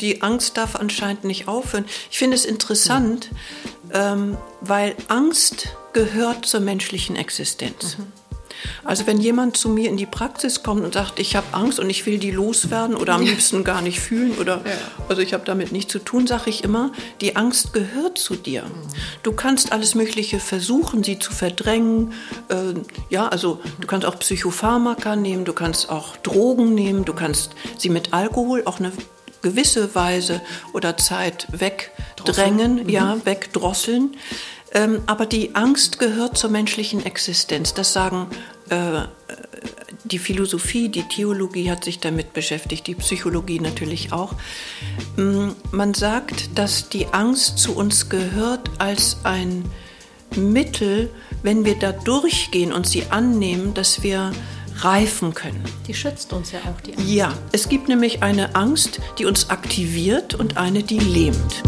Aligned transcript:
die 0.00 0.22
Angst 0.22 0.56
darf 0.56 0.76
anscheinend 0.76 1.24
nicht 1.24 1.48
aufhören. 1.48 1.84
Ich 2.10 2.18
finde 2.18 2.36
es 2.36 2.44
interessant, 2.44 3.30
ähm, 3.92 4.36
weil 4.60 4.94
Angst 5.08 5.68
gehört 5.92 6.46
zur 6.46 6.60
menschlichen 6.60 7.16
Existenz. 7.16 7.98
Mhm. 7.98 8.06
Also 8.84 9.06
wenn 9.06 9.20
jemand 9.20 9.56
zu 9.56 9.68
mir 9.68 9.88
in 9.88 9.96
die 9.96 10.06
Praxis 10.06 10.62
kommt 10.62 10.84
und 10.84 10.94
sagt, 10.94 11.18
ich 11.18 11.36
habe 11.36 11.46
Angst 11.52 11.80
und 11.80 11.88
ich 11.90 12.06
will 12.06 12.18
die 12.18 12.30
loswerden 12.30 12.96
oder 12.96 13.14
am 13.14 13.22
liebsten 13.22 13.64
gar 13.64 13.82
nicht 13.82 14.00
fühlen 14.00 14.36
oder 14.38 14.56
ja. 14.64 14.72
also 15.08 15.22
ich 15.22 15.32
habe 15.32 15.44
damit 15.44 15.72
nichts 15.72 15.92
zu 15.92 15.98
tun, 15.98 16.26
sage 16.26 16.50
ich 16.50 16.64
immer, 16.64 16.92
die 17.20 17.36
Angst 17.36 17.72
gehört 17.72 18.18
zu 18.18 18.36
dir. 18.36 18.64
Mhm. 18.64 18.88
Du 19.22 19.32
kannst 19.32 19.72
alles 19.72 19.94
Mögliche 19.94 20.40
versuchen, 20.40 21.02
sie 21.02 21.18
zu 21.18 21.32
verdrängen. 21.32 22.12
Äh, 22.48 22.74
ja, 23.08 23.28
also 23.28 23.60
du 23.80 23.86
kannst 23.86 24.06
auch 24.06 24.18
Psychopharmaka 24.18 25.16
nehmen, 25.16 25.44
du 25.44 25.52
kannst 25.52 25.88
auch 25.90 26.16
Drogen 26.18 26.74
nehmen, 26.74 27.04
du 27.04 27.14
kannst 27.14 27.54
sie 27.78 27.88
mit 27.88 28.12
Alkohol 28.12 28.62
auch 28.66 28.78
eine 28.78 28.92
gewisse 29.42 29.94
Weise 29.94 30.40
oder 30.72 30.96
Zeit 30.96 31.46
wegdrängen, 31.52 32.84
mhm. 32.84 32.88
ja, 32.88 33.16
wegdrosseln. 33.24 34.16
Ähm, 34.72 35.02
aber 35.06 35.26
die 35.26 35.54
Angst 35.54 35.98
gehört 35.98 36.38
zur 36.38 36.50
menschlichen 36.50 37.04
Existenz. 37.04 37.74
Das 37.74 37.92
sagen 37.92 38.28
äh, 38.68 39.02
die 40.04 40.18
Philosophie, 40.18 40.88
die 40.88 41.02
Theologie 41.02 41.70
hat 41.70 41.84
sich 41.84 42.00
damit 42.00 42.32
beschäftigt, 42.32 42.86
die 42.86 42.94
Psychologie 42.94 43.60
natürlich 43.60 44.12
auch. 44.12 44.34
Mm, 45.16 45.50
man 45.72 45.94
sagt, 45.94 46.58
dass 46.58 46.88
die 46.88 47.06
Angst 47.08 47.58
zu 47.58 47.74
uns 47.76 48.08
gehört 48.08 48.70
als 48.78 49.18
ein 49.24 49.64
Mittel, 50.36 51.10
wenn 51.42 51.64
wir 51.64 51.76
da 51.78 51.92
durchgehen 51.92 52.72
und 52.72 52.86
sie 52.86 53.04
annehmen, 53.10 53.74
dass 53.74 54.02
wir 54.02 54.32
reifen 54.84 55.34
können. 55.34 55.62
Die 55.86 55.94
schützt 55.94 56.32
uns 56.32 56.52
ja 56.52 56.60
auch, 56.60 56.80
die 56.80 56.94
Angst. 56.94 57.08
Ja, 57.08 57.34
es 57.52 57.68
gibt 57.68 57.88
nämlich 57.88 58.22
eine 58.22 58.54
Angst, 58.54 59.00
die 59.18 59.26
uns 59.26 59.50
aktiviert 59.50 60.34
und 60.34 60.56
eine, 60.56 60.82
die 60.82 60.98
lähmt. 60.98 61.62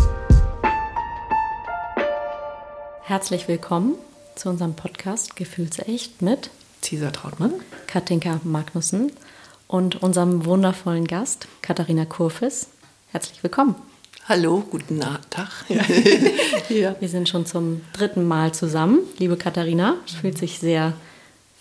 Herzlich 3.03 3.49
willkommen 3.49 3.95
zu 4.35 4.49
unserem 4.49 4.75
Podcast 4.75 5.37
Gefühlsecht 5.37 6.23
mit 6.23 6.51
Cesar 6.81 7.13
Trautmann, 7.13 7.53
Katinka 7.87 8.41
Magnussen 8.45 9.13
und 9.69 10.03
unserem 10.03 10.47
wundervollen 10.47 11.07
Gast 11.07 11.49
Katharina 11.61 12.07
Kurfis. 12.07 12.69
Herzlich 13.11 13.43
willkommen. 13.43 13.75
Hallo, 14.27 14.65
guten 14.71 15.01
Tag. 15.01 15.51
ja. 16.69 16.97
Wir 16.99 17.09
sind 17.09 17.29
schon 17.29 17.45
zum 17.45 17.83
dritten 17.93 18.27
Mal 18.27 18.55
zusammen. 18.55 19.01
Liebe 19.19 19.37
Katharina, 19.37 19.97
es 20.07 20.15
fühlt 20.15 20.39
sich 20.39 20.61
sehr 20.61 20.95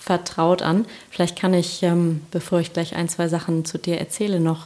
vertraut 0.02 0.62
an. 0.62 0.86
Vielleicht 1.12 1.38
kann 1.38 1.54
ich, 1.54 1.84
ähm, 1.84 2.22
bevor 2.32 2.60
ich 2.60 2.74
gleich 2.74 2.96
ein, 2.96 3.08
zwei 3.08 3.28
Sachen 3.28 3.66
zu 3.66 3.78
dir 3.78 4.00
erzähle, 4.00 4.40
noch. 4.40 4.66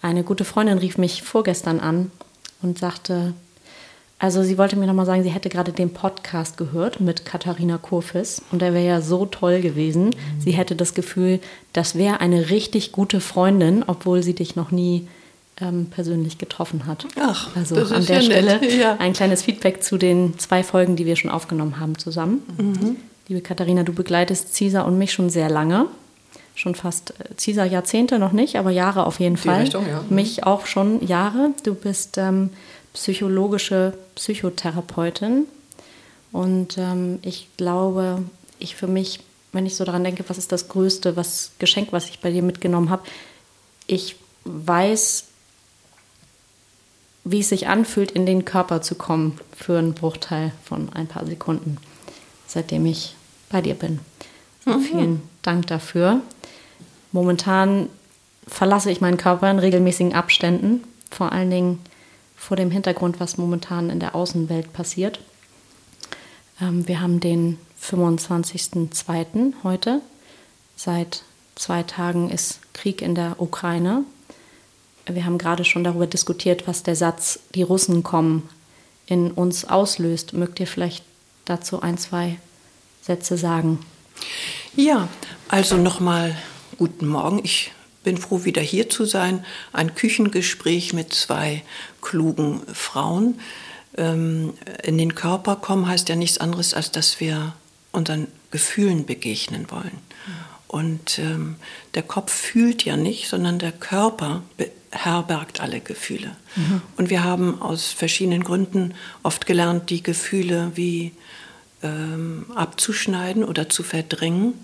Eine 0.00 0.22
gute 0.22 0.44
Freundin 0.44 0.78
rief 0.78 0.96
mich 0.96 1.22
vorgestern 1.22 1.80
an 1.80 2.10
und 2.62 2.78
sagte, 2.78 3.34
also 4.18 4.42
sie 4.42 4.56
wollte 4.58 4.76
mir 4.76 4.86
nochmal 4.86 5.06
sagen, 5.06 5.22
sie 5.22 5.30
hätte 5.30 5.48
gerade 5.48 5.72
den 5.72 5.92
Podcast 5.92 6.56
gehört 6.56 7.00
mit 7.00 7.24
Katharina 7.24 7.78
Kurfis 7.78 8.42
und 8.52 8.62
der 8.62 8.72
wäre 8.72 8.86
ja 8.86 9.00
so 9.00 9.26
toll 9.26 9.60
gewesen. 9.60 10.06
Mhm. 10.06 10.40
Sie 10.40 10.52
hätte 10.52 10.76
das 10.76 10.94
Gefühl, 10.94 11.40
das 11.72 11.96
wäre 11.96 12.20
eine 12.20 12.50
richtig 12.50 12.92
gute 12.92 13.20
Freundin, 13.20 13.82
obwohl 13.86 14.22
sie 14.22 14.34
dich 14.34 14.56
noch 14.56 14.70
nie 14.70 15.08
ähm, 15.60 15.86
persönlich 15.86 16.38
getroffen 16.38 16.86
hat. 16.86 17.06
Ach, 17.18 17.54
also 17.56 17.74
das 17.74 17.92
an 17.92 18.06
der 18.06 18.16
ja 18.16 18.22
Stelle 18.22 18.76
ja. 18.78 18.96
ein 18.98 19.14
kleines 19.14 19.42
Feedback 19.42 19.82
zu 19.82 19.98
den 19.98 20.38
zwei 20.38 20.62
Folgen, 20.62 20.96
die 20.96 21.06
wir 21.06 21.16
schon 21.16 21.30
aufgenommen 21.30 21.80
haben 21.80 21.98
zusammen. 21.98 22.42
Mhm. 22.56 22.96
Liebe 23.30 23.42
Katharina, 23.42 23.84
du 23.84 23.92
begleitest 23.92 24.56
Cesar 24.56 24.84
und 24.86 24.98
mich 24.98 25.12
schon 25.12 25.30
sehr 25.30 25.48
lange. 25.48 25.86
Schon 26.56 26.74
fast 26.74 27.10
äh, 27.20 27.36
Cesar 27.36 27.64
Jahrzehnte 27.64 28.18
noch 28.18 28.32
nicht, 28.32 28.56
aber 28.56 28.72
Jahre 28.72 29.06
auf 29.06 29.20
jeden 29.20 29.36
Die 29.36 29.42
Fall. 29.42 29.60
Richtung, 29.60 29.86
ja. 29.86 30.02
Mich 30.10 30.42
auch 30.42 30.66
schon 30.66 31.06
Jahre. 31.06 31.52
Du 31.62 31.76
bist 31.76 32.18
ähm, 32.18 32.50
psychologische 32.92 33.96
Psychotherapeutin. 34.16 35.46
Und 36.32 36.76
ähm, 36.76 37.20
ich 37.22 37.46
glaube, 37.56 38.24
ich 38.58 38.74
für 38.74 38.88
mich, 38.88 39.20
wenn 39.52 39.64
ich 39.64 39.76
so 39.76 39.84
daran 39.84 40.02
denke, 40.02 40.24
was 40.26 40.36
ist 40.36 40.50
das 40.50 40.66
größte 40.66 41.14
was 41.14 41.52
Geschenk, 41.60 41.92
was 41.92 42.08
ich 42.08 42.18
bei 42.18 42.32
dir 42.32 42.42
mitgenommen 42.42 42.90
habe, 42.90 43.04
ich 43.86 44.16
weiß, 44.42 45.26
wie 47.22 47.38
es 47.38 47.50
sich 47.50 47.68
anfühlt, 47.68 48.10
in 48.10 48.26
den 48.26 48.44
Körper 48.44 48.82
zu 48.82 48.96
kommen 48.96 49.38
für 49.56 49.78
einen 49.78 49.94
Bruchteil 49.94 50.50
von 50.64 50.92
ein 50.94 51.06
paar 51.06 51.26
Sekunden, 51.26 51.76
seitdem 52.48 52.86
ich 52.86 53.14
bei 53.50 53.60
dir 53.60 53.74
bin. 53.74 54.00
Mhm. 54.64 54.80
Vielen 54.80 55.22
Dank 55.42 55.66
dafür. 55.66 56.20
Momentan 57.12 57.88
verlasse 58.46 58.90
ich 58.90 59.00
meinen 59.00 59.16
Körper 59.16 59.50
in 59.50 59.58
regelmäßigen 59.58 60.14
Abständen, 60.14 60.84
vor 61.10 61.32
allen 61.32 61.50
Dingen 61.50 61.78
vor 62.36 62.56
dem 62.56 62.70
Hintergrund, 62.70 63.20
was 63.20 63.36
momentan 63.36 63.90
in 63.90 64.00
der 64.00 64.14
Außenwelt 64.14 64.72
passiert. 64.72 65.20
Ähm, 66.60 66.88
wir 66.88 67.00
haben 67.00 67.20
den 67.20 67.58
25.02. 67.82 69.52
heute. 69.62 70.00
Seit 70.76 71.22
zwei 71.54 71.82
Tagen 71.82 72.30
ist 72.30 72.60
Krieg 72.72 73.02
in 73.02 73.14
der 73.14 73.36
Ukraine. 73.40 74.04
Wir 75.06 75.24
haben 75.24 75.38
gerade 75.38 75.64
schon 75.64 75.84
darüber 75.84 76.06
diskutiert, 76.06 76.66
was 76.66 76.82
der 76.82 76.96
Satz, 76.96 77.40
die 77.54 77.62
Russen 77.62 78.02
kommen, 78.02 78.48
in 79.06 79.30
uns 79.32 79.64
auslöst. 79.64 80.32
Mögt 80.32 80.60
ihr 80.60 80.66
vielleicht 80.66 81.04
dazu 81.44 81.82
ein, 81.82 81.98
zwei 81.98 82.38
Sätze 83.10 83.36
sagen? 83.36 83.80
Ja, 84.76 85.08
also 85.48 85.76
nochmal 85.76 86.36
guten 86.78 87.08
Morgen. 87.08 87.40
Ich 87.42 87.72
bin 88.04 88.16
froh, 88.18 88.44
wieder 88.44 88.62
hier 88.62 88.88
zu 88.88 89.04
sein. 89.04 89.44
Ein 89.72 89.96
Küchengespräch 89.96 90.92
mit 90.92 91.12
zwei 91.12 91.64
klugen 92.02 92.62
Frauen. 92.72 93.40
Ähm, 93.98 94.54
in 94.84 94.96
den 94.96 95.16
Körper 95.16 95.56
kommen 95.56 95.88
heißt 95.88 96.08
ja 96.08 96.14
nichts 96.14 96.38
anderes, 96.38 96.72
als 96.72 96.92
dass 96.92 97.18
wir 97.18 97.52
unseren 97.90 98.28
Gefühlen 98.52 99.06
begegnen 99.06 99.72
wollen. 99.72 99.98
Und 100.68 101.18
ähm, 101.18 101.56
der 101.96 102.04
Kopf 102.04 102.32
fühlt 102.32 102.84
ja 102.84 102.96
nicht, 102.96 103.28
sondern 103.28 103.58
der 103.58 103.72
Körper 103.72 104.44
beherbergt 104.56 105.60
alle 105.60 105.80
Gefühle. 105.80 106.36
Mhm. 106.54 106.80
Und 106.96 107.10
wir 107.10 107.24
haben 107.24 107.60
aus 107.60 107.86
verschiedenen 107.86 108.44
Gründen 108.44 108.94
oft 109.24 109.46
gelernt, 109.46 109.90
die 109.90 110.04
Gefühle 110.04 110.70
wie 110.76 111.10
ähm, 111.82 112.46
abzuschneiden 112.54 113.44
oder 113.44 113.68
zu 113.68 113.82
verdrängen. 113.82 114.54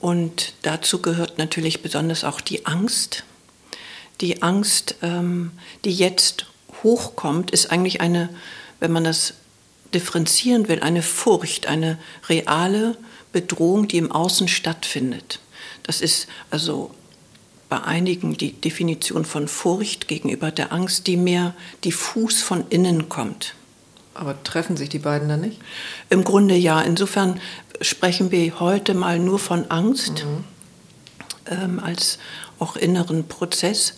Und 0.00 0.54
dazu 0.62 1.00
gehört 1.00 1.38
natürlich 1.38 1.82
besonders 1.82 2.24
auch 2.24 2.40
die 2.40 2.66
Angst. 2.66 3.24
Die 4.20 4.42
Angst, 4.42 4.96
ähm, 5.02 5.52
die 5.84 5.92
jetzt 5.92 6.46
hochkommt, 6.82 7.50
ist 7.50 7.70
eigentlich 7.70 8.00
eine, 8.00 8.28
wenn 8.80 8.92
man 8.92 9.04
das 9.04 9.34
differenzieren 9.92 10.68
will, 10.68 10.80
eine 10.80 11.02
Furcht, 11.02 11.66
eine 11.66 11.98
reale 12.28 12.96
Bedrohung, 13.32 13.88
die 13.88 13.98
im 13.98 14.12
Außen 14.12 14.48
stattfindet. 14.48 15.40
Das 15.82 16.00
ist 16.00 16.26
also 16.50 16.90
bei 17.68 17.82
einigen 17.82 18.36
die 18.36 18.52
Definition 18.52 19.24
von 19.24 19.48
Furcht 19.48 20.08
gegenüber 20.08 20.50
der 20.50 20.72
Angst, 20.72 21.06
die 21.06 21.16
mehr 21.16 21.54
diffus 21.84 22.42
von 22.42 22.64
innen 22.70 23.08
kommt. 23.08 23.54
Aber 24.14 24.42
treffen 24.42 24.76
sich 24.76 24.88
die 24.88 24.98
beiden 24.98 25.28
dann 25.28 25.40
nicht? 25.40 25.60
Im 26.08 26.24
Grunde 26.24 26.54
ja. 26.54 26.80
Insofern 26.80 27.40
sprechen 27.80 28.30
wir 28.30 28.60
heute 28.60 28.94
mal 28.94 29.18
nur 29.18 29.38
von 29.38 29.70
Angst 29.70 30.24
mhm. 30.24 30.44
ähm, 31.46 31.80
als 31.80 32.18
auch 32.58 32.76
inneren 32.76 33.26
Prozess. 33.26 33.94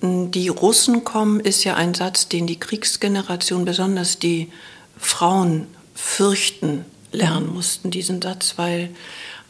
Die 0.00 0.48
Russen 0.48 1.04
kommen 1.04 1.38
ist 1.38 1.64
ja 1.64 1.76
ein 1.76 1.94
Satz, 1.94 2.28
den 2.28 2.46
die 2.46 2.58
Kriegsgeneration, 2.58 3.64
besonders 3.64 4.18
die 4.18 4.50
Frauen, 4.98 5.66
fürchten 5.94 6.84
lernen 7.12 7.48
mhm. 7.48 7.54
mussten, 7.54 7.90
diesen 7.90 8.20
Satz, 8.20 8.54
weil 8.56 8.90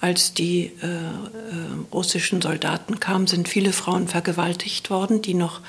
als 0.00 0.34
die 0.34 0.72
äh, 0.82 0.86
äh, 0.86 0.98
russischen 1.92 2.42
Soldaten 2.42 2.98
kamen, 2.98 3.28
sind 3.28 3.48
viele 3.48 3.72
Frauen 3.72 4.08
vergewaltigt 4.08 4.90
worden, 4.90 5.22
die 5.22 5.34
noch 5.34 5.60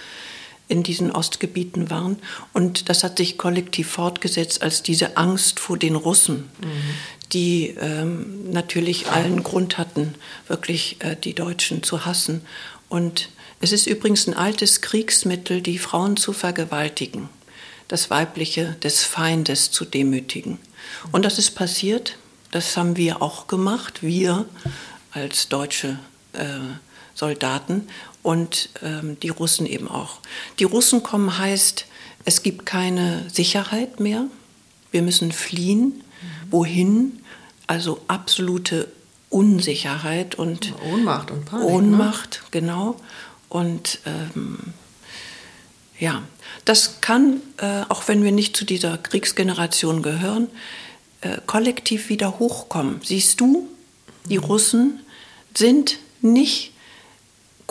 in 0.67 0.83
diesen 0.83 1.11
Ostgebieten 1.11 1.89
waren. 1.89 2.17
Und 2.53 2.89
das 2.89 3.03
hat 3.03 3.17
sich 3.17 3.37
kollektiv 3.37 3.89
fortgesetzt 3.89 4.61
als 4.61 4.83
diese 4.83 5.17
Angst 5.17 5.59
vor 5.59 5.77
den 5.77 5.95
Russen, 5.95 6.49
mhm. 6.61 6.67
die 7.31 7.75
ähm, 7.79 8.51
natürlich 8.51 9.09
allen 9.09 9.43
Grund 9.43 9.77
hatten, 9.77 10.15
wirklich 10.47 10.97
äh, 10.99 11.15
die 11.15 11.33
Deutschen 11.33 11.83
zu 11.83 12.05
hassen. 12.05 12.41
Und 12.89 13.29
es 13.59 13.71
ist 13.71 13.87
übrigens 13.87 14.27
ein 14.27 14.33
altes 14.33 14.81
Kriegsmittel, 14.81 15.61
die 15.61 15.77
Frauen 15.77 16.17
zu 16.17 16.33
vergewaltigen, 16.33 17.29
das 17.87 18.09
Weibliche 18.09 18.75
des 18.83 19.03
Feindes 19.03 19.71
zu 19.71 19.85
demütigen. 19.85 20.59
Und 21.11 21.23
das 21.23 21.39
ist 21.39 21.51
passiert, 21.51 22.17
das 22.51 22.77
haben 22.77 22.97
wir 22.97 23.21
auch 23.21 23.47
gemacht, 23.47 24.03
wir 24.03 24.45
als 25.11 25.49
deutsche 25.49 25.97
äh, 26.33 26.59
Soldaten 27.15 27.87
und 28.23 28.69
ähm, 28.81 29.17
die 29.21 29.29
Russen 29.29 29.67
eben 29.67 29.87
auch. 29.87 30.19
Die 30.57 30.63
Russen 30.63 31.03
kommen 31.03 31.37
heißt, 31.37 31.85
es 32.25 32.41
gibt 32.41 32.65
keine 32.65 33.29
Sicherheit 33.29 33.99
mehr, 33.99 34.25
wir 34.91 35.01
müssen 35.01 35.31
fliehen. 35.31 35.85
Mhm. 35.85 36.51
Wohin? 36.51 37.19
Also 37.67 38.01
absolute 38.07 38.91
Unsicherheit 39.29 40.35
und 40.35 40.73
Ohnmacht 40.91 41.31
und 41.31 41.45
Panik. 41.45 41.67
Ne? 41.67 41.73
Ohnmacht, 41.73 42.41
ne? 42.43 42.47
genau. 42.51 42.95
Und 43.49 43.99
ähm, 44.05 44.73
Ja, 45.99 46.21
das 46.65 47.01
kann, 47.01 47.41
äh, 47.57 47.83
auch 47.89 48.07
wenn 48.07 48.23
wir 48.23 48.31
nicht 48.31 48.55
zu 48.57 48.65
dieser 48.65 48.97
Kriegsgeneration 48.97 50.01
gehören, 50.01 50.47
äh, 51.21 51.37
kollektiv 51.45 52.09
wieder 52.09 52.39
hochkommen. 52.39 52.99
Siehst 53.03 53.39
du, 53.39 53.67
die 54.29 54.37
mhm. 54.37 54.43
Russen 54.43 54.99
sind 55.55 55.97
nicht 56.21 56.72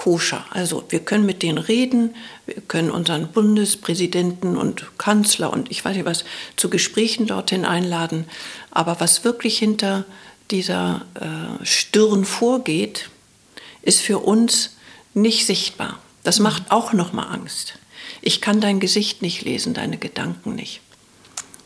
koscher. 0.02 0.44
Also 0.50 0.82
wir 0.88 0.98
können 0.98 1.24
mit 1.24 1.44
denen 1.44 1.58
reden, 1.58 2.16
wir 2.44 2.60
können 2.66 2.90
unseren 2.90 3.28
Bundespräsidenten 3.28 4.56
und 4.56 4.98
Kanzler 4.98 5.52
und 5.52 5.70
ich 5.70 5.84
weiß 5.84 5.94
nicht 5.94 6.04
was 6.04 6.24
zu 6.56 6.70
Gesprächen 6.70 7.28
dorthin 7.28 7.64
einladen. 7.64 8.24
Aber 8.72 8.98
was 8.98 9.22
wirklich 9.22 9.58
hinter 9.58 10.04
dieser 10.50 11.02
äh, 11.14 11.64
Stirn 11.64 12.24
vorgeht, 12.24 13.10
ist 13.82 14.00
für 14.00 14.18
uns 14.18 14.76
nicht 15.14 15.46
sichtbar. 15.46 16.00
Das 16.24 16.40
mhm. 16.40 16.44
macht 16.44 16.72
auch 16.72 16.92
noch 16.92 17.12
mal 17.12 17.28
Angst. 17.28 17.74
Ich 18.22 18.40
kann 18.40 18.60
dein 18.60 18.80
Gesicht 18.80 19.22
nicht 19.22 19.42
lesen, 19.42 19.72
deine 19.72 19.98
Gedanken 19.98 20.56
nicht. 20.56 20.80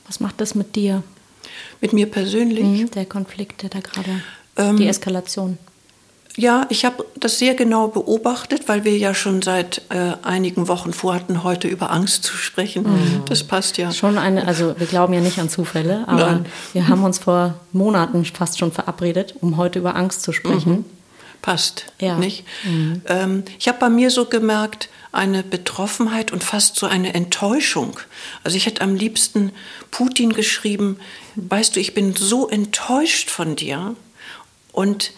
Was 0.06 0.20
macht 0.20 0.42
das 0.42 0.54
mit 0.54 0.76
dir? 0.76 1.02
Mit 1.80 1.94
mir 1.94 2.06
persönlich? 2.06 2.64
Mhm, 2.64 2.90
der 2.90 3.06
Konflikt, 3.06 3.62
der 3.62 3.70
da 3.70 3.80
gerade, 3.80 4.22
ähm, 4.58 4.76
die 4.76 4.88
Eskalation. 4.88 5.56
Ja, 6.36 6.66
ich 6.68 6.84
habe 6.84 7.06
das 7.16 7.38
sehr 7.38 7.54
genau 7.54 7.88
beobachtet, 7.88 8.68
weil 8.68 8.84
wir 8.84 8.96
ja 8.96 9.14
schon 9.14 9.40
seit 9.40 9.82
äh, 9.88 10.12
einigen 10.22 10.68
Wochen 10.68 10.92
vorhatten, 10.92 11.42
heute 11.44 11.66
über 11.66 11.90
Angst 11.90 12.24
zu 12.24 12.36
sprechen. 12.36 12.82
Mhm. 12.84 13.22
Das 13.26 13.42
passt 13.42 13.78
ja. 13.78 13.90
Schon 13.90 14.18
eine, 14.18 14.46
also 14.46 14.78
wir 14.78 14.86
glauben 14.86 15.14
ja 15.14 15.20
nicht 15.20 15.38
an 15.38 15.48
Zufälle, 15.48 16.04
aber 16.06 16.26
Nein. 16.26 16.46
wir 16.74 16.88
haben 16.88 17.04
uns 17.04 17.18
vor 17.18 17.54
Monaten 17.72 18.24
fast 18.26 18.58
schon 18.58 18.70
verabredet, 18.70 19.34
um 19.40 19.56
heute 19.56 19.78
über 19.78 19.96
Angst 19.96 20.22
zu 20.22 20.32
sprechen. 20.32 20.72
Mhm. 20.72 20.84
Passt, 21.40 21.86
ja. 22.00 22.18
nicht? 22.18 22.44
Mhm. 22.64 23.02
Ähm, 23.06 23.44
ich 23.58 23.68
habe 23.68 23.78
bei 23.78 23.88
mir 23.88 24.10
so 24.10 24.26
gemerkt, 24.26 24.90
eine 25.12 25.42
Betroffenheit 25.42 26.32
und 26.32 26.44
fast 26.44 26.76
so 26.76 26.86
eine 26.86 27.14
Enttäuschung. 27.14 27.98
Also 28.44 28.56
ich 28.56 28.66
hätte 28.66 28.82
am 28.82 28.94
liebsten 28.94 29.52
Putin 29.90 30.34
geschrieben, 30.34 30.98
weißt 31.36 31.76
du, 31.76 31.80
ich 31.80 31.94
bin 31.94 32.14
so 32.14 32.48
enttäuscht 32.48 33.30
von 33.30 33.56
dir 33.56 33.96
und 34.72 35.12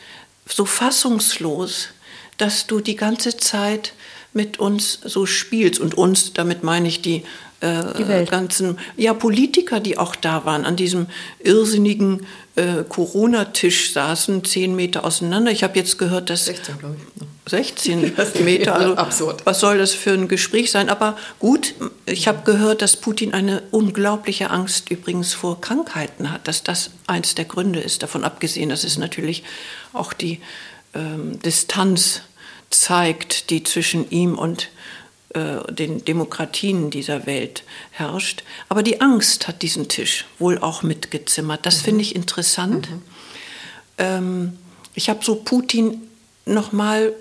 so 0.53 0.65
fassungslos, 0.65 1.89
dass 2.37 2.67
du 2.67 2.81
die 2.81 2.97
ganze 2.97 3.37
Zeit 3.37 3.93
mit 4.33 4.59
uns 4.59 5.01
so 5.05 5.27
spielst. 5.27 5.81
Und 5.81 5.95
uns, 5.95 6.33
damit 6.33 6.63
meine 6.63 6.89
ich 6.89 7.03
die, 7.03 7.23
äh, 7.61 7.83
die 7.99 8.25
ganzen 8.27 8.79
ja, 8.97 9.15
Politiker, 9.15 9.81
die 9.81 9.99
auch 9.99 10.15
da 10.15 10.45
waren, 10.45 10.65
an 10.65 10.77
diesem 10.77 11.07
irrsinnigen 11.41 12.27
äh, 12.55 12.85
Corona-Tisch 12.89 13.93
saßen, 13.93 14.45
zehn 14.45 14.77
Meter 14.77 15.05
auseinander. 15.05 15.51
Ich 15.51 15.65
habe 15.65 15.79
jetzt 15.79 15.99
gehört, 15.99 16.31
dass 16.31 16.47
16, 16.47 16.79
glaube 16.79 16.97
ich. 16.97 17.27
16 17.51 18.15
Meter, 18.45 18.75
also 18.75 18.97
absurd. 18.97 19.47
Was 19.47 19.61
soll 19.61 19.79
das 19.79 19.93
für 19.93 20.13
ein 20.13 20.29
Gespräch 20.29 20.71
sein? 20.71 20.89
Aber 20.89 21.17
gut, 21.39 21.75
ich 22.07 22.29
habe 22.29 22.43
gehört, 22.45 22.83
dass 22.83 22.97
Putin 22.97 23.33
eine 23.33 23.63
unglaubliche 23.71 24.51
Angst 24.51 24.91
übrigens 24.91 25.35
vor 25.35 25.61
Krankheiten 25.61 26.31
hat, 26.31 26.47
dass 26.47 26.63
das 26.63 26.91
eins 27.07 27.35
der 27.35 27.47
Gründe 27.47 27.81
ist. 27.81 28.03
Davon 28.03 28.25
abgesehen, 28.25 28.69
dass 28.69 28.85
es 28.85 28.99
natürlich 28.99 29.45
auch 29.93 30.13
die 30.13 30.41
ähm, 30.95 31.41
Distanz 31.41 32.23
zeigt, 32.71 33.51
die 33.51 33.63
zwischen 33.63 34.11
ihm 34.11 34.39
und 34.39 34.69
äh, 35.35 35.73
den 35.73 36.05
Demokratien 36.05 36.91
dieser 36.91 37.27
Welt 37.27 37.63
herrscht. 37.91 38.43
Aber 38.69 38.83
die 38.83 39.01
Angst 39.01 39.47
hat 39.49 39.63
diesen 39.63 39.89
Tisch 39.89 40.25
wohl 40.39 40.59
auch 40.59 40.83
mitgezimmert. 40.83 41.67
Das 41.67 41.79
mhm. 41.79 41.85
finde 41.85 42.03
ich 42.03 42.15
interessant. 42.17 42.91
Mhm. 42.91 43.03
Ähm, 43.99 44.59
ich 44.95 45.09
habe 45.11 45.25
so 45.25 45.37
Putin 45.37 46.03
noch 46.47 46.73
mal 46.73 47.13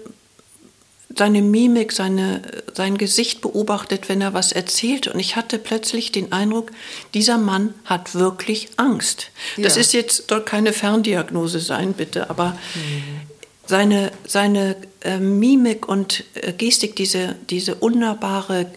seine 1.18 1.42
Mimik, 1.42 1.92
seine, 1.92 2.42
sein 2.74 2.98
Gesicht 2.98 3.42
beobachtet, 3.42 4.08
wenn 4.08 4.22
er 4.22 4.34
was 4.34 4.52
erzählt. 4.52 5.08
Und 5.08 5.20
ich 5.20 5.36
hatte 5.36 5.58
plötzlich 5.58 6.12
den 6.12 6.32
Eindruck, 6.32 6.72
dieser 7.14 7.38
Mann 7.38 7.74
hat 7.86 8.14
wirklich 8.16 8.70
Angst. 8.78 9.32
Ja. 9.58 9.64
Das 9.64 9.78
ist 9.78 9.94
jetzt 9.94 10.32
doch 10.32 10.46
keine 10.46 10.74
Ferndiagnose 10.74 11.60
sein, 11.60 11.94
bitte, 11.94 12.30
aber 12.30 12.58
mhm. 12.76 13.27
Seine, 13.68 14.12
seine 14.26 14.76
äh, 15.02 15.20
Mimik 15.20 15.88
und 15.88 16.24
äh, 16.34 16.54
Gestik, 16.54 16.96
diese, 16.96 17.36
diese 17.50 17.80
wunderbare 17.82 18.72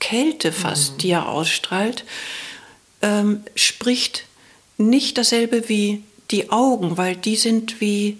Kälte 0.00 0.52
fast, 0.52 0.94
mhm. 0.94 0.98
die 0.98 1.10
er 1.10 1.28
ausstrahlt, 1.28 2.04
ähm, 3.02 3.44
spricht 3.54 4.24
nicht 4.76 5.18
dasselbe 5.18 5.68
wie 5.68 6.02
die 6.30 6.50
Augen, 6.50 6.96
weil 6.96 7.16
die 7.16 7.36
sind 7.36 7.80
wie 7.80 8.18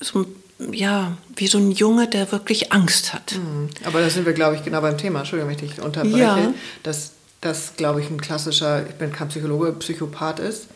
so 0.00 0.20
ein 0.20 0.26
ja, 0.70 1.16
wie 1.34 1.48
so 1.48 1.58
ein 1.58 1.72
Junge, 1.72 2.06
der 2.06 2.30
wirklich 2.30 2.72
Angst 2.72 3.12
hat. 3.12 3.34
Mhm. 3.36 3.68
Aber 3.84 4.00
da 4.00 4.10
sind 4.10 4.26
wir, 4.26 4.32
glaube 4.32 4.54
ich, 4.56 4.62
genau 4.62 4.80
beim 4.80 4.96
Thema. 4.96 5.20
Entschuldigung, 5.20 5.50
wenn 5.50 5.64
ich 5.64 5.74
dich 5.74 5.84
unterbreche. 5.84 6.18
Ja. 6.18 6.54
Dass 6.84 7.12
das, 7.40 7.74
glaube 7.76 8.00
ich, 8.00 8.10
ein 8.10 8.20
klassischer, 8.20 8.86
ich 8.88 8.94
bin 8.94 9.12
kein 9.12 9.28
Psychologe, 9.28 9.72
Psychopath 9.72 10.38
ist. 10.38 10.68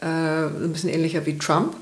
Äh, 0.00 0.06
ein 0.06 0.72
bisschen 0.72 0.88
ähnlicher 0.88 1.26
wie 1.26 1.36
Trump. 1.36 1.76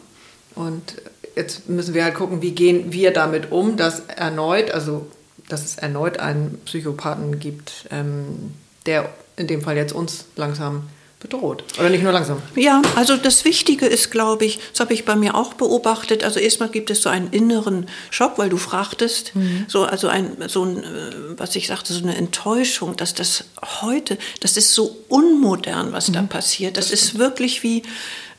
Und 0.55 0.97
jetzt 1.37 1.69
müssen 1.69 1.95
wir 1.95 2.05
halt 2.05 2.15
gucken, 2.15 2.43
wie 2.43 2.53
gehen 2.53 2.93
wir 2.93 3.13
damit 3.13 3.53
um, 3.53 3.77
dass 3.77 4.01
erneut, 4.01 4.71
also 4.71 5.07
dass 5.49 5.65
es 5.65 5.77
erneut 5.77 6.19
einen 6.19 6.59
Psychopathen 6.65 7.39
gibt, 7.39 7.87
ähm, 7.91 8.53
der 8.87 9.09
in 9.37 9.47
dem 9.47 9.63
Fall 9.63 9.77
jetzt 9.77 9.93
uns 9.93 10.27
langsam 10.37 10.85
bedroht. 11.23 11.65
Oder 11.79 11.89
nicht 11.89 12.03
nur 12.03 12.13
langsam? 12.13 12.43
Ja, 12.57 12.83
also 12.97 13.17
das 13.17 13.45
Wichtige 13.45 13.87
ist, 13.87 14.11
glaube 14.11 14.45
ich, 14.45 14.59
das 14.73 14.81
habe 14.81 14.93
ich 14.93 15.05
bei 15.05 15.15
mir 15.15 15.35
auch 15.35 15.55
beobachtet. 15.55 16.25
Also 16.25 16.41
erstmal 16.41 16.69
gibt 16.69 16.91
es 16.91 17.01
so 17.01 17.09
einen 17.09 17.31
inneren 17.31 17.87
Schock, 18.11 18.39
weil 18.39 18.49
du 18.49 18.57
fragtest, 18.57 19.35
mhm. 19.35 19.65
so 19.69 19.85
also 19.85 20.09
ein 20.09 20.37
so 20.49 20.65
ein, 20.65 20.79
äh, 20.79 21.39
was 21.39 21.55
ich 21.55 21.69
sagte, 21.69 21.93
so 21.93 22.03
eine 22.03 22.17
Enttäuschung, 22.17 22.97
dass 22.97 23.15
das 23.15 23.45
heute, 23.81 24.19
das 24.41 24.57
ist 24.57 24.75
so 24.75 24.97
unmodern, 25.09 25.93
was 25.93 26.09
mhm. 26.09 26.15
da 26.15 26.23
passiert. 26.23 26.77
Das, 26.77 26.91
das 26.91 27.01
ist 27.01 27.19
wirklich 27.19 27.63
wie 27.63 27.83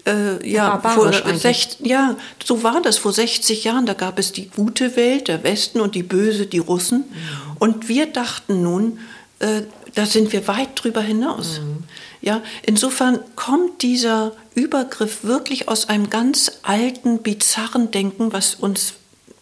äh, 0.05 0.45
ja, 0.47 0.79
vor 0.79 1.13
sech, 1.35 1.77
ja, 1.79 2.17
so 2.43 2.63
war 2.63 2.81
das 2.81 2.97
vor 2.97 3.13
60 3.13 3.63
Jahren. 3.63 3.85
Da 3.85 3.93
gab 3.93 4.19
es 4.19 4.31
die 4.31 4.49
gute 4.49 4.95
Welt, 4.95 5.27
der 5.27 5.43
Westen 5.43 5.79
und 5.79 5.95
die 5.95 6.03
böse, 6.03 6.45
die 6.45 6.59
Russen. 6.59 6.99
Mhm. 6.99 7.57
Und 7.59 7.87
wir 7.87 8.07
dachten 8.07 8.61
nun, 8.61 8.99
äh, 9.39 9.61
da 9.95 10.05
sind 10.05 10.33
wir 10.33 10.47
weit 10.47 10.69
drüber 10.75 11.01
hinaus. 11.01 11.59
Mhm. 11.59 11.83
Ja, 12.21 12.41
insofern 12.63 13.19
kommt 13.35 13.81
dieser 13.81 14.33
Übergriff 14.55 15.23
wirklich 15.23 15.67
aus 15.67 15.89
einem 15.89 16.09
ganz 16.09 16.59
alten, 16.63 17.19
bizarren 17.19 17.91
Denken, 17.91 18.33
was 18.33 18.55
uns 18.55 18.93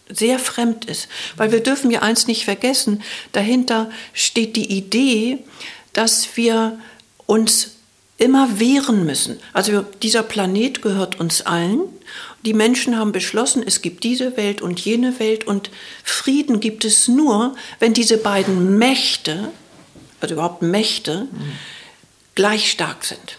sehr 0.09 0.39
fremd 0.39 0.85
ist. 0.85 1.07
Weil 1.37 1.51
wir 1.51 1.61
dürfen 1.61 1.89
ja 1.91 2.01
eins 2.01 2.27
nicht 2.27 2.45
vergessen, 2.45 3.01
dahinter 3.31 3.89
steht 4.13 4.55
die 4.55 4.71
Idee, 4.71 5.39
dass 5.93 6.35
wir 6.35 6.79
uns 7.25 7.70
immer 8.21 8.59
wehren 8.59 9.05
müssen. 9.05 9.39
Also 9.51 9.83
dieser 10.01 10.23
Planet 10.23 10.81
gehört 10.81 11.19
uns 11.19 11.41
allen. 11.41 11.81
Die 12.43 12.53
Menschen 12.53 12.97
haben 12.97 13.11
beschlossen, 13.11 13.63
es 13.65 13.81
gibt 13.81 14.03
diese 14.03 14.37
Welt 14.37 14.61
und 14.61 14.79
jene 14.79 15.19
Welt 15.19 15.45
und 15.45 15.71
Frieden 16.03 16.59
gibt 16.59 16.85
es 16.85 17.07
nur, 17.07 17.55
wenn 17.79 17.93
diese 17.93 18.17
beiden 18.17 18.77
Mächte, 18.77 19.51
also 20.19 20.35
überhaupt 20.35 20.61
Mächte, 20.61 21.27
mhm 21.31 21.51
gleich 22.35 22.71
stark 22.71 23.03
sind. 23.05 23.37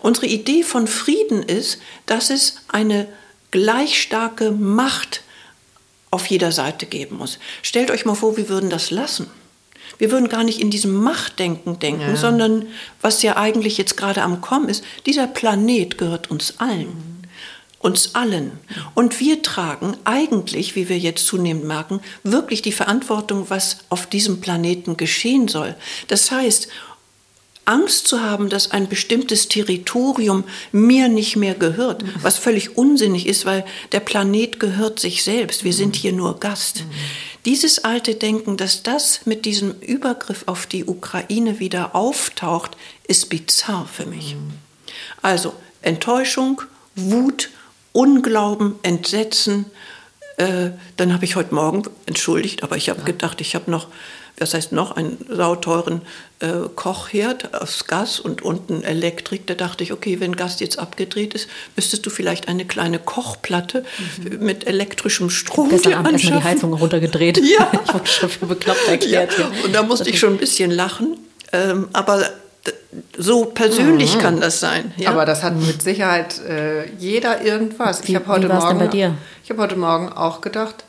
Unsere 0.00 0.26
Idee 0.26 0.62
von 0.62 0.86
Frieden 0.86 1.42
ist, 1.42 1.78
dass 2.06 2.30
es 2.30 2.56
eine 2.68 3.06
gleich 3.50 4.02
starke 4.02 4.50
Macht 4.50 5.22
auf 6.10 6.26
jeder 6.26 6.50
Seite 6.50 6.86
geben 6.86 7.18
muss. 7.18 7.38
Stellt 7.62 7.90
euch 7.90 8.04
mal 8.04 8.14
vor, 8.14 8.36
wir 8.36 8.48
würden 8.48 8.70
das 8.70 8.90
lassen. 8.90 9.30
Wir 9.98 10.10
würden 10.10 10.28
gar 10.28 10.44
nicht 10.44 10.60
in 10.60 10.70
diesem 10.70 10.94
Machtdenken 10.94 11.78
denken, 11.78 12.00
ja. 12.00 12.16
sondern 12.16 12.66
was 13.00 13.22
ja 13.22 13.36
eigentlich 13.36 13.78
jetzt 13.78 13.96
gerade 13.96 14.22
am 14.22 14.40
Kommen 14.40 14.68
ist, 14.68 14.84
dieser 15.06 15.26
Planet 15.26 15.98
gehört 15.98 16.30
uns 16.30 16.58
allen. 16.58 16.88
Mhm. 16.88 17.14
Uns 17.78 18.14
allen. 18.14 18.52
Und 18.94 19.20
wir 19.20 19.42
tragen 19.42 19.94
eigentlich, 20.04 20.74
wie 20.74 20.88
wir 20.88 20.98
jetzt 20.98 21.26
zunehmend 21.26 21.64
merken, 21.64 22.00
wirklich 22.22 22.62
die 22.62 22.72
Verantwortung, 22.72 23.50
was 23.50 23.80
auf 23.90 24.06
diesem 24.06 24.40
Planeten 24.40 24.96
geschehen 24.96 25.48
soll. 25.48 25.74
Das 26.08 26.30
heißt, 26.30 26.68
Angst 27.64 28.08
zu 28.08 28.22
haben, 28.22 28.48
dass 28.48 28.70
ein 28.70 28.88
bestimmtes 28.88 29.48
Territorium 29.48 30.44
mir 30.72 31.08
nicht 31.08 31.36
mehr 31.36 31.54
gehört, 31.54 32.04
was 32.22 32.38
völlig 32.38 32.76
unsinnig 32.76 33.26
ist, 33.26 33.46
weil 33.46 33.64
der 33.92 34.00
Planet 34.00 34.60
gehört 34.60 35.00
sich 35.00 35.24
selbst. 35.24 35.64
Wir 35.64 35.72
sind 35.72 35.96
hier 35.96 36.12
nur 36.12 36.40
Gast. 36.40 36.84
Dieses 37.44 37.84
alte 37.84 38.14
Denken, 38.14 38.56
dass 38.56 38.82
das 38.82 39.26
mit 39.26 39.44
diesem 39.44 39.78
Übergriff 39.80 40.44
auf 40.46 40.66
die 40.66 40.84
Ukraine 40.84 41.58
wieder 41.58 41.94
auftaucht, 41.94 42.76
ist 43.06 43.28
bizarr 43.28 43.86
für 43.86 44.06
mich. 44.06 44.36
Also 45.20 45.54
Enttäuschung, 45.82 46.62
Wut, 46.96 47.50
Unglauben, 47.92 48.76
Entsetzen. 48.82 49.66
Äh, 50.38 50.70
dann 50.96 51.12
habe 51.12 51.24
ich 51.24 51.36
heute 51.36 51.54
Morgen, 51.54 51.84
entschuldigt, 52.06 52.62
aber 52.62 52.76
ich 52.76 52.88
habe 52.88 53.02
gedacht, 53.02 53.40
ich 53.40 53.54
habe 53.54 53.70
noch 53.70 53.88
was 54.38 54.54
heißt 54.54 54.72
noch, 54.72 54.96
einen 54.96 55.18
sauteuren 55.28 56.02
äh, 56.40 56.68
Kochherd 56.74 57.54
aus 57.54 57.86
Gas 57.86 58.18
und 58.18 58.42
unten 58.42 58.82
Elektrik. 58.82 59.46
Da 59.46 59.54
dachte 59.54 59.84
ich, 59.84 59.92
okay, 59.92 60.18
wenn 60.20 60.34
Gas 60.34 60.60
jetzt 60.60 60.78
abgedreht 60.78 61.34
ist, 61.34 61.48
müsstest 61.76 62.04
du 62.04 62.10
vielleicht 62.10 62.48
eine 62.48 62.64
kleine 62.64 62.98
Kochplatte 62.98 63.84
mhm. 64.18 64.44
mit 64.44 64.66
elektrischem 64.66 65.30
Strom 65.30 65.70
Gestern 65.70 65.94
Abend 65.94 66.12
erstmal 66.12 66.40
die 66.40 66.44
Heizung 66.44 66.72
runtergedreht. 66.74 67.40
Ja. 67.58 67.70
ich 67.84 67.94
wurde 67.94 68.06
schon 68.06 68.28
für 68.28 68.46
bekloppt 68.46 68.88
erklärt. 68.88 69.38
Ja. 69.38 69.50
Und 69.64 69.74
da 69.74 69.82
musste 69.82 70.08
ich 70.08 70.18
schon 70.18 70.34
ein 70.34 70.38
bisschen 70.38 70.70
lachen. 70.70 71.18
Ähm, 71.52 71.88
aber 71.92 72.24
so 73.16 73.46
persönlich 73.46 74.16
mhm. 74.16 74.20
kann 74.20 74.40
das 74.40 74.60
sein. 74.60 74.92
Ja? 74.96 75.10
Aber 75.10 75.24
das 75.24 75.42
hat 75.42 75.54
mit 75.56 75.82
Sicherheit 75.82 76.40
äh, 76.40 76.88
jeder 76.98 77.42
irgendwas. 77.42 78.02
Wie, 78.02 78.12
ich 78.12 78.16
habe 78.16 78.26
heute 78.26 78.48
Morgen, 78.48 78.78
bei 78.78 78.86
dir? 78.88 79.14
Ich 79.44 79.50
habe 79.50 79.62
heute 79.62 79.76
Morgen 79.76 80.12
auch 80.12 80.40
gedacht, 80.40 80.84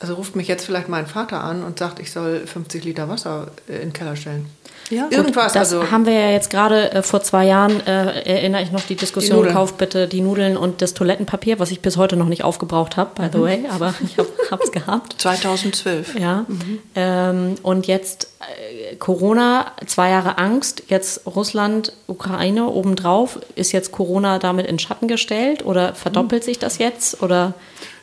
also 0.00 0.14
ruft 0.14 0.36
mich 0.36 0.46
jetzt 0.48 0.64
vielleicht 0.64 0.88
mein 0.88 1.06
Vater 1.06 1.42
an 1.42 1.64
und 1.64 1.78
sagt, 1.78 1.98
ich 1.98 2.12
soll 2.12 2.46
50 2.46 2.84
Liter 2.84 3.08
Wasser 3.08 3.48
äh, 3.68 3.74
in 3.74 3.80
den 3.88 3.92
Keller 3.92 4.16
stellen. 4.16 4.46
Ja, 4.90 5.06
irgendwas. 5.10 5.52
das 5.52 5.72
also 5.72 5.90
haben 5.90 6.06
wir 6.06 6.14
ja 6.14 6.30
jetzt 6.30 6.48
gerade 6.50 6.92
äh, 6.92 7.02
vor 7.02 7.20
zwei 7.20 7.44
Jahren, 7.44 7.86
äh, 7.86 8.22
erinnere 8.22 8.62
ich 8.62 8.72
noch 8.72 8.80
die 8.82 8.94
Diskussion, 8.94 9.46
die 9.46 9.52
kauf 9.52 9.74
bitte 9.74 10.08
die 10.08 10.22
Nudeln 10.22 10.56
und 10.56 10.80
das 10.80 10.94
Toilettenpapier, 10.94 11.58
was 11.58 11.70
ich 11.70 11.80
bis 11.80 11.96
heute 11.96 12.16
noch 12.16 12.28
nicht 12.28 12.42
aufgebraucht 12.42 12.96
habe, 12.96 13.10
by 13.14 13.28
the 13.30 13.38
mhm. 13.38 13.42
way, 13.42 13.64
aber 13.68 13.94
ich 14.02 14.16
habe 14.16 14.62
es 14.62 14.72
gehabt. 14.72 15.16
2012. 15.18 16.18
Ja. 16.18 16.46
Mhm. 16.48 16.78
Ähm, 16.94 17.54
und 17.62 17.86
jetzt 17.86 18.28
äh, 18.40 18.96
Corona, 18.96 19.72
zwei 19.86 20.10
Jahre 20.10 20.38
Angst, 20.38 20.84
jetzt 20.88 21.26
Russland, 21.26 21.92
Ukraine 22.06 22.68
obendrauf. 22.68 23.40
Ist 23.56 23.72
jetzt 23.72 23.92
Corona 23.92 24.38
damit 24.38 24.66
in 24.66 24.78
Schatten 24.78 25.08
gestellt 25.08 25.66
oder 25.66 25.94
verdoppelt 25.94 26.44
mhm. 26.44 26.46
sich 26.46 26.58
das 26.58 26.78
jetzt? 26.78 27.22
Oder? 27.22 27.52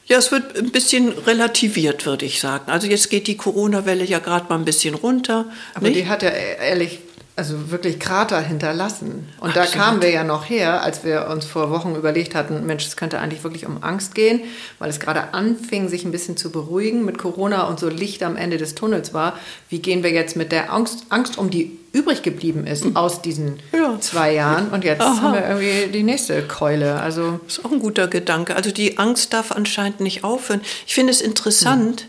Ja, 0.08 0.18
es 0.18 0.32
wird 0.32 0.56
ein 0.56 0.72
bisschen 0.72 1.10
relativiert, 1.10 2.06
würde 2.06 2.26
ich 2.26 2.40
sagen. 2.40 2.70
Also 2.72 2.88
jetzt 2.88 3.10
geht 3.10 3.26
die 3.28 3.38
Corona-Welle 3.38 4.06
ja 4.06 4.20
gerade 4.20 4.46
mal 4.50 4.56
ein 4.56 4.66
bisschen 4.66 4.94
runter. 4.94 5.46
Aber 5.74 5.88
nicht? 5.88 6.00
die 6.00 6.08
hat 6.08 6.22
ja 6.22 6.30
ehrlich 6.30 7.00
also 7.38 7.70
wirklich 7.70 8.00
Krater 8.00 8.40
hinterlassen. 8.40 9.28
Und 9.42 9.50
Absolut. 9.50 9.56
da 9.56 9.78
kamen 9.78 10.02
wir 10.02 10.10
ja 10.10 10.24
noch 10.24 10.50
her, 10.50 10.82
als 10.82 11.04
wir 11.04 11.28
uns 11.28 11.44
vor 11.44 11.70
Wochen 11.70 11.94
überlegt 11.96 12.34
hatten, 12.34 12.66
Mensch, 12.66 12.88
es 12.88 12.96
könnte 12.96 13.20
eigentlich 13.20 13.44
wirklich 13.44 13.66
um 13.66 13.84
Angst 13.84 14.16
gehen, 14.16 14.42
weil 14.80 14.90
es 14.90 15.02
gerade 15.02 15.34
anfing, 15.34 15.90
sich 15.90 16.06
ein 16.06 16.12
bisschen 16.12 16.38
zu 16.38 16.50
beruhigen 16.50 17.04
mit 17.04 17.18
Corona 17.18 17.64
und 17.64 17.78
so 17.78 17.90
Licht 17.90 18.24
am 18.24 18.38
Ende 18.38 18.58
des 18.58 18.74
Tunnels 18.74 19.14
war. 19.14 19.38
Wie 19.70 19.80
gehen 19.80 20.02
wir 20.02 20.12
jetzt 20.12 20.38
mit 20.38 20.54
der 20.54 20.72
Angst, 20.72 21.08
Angst 21.10 21.38
um 21.38 21.50
die 21.50 21.78
übrig 21.92 22.22
geblieben 22.22 22.68
ist 22.68 22.86
hm. 22.86 22.96
aus 22.96 23.22
diesen 23.22 23.60
ja. 23.74 24.00
zwei 24.00 24.34
Jahren? 24.34 24.70
Und 24.70 24.86
jetzt 24.86 25.02
Aha. 25.02 25.22
haben 25.22 25.34
wir 25.34 25.46
irgendwie 25.46 25.92
die 25.92 26.04
nächste 26.04 26.42
Keule. 26.42 27.02
Also 27.02 27.42
das 27.46 27.58
ist 27.58 27.66
auch 27.66 27.72
ein 27.72 27.80
guter 27.80 28.08
Gedanke. 28.08 28.56
Also 28.56 28.72
die 28.72 28.98
Angst 28.98 29.34
darf 29.34 29.52
anscheinend 29.52 30.00
nicht 30.00 30.24
aufhören. 30.24 30.62
Ich 30.88 30.94
finde 30.94 31.12
es 31.12 31.20
interessant, 31.20 32.08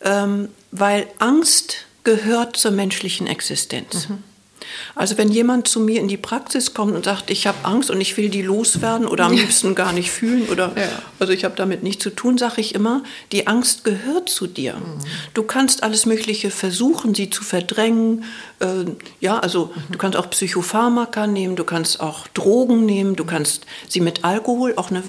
mhm. 0.00 0.06
ähm, 0.08 0.48
weil 0.70 1.08
Angst 1.18 1.86
gehört 2.04 2.56
zur 2.56 2.70
menschlichen 2.70 3.26
Existenz. 3.26 4.08
Mhm. 4.08 4.22
Also 4.94 5.18
wenn 5.18 5.28
jemand 5.30 5.68
zu 5.68 5.80
mir 5.80 6.00
in 6.00 6.08
die 6.08 6.16
Praxis 6.16 6.74
kommt 6.74 6.94
und 6.94 7.04
sagt, 7.04 7.30
ich 7.30 7.46
habe 7.46 7.58
Angst 7.64 7.90
und 7.90 8.00
ich 8.00 8.16
will 8.16 8.28
die 8.28 8.42
loswerden 8.42 9.06
oder 9.06 9.26
am 9.26 9.32
liebsten 9.32 9.74
gar 9.74 9.92
nicht 9.92 10.10
fühlen 10.10 10.48
oder 10.48 10.72
ja. 10.76 10.88
also 11.18 11.32
ich 11.32 11.44
habe 11.44 11.54
damit 11.56 11.82
nichts 11.82 12.02
zu 12.02 12.10
tun, 12.10 12.38
sage 12.38 12.60
ich 12.60 12.74
immer, 12.74 13.02
die 13.32 13.46
Angst 13.46 13.84
gehört 13.84 14.28
zu 14.28 14.46
dir. 14.46 14.74
Mhm. 14.74 15.00
Du 15.34 15.42
kannst 15.42 15.82
alles 15.82 16.06
Mögliche 16.06 16.50
versuchen, 16.50 17.14
sie 17.14 17.30
zu 17.30 17.44
verdrängen. 17.44 18.24
Äh, 18.60 18.66
ja, 19.20 19.38
also 19.38 19.70
mhm. 19.74 19.92
du 19.92 19.98
kannst 19.98 20.18
auch 20.18 20.30
Psychopharmaka 20.30 21.26
nehmen, 21.26 21.56
du 21.56 21.64
kannst 21.64 22.00
auch 22.00 22.28
Drogen 22.28 22.86
nehmen, 22.86 23.16
du 23.16 23.24
kannst 23.24 23.66
sie 23.88 24.00
mit 24.00 24.24
Alkohol 24.24 24.74
auch 24.76 24.90
eine 24.90 25.02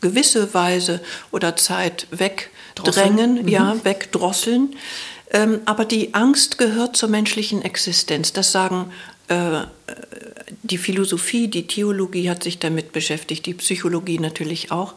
gewisse 0.00 0.54
Weise 0.54 1.00
oder 1.30 1.56
Zeit 1.56 2.06
wegdrängen, 2.10 3.42
mhm. 3.42 3.48
ja, 3.48 3.76
wegdrosseln. 3.82 4.76
Ähm, 5.30 5.60
aber 5.66 5.84
die 5.84 6.14
Angst 6.14 6.58
gehört 6.58 6.96
zur 6.96 7.08
menschlichen 7.08 7.62
Existenz. 7.62 8.32
Das 8.32 8.52
sagen 8.52 8.90
äh, 9.28 9.62
die 10.62 10.78
Philosophie, 10.78 11.48
die 11.48 11.66
Theologie 11.66 12.30
hat 12.30 12.42
sich 12.42 12.58
damit 12.58 12.92
beschäftigt, 12.92 13.46
die 13.46 13.54
Psychologie 13.54 14.18
natürlich 14.18 14.72
auch. 14.72 14.94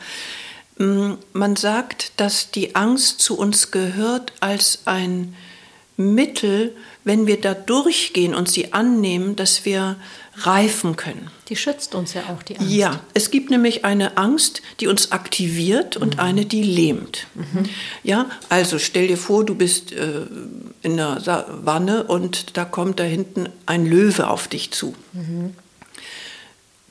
Mm, 0.77 1.13
man 1.33 1.55
sagt, 1.55 2.13
dass 2.17 2.51
die 2.51 2.75
Angst 2.75 3.19
zu 3.19 3.37
uns 3.37 3.71
gehört 3.71 4.33
als 4.39 4.83
ein 4.85 5.35
Mittel, 5.97 6.75
wenn 7.03 7.27
wir 7.27 7.39
da 7.39 7.53
durchgehen 7.53 8.33
und 8.33 8.49
sie 8.49 8.73
annehmen, 8.73 9.35
dass 9.35 9.65
wir 9.65 9.97
reifen 10.35 10.95
können. 10.95 11.29
Die 11.49 11.55
schützt 11.55 11.93
uns 11.93 12.13
ja 12.13 12.23
auch, 12.29 12.41
die 12.43 12.57
Angst. 12.57 12.71
Ja, 12.71 13.01
es 13.13 13.31
gibt 13.31 13.49
nämlich 13.49 13.83
eine 13.83 14.17
Angst, 14.17 14.61
die 14.79 14.87
uns 14.87 15.11
aktiviert 15.11 15.97
und 15.97 16.15
mhm. 16.15 16.19
eine, 16.21 16.45
die 16.45 16.63
lähmt. 16.63 17.27
Mhm. 17.35 17.69
Ja, 18.03 18.29
also 18.49 18.79
stell 18.79 19.07
dir 19.07 19.17
vor, 19.17 19.45
du 19.45 19.55
bist 19.55 19.91
äh, 19.91 20.21
in 20.81 20.97
der 20.97 21.19
Savanne 21.19 22.05
und 22.05 22.57
da 22.57 22.65
kommt 22.65 22.99
da 22.99 23.03
hinten 23.03 23.49
ein 23.65 23.85
Löwe 23.85 24.29
auf 24.29 24.47
dich 24.47 24.71
zu. 24.71 24.95
Mhm. 25.13 25.53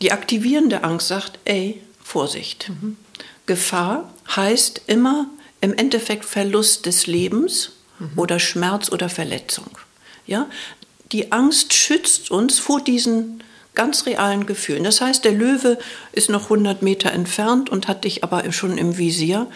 Die 0.03 0.13
aktivierende 0.13 0.85
Angst 0.85 1.09
sagt, 1.09 1.39
ey, 1.45 1.81
Vorsicht. 2.03 2.69
Mhm. 2.69 2.97
Gefahr 3.47 4.13
heißt 4.35 4.83
immer 4.87 5.27
im 5.61 5.75
Endeffekt 5.75 6.25
Verlust 6.25 6.87
des 6.87 7.07
Lebens 7.07 7.73
mhm. 7.99 8.11
oder 8.17 8.39
Schmerz 8.39 8.91
oder 8.91 9.09
Verletzung. 9.09 9.79
Ja? 10.27 10.47
Die 11.13 11.33
Angst 11.33 11.73
schützt 11.73 12.31
uns 12.31 12.59
vor 12.59 12.81
diesen 12.81 13.43
ganz 13.75 14.07
realen 14.07 14.47
Gefühlen. 14.47 14.85
Das 14.85 15.01
heißt, 15.01 15.25
der 15.25 15.33
Löwe 15.33 15.79
ist 16.13 16.29
noch 16.29 16.45
100 16.45 16.83
Meter 16.83 17.13
entfernt 17.13 17.71
und 17.71 17.89
hat 17.89 18.05
dich 18.05 18.25
aber 18.25 18.51
schon 18.53 18.79
im 18.79 18.99
Visier. 18.99 19.47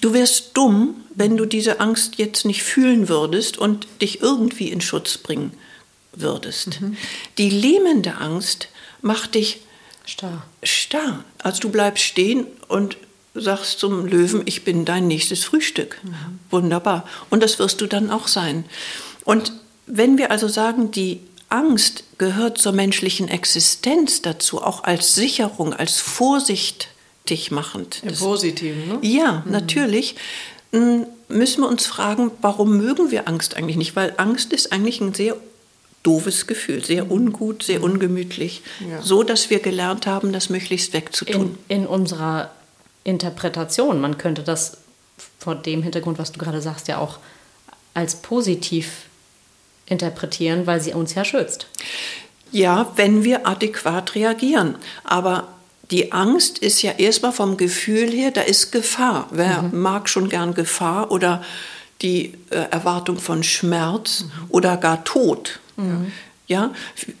Du 0.00 0.12
wärst 0.12 0.56
dumm, 0.56 0.96
wenn 1.14 1.36
du 1.36 1.46
diese 1.46 1.80
Angst 1.80 2.16
jetzt 2.16 2.44
nicht 2.44 2.62
fühlen 2.62 3.08
würdest 3.08 3.58
und 3.58 3.86
dich 4.00 4.20
irgendwie 4.20 4.68
in 4.68 4.80
Schutz 4.80 5.18
bringen 5.18 5.52
würdest. 6.12 6.80
Mhm. 6.80 6.96
Die 7.38 7.50
lähmende 7.50 8.16
Angst 8.16 8.68
macht 9.00 9.34
dich 9.34 9.60
starr. 10.04 10.44
starr. 10.62 11.24
Also 11.38 11.60
du 11.60 11.70
bleibst 11.70 12.04
stehen 12.04 12.46
und 12.68 12.96
sagst 13.34 13.78
zum 13.78 14.06
Löwen, 14.06 14.42
ich 14.44 14.64
bin 14.64 14.84
dein 14.84 15.06
nächstes 15.06 15.44
Frühstück. 15.44 15.98
Mhm. 16.02 16.38
Wunderbar. 16.50 17.08
Und 17.30 17.42
das 17.42 17.58
wirst 17.58 17.80
du 17.80 17.86
dann 17.86 18.10
auch 18.10 18.28
sein. 18.28 18.64
Und 19.24 19.52
wenn 19.86 20.18
wir 20.18 20.30
also 20.30 20.48
sagen, 20.48 20.90
die 20.90 21.20
Angst 21.48 22.04
gehört 22.18 22.58
zur 22.58 22.72
menschlichen 22.72 23.28
Existenz 23.28 24.22
dazu, 24.22 24.62
auch 24.62 24.84
als 24.84 25.14
Sicherung, 25.14 25.74
als 25.74 26.00
vorsichtig 26.00 27.50
machend. 27.50 28.02
Im 28.02 28.14
Positiven, 28.14 28.88
ne? 28.88 28.98
Ja, 29.02 29.42
mhm. 29.44 29.52
natürlich. 29.52 30.16
Müssen 30.72 31.60
wir 31.60 31.68
uns 31.68 31.86
fragen, 31.86 32.30
warum 32.40 32.78
mögen 32.78 33.10
wir 33.10 33.28
Angst 33.28 33.56
eigentlich 33.56 33.76
nicht? 33.76 33.94
Weil 33.94 34.14
Angst 34.16 34.54
ist 34.54 34.72
eigentlich 34.72 35.02
ein 35.02 35.12
sehr 35.12 35.36
doofes 36.02 36.46
Gefühl, 36.46 36.82
sehr 36.82 37.10
ungut, 37.10 37.62
sehr 37.62 37.78
mhm. 37.78 37.84
ungemütlich, 37.84 38.62
ja. 38.88 39.02
so 39.02 39.22
dass 39.22 39.50
wir 39.50 39.60
gelernt 39.60 40.06
haben, 40.06 40.32
das 40.32 40.48
möglichst 40.48 40.94
wegzutun. 40.94 41.58
In, 41.68 41.82
in 41.82 41.86
unserer 41.86 42.50
Interpretation. 43.04 44.00
Man 44.00 44.16
könnte 44.16 44.42
das 44.42 44.78
vor 45.38 45.54
dem 45.54 45.82
Hintergrund, 45.82 46.18
was 46.18 46.32
du 46.32 46.38
gerade 46.38 46.62
sagst, 46.62 46.88
ja 46.88 46.98
auch 46.98 47.18
als 47.94 48.16
positiv 48.16 49.06
interpretieren, 49.92 50.66
weil 50.66 50.80
sie 50.80 50.92
uns 50.92 51.14
ja 51.14 51.24
schützt. 51.24 51.66
Ja, 52.50 52.90
wenn 52.96 53.24
wir 53.24 53.46
adäquat 53.46 54.14
reagieren. 54.14 54.76
Aber 55.04 55.48
die 55.90 56.12
Angst 56.12 56.58
ist 56.58 56.82
ja 56.82 56.92
erstmal 56.92 57.32
vom 57.32 57.56
Gefühl 57.56 58.10
her, 58.10 58.30
da 58.30 58.40
ist 58.40 58.72
Gefahr. 58.72 59.28
Wer 59.30 59.62
mhm. 59.62 59.80
mag 59.80 60.08
schon 60.08 60.28
gern 60.28 60.54
Gefahr 60.54 61.10
oder 61.10 61.44
die 62.00 62.34
äh, 62.50 62.56
Erwartung 62.70 63.18
von 63.18 63.42
Schmerz 63.42 64.22
mhm. 64.22 64.30
oder 64.48 64.76
gar 64.76 65.04
Tod? 65.04 65.60
Mhm. 65.76 66.12
Ja, 66.48 66.72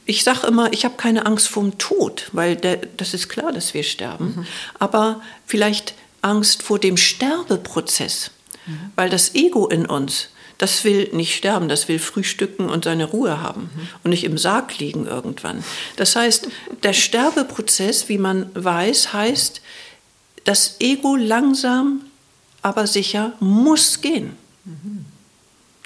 ich 0.04 0.24
sage 0.24 0.46
immer, 0.46 0.72
ich 0.72 0.84
habe 0.84 0.96
keine 0.96 1.24
Angst 1.26 1.48
vom 1.48 1.78
Tod, 1.78 2.28
weil 2.32 2.56
der, 2.56 2.78
das 2.96 3.14
ist 3.14 3.28
klar, 3.28 3.52
dass 3.52 3.72
wir 3.72 3.82
sterben. 3.82 4.34
Mhm. 4.36 4.46
Aber 4.78 5.22
vielleicht 5.46 5.94
Angst 6.22 6.62
vor 6.62 6.78
dem 6.78 6.96
Sterbeprozess, 6.96 8.30
mhm. 8.66 8.92
weil 8.96 9.10
das 9.10 9.34
Ego 9.34 9.68
in 9.68 9.86
uns, 9.86 10.28
das 10.62 10.84
will 10.84 11.08
nicht 11.10 11.34
sterben, 11.34 11.68
das 11.68 11.88
will 11.88 11.98
frühstücken 11.98 12.68
und 12.68 12.84
seine 12.84 13.06
Ruhe 13.06 13.42
haben 13.42 13.68
und 14.04 14.10
nicht 14.10 14.22
im 14.22 14.38
Sarg 14.38 14.78
liegen 14.78 15.08
irgendwann. 15.08 15.64
Das 15.96 16.14
heißt, 16.14 16.46
der 16.84 16.92
Sterbeprozess, 16.92 18.08
wie 18.08 18.16
man 18.16 18.48
weiß, 18.54 19.12
heißt, 19.12 19.60
das 20.44 20.76
Ego 20.78 21.16
langsam, 21.16 22.02
aber 22.62 22.86
sicher 22.86 23.32
muss 23.40 24.02
gehen. 24.02 24.36
Mhm. 24.64 25.04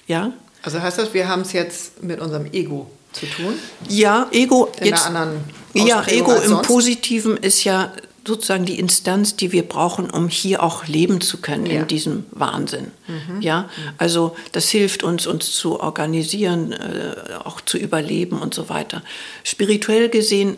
Ja? 0.05 0.31
Also 0.61 0.79
heißt 0.79 0.99
das, 0.99 1.11
wir 1.11 1.27
haben 1.27 1.41
es 1.41 1.53
jetzt 1.53 2.03
mit 2.03 2.21
unserem 2.21 2.45
Ego 2.53 2.91
zu 3.13 3.25
tun? 3.25 3.55
Ja, 3.89 4.27
Ego. 4.29 4.71
In 4.79 4.85
jetzt, 4.89 5.07
einer 5.07 5.21
anderen 5.21 5.43
ja, 5.73 6.05
Ego 6.05 6.35
im 6.35 6.61
Positiven 6.61 7.35
ist 7.37 7.63
ja 7.63 7.91
sozusagen 8.27 8.65
die 8.65 8.77
Instanz, 8.77 9.35
die 9.35 9.51
wir 9.51 9.63
brauchen, 9.63 10.09
um 10.09 10.27
hier 10.27 10.61
auch 10.61 10.85
leben 10.85 11.21
zu 11.21 11.37
können 11.37 11.65
ja. 11.65 11.81
in 11.81 11.87
diesem 11.87 12.25
Wahnsinn. 12.31 12.91
Mhm. 13.07 13.41
Ja, 13.41 13.69
also 13.97 14.35
das 14.51 14.69
hilft 14.69 15.03
uns, 15.03 15.25
uns 15.25 15.51
zu 15.53 15.79
organisieren, 15.79 16.73
äh, 16.73 17.15
auch 17.43 17.61
zu 17.61 17.77
überleben 17.77 18.39
und 18.39 18.53
so 18.53 18.69
weiter. 18.69 19.01
Spirituell 19.43 20.09
gesehen 20.09 20.57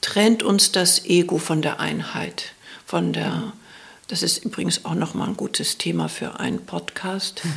trennt 0.00 0.42
uns 0.42 0.72
das 0.72 1.04
Ego 1.04 1.38
von 1.38 1.62
der 1.62 1.80
Einheit, 1.80 2.52
von 2.84 3.12
der 3.12 3.52
Das 4.08 4.24
ist 4.24 4.44
übrigens 4.44 4.84
auch 4.84 4.96
nochmal 4.96 5.28
ein 5.28 5.36
gutes 5.36 5.78
Thema 5.78 6.08
für 6.08 6.40
einen 6.40 6.66
Podcast. 6.66 7.42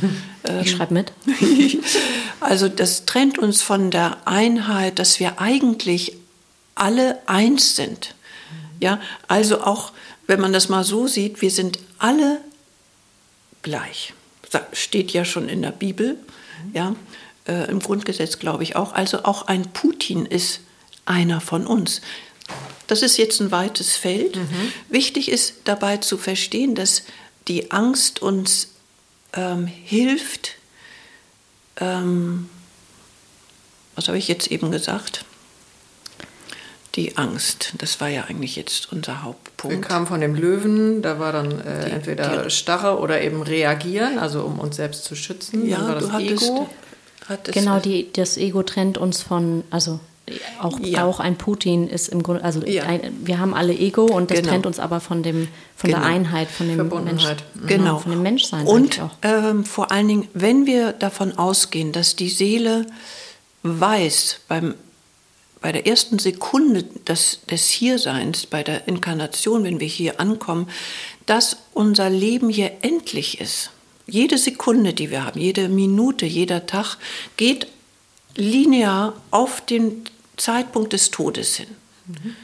Ich 0.62 0.72
schreibe 0.72 0.92
mit. 0.92 1.10
also 2.40 2.68
das 2.68 3.06
trennt 3.06 3.38
uns 3.38 3.62
von 3.62 3.90
der 3.90 4.18
Einheit, 4.26 4.98
dass 4.98 5.18
wir 5.18 5.40
eigentlich 5.40 6.12
alle 6.74 7.18
eins 7.26 7.76
sind. 7.76 8.13
Ja, 8.80 9.00
also 9.28 9.62
auch 9.62 9.92
wenn 10.26 10.40
man 10.40 10.52
das 10.52 10.68
mal 10.68 10.84
so 10.84 11.06
sieht, 11.06 11.42
wir 11.42 11.50
sind 11.50 11.78
alle 11.98 12.40
gleich. 13.62 14.14
Das 14.50 14.62
steht 14.72 15.12
ja 15.12 15.24
schon 15.24 15.48
in 15.48 15.62
der 15.62 15.72
Bibel, 15.72 16.18
ja, 16.72 16.94
äh, 17.46 17.70
im 17.70 17.80
Grundgesetz 17.80 18.38
glaube 18.38 18.62
ich 18.62 18.76
auch. 18.76 18.92
Also 18.92 19.24
auch 19.24 19.46
ein 19.46 19.72
Putin 19.72 20.26
ist 20.26 20.60
einer 21.04 21.40
von 21.40 21.66
uns. 21.66 22.00
Das 22.86 23.02
ist 23.02 23.16
jetzt 23.16 23.40
ein 23.40 23.50
weites 23.50 23.96
Feld. 23.96 24.36
Mhm. 24.36 24.72
Wichtig 24.88 25.30
ist 25.30 25.54
dabei 25.64 25.96
zu 25.98 26.18
verstehen, 26.18 26.74
dass 26.74 27.04
die 27.48 27.70
Angst 27.70 28.22
uns 28.22 28.68
ähm, 29.32 29.66
hilft, 29.66 30.56
ähm, 31.76 32.48
was 33.94 34.08
habe 34.08 34.18
ich 34.18 34.28
jetzt 34.28 34.48
eben 34.48 34.70
gesagt? 34.70 35.24
Die 36.94 37.16
Angst, 37.16 37.72
das 37.78 38.00
war 38.00 38.08
ja 38.08 38.24
eigentlich 38.24 38.54
jetzt 38.54 38.92
unser 38.92 39.22
Hauptpunkt. 39.22 39.76
Wir 39.76 39.80
kamen 39.80 40.06
von 40.06 40.20
dem 40.20 40.34
Löwen, 40.36 41.02
da 41.02 41.18
war 41.18 41.32
dann 41.32 41.60
äh, 41.60 41.86
die, 41.86 41.90
entweder 41.90 42.44
die, 42.44 42.50
Starre 42.50 42.98
oder 43.00 43.20
eben 43.20 43.42
reagieren, 43.42 44.18
also 44.18 44.42
um 44.42 44.60
uns 44.60 44.76
selbst 44.76 45.04
zu 45.04 45.16
schützen. 45.16 45.66
Ja, 45.68 45.78
dann 45.78 45.88
war 45.88 45.94
das 45.94 46.04
du 46.04 46.12
hattest, 46.12 46.44
Ego. 46.44 46.68
Hattest 47.28 47.58
genau, 47.58 47.80
die, 47.80 48.12
das 48.12 48.36
Ego 48.36 48.62
trennt 48.62 48.96
uns 48.96 49.22
von, 49.22 49.64
also 49.70 49.98
auch, 50.60 50.78
ja. 50.80 51.04
auch 51.04 51.20
ein 51.20 51.36
Putin 51.36 51.88
ist 51.88 52.08
im 52.08 52.22
Grunde, 52.22 52.44
also 52.44 52.64
ja. 52.64 52.84
ein, 52.84 53.12
wir 53.24 53.38
haben 53.38 53.54
alle 53.54 53.74
Ego 53.74 54.04
und 54.04 54.30
das 54.30 54.38
genau. 54.38 54.50
trennt 54.50 54.66
uns 54.66 54.78
aber 54.78 55.00
von 55.00 55.22
dem, 55.22 55.48
von 55.76 55.90
genau. 55.90 56.02
der 56.02 56.08
Einheit, 56.08 56.48
von 56.48 56.68
dem 56.68 56.88
Mensch, 56.88 57.24
mhm. 57.24 57.66
genau. 57.66 57.98
von 57.98 58.12
dem 58.12 58.22
Menschsein. 58.22 58.66
Und 58.66 59.00
ähm, 59.22 59.64
vor 59.64 59.92
allen 59.92 60.08
Dingen, 60.08 60.28
wenn 60.32 60.64
wir 60.64 60.92
davon 60.92 61.36
ausgehen, 61.36 61.92
dass 61.92 62.16
die 62.16 62.30
Seele 62.30 62.86
weiß 63.64 64.40
beim 64.48 64.74
bei 65.64 65.72
der 65.72 65.86
ersten 65.86 66.18
Sekunde 66.18 66.82
des, 66.82 67.40
des 67.50 67.70
Hierseins, 67.70 68.44
bei 68.44 68.62
der 68.62 68.86
Inkarnation, 68.86 69.64
wenn 69.64 69.80
wir 69.80 69.86
hier 69.86 70.20
ankommen, 70.20 70.68
dass 71.24 71.56
unser 71.72 72.10
Leben 72.10 72.50
hier 72.50 72.70
endlich 72.82 73.40
ist. 73.40 73.70
Jede 74.06 74.36
Sekunde, 74.36 74.92
die 74.92 75.10
wir 75.10 75.24
haben, 75.24 75.40
jede 75.40 75.70
Minute, 75.70 76.26
jeder 76.26 76.66
Tag 76.66 76.98
geht 77.38 77.66
linear 78.36 79.14
auf 79.30 79.62
den 79.62 80.04
Zeitpunkt 80.36 80.92
des 80.92 81.10
Todes 81.10 81.56
hin. 81.56 81.68
Mhm. 82.08 82.36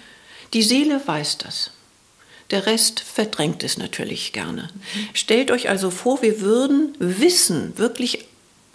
Die 0.54 0.62
Seele 0.62 1.02
weiß 1.06 1.36
das. 1.36 1.72
Der 2.50 2.64
Rest 2.64 3.00
verdrängt 3.00 3.62
es 3.62 3.76
natürlich 3.76 4.32
gerne. 4.32 4.70
Mhm. 4.72 5.08
Stellt 5.12 5.50
euch 5.50 5.68
also 5.68 5.90
vor, 5.90 6.22
wir 6.22 6.40
würden 6.40 6.96
wissen, 6.98 7.76
wirklich 7.76 8.29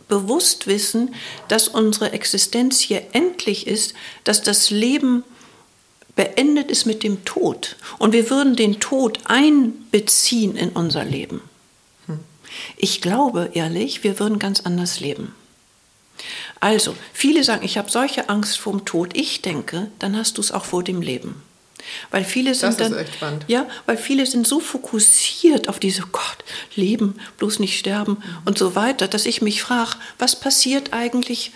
bewusst 0.07 0.67
wissen, 0.67 1.15
dass 1.47 1.67
unsere 1.67 2.11
Existenz 2.11 2.79
hier 2.79 3.03
endlich 3.13 3.67
ist, 3.67 3.93
dass 4.23 4.41
das 4.41 4.69
Leben 4.69 5.23
beendet 6.15 6.71
ist 6.71 6.85
mit 6.85 7.03
dem 7.03 7.25
Tod. 7.25 7.75
Und 7.97 8.13
wir 8.13 8.29
würden 8.29 8.55
den 8.55 8.79
Tod 8.79 9.19
einbeziehen 9.25 10.55
in 10.55 10.69
unser 10.69 11.03
Leben. 11.03 11.41
Ich 12.77 13.01
glaube 13.01 13.51
ehrlich, 13.53 14.03
wir 14.03 14.19
würden 14.19 14.39
ganz 14.39 14.61
anders 14.61 14.99
leben. 14.99 15.35
Also, 16.61 16.95
viele 17.11 17.43
sagen, 17.43 17.65
ich 17.65 17.77
habe 17.77 17.91
solche 17.91 18.29
Angst 18.29 18.57
vor 18.57 18.71
dem 18.71 18.85
Tod. 18.85 19.15
Ich 19.15 19.41
denke, 19.41 19.91
dann 19.99 20.15
hast 20.15 20.37
du 20.37 20.41
es 20.41 20.51
auch 20.51 20.63
vor 20.63 20.83
dem 20.83 21.01
Leben. 21.01 21.41
Weil 22.11 22.23
viele 22.23 22.55
sind 22.55 22.79
das 22.79 22.91
dann, 23.19 23.39
ja, 23.47 23.67
weil 23.85 23.97
viele 23.97 24.25
sind 24.25 24.47
so 24.47 24.59
fokussiert 24.59 25.69
auf 25.69 25.79
diese 25.79 26.03
Gott, 26.03 26.37
Leben, 26.75 27.19
bloß 27.37 27.59
nicht 27.59 27.77
sterben 27.77 28.13
mhm. 28.13 28.37
und 28.45 28.57
so 28.57 28.75
weiter, 28.75 29.07
dass 29.07 29.25
ich 29.25 29.41
mich 29.41 29.61
frage, 29.61 29.91
was 30.17 30.39
passiert 30.39 30.93
eigentlich 30.93 31.51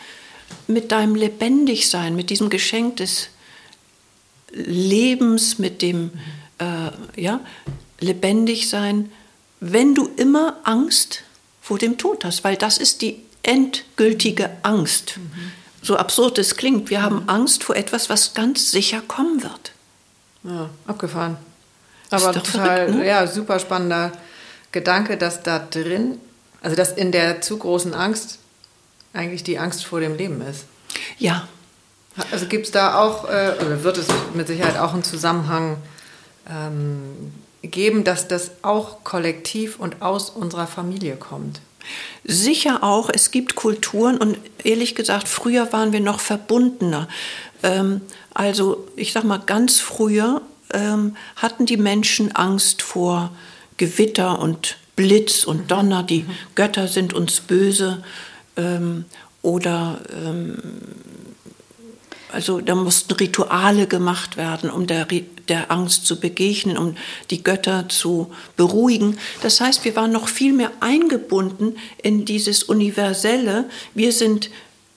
mit 0.67 0.91
deinem 0.91 1.15
Lebendigsein, 1.15 2.15
mit 2.15 2.29
diesem 2.29 2.49
Geschenk 2.49 2.97
des 2.97 3.29
Lebens, 4.51 5.59
mit 5.59 5.81
dem 5.81 6.03
mhm. 6.03 6.11
äh, 6.59 7.21
ja, 7.21 7.39
Lebendigsein, 7.99 9.11
wenn 9.59 9.93
du 9.95 10.09
immer 10.15 10.57
Angst 10.63 11.23
vor 11.61 11.77
dem 11.77 11.97
Tod 11.97 12.25
hast, 12.25 12.43
weil 12.43 12.55
das 12.55 12.77
ist 12.77 13.01
die 13.01 13.21
endgültige 13.43 14.49
Angst. 14.63 15.17
Mhm. 15.17 15.51
So 15.81 15.97
absurd 15.97 16.37
es 16.37 16.55
klingt, 16.55 16.89
wir 16.89 17.01
haben 17.01 17.27
Angst 17.27 17.63
vor 17.63 17.75
etwas, 17.75 18.09
was 18.09 18.33
ganz 18.33 18.71
sicher 18.71 19.01
kommen 19.01 19.43
wird. 19.43 19.71
Ja, 20.49 20.69
abgefahren. 20.87 21.37
Aber 22.09 22.33
total, 22.33 22.77
verrückt, 22.77 22.95
ne? 22.95 23.07
ja, 23.07 23.27
super 23.27 23.59
spannender 23.59 24.11
Gedanke, 24.71 25.15
dass 25.17 25.43
da 25.43 25.59
drin, 25.59 26.17
also 26.61 26.75
dass 26.75 26.91
in 26.91 27.11
der 27.11 27.41
zu 27.41 27.57
großen 27.57 27.93
Angst 27.93 28.39
eigentlich 29.13 29.43
die 29.43 29.59
Angst 29.59 29.85
vor 29.85 29.99
dem 29.99 30.15
Leben 30.15 30.41
ist. 30.41 30.65
Ja. 31.17 31.47
Also 32.31 32.47
gibt 32.47 32.65
es 32.65 32.71
da 32.71 32.99
auch, 32.99 33.29
äh, 33.29 33.53
oder 33.61 33.83
wird 33.83 33.97
es 33.97 34.07
mit 34.33 34.47
Sicherheit 34.47 34.77
auch 34.77 34.93
einen 34.93 35.03
Zusammenhang 35.03 35.77
ähm, 36.49 37.31
geben, 37.61 38.03
dass 38.03 38.27
das 38.27 38.51
auch 38.61 39.03
kollektiv 39.03 39.79
und 39.79 40.01
aus 40.01 40.29
unserer 40.29 40.67
Familie 40.67 41.15
kommt? 41.15 41.61
Sicher 42.25 42.83
auch, 42.83 43.09
es 43.11 43.31
gibt 43.31 43.55
Kulturen 43.55 44.17
und 44.17 44.37
ehrlich 44.63 44.95
gesagt, 44.95 45.27
früher 45.27 45.71
waren 45.71 45.93
wir 45.93 46.01
noch 46.01 46.19
verbundener. 46.19 47.07
Ähm, 47.63 48.01
also 48.33 48.87
ich 48.95 49.11
sag 49.11 49.23
mal, 49.23 49.39
ganz 49.39 49.79
früher 49.79 50.41
ähm, 50.73 51.15
hatten 51.35 51.65
die 51.65 51.77
Menschen 51.77 52.35
Angst 52.35 52.81
vor 52.81 53.31
Gewitter 53.77 54.39
und 54.39 54.77
Blitz 54.95 55.45
und. 55.45 55.71
Donner, 55.71 56.03
die. 56.03 56.25
Götter 56.55 56.87
sind 56.87 57.13
uns 57.13 57.39
böse. 57.39 58.03
Ähm, 58.57 59.05
oder 59.41 60.01
ähm, 60.13 60.57
also 62.31 62.61
da 62.61 62.75
mussten 62.75 63.13
Rituale 63.13 63.87
gemacht 63.87 64.37
werden, 64.37 64.69
um 64.69 64.85
der, 64.85 65.07
der 65.47 65.71
Angst 65.71 66.05
zu 66.05 66.19
begegnen, 66.19 66.77
um 66.77 66.95
die 67.31 67.41
Götter 67.41 67.89
zu 67.89 68.31
beruhigen. 68.55 69.17
Das 69.41 69.61
heißt, 69.61 69.83
wir 69.83 69.95
waren 69.95 70.11
noch 70.11 70.27
viel 70.27 70.53
mehr 70.53 70.71
eingebunden 70.79 71.77
in 72.03 72.25
dieses 72.25 72.63
Universelle. 72.63 73.69
Wir 73.95 74.11
sind 74.11 74.51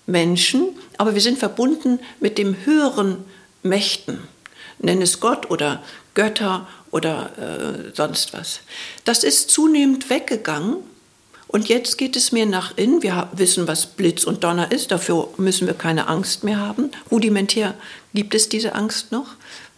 Menschen, 0.07 0.69
aber 0.99 1.15
wir 1.15 1.21
sind 1.21 1.39
verbunden 1.39 2.01
mit 2.21 2.39
dem 2.39 2.57
höheren 2.65 3.25
Mächten. 3.63 4.19
Nenn 4.79 5.01
es 5.01 5.21
Gott 5.21 5.51
oder 5.51 5.83
Götter 6.15 6.67
oder 6.91 7.31
äh, 7.39 7.93
sonst 7.95 8.33
was. 8.35 8.61
Das 9.05 9.25
ist 9.25 9.51
zunehmend 9.51 10.11
weggegangen 10.11 10.79
und 11.53 11.69
jetzt 11.69 11.99
geht 11.99 12.17
es 12.17 12.33
mir 12.33 12.47
nach 12.47 12.77
innen. 12.77 13.03
Wir 13.03 13.29
wissen, 13.33 13.69
was 13.69 13.87
Blitz 13.87 14.25
und 14.25 14.43
Donner 14.43 14.73
ist. 14.73 14.91
Dafür 14.91 15.29
müssen 15.37 15.67
wir 15.67 15.75
keine 15.75 16.09
Angst 16.09 16.45
mehr 16.45 16.59
haben. 16.59 16.91
Rudimentär 17.11 17.75
gibt 18.15 18.35
es 18.35 18.49
diese 18.49 18.75
Angst 18.75 19.13
noch 19.13 19.27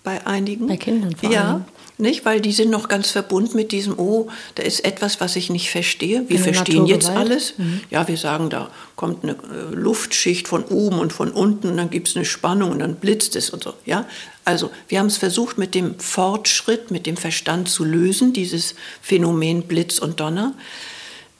bei 0.05 0.25
einigen. 0.27 0.69
Bei 0.69 0.77
Kindern 0.77 1.17
vor 1.17 1.29
allem. 1.29 1.35
Ja, 1.35 1.65
nicht? 1.99 2.25
Weil 2.25 2.41
die 2.41 2.53
sind 2.53 2.71
noch 2.71 2.89
ganz 2.89 3.11
verbunden 3.11 3.57
mit 3.57 3.73
diesem, 3.73 3.99
oh, 3.99 4.29
da 4.57 4.63
ist 4.63 4.85
etwas, 4.85 5.21
was 5.21 5.37
ich 5.37 5.51
nicht 5.51 5.71
verstehe. 5.71 6.25
Wir 6.29 6.39
verstehen 6.39 6.87
jetzt 6.87 7.09
alles. 7.09 7.55
Mhm. 7.57 7.81
Ja, 7.91 8.09
wir 8.09 8.17
sagen, 8.17 8.51
da 8.51 8.71
kommt 8.97 9.23
eine 9.23 9.33
äh, 9.33 9.75
Luftschicht 9.75 10.49
von 10.49 10.65
oben 10.65 10.99
und 10.99 11.13
von 11.13 11.31
unten 11.31 11.69
und 11.69 11.77
dann 11.77 11.91
gibt 11.91 12.09
es 12.09 12.17
eine 12.17 12.25
Spannung 12.25 12.73
und 12.73 12.81
dann 12.81 12.97
blitzt 12.97 13.37
es 13.37 13.51
und 13.51 13.63
so. 13.63 13.75
Ja? 13.85 14.07
Also 14.45 14.71
wir 14.89 14.99
haben 14.99 15.07
es 15.07 15.17
versucht, 15.17 15.59
mit 15.59 15.75
dem 15.75 15.99
Fortschritt, 15.99 16.91
mit 16.91 17.07
dem 17.07 17.17
Verstand 17.17 17.69
zu 17.69 17.85
lösen, 17.85 18.33
dieses 18.33 18.75
Phänomen 19.01 19.63
Blitz 19.63 19.99
und 19.99 20.21
Donner. 20.21 20.55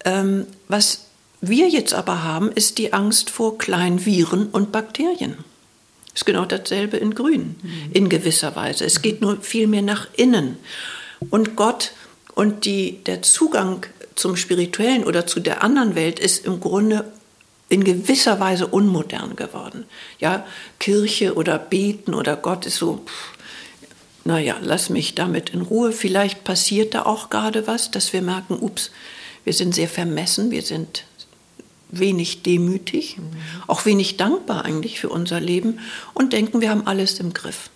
Ähm, 0.05 0.47
was 0.69 1.07
wir 1.41 1.69
jetzt 1.69 1.95
aber 1.95 2.23
haben, 2.23 2.51
ist 2.53 2.79
die 2.79 2.93
Angst 2.93 3.31
vor 3.31 3.59
kleinen 3.59 4.07
Viren 4.07 4.47
und 4.47 4.73
Bakterien. 4.73 5.37
Ist 6.15 6.27
genau 6.27 6.45
dasselbe 6.45 6.97
in 6.97 7.15
Grün, 7.15 7.57
in 7.93 8.09
gewisser 8.09 8.55
Weise. 8.55 8.85
Es 8.85 9.03
geht 9.03 9.21
nur 9.21 9.41
viel 9.41 9.67
mehr 9.67 9.83
nach 9.83 10.07
innen. 10.17 10.57
Und 11.31 11.57
Gott 11.57 11.93
und 12.35 12.65
die, 12.65 13.03
der 13.05 13.23
Zugang 13.23 13.87
zum 14.15 14.37
Spirituellen 14.37 15.05
oder 15.05 15.27
zu 15.27 15.41
der 15.41 15.63
anderen 15.63 15.95
Welt 15.95 16.19
ist 16.19 16.47
im 16.47 16.61
Grunde 16.61 17.05
in 17.69 17.83
gewisser 17.83 18.39
Weise 18.41 18.67
unmodern 18.67 19.37
geworden. 19.37 19.87
Ja, 20.21 20.47
Kirche 20.79 21.35
oder 21.35 21.59
Beten 21.59 22.15
oder 22.15 22.37
Gott 22.37 22.67
ist 22.67 22.77
so, 22.77 23.05
naja, 24.25 24.57
lass 24.63 24.91
mich 24.91 25.15
damit 25.15 25.51
in 25.51 25.63
Ruhe. 25.63 25.93
Vielleicht 25.93 26.45
passiert 26.45 26.95
da 26.95 27.07
auch 27.07 27.31
gerade 27.31 27.67
was, 27.67 27.91
dass 27.91 28.13
wir 28.13 28.23
merken, 28.23 28.57
ups, 28.61 28.91
wir 29.45 29.53
sind 29.53 29.75
sehr 29.75 29.89
vermessen, 29.89 30.51
wir 30.51 30.63
sind 30.63 31.05
wenig 31.99 32.43
demütig, 32.43 33.19
mhm. 33.19 33.25
auch 33.67 33.85
wenig 33.85 34.17
dankbar 34.17 34.65
eigentlich 34.65 35.01
für 35.01 35.09
unser 35.09 35.41
Leben 35.41 35.79
und 36.15 36.33
denken, 36.33 36.61
wir 36.61 36.71
haben 36.71 36.87
alles 36.87 37.21
im 37.21 37.33
Griff. 37.33 37.71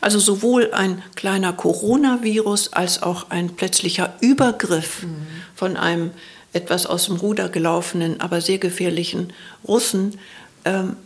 Also 0.00 0.18
sowohl 0.18 0.72
ein 0.72 1.02
kleiner 1.14 1.52
Coronavirus 1.52 2.72
als 2.72 3.02
auch 3.02 3.30
ein 3.30 3.50
plötzlicher 3.50 4.14
Übergriff 4.20 5.02
mhm. 5.02 5.26
von 5.54 5.76
einem 5.76 6.10
etwas 6.52 6.86
aus 6.86 7.06
dem 7.06 7.16
Ruder 7.16 7.48
gelaufenen, 7.48 8.20
aber 8.20 8.40
sehr 8.40 8.58
gefährlichen 8.58 9.32
Russen 9.66 10.18
ähm, 10.64 10.96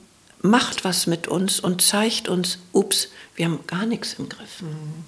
macht 0.42 0.85
was 0.85 1.07
mit 1.07 1.26
uns 1.26 1.59
und 1.59 1.83
zeigt 1.83 2.28
uns, 2.28 2.59
ups, 2.72 3.09
wir 3.35 3.46
haben 3.46 3.61
gar 3.66 3.87
nichts 3.87 4.14
im 4.18 4.28
Griff. 4.28 4.62
Mhm. 4.62 5.04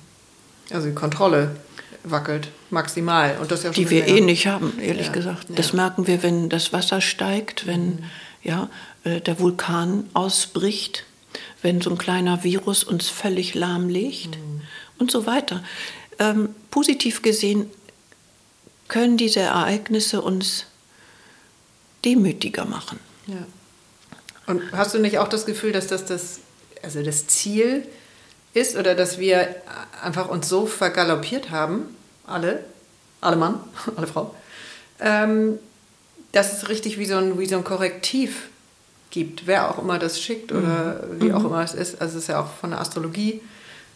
Also 0.74 0.88
die 0.88 0.94
Kontrolle 0.94 1.56
wackelt 2.04 2.48
maximal. 2.70 3.36
Und 3.40 3.50
das 3.50 3.62
ja 3.62 3.70
die 3.70 3.90
wir 3.90 4.04
länger. 4.04 4.18
eh 4.18 4.20
nicht 4.20 4.46
haben, 4.46 4.78
ehrlich 4.80 5.08
ja. 5.08 5.12
gesagt. 5.12 5.46
Das 5.50 5.70
ja. 5.70 5.76
merken 5.76 6.06
wir, 6.06 6.22
wenn 6.22 6.48
das 6.48 6.72
Wasser 6.72 7.00
steigt, 7.00 7.66
wenn 7.66 7.86
mhm. 7.86 8.04
ja, 8.42 8.70
äh, 9.04 9.20
der 9.20 9.38
Vulkan 9.40 10.08
ausbricht, 10.14 11.04
wenn 11.62 11.80
so 11.80 11.90
ein 11.90 11.98
kleiner 11.98 12.44
Virus 12.44 12.84
uns 12.84 13.08
völlig 13.08 13.54
lahmlegt 13.54 14.38
mhm. 14.38 14.62
und 14.98 15.10
so 15.10 15.26
weiter. 15.26 15.62
Ähm, 16.18 16.50
positiv 16.70 17.22
gesehen 17.22 17.70
können 18.88 19.16
diese 19.16 19.40
Ereignisse 19.40 20.20
uns 20.20 20.66
demütiger 22.04 22.64
machen. 22.64 22.98
Ja. 23.26 23.46
Und 24.46 24.72
hast 24.72 24.94
du 24.94 24.98
nicht 24.98 25.18
auch 25.18 25.28
das 25.28 25.46
Gefühl, 25.46 25.72
dass 25.72 25.86
das 25.86 26.06
das, 26.06 26.40
also 26.82 27.02
das 27.02 27.26
Ziel 27.26 27.86
ist 28.54 28.76
oder 28.76 28.94
dass 28.94 29.18
wir 29.18 29.54
einfach 30.02 30.28
uns 30.28 30.48
so 30.48 30.66
vergaloppiert 30.66 31.50
haben, 31.50 31.96
alle, 32.26 32.64
alle 33.20 33.36
Mann, 33.36 33.60
alle 33.96 34.06
Frau, 34.06 34.34
ähm, 35.00 35.58
dass 36.32 36.52
es 36.52 36.68
richtig 36.68 36.98
wie 36.98 37.06
so, 37.06 37.16
ein, 37.16 37.38
wie 37.38 37.46
so 37.46 37.56
ein 37.56 37.64
Korrektiv 37.64 38.48
gibt, 39.10 39.46
wer 39.46 39.70
auch 39.70 39.78
immer 39.78 39.98
das 39.98 40.20
schickt 40.20 40.52
oder 40.52 41.02
mhm. 41.10 41.20
wie 41.20 41.32
auch 41.32 41.40
mhm. 41.40 41.46
immer 41.46 41.64
es 41.64 41.74
ist. 41.74 42.00
Also 42.00 42.18
es 42.18 42.24
ist 42.24 42.28
ja 42.28 42.40
auch 42.40 42.52
von 42.60 42.70
der 42.70 42.80
Astrologie 42.80 43.40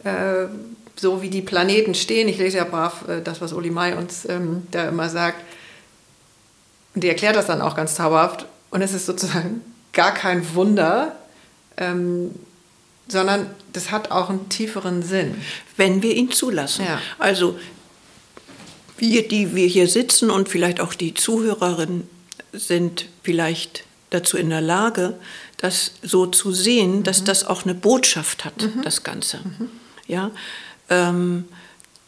äh, 0.03 0.47
so, 0.97 1.23
wie 1.23 1.31
die 1.31 1.43
Planeten 1.43 1.95
stehen. 1.95 2.29
Ich 2.29 2.39
lese 2.39 2.59
ja 2.59 2.65
brav 2.65 3.09
äh, 3.09 3.21
das, 3.23 3.41
was 3.41 3.53
Uli 3.53 3.71
Mai 3.71 3.97
uns 3.97 4.29
ähm, 4.29 4.67
da 4.71 4.89
immer 4.89 5.09
sagt. 5.09 5.39
Und 6.95 7.03
die 7.03 7.09
erklärt 7.09 7.37
das 7.37 7.47
dann 7.47 7.61
auch 7.61 7.75
ganz 7.77 7.95
zauberhaft. 7.95 8.47
Und 8.71 8.83
es 8.83 8.93
ist 8.93 9.07
sozusagen 9.07 9.63
gar 9.93 10.13
kein 10.13 10.55
Wunder, 10.55 11.17
ähm, 11.77 12.31
sondern 13.09 13.51
das 13.73 13.91
hat 13.91 14.11
auch 14.11 14.31
einen 14.31 14.49
tieferen 14.49 15.03
Sinn. 15.03 15.35
Wenn 15.77 16.03
wir 16.03 16.15
ihn 16.15 16.31
zulassen. 16.31 16.85
Ja. 16.85 17.01
Also 17.19 17.59
wir, 18.97 19.27
die 19.29 19.55
wir 19.55 19.67
hier 19.67 19.89
sitzen 19.89 20.31
und 20.31 20.49
vielleicht 20.49 20.81
auch 20.81 20.95
die 20.95 21.15
Zuhörerinnen 21.15 22.09
sind 22.53 23.07
vielleicht 23.23 23.85
dazu 24.11 24.37
in 24.37 24.51
der 24.51 24.61
Lage, 24.61 25.19
das 25.59 25.93
so 26.03 26.27
zu 26.27 26.53
sehen, 26.53 27.03
dass 27.03 27.23
mhm. 27.23 27.25
das 27.27 27.45
auch 27.45 27.65
eine 27.65 27.75
Botschaft 27.75 28.45
hat, 28.45 28.63
mhm. 28.63 28.83
das 28.83 29.03
Ganze. 29.03 29.39
Mhm. 29.39 29.71
Ja, 30.07 30.31
ähm, 30.89 31.49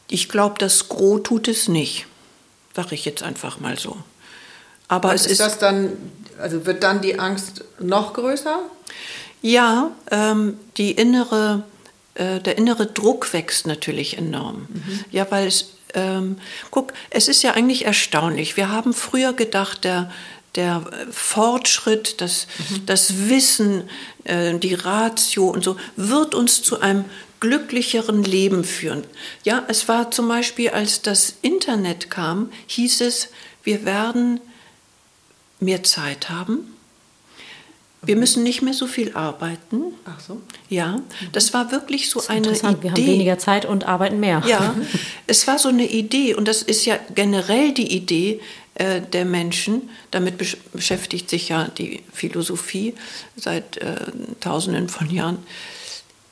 ich 0.08 0.28
glaube, 0.28 0.56
das 0.58 0.88
Gros 0.88 1.22
tut 1.24 1.48
es 1.48 1.68
nicht, 1.68 2.06
sage 2.74 2.94
ich 2.94 3.04
jetzt 3.04 3.22
einfach 3.22 3.58
mal 3.58 3.78
so. 3.78 3.96
Aber 4.88 5.14
es 5.14 5.26
ist, 5.26 5.32
ist 5.32 5.40
das 5.40 5.58
dann, 5.58 5.92
also 6.38 6.64
wird 6.64 6.82
dann 6.82 7.00
die 7.00 7.18
Angst 7.18 7.64
noch 7.80 8.14
größer? 8.14 8.60
Ja, 9.42 9.90
ähm, 10.10 10.58
die 10.76 10.92
innere, 10.92 11.64
äh, 12.14 12.40
der 12.40 12.58
innere 12.58 12.86
Druck 12.86 13.32
wächst 13.32 13.66
natürlich 13.66 14.18
enorm. 14.18 14.66
Mhm. 14.68 15.04
Ja, 15.10 15.26
weil 15.30 15.46
es, 15.46 15.74
ähm, 15.94 16.38
guck, 16.70 16.92
es 17.10 17.28
ist 17.28 17.42
ja 17.42 17.52
eigentlich 17.52 17.84
erstaunlich. 17.84 18.56
Wir 18.56 18.70
haben 18.70 18.92
früher 18.92 19.32
gedacht, 19.32 19.84
der, 19.84 20.10
der 20.54 20.84
Fortschritt, 21.10 22.20
das, 22.20 22.46
mhm. 22.70 22.86
das 22.86 23.28
Wissen, 23.28 23.88
äh, 24.24 24.58
die 24.58 24.74
Ratio 24.74 25.48
und 25.48 25.62
so 25.62 25.76
wird 25.96 26.34
uns 26.34 26.62
zu 26.62 26.80
einem 26.80 27.04
glücklicheren 27.40 28.24
Leben 28.24 28.64
führen. 28.64 29.04
Ja, 29.44 29.62
es 29.68 29.88
war 29.88 30.10
zum 30.10 30.28
Beispiel, 30.28 30.70
als 30.70 31.02
das 31.02 31.34
Internet 31.42 32.10
kam, 32.10 32.50
hieß 32.66 33.02
es, 33.02 33.28
wir 33.62 33.84
werden 33.84 34.40
mehr 35.60 35.82
Zeit 35.82 36.30
haben. 36.30 36.75
Wir 38.06 38.16
müssen 38.16 38.42
nicht 38.42 38.62
mehr 38.62 38.72
so 38.72 38.86
viel 38.86 39.14
arbeiten. 39.14 39.94
Ach 40.04 40.20
so. 40.20 40.40
Ja, 40.68 41.00
das 41.32 41.52
war 41.52 41.70
wirklich 41.72 42.08
so 42.08 42.26
eine 42.26 42.48
Idee. 42.48 42.62
Wir 42.80 42.90
haben 42.90 42.96
weniger 42.96 43.38
Zeit 43.38 43.64
und 43.64 43.84
arbeiten 43.84 44.20
mehr. 44.20 44.42
Ja, 44.46 44.74
es 45.26 45.46
war 45.46 45.58
so 45.58 45.68
eine 45.68 45.86
Idee 45.86 46.34
und 46.34 46.46
das 46.48 46.62
ist 46.62 46.84
ja 46.86 46.98
generell 47.14 47.72
die 47.72 47.94
Idee 47.94 48.40
äh, 48.74 49.00
der 49.00 49.24
Menschen. 49.24 49.90
Damit 50.10 50.38
besch 50.38 50.56
beschäftigt 50.72 51.28
sich 51.28 51.48
ja 51.48 51.68
die 51.68 52.02
Philosophie 52.12 52.94
seit 53.36 53.76
äh, 53.78 53.96
Tausenden 54.40 54.88
von 54.88 55.10
Jahren, 55.10 55.38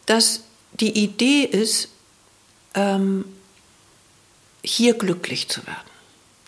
dass 0.07 0.45
die 0.81 0.91
Idee 0.91 1.43
ist, 1.43 1.89
ähm, 2.75 3.25
hier 4.63 4.95
glücklich 4.95 5.49
zu 5.49 5.67
werden 5.67 5.95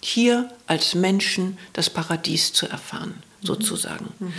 hier 0.07 0.49
als 0.69 0.95
Menschen 0.95 1.59
das 1.73 1.91
Paradies 1.91 2.53
zu 2.53 2.69
erfahren, 2.69 3.23
mhm. 3.41 3.47
sozusagen. 3.47 4.13
Mhm. 4.21 4.33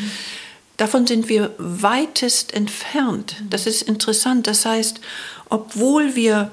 Davon 0.78 1.08
sind 1.08 1.28
wir 1.28 1.54
weitest 1.58 2.54
entfernt. 2.54 3.36
Das 3.50 3.66
ist 3.66 3.82
interessant. 3.82 4.46
Das 4.46 4.66
heißt, 4.66 5.02
obwohl 5.50 6.16
wir 6.16 6.52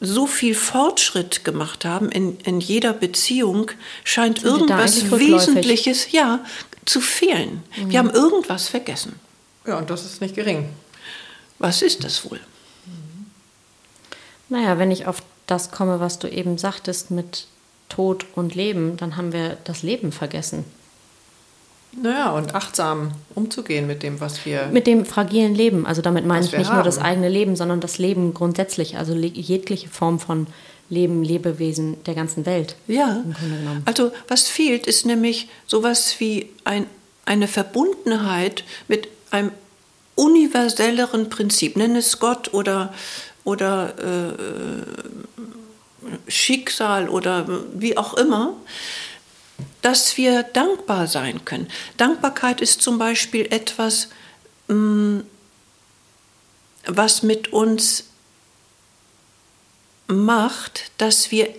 so 0.00 0.26
viel 0.26 0.54
Fortschritt 0.54 1.44
gemacht 1.44 1.84
haben 1.84 2.10
in, 2.10 2.38
in 2.40 2.60
jeder 2.60 2.92
Beziehung, 2.92 3.70
scheint 4.04 4.40
sind 4.40 4.50
irgendwas 4.50 5.10
Wesentliches 5.10 6.12
ja, 6.12 6.44
zu 6.84 7.00
fehlen. 7.00 7.62
Mhm. 7.76 7.90
Wir 7.90 7.98
haben 7.98 8.10
irgendwas 8.10 8.68
vergessen. 8.68 9.18
Ja, 9.66 9.78
und 9.78 9.90
das 9.90 10.04
ist 10.04 10.20
nicht 10.20 10.34
gering. 10.34 10.68
Was 11.58 11.82
ist 11.82 12.04
das 12.04 12.28
wohl? 12.28 12.40
Naja, 14.48 14.78
wenn 14.78 14.90
ich 14.90 15.06
auf 15.06 15.22
das 15.46 15.70
komme, 15.70 16.00
was 16.00 16.18
du 16.18 16.28
eben 16.28 16.58
sagtest 16.58 17.10
mit 17.10 17.46
Tod 17.88 18.26
und 18.34 18.54
Leben, 18.54 18.96
dann 18.96 19.16
haben 19.16 19.32
wir 19.32 19.56
das 19.64 19.82
Leben 19.82 20.12
vergessen. 20.12 20.64
Naja, 22.00 22.30
und 22.32 22.54
achtsam 22.54 23.12
umzugehen 23.34 23.86
mit 23.86 24.02
dem, 24.02 24.20
was 24.20 24.44
wir. 24.44 24.68
Mit 24.72 24.86
dem 24.86 25.06
fragilen 25.06 25.54
Leben. 25.54 25.86
Also 25.86 26.02
damit 26.02 26.26
meine 26.26 26.44
ich 26.44 26.52
nicht 26.52 26.68
haben. 26.68 26.76
nur 26.76 26.84
das 26.84 26.98
eigene 26.98 27.28
Leben, 27.28 27.56
sondern 27.56 27.80
das 27.80 27.98
Leben 27.98 28.34
grundsätzlich. 28.34 28.96
Also 28.98 29.14
jegliche 29.14 29.88
Form 29.88 30.18
von 30.18 30.46
Leben, 30.90 31.22
Lebewesen 31.22 32.02
der 32.04 32.14
ganzen 32.14 32.46
Welt. 32.46 32.76
Ja. 32.86 33.24
Also 33.84 34.12
was 34.28 34.48
fehlt, 34.48 34.86
ist 34.86 35.06
nämlich 35.06 35.48
sowas 35.66 36.16
wie 36.18 36.50
ein, 36.64 36.86
eine 37.24 37.48
Verbundenheit 37.48 38.64
mit 38.88 39.08
einem 39.30 39.50
universelleren 40.14 41.28
Prinzip. 41.28 41.76
Nenn 41.76 41.96
es 41.96 42.18
Gott 42.18 42.52
oder, 42.54 42.92
oder 43.44 43.94
äh, 43.98 44.32
Schicksal 46.28 47.08
oder 47.08 47.46
wie 47.74 47.96
auch 47.96 48.14
immer, 48.14 48.54
dass 49.82 50.16
wir 50.16 50.42
dankbar 50.42 51.06
sein 51.06 51.44
können. 51.44 51.68
Dankbarkeit 51.96 52.60
ist 52.60 52.82
zum 52.82 52.98
Beispiel 52.98 53.46
etwas, 53.50 54.08
mm, 54.68 55.20
was 56.86 57.22
mit 57.22 57.52
uns 57.52 58.04
macht, 60.06 60.90
dass 60.98 61.30
wir 61.30 61.54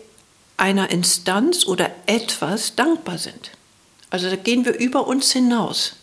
einer 0.57 0.89
Instanz 0.89 1.65
oder 1.65 1.91
etwas 2.05 2.75
dankbar 2.75 3.17
sind. 3.17 3.51
Also 4.09 4.29
da 4.29 4.35
gehen 4.35 4.65
wir 4.65 4.73
über 4.75 5.07
uns 5.07 5.31
hinaus. 5.31 5.95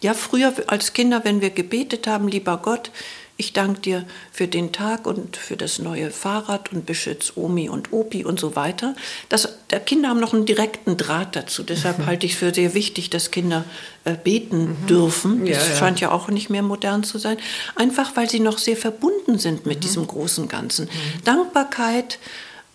Ja, 0.00 0.14
früher 0.14 0.52
als 0.66 0.92
Kinder, 0.92 1.24
wenn 1.24 1.40
wir 1.40 1.50
gebetet 1.50 2.06
haben, 2.06 2.28
lieber 2.28 2.58
Gott, 2.58 2.90
ich 3.36 3.52
danke 3.52 3.80
dir 3.80 4.06
für 4.30 4.46
den 4.46 4.72
Tag 4.72 5.06
und 5.06 5.36
für 5.36 5.56
das 5.56 5.78
neue 5.78 6.10
Fahrrad 6.10 6.72
und 6.72 6.86
beschütze 6.86 7.32
Omi 7.36 7.68
und 7.68 7.92
Opi 7.92 8.24
und 8.24 8.38
so 8.38 8.56
weiter. 8.56 8.94
Das, 9.28 9.48
der 9.70 9.80
Kinder 9.80 10.10
haben 10.10 10.20
noch 10.20 10.34
einen 10.34 10.46
direkten 10.46 10.96
Draht 10.96 11.34
dazu. 11.34 11.62
Deshalb 11.62 11.98
mhm. 11.98 12.06
halte 12.06 12.26
ich 12.26 12.32
es 12.32 12.38
für 12.38 12.54
sehr 12.54 12.74
wichtig, 12.74 13.10
dass 13.10 13.30
Kinder 13.30 13.64
äh, 14.04 14.14
beten 14.14 14.76
mhm. 14.82 14.86
dürfen. 14.86 15.46
Das 15.46 15.56
ja, 15.56 15.72
ja. 15.72 15.76
scheint 15.78 16.00
ja 16.00 16.10
auch 16.10 16.28
nicht 16.28 16.50
mehr 16.50 16.62
modern 16.62 17.04
zu 17.04 17.18
sein. 17.18 17.38
Einfach 17.74 18.16
weil 18.16 18.28
sie 18.28 18.40
noch 18.40 18.58
sehr 18.58 18.76
verbunden 18.76 19.38
sind 19.38 19.66
mit 19.66 19.78
mhm. 19.78 19.80
diesem 19.80 20.06
großen 20.06 20.48
Ganzen. 20.48 20.84
Mhm. 20.86 21.24
Dankbarkeit 21.24 22.18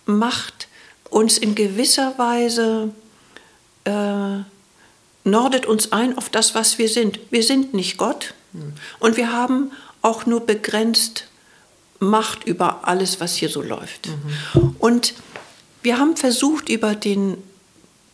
macht 0.06 0.68
uns 1.08 1.38
in 1.38 1.54
gewisser 1.54 2.18
Weise, 2.18 2.90
äh, 3.84 4.42
nordet 5.24 5.66
uns 5.66 5.92
ein 5.92 6.18
auf 6.18 6.28
das, 6.30 6.54
was 6.54 6.78
wir 6.78 6.88
sind. 6.88 7.20
Wir 7.30 7.42
sind 7.42 7.74
nicht 7.74 7.96
Gott 7.96 8.34
mhm. 8.52 8.72
und 8.98 9.16
wir 9.16 9.32
haben 9.32 9.70
auch 10.08 10.26
nur 10.26 10.44
begrenzt 10.44 11.28
Macht 12.00 12.44
über 12.44 12.86
alles, 12.86 13.18
was 13.18 13.34
hier 13.34 13.48
so 13.48 13.60
läuft. 13.60 14.06
Mhm. 14.06 14.76
Und 14.78 15.14
wir 15.82 15.98
haben 15.98 16.16
versucht, 16.16 16.68
über 16.68 16.94
den, 16.94 17.38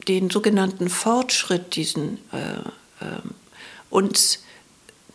den 0.09 0.31
sogenannten 0.31 0.89
Fortschritt, 0.89 1.77
diesen, 1.77 2.19
äh, 2.33 3.05
äh, 3.05 3.21
uns 3.91 4.43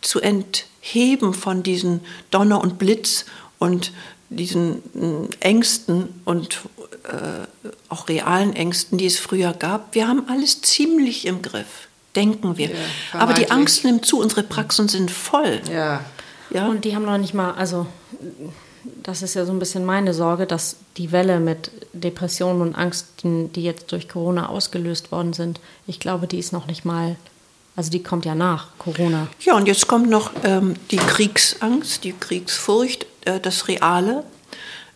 zu 0.02 0.20
entheben 0.20 1.34
von 1.34 1.64
diesen 1.64 2.00
Donner 2.30 2.60
und 2.60 2.78
Blitz 2.78 3.24
und 3.58 3.92
diesen 4.28 4.82
äh, 4.94 5.36
Ängsten 5.40 6.20
und 6.24 6.60
äh, 7.04 7.72
auch 7.88 8.08
realen 8.08 8.54
Ängsten, 8.54 8.98
die 8.98 9.06
es 9.06 9.18
früher 9.18 9.52
gab. 9.52 9.96
Wir 9.96 10.06
haben 10.06 10.28
alles 10.28 10.62
ziemlich 10.62 11.26
im 11.26 11.42
Griff, 11.42 11.88
denken 12.14 12.56
wir. 12.56 12.68
Ja, 12.68 12.74
Aber 13.18 13.34
die 13.34 13.50
Angst 13.50 13.84
nimmt 13.84 14.06
zu, 14.06 14.20
unsere 14.20 14.44
Praxen 14.44 14.86
sind 14.86 15.10
voll. 15.10 15.60
Ja. 15.72 16.04
Ja? 16.50 16.68
Und 16.68 16.84
die 16.84 16.94
haben 16.94 17.04
noch 17.04 17.18
nicht 17.18 17.34
mal, 17.34 17.52
also 17.52 17.86
das 19.02 19.22
ist 19.22 19.34
ja 19.34 19.44
so 19.44 19.52
ein 19.52 19.58
bisschen 19.58 19.84
meine 19.84 20.14
Sorge, 20.14 20.46
dass 20.46 20.76
die 20.96 21.12
Welle 21.12 21.40
mit 21.40 21.70
Depressionen 21.92 22.62
und 22.62 22.74
Angsten, 22.74 23.52
die 23.52 23.62
jetzt 23.62 23.92
durch 23.92 24.08
Corona 24.08 24.48
ausgelöst 24.48 25.12
worden 25.12 25.32
sind, 25.32 25.60
ich 25.86 26.00
glaube, 26.00 26.26
die 26.26 26.38
ist 26.38 26.52
noch 26.52 26.66
nicht 26.66 26.84
mal, 26.84 27.16
also 27.76 27.90
die 27.90 28.02
kommt 28.02 28.24
ja 28.24 28.34
nach 28.34 28.68
Corona. 28.78 29.28
Ja, 29.40 29.56
und 29.56 29.66
jetzt 29.66 29.86
kommt 29.86 30.08
noch 30.08 30.30
ähm, 30.44 30.74
die 30.90 30.96
Kriegsangst, 30.96 32.04
die 32.04 32.12
Kriegsfurcht, 32.12 33.06
äh, 33.24 33.40
das 33.40 33.68
Reale. 33.68 34.24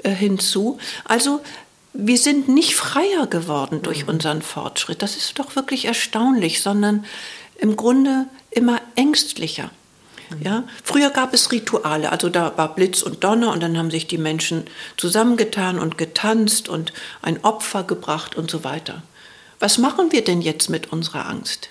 äh, 0.04 0.10
hinzu. 0.10 0.78
Also 1.04 1.40
wir 1.92 2.18
sind 2.18 2.48
nicht 2.48 2.74
freier 2.76 3.26
geworden 3.26 3.82
durch 3.82 4.04
mhm. 4.04 4.10
unseren 4.10 4.42
Fortschritt. 4.42 5.02
Das 5.02 5.16
ist 5.16 5.38
doch 5.38 5.56
wirklich 5.56 5.86
erstaunlich, 5.86 6.62
sondern 6.62 7.04
im 7.58 7.76
Grunde 7.76 8.26
immer 8.50 8.80
ängstlicher. 8.94 9.70
Ja? 10.40 10.64
Früher 10.82 11.10
gab 11.10 11.34
es 11.34 11.52
Rituale, 11.52 12.10
also 12.10 12.28
da 12.28 12.56
war 12.56 12.74
Blitz 12.74 13.02
und 13.02 13.24
Donner 13.24 13.52
und 13.52 13.62
dann 13.62 13.76
haben 13.78 13.90
sich 13.90 14.06
die 14.06 14.18
Menschen 14.18 14.64
zusammengetan 14.96 15.78
und 15.78 15.98
getanzt 15.98 16.68
und 16.68 16.92
ein 17.22 17.42
Opfer 17.44 17.84
gebracht 17.84 18.36
und 18.36 18.50
so 18.50 18.64
weiter. 18.64 19.02
Was 19.60 19.78
machen 19.78 20.12
wir 20.12 20.24
denn 20.24 20.40
jetzt 20.40 20.68
mit 20.68 20.92
unserer 20.92 21.28
Angst? 21.28 21.68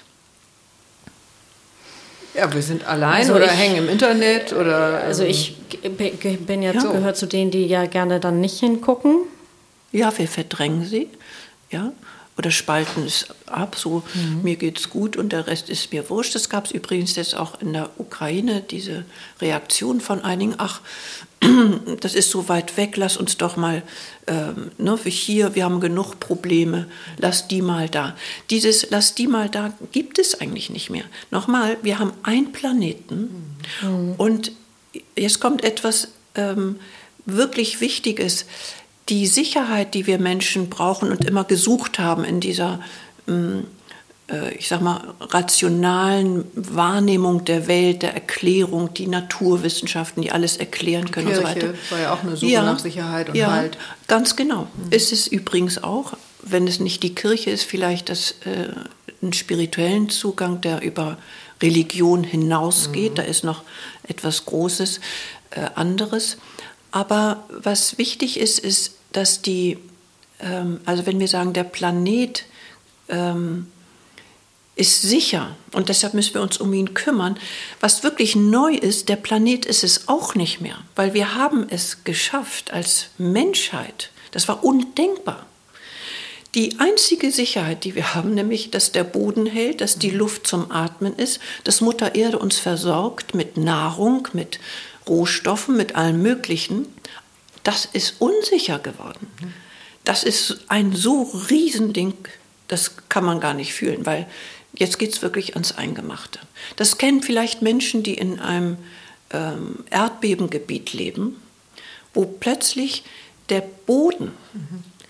Ja, 2.34 2.52
wir 2.52 2.64
sind 2.64 2.86
allein 2.86 3.22
also 3.22 3.36
oder 3.36 3.46
ich, 3.46 3.52
hängen 3.52 3.78
im 3.78 3.90
Internet 3.90 4.54
oder. 4.54 5.02
Also 5.04 5.24
ich 5.24 5.56
bin 5.84 6.64
jetzt 6.64 6.84
ja. 6.84 6.92
gehört 6.92 7.16
zu 7.16 7.28
denen, 7.28 7.52
die 7.52 7.68
ja 7.68 7.86
gerne 7.86 8.20
dann 8.20 8.42
nicht 8.42 8.60
hingucken. 8.60 9.18
Ja, 9.92 10.18
wir 10.18 10.28
verdrängen 10.28 10.86
sie. 10.86 11.10
Ja 11.70 11.92
oder 12.38 12.52
spalten 12.52 13.06
es 13.06 13.28
ab, 13.46 13.76
so 13.78 14.04
mhm. 14.14 14.42
mir 14.42 14.56
geht's 14.56 14.90
gut 14.90 15.18
und 15.18 15.32
der 15.32 15.48
Rest 15.48 15.70
ist 15.70 15.92
mir 15.92 16.10
wurscht. 16.10 16.34
Das 16.34 16.50
gab 16.50 16.66
es 16.66 16.72
übrigens 16.72 17.16
jetzt 17.16 17.36
auch 17.36 17.62
in 17.62 17.74
der 17.74 17.92
Ukraine, 17.98 18.62
diese 18.62 19.06
Reaktion 19.40 20.02
von 20.02 20.24
einigen, 20.24 20.56
ach, 20.58 20.82
das 22.00 22.16
ist 22.16 22.32
so 22.32 22.50
weit 22.50 22.78
weg, 22.78 22.98
lass 22.98 23.18
uns 23.18 23.38
doch 23.38 23.56
mal, 23.56 23.84
ähm, 24.28 24.72
ne, 24.78 24.98
wie 25.04 25.10
hier, 25.10 25.56
wir 25.56 25.66
haben 25.66 25.80
genug 25.80 26.20
Probleme, 26.20 26.88
lass 27.18 27.48
die 27.48 27.62
mal 27.62 27.90
da. 27.90 28.16
Dieses 28.50 28.90
lass 28.90 29.14
die 29.14 29.28
mal 29.28 29.50
da 29.50 29.74
gibt 29.92 30.18
es 30.20 30.40
eigentlich 30.40 30.70
nicht 30.70 30.90
mehr. 30.90 31.04
Nochmal, 31.30 31.78
wir 31.84 32.00
haben 32.00 32.14
einen 32.24 32.52
Planeten 32.52 33.58
mhm. 33.82 34.16
und 34.18 34.52
jetzt 35.16 35.40
kommt 35.40 35.64
etwas 35.64 36.10
ähm, 36.36 36.78
wirklich 37.26 37.80
Wichtiges 37.82 38.46
die 39.10 39.28
Sicherheit, 39.28 39.94
die 39.94 40.08
wir 40.08 40.18
Menschen 40.18 40.70
brauchen 40.70 41.12
und 41.12 41.26
immer 41.26 41.44
gesucht 41.44 42.00
haben 42.00 42.24
in 42.24 42.40
dieser, 42.40 42.80
mm, 43.26 43.60
äh, 44.32 44.54
ich 44.56 44.68
sag 44.68 44.82
mal, 44.82 45.14
rationalen 45.20 46.46
Wahrnehmung 46.56 47.44
der 47.44 47.68
Welt, 47.68 48.02
der 48.02 48.14
Erklärung, 48.14 48.94
die 48.94 49.08
Naturwissenschaften, 49.08 50.22
die 50.22 50.32
alles 50.32 50.58
erklären 50.58 51.12
können 51.12 51.28
und 51.28 51.36
so 51.36 51.44
weiter. 51.44 51.74
war 51.90 52.00
ja 52.00 52.14
auch 52.14 52.24
eine 52.24 52.38
Suche 52.38 52.52
ja, 52.52 52.64
nach 52.64 52.80
Sicherheit 52.80 53.30
und 53.30 53.36
ja, 53.36 53.52
Halt. 53.52 53.78
Ganz 54.08 54.36
genau. 54.36 54.68
Mhm. 54.76 54.92
Ist 54.92 55.12
es 55.12 55.28
übrigens 55.28 55.84
auch, 55.84 56.14
wenn 56.42 56.68
es 56.68 56.80
nicht 56.80 57.04
die 57.04 57.16
Kirche 57.16 57.50
ist, 57.50 57.64
vielleicht 57.64 58.10
das, 58.10 58.36
äh, 58.46 58.70
einen 59.22 59.34
spirituellen 59.34 60.10
Zugang, 60.10 60.62
der 60.62 60.82
über 60.82 61.18
Religion 61.62 62.24
hinausgeht. 62.24 63.12
Mhm. 63.12 63.16
Da 63.16 63.24
ist 63.24 63.44
noch 63.44 63.64
etwas 64.08 64.46
Großes, 64.46 65.00
äh, 65.52 65.70
anderes. 65.76 66.38
Aber 66.94 67.44
was 67.50 67.98
wichtig 67.98 68.40
ist, 68.40 68.60
ist, 68.60 68.94
dass 69.14 69.42
die, 69.42 69.80
ähm, 70.40 70.80
also 70.86 71.08
wenn 71.08 71.20
wir 71.20 71.28
sagen, 71.28 71.52
der 71.52 71.64
Planet 71.64 72.46
ähm, 73.10 73.66
ist 74.76 75.02
sicher 75.02 75.56
und 75.72 75.90
deshalb 75.90 76.14
müssen 76.14 76.36
wir 76.36 76.44
uns 76.44 76.60
um 76.60 76.72
ihn 76.72 76.94
kümmern. 76.94 77.40
Was 77.80 78.04
wirklich 78.04 78.36
neu 78.36 78.76
ist, 78.76 79.10
der 79.10 79.16
Planet 79.16 79.66
ist 79.66 79.84
es 79.84 80.08
auch 80.08 80.36
nicht 80.36 80.62
mehr, 80.62 80.78
weil 80.96 81.16
wir 81.16 81.34
haben 81.34 81.66
es 81.68 82.04
geschafft 82.04 82.72
als 82.72 83.08
Menschheit. 83.18 84.12
Das 84.30 84.48
war 84.48 84.64
undenkbar. 84.64 85.48
Die 86.54 86.80
einzige 86.80 87.32
Sicherheit, 87.32 87.86
die 87.86 87.96
wir 87.96 88.14
haben, 88.14 88.36
nämlich, 88.36 88.70
dass 88.70 88.92
der 88.92 89.04
Boden 89.04 89.48
hält, 89.48 89.82
dass 89.82 89.98
die 89.98 90.12
Luft 90.12 90.46
zum 90.46 90.70
Atmen 90.72 91.16
ist, 91.16 91.40
dass 91.64 91.82
Mutter 91.82 92.14
Erde 92.14 92.38
uns 92.38 92.60
versorgt 92.60 93.34
mit 93.34 93.58
Nahrung, 93.58 94.28
mit 94.34 94.60
Rohstoffen, 95.08 95.76
mit 95.76 95.96
allem 95.96 96.22
Möglichen, 96.22 96.88
das 97.64 97.86
ist 97.86 98.16
unsicher 98.20 98.80
geworden. 98.80 99.28
Das 100.04 100.24
ist 100.24 100.66
ein 100.68 100.94
so 100.94 101.24
Riesending, 101.50 102.14
das 102.68 102.96
kann 103.10 103.24
man 103.24 103.40
gar 103.40 103.54
nicht 103.54 103.74
fühlen, 103.74 104.06
weil 104.06 104.28
jetzt 104.74 105.00
geht 105.00 105.14
es 105.14 105.22
wirklich 105.22 105.54
ans 105.54 105.74
Eingemachte. 105.74 106.40
Das 106.76 106.98
kennen 106.98 107.22
vielleicht 107.22 107.62
Menschen, 107.62 108.04
die 108.04 108.16
in 108.16 108.40
einem 108.40 108.78
ähm, 109.32 109.86
Erdbebengebiet 109.90 110.94
leben, 110.94 111.42
wo 112.14 112.26
plötzlich 112.26 113.04
der 113.50 113.62
Boden, 113.62 114.32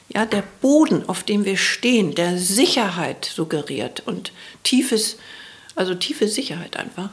ja, 0.10 0.26
der 0.26 0.44
Boden, 0.62 1.08
auf 1.08 1.24
dem 1.24 1.46
wir 1.46 1.58
stehen, 1.58 2.16
der 2.16 2.38
Sicherheit 2.38 3.26
suggeriert 3.26 4.04
und 4.06 4.32
tiefes, 4.64 5.18
also 5.76 5.96
tiefe 5.96 6.28
Sicherheit 6.28 6.78
einfach, 6.78 7.10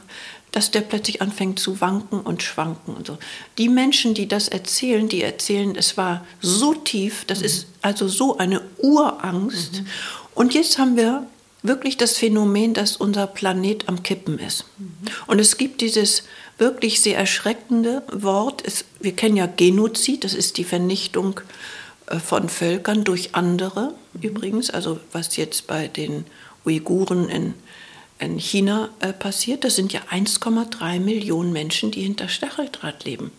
dass 0.53 0.71
der 0.71 0.81
plötzlich 0.81 1.23
anfängt 1.23 1.59
zu 1.59 1.81
wanken 1.81 2.21
und 2.21 2.43
schwanken 2.43 2.95
und 2.95 3.07
so. 3.07 3.19
Die 3.59 3.69
Menschen, 3.69 4.15
die 4.15 4.27
das 4.27 4.49
erzählen, 4.49 5.09
die 5.09 5.23
erzählen, 5.23 5.77
es 5.77 5.97
war 5.97 6.27
so 6.41 6.75
tief, 6.75 7.25
das 7.27 7.41
mhm. 7.41 7.45
ist 7.45 7.67
also 7.83 8.09
so 8.09 8.39
eine 8.39 8.63
Urangst. 8.79 9.81
Mhm. 9.81 9.87
Und 10.35 10.55
jetzt 10.55 10.79
haben 10.79 10.97
wir 10.97 11.27
wirklich 11.63 11.97
das 11.97 12.17
Phänomen, 12.17 12.75
dass 12.75 12.97
unser 12.97 13.27
Planet 13.27 13.89
am 13.89 14.03
Kippen 14.03 14.39
ist. 14.39 14.65
Mhm. 14.79 14.93
Und 15.27 15.39
es 15.39 15.57
gibt 15.57 15.81
dieses 15.81 16.25
wirklich 16.59 17.01
sehr 17.01 17.17
erschreckende 17.17 18.03
Wort, 18.13 18.63
es, 18.67 18.85
wir 19.01 19.13
kennen 19.13 19.37
ja 19.37 19.47
Genozid, 19.47 20.25
das 20.25 20.35
ist 20.35 20.59
die 20.59 20.65
Vernichtung 20.65 21.41
äh, 22.07 22.19
von 22.19 22.49
Völkern 22.49 23.05
durch 23.05 23.35
andere 23.35 23.95
mhm. 24.15 24.23
übrigens, 24.23 24.71
also 24.71 24.99
was 25.13 25.37
jetzt 25.37 25.67
bei 25.67 25.89
den 25.89 26.25
Uiguren 26.65 27.29
in 27.29 27.55
in 28.21 28.39
China 28.39 28.91
äh, 29.01 29.13
passiert. 29.13 29.65
Das 29.65 29.77
sind 29.77 29.93
ja 29.93 30.01
1,3 30.11 31.01
Millionen 31.01 31.53
Menschen, 31.53 31.91
die 31.91 32.03
hinter 32.03 32.29
Stacheldraht 32.29 33.05
leben. 33.05 33.33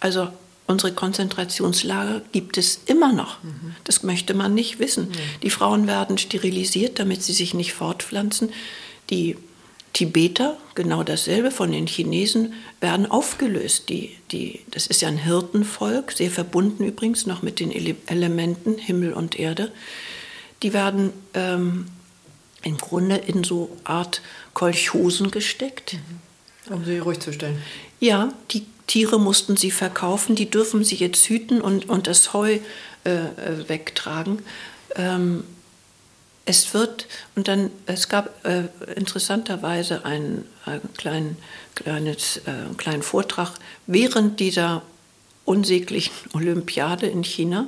Also 0.00 0.28
unsere 0.66 0.92
Konzentrationslager 0.92 2.22
gibt 2.32 2.56
es 2.56 2.80
immer 2.86 3.12
noch. 3.12 3.42
Mhm. 3.42 3.74
Das 3.84 4.02
möchte 4.02 4.34
man 4.34 4.54
nicht 4.54 4.78
wissen. 4.78 5.08
Mhm. 5.08 5.42
Die 5.42 5.50
Frauen 5.50 5.86
werden 5.86 6.18
sterilisiert, 6.18 6.98
damit 6.98 7.22
sie 7.22 7.32
sich 7.32 7.52
nicht 7.52 7.72
fortpflanzen. 7.74 8.50
Die 9.10 9.36
Tibeter, 9.92 10.56
genau 10.74 11.02
dasselbe 11.02 11.50
von 11.50 11.70
den 11.70 11.86
Chinesen, 11.86 12.54
werden 12.80 13.10
aufgelöst. 13.10 13.88
Die, 13.90 14.16
die, 14.30 14.60
das 14.70 14.86
ist 14.86 15.02
ja 15.02 15.08
ein 15.08 15.18
Hirtenvolk, 15.18 16.12
sehr 16.12 16.30
verbunden 16.30 16.84
übrigens 16.84 17.26
noch 17.26 17.42
mit 17.42 17.60
den 17.60 17.70
Elementen 18.06 18.78
Himmel 18.78 19.12
und 19.12 19.38
Erde. 19.38 19.70
Die 20.62 20.72
werden 20.72 21.12
ähm, 21.34 21.86
im 22.62 22.78
Grunde 22.78 23.16
in 23.16 23.44
so 23.44 23.76
Art 23.84 24.22
Kolchosen 24.54 25.30
gesteckt. 25.30 25.94
Mhm. 25.94 26.74
Um 26.74 26.84
sie 26.84 26.98
ruhig 26.98 27.20
zu 27.20 27.32
stellen. 27.32 27.60
Ja, 27.98 28.32
die 28.50 28.66
Tiere 28.86 29.18
mussten 29.18 29.56
sie 29.56 29.70
verkaufen, 29.70 30.36
die 30.36 30.50
dürfen 30.50 30.84
sie 30.84 30.96
jetzt 30.96 31.28
hüten 31.28 31.60
und, 31.60 31.88
und 31.88 32.06
das 32.06 32.32
Heu 32.32 32.58
äh, 33.04 33.10
äh 33.10 33.68
wegtragen. 33.68 34.42
Ähm, 34.96 35.44
es 36.44 36.74
wird, 36.74 37.06
und 37.36 37.48
dann, 37.48 37.70
es 37.86 38.08
gab 38.08 38.44
äh, 38.44 38.64
interessanterweise 38.96 40.04
einen, 40.04 40.44
einen 40.64 40.92
kleinen, 40.96 41.36
kleines, 41.74 42.38
äh, 42.38 42.74
kleinen 42.76 43.02
Vortrag 43.02 43.54
während 43.86 44.40
dieser 44.40 44.82
unsäglichen 45.44 46.12
Olympiade 46.34 47.06
in 47.06 47.24
China. 47.24 47.66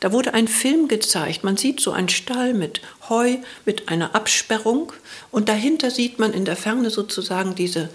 Da 0.00 0.12
wurde 0.12 0.34
ein 0.34 0.48
Film 0.48 0.88
gezeigt. 0.88 1.44
Man 1.44 1.56
sieht 1.56 1.80
so 1.80 1.92
einen 1.92 2.08
Stall 2.08 2.54
mit 2.54 2.80
Heu, 3.08 3.36
mit 3.64 3.88
einer 3.88 4.14
Absperrung 4.14 4.92
und 5.30 5.48
dahinter 5.48 5.90
sieht 5.90 6.18
man 6.18 6.32
in 6.32 6.44
der 6.44 6.56
Ferne 6.56 6.90
sozusagen 6.90 7.54
diese 7.54 7.90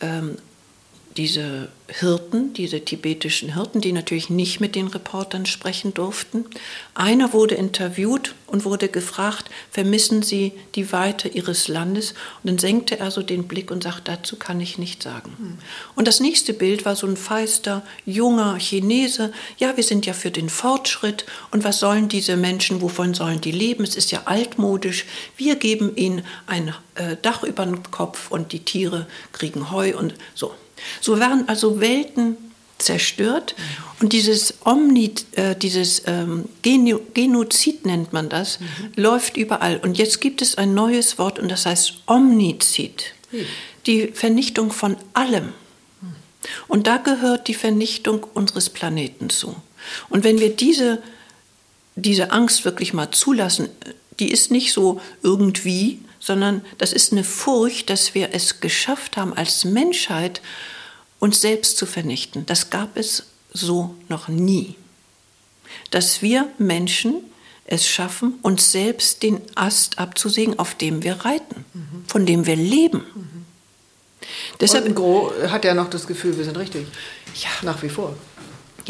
ähm, 0.00 0.36
diese 1.20 1.68
Hirten, 1.88 2.54
diese 2.54 2.82
tibetischen 2.82 3.52
Hirten, 3.52 3.82
die 3.82 3.92
natürlich 3.92 4.30
nicht 4.30 4.58
mit 4.58 4.74
den 4.74 4.86
Reportern 4.86 5.44
sprechen 5.44 5.92
durften. 5.92 6.46
Einer 6.94 7.34
wurde 7.34 7.56
interviewt 7.56 8.34
und 8.46 8.64
wurde 8.64 8.88
gefragt, 8.88 9.50
vermissen 9.70 10.22
Sie 10.22 10.52
die 10.76 10.92
Weite 10.92 11.28
Ihres 11.28 11.68
Landes? 11.68 12.12
Und 12.42 12.48
dann 12.48 12.58
senkte 12.58 12.98
er 12.98 13.10
so 13.10 13.20
den 13.20 13.46
Blick 13.48 13.70
und 13.70 13.82
sagte, 13.82 14.04
dazu 14.04 14.36
kann 14.36 14.60
ich 14.60 14.78
nicht 14.78 15.02
sagen. 15.02 15.34
Hm. 15.36 15.58
Und 15.94 16.08
das 16.08 16.20
nächste 16.20 16.54
Bild 16.54 16.86
war 16.86 16.96
so 16.96 17.06
ein 17.06 17.18
feister, 17.18 17.82
junger 18.06 18.58
Chinese. 18.58 19.30
Ja, 19.58 19.76
wir 19.76 19.84
sind 19.84 20.06
ja 20.06 20.14
für 20.14 20.30
den 20.30 20.48
Fortschritt. 20.48 21.26
Und 21.50 21.64
was 21.64 21.80
sollen 21.80 22.08
diese 22.08 22.38
Menschen, 22.38 22.80
wovon 22.80 23.12
sollen 23.12 23.42
die 23.42 23.52
leben? 23.52 23.84
Es 23.84 23.94
ist 23.94 24.10
ja 24.10 24.22
altmodisch. 24.24 25.04
Wir 25.36 25.56
geben 25.56 25.94
ihnen 25.96 26.24
ein 26.46 26.72
äh, 26.94 27.16
Dach 27.20 27.42
über 27.42 27.66
den 27.66 27.82
Kopf 27.90 28.30
und 28.30 28.52
die 28.52 28.60
Tiere 28.60 29.06
kriegen 29.32 29.70
Heu 29.70 29.94
und 29.98 30.14
so. 30.34 30.54
So 31.00 31.18
werden 31.18 31.48
also 31.48 31.80
Welten 31.80 32.36
zerstört 32.78 33.54
und 34.00 34.12
dieses 34.12 34.54
Omni, 34.64 35.12
äh, 35.32 35.54
dieses 35.54 36.02
ähm, 36.06 36.46
Geno 36.62 37.00
Genozid 37.12 37.84
nennt 37.84 38.12
man 38.12 38.28
das, 38.28 38.60
mhm. 38.60 38.66
läuft 38.96 39.36
überall. 39.36 39.78
Und 39.78 39.98
jetzt 39.98 40.20
gibt 40.20 40.40
es 40.42 40.56
ein 40.56 40.74
neues 40.74 41.18
Wort 41.18 41.38
und 41.38 41.50
das 41.50 41.66
heißt 41.66 42.02
Omnizid, 42.06 43.14
mhm. 43.30 43.44
die 43.86 44.08
Vernichtung 44.08 44.72
von 44.72 44.96
allem. 45.12 45.52
Und 46.68 46.86
da 46.86 46.96
gehört 46.96 47.48
die 47.48 47.54
Vernichtung 47.54 48.24
unseres 48.34 48.70
Planeten 48.70 49.28
zu. 49.28 49.54
Und 50.08 50.24
wenn 50.24 50.40
wir 50.40 50.54
diese, 50.56 51.02
diese 51.96 52.32
Angst 52.32 52.64
wirklich 52.64 52.94
mal 52.94 53.10
zulassen, 53.10 53.68
die 54.18 54.30
ist 54.30 54.50
nicht 54.50 54.72
so 54.72 55.00
irgendwie, 55.22 56.00
sondern 56.20 56.64
das 56.78 56.92
ist 56.92 57.12
eine 57.12 57.24
Furcht, 57.24 57.90
dass 57.90 58.14
wir 58.14 58.32
es 58.32 58.60
geschafft 58.60 59.16
haben, 59.16 59.32
als 59.34 59.64
Menschheit 59.64 60.40
uns 61.18 61.40
selbst 61.40 61.76
zu 61.76 61.86
vernichten. 61.86 62.46
Das 62.46 62.70
gab 62.70 62.96
es 62.96 63.24
so 63.52 63.94
noch 64.08 64.28
nie. 64.28 64.76
dass 65.90 66.22
wir 66.22 66.48
Menschen 66.58 67.22
es 67.64 67.86
schaffen, 67.88 68.34
uns 68.42 68.72
selbst 68.72 69.22
den 69.22 69.40
Ast 69.54 69.98
abzusägen, 69.98 70.58
auf 70.58 70.74
dem 70.74 71.02
wir 71.02 71.24
reiten, 71.24 71.64
mhm. 71.72 72.04
von 72.06 72.26
dem 72.26 72.46
wir 72.46 72.56
leben. 72.56 73.04
Mhm. 73.14 73.46
Deshalb 74.60 74.86
Und 74.86 74.94
Gro 74.94 75.32
hat 75.48 75.64
ja 75.64 75.74
noch 75.74 75.88
das 75.88 76.06
Gefühl, 76.06 76.36
wir 76.36 76.44
sind 76.44 76.58
richtig. 76.58 76.86
Ja. 77.36 77.48
Nach 77.62 77.82
wie 77.82 77.88
vor. 77.88 78.16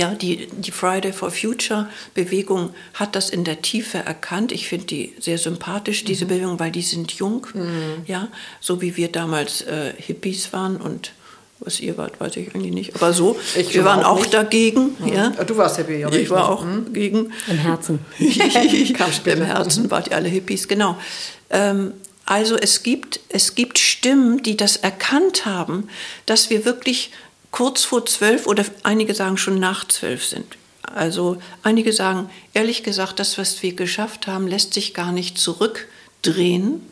Ja, 0.01 0.15
die, 0.15 0.47
die 0.47 0.71
Friday 0.71 1.13
for 1.13 1.31
Future 1.31 1.87
Bewegung 2.15 2.71
hat 2.95 3.15
das 3.15 3.29
in 3.29 3.45
der 3.45 3.61
Tiefe 3.61 3.99
erkannt. 3.99 4.51
Ich 4.51 4.67
finde 4.67 4.87
die 4.87 5.13
sehr 5.21 5.37
sympathisch, 5.37 6.05
diese 6.05 6.25
mhm. 6.25 6.29
Bewegung, 6.29 6.59
weil 6.59 6.71
die 6.71 6.81
sind 6.81 7.13
jung. 7.13 7.47
Mhm. 7.53 8.05
Ja, 8.07 8.29
so 8.61 8.81
wie 8.81 8.97
wir 8.97 9.13
damals 9.13 9.61
äh, 9.61 9.93
Hippies 9.99 10.55
waren 10.55 10.79
und 10.79 11.13
was 11.59 11.81
ihr 11.81 11.99
wart, 11.99 12.19
weiß 12.19 12.37
ich 12.37 12.55
eigentlich 12.55 12.73
nicht. 12.73 12.95
Aber 12.95 13.13
so, 13.13 13.39
ich 13.55 13.75
wir 13.75 13.85
waren 13.85 14.03
auch, 14.03 14.21
auch 14.21 14.25
dagegen. 14.25 14.97
Mhm. 15.01 15.13
Ja. 15.13 15.29
Du 15.45 15.59
warst 15.59 15.77
Hippie, 15.77 16.03
aber 16.03 16.17
ich, 16.17 16.23
ich 16.23 16.31
war 16.31 16.49
auch 16.49 16.65
mhm. 16.65 16.95
gegen. 16.95 17.35
Im 17.47 17.59
Herzen. 17.59 17.99
Kam 18.95 19.13
später. 19.13 19.37
Im 19.37 19.45
Herzen 19.45 19.83
mhm. 19.83 19.91
wart 19.91 20.09
ihr 20.09 20.17
alle 20.17 20.31
Hippies, 20.31 20.67
genau. 20.67 20.97
Ähm, 21.51 21.93
also 22.25 22.57
es 22.57 22.83
gibt, 22.83 23.21
es 23.29 23.55
gibt 23.55 23.79
Stimmen, 23.79 24.43
die 24.43 24.57
das 24.57 24.77
erkannt 24.77 25.45
haben, 25.45 25.91
dass 26.25 26.49
wir 26.49 26.65
wirklich 26.65 27.11
kurz 27.51 27.85
vor 27.85 28.07
zwölf 28.07 28.47
oder 28.47 28.65
einige 28.83 29.15
sagen 29.15 29.37
schon 29.37 29.59
nach 29.59 29.87
zwölf 29.89 30.25
sind. 30.25 30.57
Also 30.83 31.41
einige 31.63 31.93
sagen, 31.93 32.31
ehrlich 32.53 32.83
gesagt, 32.83 33.19
das, 33.19 33.39
was 33.39 33.63
wir 33.63 33.75
geschafft 33.75 34.27
haben, 34.27 34.49
lässt 34.49 34.75
sich 34.75 34.95
gar 34.95 35.13
nicht 35.13 35.39
zurückdrehen. 35.39 36.83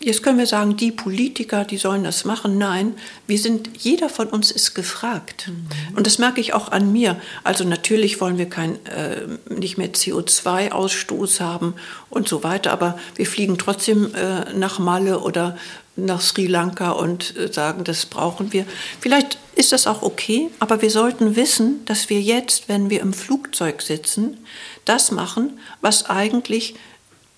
Jetzt 0.00 0.22
können 0.22 0.38
wir 0.38 0.46
sagen, 0.46 0.76
die 0.76 0.92
Politiker, 0.92 1.64
die 1.64 1.76
sollen 1.76 2.04
das 2.04 2.24
machen. 2.24 2.56
Nein, 2.56 2.94
wir 3.26 3.38
sind, 3.38 3.70
jeder 3.78 4.08
von 4.08 4.28
uns 4.28 4.52
ist 4.52 4.74
gefragt. 4.74 5.48
Mhm. 5.48 5.96
Und 5.96 6.06
das 6.06 6.18
merke 6.18 6.40
ich 6.40 6.54
auch 6.54 6.70
an 6.70 6.92
mir. 6.92 7.20
Also 7.42 7.64
natürlich 7.64 8.20
wollen 8.20 8.38
wir 8.38 8.48
kein, 8.48 8.84
äh, 8.86 9.26
nicht 9.48 9.76
mehr 9.76 9.92
CO2-Ausstoß 9.92 11.40
haben 11.40 11.74
und 12.10 12.28
so 12.28 12.44
weiter, 12.44 12.70
aber 12.72 12.96
wir 13.16 13.26
fliegen 13.26 13.58
trotzdem 13.58 14.14
äh, 14.14 14.52
nach 14.54 14.78
Malle 14.78 15.18
oder 15.18 15.58
nach 15.98 16.20
Sri 16.20 16.46
Lanka 16.46 16.90
und 16.92 17.36
äh, 17.36 17.52
sagen, 17.52 17.84
das 17.84 18.06
brauchen 18.06 18.52
wir. 18.52 18.64
Vielleicht 19.00 19.38
ist 19.54 19.72
das 19.72 19.86
auch 19.86 20.02
okay, 20.02 20.50
aber 20.58 20.82
wir 20.82 20.90
sollten 20.90 21.36
wissen, 21.36 21.84
dass 21.84 22.08
wir 22.08 22.20
jetzt, 22.20 22.68
wenn 22.68 22.90
wir 22.90 23.00
im 23.00 23.12
Flugzeug 23.12 23.82
sitzen, 23.82 24.38
das 24.84 25.10
machen, 25.10 25.58
was 25.80 26.06
eigentlich 26.06 26.74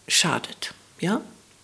schadet. 0.07 0.75
Ja? 1.01 1.21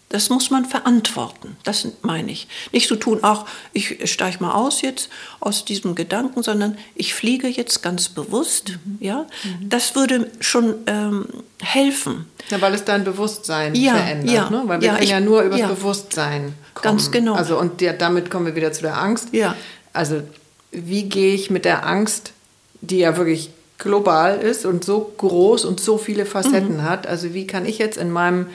Das 0.08 0.30
muss 0.30 0.50
man 0.50 0.64
verantworten, 0.64 1.56
das 1.64 1.88
meine 2.02 2.30
ich. 2.30 2.46
Nicht 2.70 2.88
so 2.88 2.94
tun, 2.94 3.18
ach, 3.22 3.44
ich 3.72 4.08
steige 4.08 4.40
mal 4.40 4.52
aus 4.52 4.80
jetzt 4.80 5.08
aus 5.40 5.64
diesem 5.64 5.96
Gedanken, 5.96 6.44
sondern 6.44 6.78
ich 6.94 7.12
fliege 7.12 7.48
jetzt 7.48 7.82
ganz 7.82 8.08
bewusst. 8.08 8.78
Mhm. 8.84 8.98
Ja? 9.00 9.26
Mhm. 9.42 9.68
Das 9.68 9.96
würde 9.96 10.30
schon 10.38 10.76
ähm, 10.86 11.26
helfen. 11.60 12.26
Ja, 12.50 12.60
weil 12.60 12.74
es 12.74 12.84
dein 12.84 13.02
Bewusstsein 13.02 13.74
ja, 13.74 13.94
verändert. 13.96 14.32
Ja, 14.32 14.48
ne? 14.48 14.62
Weil 14.66 14.80
wir 14.80 14.86
ja, 14.86 14.92
können 14.92 15.04
ich, 15.04 15.10
ja 15.10 15.20
nur 15.20 15.42
über 15.42 15.58
das 15.58 15.68
Bewusstsein 15.68 16.54
kommen. 16.74 16.82
Ganz 16.82 17.10
genau. 17.10 17.34
Also, 17.34 17.58
und 17.58 17.80
ja, 17.80 17.92
damit 17.92 18.30
kommen 18.30 18.46
wir 18.46 18.54
wieder 18.54 18.70
zu 18.70 18.82
der 18.82 19.00
Angst. 19.00 19.30
Ja. 19.32 19.56
Also 19.92 20.22
wie 20.70 21.08
gehe 21.08 21.34
ich 21.34 21.50
mit 21.50 21.64
der 21.64 21.84
Angst, 21.84 22.32
die 22.80 22.98
ja 22.98 23.16
wirklich 23.16 23.50
global 23.78 24.38
ist 24.38 24.66
und 24.66 24.84
so 24.84 25.12
groß 25.16 25.64
und 25.64 25.80
so 25.80 25.98
viele 25.98 26.26
Facetten 26.26 26.76
mhm. 26.76 26.82
hat, 26.82 27.06
also 27.06 27.34
wie 27.34 27.46
kann 27.46 27.66
ich 27.66 27.78
jetzt 27.78 27.98
in 27.98 28.10
meinem 28.10 28.46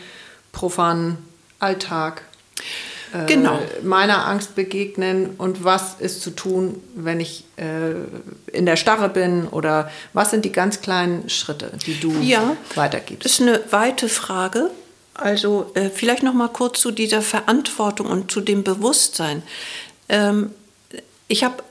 profanen 0.51 1.17
Alltag 1.61 2.23
äh, 3.13 3.25
genau. 3.25 3.59
meiner 3.83 4.27
Angst 4.27 4.55
begegnen 4.55 5.31
und 5.37 5.63
was 5.63 5.95
ist 5.99 6.21
zu 6.21 6.31
tun, 6.31 6.81
wenn 6.95 7.19
ich 7.19 7.43
äh, 7.57 7.93
in 8.51 8.65
der 8.65 8.77
Starre 8.77 9.09
bin 9.09 9.47
oder 9.47 9.91
was 10.13 10.31
sind 10.31 10.45
die 10.45 10.51
ganz 10.51 10.81
kleinen 10.81 11.29
Schritte, 11.29 11.71
die 11.85 11.99
du 11.99 12.13
ja, 12.21 12.55
weitergibst? 12.75 13.25
Das 13.25 13.33
ist 13.33 13.41
eine 13.41 13.61
weite 13.71 14.07
Frage. 14.07 14.71
Also 15.13 15.71
äh, 15.75 15.89
vielleicht 15.89 16.23
noch 16.23 16.33
mal 16.33 16.47
kurz 16.47 16.79
zu 16.79 16.91
dieser 16.91 17.21
Verantwortung 17.21 18.07
und 18.07 18.31
zu 18.31 18.39
dem 18.39 18.63
Bewusstsein. 18.63 19.43
Ähm, 20.07 20.51
ich 21.27 21.43
habe 21.43 21.63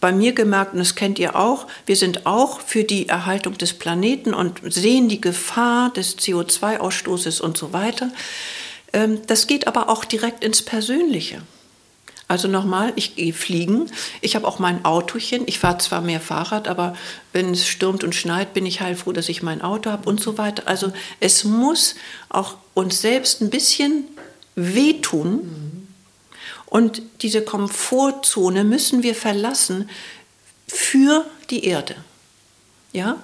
bei 0.00 0.12
mir 0.12 0.32
gemerkt, 0.32 0.72
und 0.72 0.80
das 0.80 0.94
kennt 0.94 1.18
ihr 1.18 1.36
auch, 1.36 1.66
wir 1.86 1.96
sind 1.96 2.26
auch 2.26 2.60
für 2.60 2.84
die 2.84 3.08
Erhaltung 3.08 3.56
des 3.56 3.72
Planeten 3.72 4.34
und 4.34 4.60
sehen 4.64 5.08
die 5.08 5.20
Gefahr 5.20 5.92
des 5.92 6.18
CO2-Ausstoßes 6.18 7.40
und 7.40 7.56
so 7.56 7.72
weiter. 7.72 8.10
Ähm, 8.94 9.20
das 9.26 9.46
geht 9.46 9.66
aber 9.66 9.90
auch 9.90 10.06
direkt 10.06 10.42
ins 10.42 10.62
Persönliche. 10.62 11.42
Also 12.26 12.48
nochmal, 12.48 12.94
ich 12.96 13.16
gehe 13.16 13.34
fliegen. 13.34 13.90
Ich 14.22 14.34
habe 14.34 14.48
auch 14.48 14.58
mein 14.58 14.86
Autochen. 14.86 15.42
Ich 15.46 15.58
fahre 15.58 15.78
zwar 15.78 16.00
mehr 16.00 16.20
Fahrrad, 16.20 16.68
aber 16.68 16.96
wenn 17.34 17.50
es 17.50 17.66
stürmt 17.66 18.02
und 18.02 18.14
schneit, 18.14 18.54
bin 18.54 18.64
ich 18.64 18.80
heilfroh, 18.80 19.12
dass 19.12 19.28
ich 19.28 19.42
mein 19.42 19.60
Auto 19.60 19.90
habe 19.90 20.08
und 20.08 20.20
so 20.20 20.38
weiter. 20.38 20.66
Also 20.66 20.92
es 21.20 21.44
muss 21.44 21.96
auch 22.30 22.56
uns 22.72 23.02
selbst 23.02 23.42
ein 23.42 23.50
bisschen 23.50 24.04
wehtun. 24.54 25.86
Und 26.64 27.02
diese 27.20 27.42
Komfortzone 27.42 28.64
müssen 28.64 29.02
wir 29.02 29.14
verlassen 29.14 29.90
für 30.66 31.26
die 31.50 31.64
Erde. 31.66 31.94
Ja? 32.92 33.18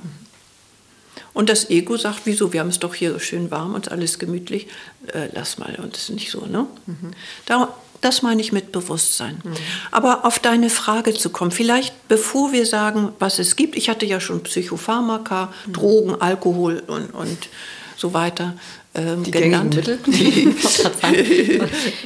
Und 1.33 1.49
das 1.49 1.71
Ego 1.71 1.97
sagt, 1.97 2.23
wieso, 2.25 2.53
wir 2.53 2.61
haben 2.61 2.69
es 2.69 2.81
doch 2.81 2.95
hier 2.95 3.19
schön 3.21 3.51
warm 3.51 3.75
und 3.75 3.91
alles 3.91 4.19
gemütlich, 4.19 4.67
äh, 5.13 5.29
lass 5.33 5.59
mal, 5.59 5.77
und 5.77 5.95
das 5.95 6.05
ist 6.05 6.11
nicht 6.11 6.31
so. 6.31 6.47
Ne? 6.47 6.67
Mhm. 6.87 7.13
Da, 7.47 7.75
das 8.01 8.23
meine 8.23 8.41
ich 8.41 8.53
mit 8.53 8.73
Bewusstsein. 8.73 9.41
Mhm. 9.45 9.55
Aber 9.91 10.25
auf 10.25 10.39
deine 10.39 10.71
Frage 10.71 11.15
zu 11.15 11.31
kommen, 11.31 11.51
vielleicht 11.51 12.09
bevor 12.09 12.53
wir 12.53 12.67
sagen, 12.67 13.13
was 13.19 13.39
es 13.39 13.57
gibt, 13.57 13.77
ich 13.77 13.89
hatte 13.89 14.07
ja 14.07 14.21
schon 14.21 14.43
Psychopharmaka, 14.43 15.53
mhm. 15.67 15.73
Drogen, 15.73 16.21
Alkohol 16.21 16.83
und, 16.87 17.11
und 17.15 17.49
so 17.97 18.13
weiter. 18.15 18.55
Ähm, 18.93 19.23
die 19.23 19.31
genannt. 19.31 19.77
Mittel. 19.77 20.01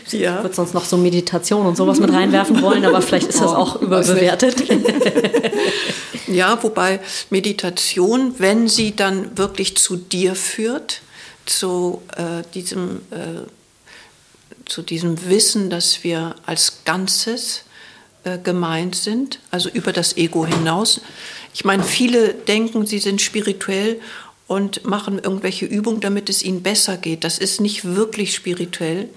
ich 0.07 0.13
ja. 0.13 0.43
würde 0.43 0.55
sonst 0.55 0.75
noch 0.75 0.85
so 0.85 0.99
Meditation 0.99 1.65
und 1.65 1.77
sowas 1.77 1.99
mit 1.99 2.13
reinwerfen 2.13 2.61
wollen, 2.61 2.85
aber 2.85 3.01
vielleicht 3.01 3.29
ist 3.29 3.41
das 3.41 3.53
oh, 3.53 3.57
auch 3.57 3.81
überbewertet. 3.81 4.65
ja, 6.27 6.63
wobei 6.63 7.01
Meditation, 7.31 8.35
wenn 8.37 8.69
sie 8.69 8.95
dann 8.95 9.39
wirklich 9.39 9.79
zu 9.79 9.97
dir 9.97 10.35
führt, 10.35 11.01
zu 11.47 12.03
äh, 12.17 12.43
diesem 12.53 13.01
äh, 13.11 13.49
zu 14.67 14.83
diesem 14.83 15.29
Wissen, 15.29 15.71
dass 15.71 16.05
wir 16.05 16.35
als 16.47 16.85
Ganzes 16.85 17.65
äh, 18.25 18.39
gemeint 18.39 18.95
sind, 18.95 19.39
also 19.51 19.69
über 19.69 19.93
das 19.93 20.17
Ego 20.17 20.47
hinaus. 20.47 21.01
Ich 21.53 21.65
meine, 21.65 21.83
viele 21.83 22.35
denken, 22.35 22.87
sie 22.87 22.99
sind 22.99 23.21
spirituell 23.21 24.01
und 24.47 24.85
machen 24.85 25.19
irgendwelche 25.19 25.67
Übungen, 25.67 26.01
damit 26.01 26.29
es 26.29 26.43
ihnen 26.43 26.63
besser 26.63 26.97
geht. 26.97 27.25
Das 27.25 27.39
ist 27.39 27.61
nicht 27.61 27.85
wirklich 27.85 28.35
spirituell, 28.35 29.09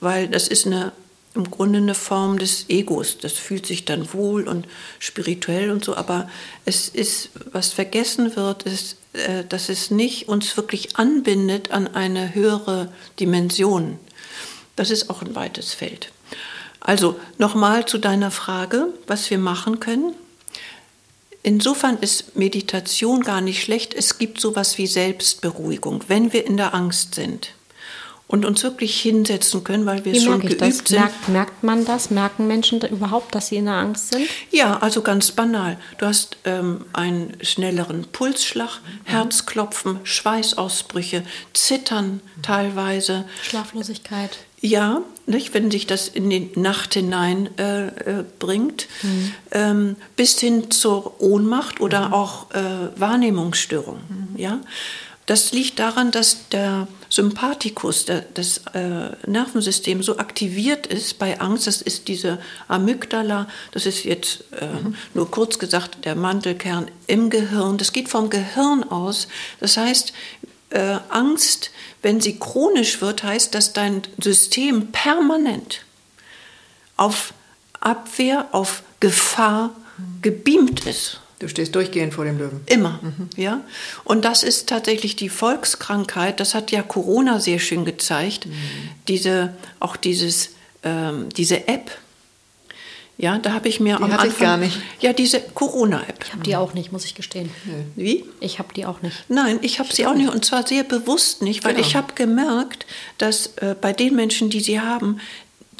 weil 0.00 0.28
das 0.28 0.48
ist 0.48 0.66
eine, 0.66 0.92
im 1.34 1.50
Grunde 1.50 1.78
eine 1.78 1.94
Form 1.94 2.38
des 2.38 2.66
Egos. 2.68 3.18
Das 3.18 3.34
fühlt 3.34 3.66
sich 3.66 3.84
dann 3.84 4.12
wohl 4.14 4.48
und 4.48 4.66
spirituell 4.98 5.70
und 5.70 5.84
so, 5.84 5.96
aber 5.96 6.28
es 6.64 6.88
ist, 6.88 7.30
was 7.52 7.72
vergessen 7.72 8.36
wird, 8.36 8.62
ist, 8.62 8.96
äh, 9.12 9.44
dass 9.48 9.68
es 9.68 9.90
nicht 9.90 10.28
uns 10.28 10.56
wirklich 10.56 10.96
anbindet 10.96 11.72
an 11.72 11.88
eine 11.88 12.34
höhere 12.34 12.92
Dimension. 13.18 13.98
Das 14.76 14.90
ist 14.90 15.10
auch 15.10 15.20
ein 15.20 15.34
weites 15.34 15.74
Feld. 15.74 16.10
Also 16.80 17.20
nochmal 17.36 17.84
zu 17.84 17.98
deiner 17.98 18.30
Frage, 18.30 18.88
was 19.06 19.28
wir 19.28 19.38
machen 19.38 19.80
können. 19.80 20.14
Insofern 21.42 21.96
ist 21.98 22.36
Meditation 22.36 23.22
gar 23.22 23.40
nicht 23.40 23.62
schlecht. 23.62 23.94
Es 23.94 24.18
gibt 24.18 24.40
sowas 24.40 24.76
wie 24.78 24.86
Selbstberuhigung, 24.86 26.04
wenn 26.08 26.32
wir 26.32 26.46
in 26.46 26.56
der 26.56 26.74
Angst 26.74 27.14
sind 27.14 27.54
und 28.30 28.44
uns 28.44 28.62
wirklich 28.62 29.00
hinsetzen 29.00 29.64
können, 29.64 29.86
weil 29.86 30.04
wir 30.04 30.12
wie 30.12 30.20
schon 30.20 30.40
geübt 30.40 30.60
das? 30.60 30.78
sind. 30.78 31.00
Merkt, 31.00 31.28
merkt, 31.28 31.62
man 31.64 31.84
das? 31.84 32.10
Merken 32.10 32.46
Menschen 32.46 32.80
überhaupt, 32.82 33.34
dass 33.34 33.48
sie 33.48 33.56
in 33.56 33.64
der 33.64 33.74
Angst 33.74 34.12
sind? 34.12 34.28
Ja, 34.52 34.78
also 34.78 35.02
ganz 35.02 35.32
banal. 35.32 35.78
Du 35.98 36.06
hast 36.06 36.36
ähm, 36.44 36.84
einen 36.92 37.36
schnelleren 37.42 38.04
Pulsschlag, 38.04 38.80
mhm. 38.82 39.10
Herzklopfen, 39.10 39.98
Schweißausbrüche, 40.04 41.24
Zittern 41.54 42.20
mhm. 42.36 42.42
teilweise. 42.42 43.24
Schlaflosigkeit. 43.42 44.38
Ja, 44.60 45.02
nicht, 45.26 45.54
wenn 45.54 45.70
sich 45.70 45.86
das 45.86 46.08
in 46.08 46.28
die 46.28 46.50
Nacht 46.54 46.94
hinein 46.94 47.48
äh, 47.58 47.86
äh, 47.86 48.24
bringt, 48.38 48.88
mhm. 49.02 49.32
ähm, 49.52 49.96
bis 50.16 50.38
hin 50.38 50.70
zur 50.70 51.20
Ohnmacht 51.20 51.80
oder 51.80 52.08
mhm. 52.08 52.14
auch 52.14 52.50
äh, 52.50 52.60
Wahrnehmungsstörung. 52.96 54.00
Mhm. 54.08 54.38
Ja? 54.38 54.60
Das 55.30 55.52
liegt 55.52 55.78
daran, 55.78 56.10
dass 56.10 56.48
der 56.48 56.88
Sympathikus, 57.08 58.04
der, 58.04 58.24
das 58.34 58.62
äh, 58.72 59.10
Nervensystem 59.26 60.02
so 60.02 60.18
aktiviert 60.18 60.88
ist 60.88 61.18
bei 61.20 61.40
Angst. 61.40 61.68
Das 61.68 61.82
ist 61.82 62.08
diese 62.08 62.38
Amygdala, 62.66 63.46
das 63.70 63.86
ist 63.86 64.04
jetzt 64.04 64.44
äh, 64.60 64.66
mhm. 64.66 64.96
nur 65.14 65.30
kurz 65.30 65.60
gesagt 65.60 66.04
der 66.04 66.16
Mantelkern 66.16 66.88
im 67.06 67.30
Gehirn. 67.30 67.78
Das 67.78 67.92
geht 67.92 68.08
vom 68.08 68.28
Gehirn 68.28 68.82
aus. 68.82 69.28
Das 69.60 69.76
heißt, 69.76 70.12
äh, 70.70 70.98
Angst, 71.08 71.70
wenn 72.02 72.20
sie 72.20 72.38
chronisch 72.38 73.00
wird, 73.00 73.22
heißt, 73.22 73.54
dass 73.54 73.72
dein 73.72 74.02
System 74.18 74.92
permanent 74.92 75.84
auf 76.96 77.32
Abwehr, 77.80 78.48
auf 78.52 78.82
Gefahr 79.00 79.70
gebeamt 80.22 80.86
ist. 80.86 81.20
Du 81.40 81.48
stehst 81.48 81.74
durchgehend 81.74 82.12
vor 82.12 82.26
dem 82.26 82.38
Löwen. 82.38 82.60
Immer, 82.66 83.00
mhm. 83.02 83.30
ja. 83.34 83.62
Und 84.04 84.26
das 84.26 84.42
ist 84.42 84.68
tatsächlich 84.68 85.16
die 85.16 85.30
Volkskrankheit. 85.30 86.38
Das 86.38 86.54
hat 86.54 86.70
ja 86.70 86.82
Corona 86.82 87.40
sehr 87.40 87.58
schön 87.58 87.86
gezeigt. 87.86 88.44
Mhm. 88.44 88.52
Diese, 89.08 89.54
auch 89.80 89.96
dieses, 89.96 90.50
ähm, 90.82 91.30
diese 91.30 91.66
App. 91.66 91.90
Ja, 93.20 93.38
da 93.38 93.52
habe 93.52 93.68
ich 93.68 93.80
mir 93.80 93.98
die 93.98 94.02
am 94.02 94.12
hatte 94.12 94.22
Anfang. 94.22 94.30
Ich 94.30 94.38
gar 94.38 94.56
nicht. 94.56 94.78
Ja, 95.00 95.12
diese 95.12 95.40
Corona-App. 95.40 96.24
Ich 96.24 96.32
habe 96.32 96.42
die 96.42 96.56
auch 96.56 96.72
nicht, 96.72 96.90
muss 96.90 97.04
ich 97.04 97.14
gestehen. 97.14 97.50
Wie? 97.94 98.24
Ich 98.40 98.58
habe 98.58 98.72
die 98.72 98.86
auch 98.86 99.02
nicht. 99.02 99.24
Nein, 99.28 99.58
ich 99.60 99.78
habe 99.78 99.92
sie 99.92 100.06
auch 100.06 100.14
nicht. 100.14 100.32
Und 100.32 100.44
zwar 100.44 100.66
sehr 100.66 100.84
bewusst 100.84 101.42
nicht, 101.42 101.64
weil 101.64 101.74
genau. 101.74 101.86
ich 101.86 101.96
habe 101.96 102.14
gemerkt, 102.14 102.86
dass 103.18 103.58
äh, 103.58 103.76
bei 103.78 103.92
den 103.92 104.16
Menschen, 104.16 104.48
die 104.48 104.60
sie 104.60 104.80
haben, 104.80 105.20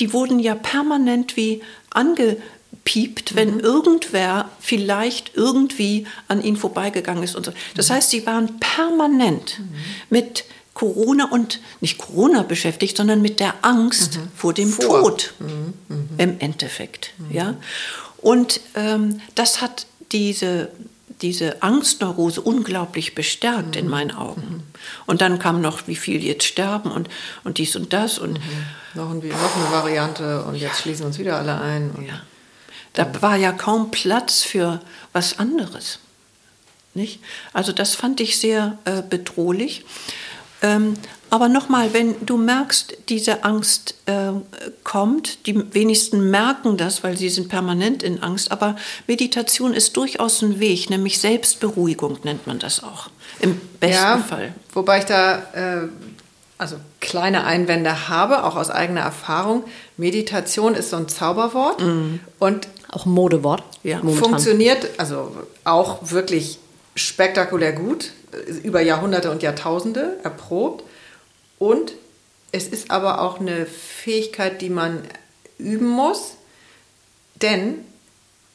die 0.00 0.12
wurden 0.12 0.38
ja 0.38 0.54
permanent 0.54 1.36
wie 1.36 1.62
ange 1.90 2.36
piept, 2.84 3.34
wenn 3.36 3.54
mhm. 3.54 3.60
irgendwer 3.60 4.50
vielleicht 4.60 5.34
irgendwie 5.34 6.06
an 6.28 6.42
ihnen 6.42 6.56
vorbeigegangen 6.56 7.22
ist 7.22 7.36
und 7.36 7.46
so. 7.46 7.52
Das 7.74 7.88
mhm. 7.88 7.94
heißt, 7.94 8.10
sie 8.10 8.26
waren 8.26 8.60
permanent 8.60 9.60
mhm. 9.60 9.74
mit 10.10 10.44
Corona 10.80 11.28
und 11.30 11.60
nicht 11.82 11.98
Corona 11.98 12.42
beschäftigt, 12.42 12.96
sondern 12.96 13.20
mit 13.20 13.38
der 13.38 13.52
Angst 13.60 14.16
mhm. 14.16 14.28
vor 14.34 14.54
dem 14.54 14.70
vor. 14.70 15.02
Tod 15.02 15.34
mhm. 15.38 15.74
Mhm. 15.88 16.08
im 16.16 16.40
Endeffekt. 16.40 17.12
Ja? 17.28 17.56
Und 18.16 18.62
ähm, 18.74 19.20
das 19.34 19.60
hat 19.60 19.84
diese, 20.10 20.70
diese 21.20 21.62
Angstneurose 21.62 22.40
unglaublich 22.40 23.14
bestärkt 23.14 23.76
in 23.76 23.88
meinen 23.88 24.10
Augen. 24.10 24.62
Und 25.04 25.20
dann 25.20 25.38
kam 25.38 25.60
noch, 25.60 25.86
wie 25.86 25.96
viel 25.96 26.24
jetzt 26.24 26.44
sterben 26.44 26.90
und, 26.90 27.10
und 27.44 27.58
dies 27.58 27.76
und 27.76 27.92
das. 27.92 28.18
Und 28.18 28.40
noch, 28.94 29.10
ein, 29.10 29.18
noch 29.18 29.56
eine 29.56 29.70
Variante 29.70 30.44
und 30.44 30.54
jetzt 30.54 30.80
schließen 30.80 31.04
uns 31.04 31.18
wieder 31.18 31.36
alle 31.36 31.60
ein. 31.60 31.90
ja. 32.08 32.22
Da 32.94 33.22
war 33.22 33.36
ja 33.36 33.52
kaum 33.52 33.90
Platz 33.90 34.42
für 34.42 34.80
was 35.12 35.38
anderes. 35.38 35.98
Nicht? 36.94 37.20
Also 37.52 37.72
das 37.72 37.94
fand 37.94 38.18
ich 38.20 38.38
sehr 38.38 38.78
äh, 38.86 39.02
bedrohlich. 39.02 39.84
Ähm, 40.62 40.94
aber 41.30 41.48
nochmal, 41.48 41.92
wenn 41.94 42.14
du 42.26 42.36
merkst, 42.36 42.96
diese 43.08 43.44
Angst 43.44 43.94
äh, 44.06 44.32
kommt, 44.82 45.46
die 45.46 45.74
wenigsten 45.74 46.30
merken 46.30 46.76
das, 46.76 47.04
weil 47.04 47.16
sie 47.16 47.28
sind 47.28 47.48
permanent 47.48 48.02
in 48.02 48.22
Angst, 48.22 48.50
aber 48.50 48.76
Meditation 49.06 49.72
ist 49.72 49.96
durchaus 49.96 50.42
ein 50.42 50.58
Weg, 50.58 50.90
nämlich 50.90 51.20
Selbstberuhigung 51.20 52.18
nennt 52.24 52.46
man 52.46 52.58
das 52.58 52.82
auch, 52.82 53.10
im 53.38 53.60
besten 53.78 53.94
ja, 53.94 54.18
Fall. 54.18 54.54
Wobei 54.72 54.98
ich 54.98 55.04
da 55.04 55.38
äh, 55.52 55.88
also 56.58 56.76
kleine 57.00 57.44
Einwände 57.44 58.08
habe, 58.08 58.44
auch 58.44 58.54
aus 58.54 58.68
eigener 58.68 59.00
Erfahrung. 59.00 59.64
Meditation 59.96 60.74
ist 60.74 60.90
so 60.90 60.96
ein 60.96 61.08
Zauberwort 61.08 61.80
mhm. 61.80 62.20
und 62.38 62.68
auch 62.90 63.06
ein 63.06 63.12
Modewort. 63.12 63.62
Ja. 63.82 64.00
Funktioniert 64.00 64.86
also 64.98 65.34
auch 65.64 66.10
wirklich 66.10 66.58
spektakulär 67.00 67.72
gut, 67.72 68.12
über 68.62 68.80
Jahrhunderte 68.80 69.30
und 69.30 69.42
Jahrtausende 69.42 70.18
erprobt. 70.22 70.84
Und 71.58 71.92
es 72.52 72.68
ist 72.68 72.90
aber 72.90 73.20
auch 73.20 73.40
eine 73.40 73.66
Fähigkeit, 73.66 74.60
die 74.60 74.70
man 74.70 75.02
üben 75.58 75.88
muss, 75.88 76.34
denn 77.42 77.84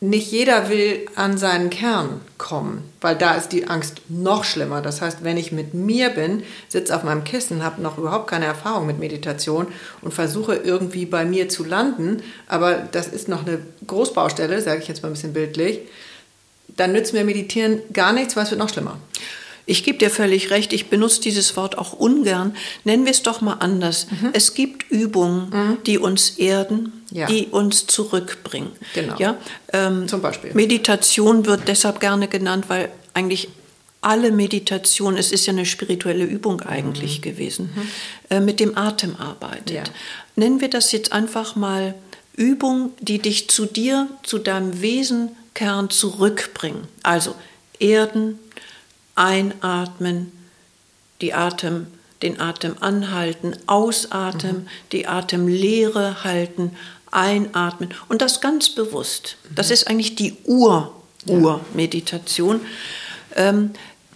nicht 0.02 0.32
jeder 0.32 0.70
will 0.70 1.06
an 1.16 1.38
seinen 1.38 1.70
Kern 1.70 2.22
kommen, 2.38 2.84
weil 3.00 3.16
da 3.16 3.36
ist 3.36 3.50
die 3.50 3.68
Angst 3.68 4.02
noch 4.10 4.44
schlimmer. 4.44 4.82
Das 4.82 5.02
heißt, 5.02 5.24
wenn 5.24 5.38
ich 5.38 5.52
mit 5.52 5.74
mir 5.74 6.10
bin, 6.10 6.44
sitze 6.68 6.96
auf 6.96 7.04
meinem 7.04 7.24
Kissen, 7.24 7.64
habe 7.64 7.82
noch 7.82 7.98
überhaupt 7.98 8.28
keine 8.30 8.46
Erfahrung 8.46 8.86
mit 8.88 9.00
Meditation 9.00 9.68
und 10.02 10.14
versuche 10.14 10.56
irgendwie 10.56 11.06
bei 11.06 11.24
mir 11.26 11.48
zu 11.48 11.64
landen, 11.64 12.22
aber 12.48 12.76
das 12.92 13.08
ist 13.08 13.30
noch 13.30 13.48
eine 13.48 13.60
Großbaustelle, 13.88 14.62
sage 14.62 14.82
ich 14.82 14.88
jetzt 14.88 15.02
mal 15.02 15.10
ein 15.10 15.14
bisschen 15.14 15.34
bildlich, 15.34 15.80
dann 16.78 16.92
nützt 16.92 17.14
mir 17.14 17.24
Meditieren 17.24 17.82
gar 17.94 18.14
nichts, 18.14 18.36
weil 18.36 18.44
es 18.44 18.52
wird 18.52 18.60
noch 18.60 18.70
schlimmer. 18.70 18.98
Ich 19.68 19.84
gebe 19.84 19.98
dir 19.98 20.12
völlig 20.12 20.52
recht, 20.52 20.74
ich 20.74 20.90
benutze 20.90 21.22
dieses 21.22 21.58
Wort 21.58 21.78
auch 21.78 21.94
ungern. 21.94 22.56
Nennen 22.84 23.06
wir 23.06 23.12
es 23.12 23.24
doch 23.24 23.42
mal 23.42 23.54
anders. 23.54 24.08
Mhm. 24.12 24.30
Es 24.34 24.54
gibt 24.54 24.92
Übungen, 24.92 25.50
mhm. 25.50 25.78
die 25.86 25.98
uns 25.98 26.32
erden, 26.38 27.04
ja. 27.12 27.26
die 27.26 27.48
uns 27.48 27.88
zurückbringen. 27.88 28.72
Genau. 28.94 29.16
Ja? 29.18 29.38
Ähm, 29.74 30.08
Zum 30.08 30.22
Beispiel. 30.22 30.52
Meditation 30.54 31.48
wird 31.48 31.68
deshalb 31.68 32.00
gerne 32.00 32.28
genannt, 32.28 32.66
weil 32.68 32.92
eigentlich 33.16 33.50
alle 34.02 34.32
Meditation, 34.32 35.18
es 35.18 35.32
ist 35.32 35.48
ja 35.48 35.54
eine 35.54 35.66
spirituelle 35.66 36.26
Übung 36.26 36.62
eigentlich 36.62 37.18
mhm. 37.18 37.22
gewesen, 37.24 37.70
mhm. 37.76 37.90
äh, 38.30 38.40
mit 38.40 38.60
dem 38.60 38.78
Atem 38.78 39.16
arbeitet. 39.16 39.72
Ja. 39.72 39.84
Nennen 40.36 40.62
wir 40.62 40.70
das 40.70 40.92
jetzt 40.92 41.12
einfach 41.12 41.56
mal 41.56 41.96
Übung, 42.36 42.92
die 43.00 43.18
dich 43.18 43.48
zu 43.50 43.66
dir, 43.66 44.08
zu 44.22 44.38
deinem 44.38 44.82
Wesenkern 45.56 45.90
zurückbringen. 45.90 46.88
Also 47.04 47.36
erden, 47.80 48.40
einatmen, 49.16 50.32
die 51.22 51.34
Atem, 51.34 51.88
den 52.22 52.40
Atem 52.40 52.76
anhalten, 52.82 53.56
ausatmen, 53.68 54.64
mhm. 54.64 54.68
die 54.92 55.08
Atemlehre 55.08 56.24
halten, 56.24 56.76
einatmen 57.12 57.94
und 58.10 58.22
das 58.22 58.42
ganz 58.42 58.70
bewusst. 58.70 59.38
Mhm. 59.50 59.56
Das 59.56 59.72
ist 59.72 59.88
eigentlich 59.88 60.16
die 60.16 60.36
Ur, 60.44 60.94
Ur-Meditation. 61.28 62.62
Ähm, 63.36 63.72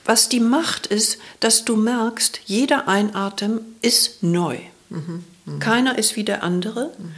was 0.06 0.28
die 0.28 0.40
macht, 0.40 0.88
ist, 0.88 1.20
dass 1.40 1.66
du 1.66 1.76
merkst, 1.76 2.42
jeder 2.46 2.88
Einatmen 2.88 3.62
ist 3.82 4.24
neu. 4.24 4.58
Mhm. 4.90 5.24
Mhm. 5.46 5.60
Keiner 5.60 5.98
ist 5.98 6.16
wie 6.16 6.24
der 6.24 6.44
andere. 6.44 6.92
Mhm. 6.98 7.14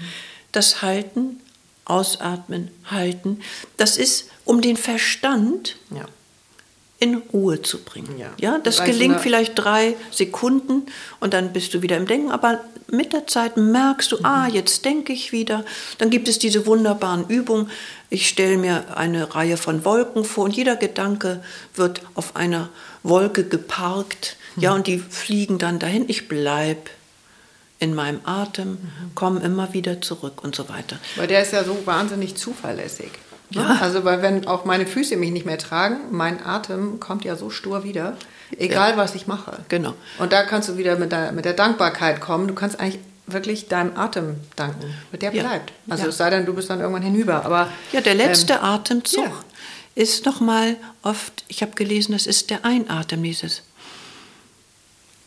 Das 0.51 0.81
Halten, 0.81 1.40
Ausatmen, 1.91 2.71
Halten, 2.85 3.41
das 3.77 3.97
ist 3.97 4.29
um 4.45 4.61
den 4.61 4.77
Verstand 4.77 5.77
ja 5.93 6.05
in 7.01 7.15
Ruhe 7.33 7.63
zu 7.63 7.79
bringen. 7.79 8.19
Ja, 8.19 8.29
ja 8.39 8.59
das 8.59 8.83
gelingt 8.83 9.21
vielleicht 9.21 9.53
drei 9.55 9.95
Sekunden 10.11 10.83
und 11.19 11.33
dann 11.33 11.51
bist 11.51 11.73
du 11.73 11.81
wieder 11.81 11.97
im 11.97 12.05
Denken, 12.05 12.29
aber 12.29 12.61
mit 12.91 13.11
der 13.11 13.25
Zeit 13.25 13.57
merkst 13.57 14.11
du, 14.11 14.17
mhm. 14.17 14.25
ah, 14.25 14.47
jetzt 14.47 14.85
denke 14.85 15.11
ich 15.11 15.31
wieder. 15.31 15.65
Dann 15.97 16.11
gibt 16.11 16.27
es 16.27 16.37
diese 16.37 16.67
wunderbaren 16.67 17.27
Übungen. 17.27 17.71
Ich 18.11 18.29
stelle 18.29 18.57
mir 18.57 18.95
eine 18.95 19.33
Reihe 19.33 19.57
von 19.57 19.83
Wolken 19.83 20.23
vor 20.23 20.43
und 20.43 20.55
jeder 20.55 20.75
Gedanke 20.75 21.43
wird 21.73 22.01
auf 22.13 22.35
einer 22.35 22.69
Wolke 23.01 23.45
geparkt. 23.45 24.37
Mhm. 24.55 24.61
Ja, 24.61 24.73
und 24.75 24.85
die 24.85 24.99
fliegen 24.99 25.57
dann 25.57 25.79
dahin. 25.79 26.05
Ich 26.07 26.27
bleibe 26.27 26.81
in 27.81 27.95
meinem 27.95 28.19
Atem, 28.25 28.73
mhm. 28.73 29.15
komme 29.15 29.39
immer 29.41 29.73
wieder 29.73 30.01
zurück 30.01 30.43
und 30.43 30.55
so 30.55 30.69
weiter. 30.69 30.97
Weil 31.15 31.27
der 31.27 31.41
ist 31.41 31.51
ja 31.51 31.63
so 31.63 31.75
wahnsinnig 31.85 32.35
zuverlässig. 32.35 33.09
Ja. 33.49 33.79
Also, 33.81 34.05
weil 34.05 34.21
wenn 34.21 34.47
auch 34.47 34.65
meine 34.65 34.85
Füße 34.85 35.17
mich 35.17 35.31
nicht 35.31 35.47
mehr 35.47 35.57
tragen, 35.57 35.97
mein 36.11 36.45
Atem 36.45 36.99
kommt 36.99 37.25
ja 37.25 37.35
so 37.35 37.49
stur 37.49 37.83
wieder, 37.83 38.15
egal 38.57 38.91
ja. 38.91 38.97
was 38.97 39.15
ich 39.15 39.25
mache. 39.25 39.57
Genau. 39.67 39.95
Und 40.19 40.31
da 40.31 40.43
kannst 40.43 40.69
du 40.69 40.77
wieder 40.77 40.95
mit 40.95 41.11
der, 41.11 41.31
mit 41.31 41.43
der 41.43 41.53
Dankbarkeit 41.53 42.21
kommen. 42.21 42.47
Du 42.47 42.53
kannst 42.53 42.79
eigentlich 42.79 43.01
wirklich 43.25 43.67
deinem 43.67 43.97
Atem 43.97 44.35
danken. 44.55 44.93
Mit 45.11 45.23
der 45.23 45.31
bleibt. 45.31 45.73
Also 45.89 46.03
ja. 46.03 46.09
es 46.09 46.17
sei 46.17 46.29
denn, 46.29 46.45
du 46.45 46.53
bist 46.53 46.69
dann 46.69 46.81
irgendwann 46.81 47.01
hinüber. 47.01 47.43
Aber, 47.43 47.67
ja, 47.91 48.01
der 48.01 48.13
letzte 48.13 48.53
ähm, 48.53 48.63
Atemzug 48.63 49.25
ja. 49.25 49.33
ist 49.95 50.27
nochmal 50.27 50.77
oft, 51.01 51.45
ich 51.47 51.63
habe 51.63 51.71
gelesen, 51.73 52.11
das 52.11 52.27
ist 52.27 52.51
der 52.51 52.63
Einatmen, 52.63 53.23
dieses 53.23 53.63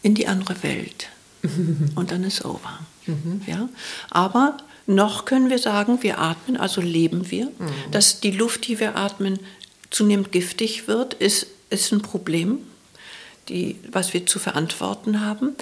in 0.03 0.15
die 0.15 0.29
andere 0.29 0.63
Welt. 0.63 1.09
Und 1.95 2.11
dann 2.11 2.25
ist 2.25 2.45
over. 2.45 2.79
Mhm. 3.07 3.43
Ja? 3.47 3.69
Aber 4.11 4.57
noch 4.87 5.25
können 5.25 5.51
wir 5.51 5.59
sagen, 5.59 6.03
wir 6.03 6.19
atmen, 6.19 6.57
also 6.57 6.81
leben 6.81 7.31
wir. 7.31 7.47
Mhm. 7.47 7.91
Dass 7.91 8.21
die 8.21 8.31
Luft, 8.31 8.67
die 8.69 8.81
wir 8.81 8.97
atmen, 8.97 9.39
zunehmend 9.91 10.33
giftig 10.33 10.89
wird, 10.89 11.15
ist, 11.15 11.47
ist 11.71 11.93
ein 11.93 12.03
Problem, 12.03 12.59
die, 13.49 13.77
was 13.91 14.13
wir 14.13 14.27
zu 14.27 14.39
verantworten 14.39 15.21
haben. 15.21 15.55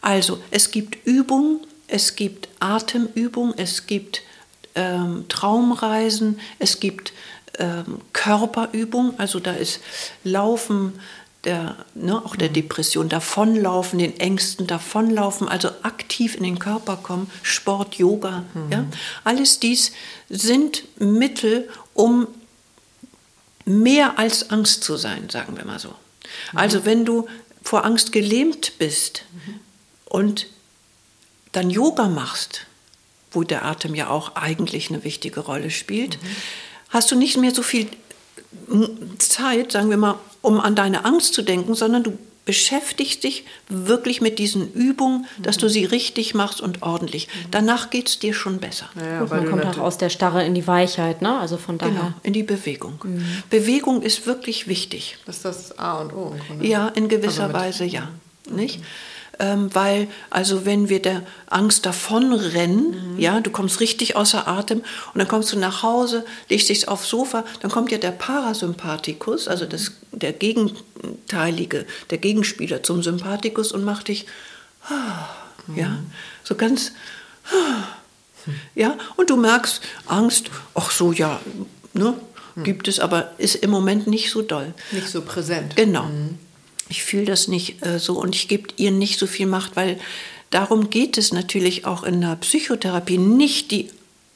Also 0.00 0.40
es 0.50 0.70
gibt 0.70 1.06
Übungen, 1.06 1.60
es 1.86 2.16
gibt 2.16 2.48
Atemübungen, 2.60 3.54
es 3.56 3.86
gibt 3.86 4.22
ähm, 4.74 5.24
Traumreisen, 5.28 6.38
es 6.58 6.78
gibt 6.78 7.12
ähm, 7.58 8.00
Körperübungen, 8.12 9.18
also 9.18 9.40
da 9.40 9.52
ist 9.52 9.80
Laufen, 10.22 10.92
der, 11.44 11.76
ne, 11.94 12.22
auch 12.24 12.36
der 12.36 12.50
Depression 12.50 13.08
davonlaufen, 13.08 13.98
den 13.98 14.18
Ängsten 14.20 14.66
davonlaufen, 14.66 15.48
also 15.48 15.70
aktiv 15.82 16.36
in 16.36 16.42
den 16.42 16.58
Körper 16.58 16.96
kommen, 16.96 17.30
Sport, 17.42 17.94
Yoga, 17.94 18.44
mhm. 18.52 18.72
ja, 18.72 18.84
alles 19.24 19.58
dies 19.58 19.92
sind 20.28 20.84
Mittel, 21.00 21.68
um 21.94 22.28
mehr 23.64 24.18
als 24.18 24.50
Angst 24.50 24.84
zu 24.84 24.96
sein, 24.96 25.30
sagen 25.30 25.56
wir 25.56 25.64
mal 25.64 25.78
so. 25.78 25.88
Mhm. 26.52 26.58
Also 26.58 26.84
wenn 26.84 27.04
du 27.04 27.26
vor 27.62 27.84
Angst 27.84 28.12
gelähmt 28.12 28.74
bist 28.78 29.24
mhm. 29.32 29.60
und 30.06 30.46
dann 31.52 31.70
Yoga 31.70 32.08
machst, 32.08 32.66
wo 33.32 33.44
der 33.44 33.64
Atem 33.64 33.94
ja 33.94 34.08
auch 34.08 34.36
eigentlich 34.36 34.90
eine 34.90 35.04
wichtige 35.04 35.40
Rolle 35.40 35.70
spielt, 35.70 36.22
mhm. 36.22 36.26
hast 36.90 37.10
du 37.10 37.16
nicht 37.16 37.38
mehr 37.38 37.54
so 37.54 37.62
viel 37.62 37.88
Zeit, 39.18 39.72
sagen 39.72 39.90
wir 39.90 39.96
mal, 39.96 40.16
um 40.42 40.60
an 40.60 40.74
deine 40.74 41.04
Angst 41.04 41.34
zu 41.34 41.42
denken, 41.42 41.74
sondern 41.74 42.02
du 42.02 42.18
beschäftigst 42.46 43.22
dich 43.22 43.44
wirklich 43.68 44.20
mit 44.20 44.38
diesen 44.38 44.72
Übungen, 44.72 45.26
dass 45.38 45.56
du 45.56 45.68
sie 45.68 45.84
richtig 45.84 46.34
machst 46.34 46.60
und 46.60 46.82
ordentlich. 46.82 47.28
Danach 47.50 47.90
geht 47.90 48.08
es 48.08 48.18
dir 48.18 48.34
schon 48.34 48.58
besser. 48.58 48.88
Ja, 48.96 49.20
Gut, 49.20 49.30
man 49.30 49.46
kommt 49.48 49.64
auch 49.66 49.78
aus 49.78 49.98
der 49.98 50.08
Starre 50.08 50.44
in 50.44 50.54
die 50.54 50.66
Weichheit, 50.66 51.22
ne? 51.22 51.38
Also 51.38 51.58
von 51.58 51.78
daher. 51.78 51.92
Genau, 51.92 52.12
in 52.22 52.32
die 52.32 52.42
Bewegung. 52.42 52.98
Mhm. 53.04 53.24
Bewegung 53.50 54.02
ist 54.02 54.26
wirklich 54.26 54.66
wichtig. 54.66 55.18
Das 55.26 55.36
ist 55.36 55.44
das 55.44 55.78
A 55.78 56.00
und 56.00 56.12
O. 56.12 56.34
Ja, 56.60 56.88
in 56.88 57.08
gewisser 57.08 57.44
also 57.44 57.54
Weise 57.54 57.84
ja. 57.84 58.08
Nicht? 58.50 58.80
Ähm, 59.40 59.74
weil 59.74 60.06
also 60.28 60.66
wenn 60.66 60.88
wir 60.88 61.00
der 61.00 61.22
Angst 61.46 61.86
davonrennen, 61.86 63.14
mhm. 63.14 63.18
ja, 63.18 63.40
du 63.40 63.50
kommst 63.50 63.80
richtig 63.80 64.14
außer 64.14 64.46
Atem 64.46 64.82
und 65.14 65.18
dann 65.18 65.26
kommst 65.26 65.52
du 65.52 65.58
nach 65.58 65.82
Hause, 65.82 66.24
legst 66.48 66.68
dich 66.68 66.86
aufs 66.88 67.08
Sofa, 67.08 67.44
dann 67.60 67.70
kommt 67.70 67.90
ja 67.90 67.98
der 67.98 68.10
Parasympathikus, 68.10 69.48
also 69.48 69.64
das, 69.64 69.92
der 70.12 70.34
gegenteilige, 70.34 71.86
der 72.10 72.18
Gegenspieler 72.18 72.82
zum 72.82 73.02
Sympathikus 73.02 73.72
und 73.72 73.82
macht 73.82 74.08
dich, 74.08 74.26
mhm. 75.66 75.76
ja, 75.76 75.98
so 76.44 76.54
ganz, 76.54 76.92
ja, 78.74 78.96
und 79.16 79.30
du 79.30 79.36
merkst 79.36 79.80
Angst, 80.06 80.50
ach 80.74 80.90
so, 80.90 81.12
ja, 81.12 81.40
ne, 81.94 82.14
mhm. 82.56 82.64
gibt 82.64 82.88
es, 82.88 83.00
aber 83.00 83.32
ist 83.38 83.54
im 83.56 83.70
Moment 83.70 84.06
nicht 84.06 84.30
so 84.30 84.42
doll. 84.42 84.74
Nicht 84.92 85.08
so 85.08 85.22
präsent. 85.22 85.76
Genau. 85.76 86.04
Mhm 86.04 86.38
ich 86.90 87.04
fühle 87.04 87.24
das 87.24 87.48
nicht 87.48 87.84
äh, 87.86 87.98
so 87.98 88.20
und 88.20 88.34
ich 88.34 88.48
gebe 88.48 88.68
ihr 88.76 88.90
nicht 88.90 89.18
so 89.18 89.26
viel 89.26 89.46
Macht, 89.46 89.76
weil 89.76 89.98
darum 90.50 90.90
geht 90.90 91.16
es 91.16 91.32
natürlich 91.32 91.86
auch 91.86 92.02
in 92.02 92.20
der 92.20 92.36
Psychotherapie, 92.36 93.16
nicht 93.16 93.70
die, 93.70 93.88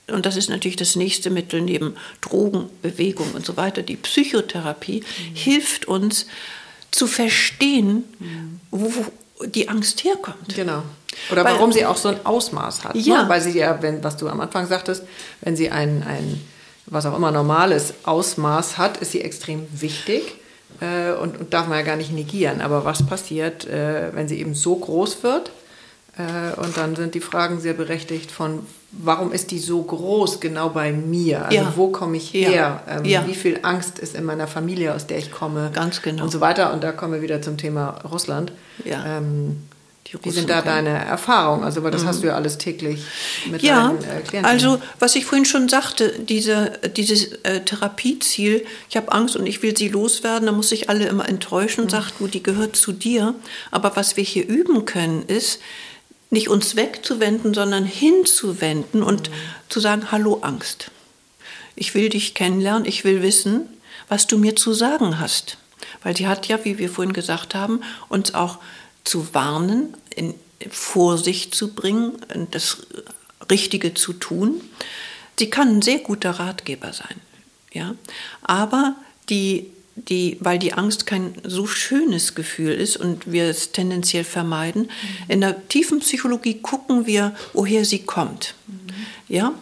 und 0.06 0.24
das 0.24 0.36
ist 0.36 0.48
natürlich 0.48 0.76
das 0.76 0.96
nächste 0.96 1.30
Mittel 1.30 1.60
neben 1.60 1.96
Drogen, 2.20 2.70
Bewegung 2.80 3.32
und 3.34 3.44
so 3.44 3.56
weiter, 3.56 3.82
die 3.82 3.96
Psychotherapie 3.96 5.00
mhm. 5.00 5.34
hilft 5.34 5.86
uns 5.86 6.26
zu 6.90 7.06
verstehen, 7.06 8.04
mhm. 8.20 8.60
wo, 8.70 8.94
wo 8.94 9.46
die 9.46 9.68
Angst 9.68 10.04
herkommt. 10.04 10.54
Genau. 10.54 10.84
Oder 11.30 11.44
weil, 11.44 11.54
warum 11.54 11.72
sie 11.72 11.84
auch 11.84 11.96
so 11.96 12.08
ein 12.08 12.24
Ausmaß 12.24 12.84
hat. 12.84 12.94
Ne? 12.94 13.00
Ja. 13.00 13.24
Ne? 13.24 13.28
Weil 13.28 13.40
sie 13.40 13.58
ja, 13.58 13.82
wenn, 13.82 14.02
was 14.04 14.16
du 14.16 14.28
am 14.28 14.40
Anfang 14.40 14.66
sagtest, 14.68 15.02
wenn 15.40 15.56
sie 15.56 15.70
ein, 15.70 16.04
ein, 16.04 16.40
was 16.86 17.04
auch 17.04 17.16
immer 17.16 17.32
normales 17.32 17.94
Ausmaß 18.04 18.78
hat, 18.78 18.98
ist 18.98 19.10
sie 19.10 19.22
extrem 19.22 19.66
wichtig 19.72 20.22
äh, 20.80 21.12
und, 21.12 21.38
und, 21.38 21.54
darf 21.54 21.68
man 21.68 21.78
ja 21.78 21.84
gar 21.84 21.96
nicht 21.96 22.12
negieren. 22.12 22.60
Aber 22.60 22.84
was 22.84 23.04
passiert, 23.06 23.66
äh, 23.66 24.14
wenn 24.14 24.28
sie 24.28 24.40
eben 24.40 24.54
so 24.54 24.76
groß 24.76 25.22
wird? 25.22 25.50
Äh, 26.16 26.60
und 26.60 26.76
dann 26.76 26.94
sind 26.94 27.14
die 27.14 27.20
Fragen 27.20 27.60
sehr 27.60 27.74
berechtigt 27.74 28.30
von, 28.30 28.60
warum 28.92 29.32
ist 29.32 29.50
die 29.50 29.58
so 29.58 29.82
groß 29.82 30.40
genau 30.40 30.68
bei 30.68 30.92
mir? 30.92 31.46
Also 31.46 31.56
ja. 31.56 31.72
wo 31.76 31.88
komme 31.88 32.16
ich 32.16 32.32
her? 32.32 32.50
Ja. 32.50 32.82
Ähm, 32.88 33.04
ja. 33.04 33.26
Wie 33.26 33.34
viel 33.34 33.60
Angst 33.62 33.98
ist 33.98 34.14
in 34.14 34.24
meiner 34.24 34.46
Familie, 34.46 34.94
aus 34.94 35.06
der 35.06 35.18
ich 35.18 35.32
komme? 35.32 35.70
Ganz 35.74 36.02
genau. 36.02 36.24
Und 36.24 36.30
so 36.30 36.40
weiter. 36.40 36.72
Und 36.72 36.84
da 36.84 36.92
kommen 36.92 37.14
wir 37.14 37.22
wieder 37.22 37.42
zum 37.42 37.56
Thema 37.56 37.98
Russland. 38.10 38.52
Ja. 38.84 39.18
Ähm, 39.18 39.56
wie 40.22 40.30
sind 40.30 40.50
da 40.50 40.62
deine 40.62 40.90
Erfahrungen? 40.90 41.64
Also, 41.64 41.82
weil 41.82 41.90
das 41.90 42.02
mhm. 42.02 42.08
hast 42.08 42.22
du 42.22 42.26
ja 42.28 42.34
alles 42.34 42.58
täglich 42.58 43.00
mit 43.50 43.62
ja, 43.62 43.88
deinen 43.88 43.98
äh, 43.98 44.20
Klienten. 44.22 44.44
Also, 44.44 44.80
was 44.98 45.16
ich 45.16 45.24
vorhin 45.24 45.44
schon 45.44 45.68
sagte, 45.68 46.18
diese, 46.18 46.78
dieses 46.96 47.32
äh, 47.42 47.60
Therapieziel, 47.60 48.64
ich 48.88 48.96
habe 48.96 49.12
Angst 49.12 49.36
und 49.36 49.46
ich 49.46 49.62
will 49.62 49.76
sie 49.76 49.88
loswerden, 49.88 50.46
da 50.46 50.52
muss 50.52 50.72
ich 50.72 50.88
alle 50.88 51.06
immer 51.06 51.28
enttäuschen 51.28 51.82
und 51.82 51.86
mhm. 51.86 51.96
sagt, 51.96 52.14
du, 52.18 52.28
die 52.28 52.42
gehört 52.42 52.76
zu 52.76 52.92
dir. 52.92 53.34
Aber 53.70 53.96
was 53.96 54.16
wir 54.16 54.24
hier 54.24 54.46
üben 54.46 54.84
können, 54.84 55.24
ist, 55.26 55.60
nicht 56.30 56.48
uns 56.48 56.76
wegzuwenden, 56.76 57.54
sondern 57.54 57.84
hinzuwenden 57.84 59.02
und 59.02 59.30
mhm. 59.30 59.34
zu 59.68 59.80
sagen, 59.80 60.10
hallo 60.10 60.40
Angst. 60.42 60.90
Ich 61.76 61.94
will 61.94 62.08
dich 62.08 62.34
kennenlernen, 62.34 62.84
ich 62.84 63.04
will 63.04 63.22
wissen, 63.22 63.68
was 64.08 64.26
du 64.26 64.38
mir 64.38 64.54
zu 64.54 64.74
sagen 64.74 65.18
hast. 65.18 65.58
Weil 66.02 66.16
sie 66.16 66.28
hat 66.28 66.46
ja, 66.48 66.64
wie 66.64 66.78
wir 66.78 66.90
vorhin 66.90 67.12
gesagt 67.12 67.54
haben, 67.54 67.80
uns 68.08 68.34
auch 68.34 68.58
zu 69.04 69.34
warnen, 69.34 69.94
in 70.14 70.34
Vorsicht 70.70 71.54
zu 71.54 71.74
bringen, 71.74 72.12
das 72.50 72.86
Richtige 73.50 73.94
zu 73.94 74.14
tun. 74.14 74.60
Sie 75.38 75.50
kann 75.50 75.76
ein 75.76 75.82
sehr 75.82 75.98
guter 75.98 76.30
Ratgeber 76.30 76.92
sein, 76.92 77.20
ja. 77.72 77.94
Aber 78.42 78.96
die, 79.28 79.70
die, 79.96 80.38
weil 80.40 80.58
die 80.58 80.72
Angst 80.72 81.06
kein 81.06 81.34
so 81.42 81.66
schönes 81.66 82.34
Gefühl 82.34 82.72
ist 82.72 82.96
und 82.96 83.30
wir 83.30 83.44
es 83.44 83.72
tendenziell 83.72 84.24
vermeiden, 84.24 84.82
mhm. 84.82 85.30
in 85.30 85.40
der 85.40 85.68
tiefen 85.68 86.00
Psychologie 86.00 86.60
gucken 86.60 87.06
wir, 87.06 87.34
woher 87.52 87.84
sie 87.84 88.00
kommt, 88.00 88.54
mhm. 88.66 88.78
ja. 89.28 89.54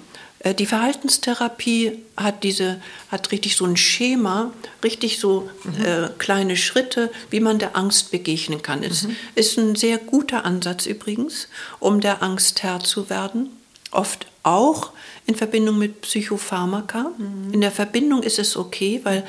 Äh, 0.42 0.54
die 0.54 0.66
Verhaltenstherapie 0.66 1.98
hat 2.16 2.42
diese 2.42 2.80
hat 3.10 3.30
richtig 3.32 3.56
so 3.56 3.64
ein 3.64 3.76
Schema, 3.76 4.52
richtig 4.82 5.18
so 5.18 5.50
mhm. 5.64 5.84
äh, 5.84 6.08
kleine 6.18 6.56
Schritte, 6.56 7.10
wie 7.30 7.40
man 7.40 7.58
der 7.58 7.76
Angst 7.76 8.10
begegnen 8.10 8.62
kann. 8.62 8.82
Es 8.82 9.04
mhm. 9.04 9.16
ist 9.34 9.58
ein 9.58 9.74
sehr 9.74 9.98
guter 9.98 10.44
Ansatz 10.44 10.86
übrigens, 10.86 11.48
um 11.78 12.00
der 12.00 12.22
Angst 12.22 12.62
Herr 12.62 12.80
zu 12.80 13.08
werden. 13.10 13.50
Oft 13.90 14.26
auch 14.42 14.92
in 15.26 15.34
Verbindung 15.34 15.78
mit 15.78 16.00
Psychopharmaka. 16.02 17.12
Mhm. 17.16 17.52
In 17.52 17.60
der 17.60 17.70
Verbindung 17.70 18.22
ist 18.22 18.38
es 18.38 18.56
okay, 18.56 19.00
weil 19.04 19.20
mhm. 19.20 19.26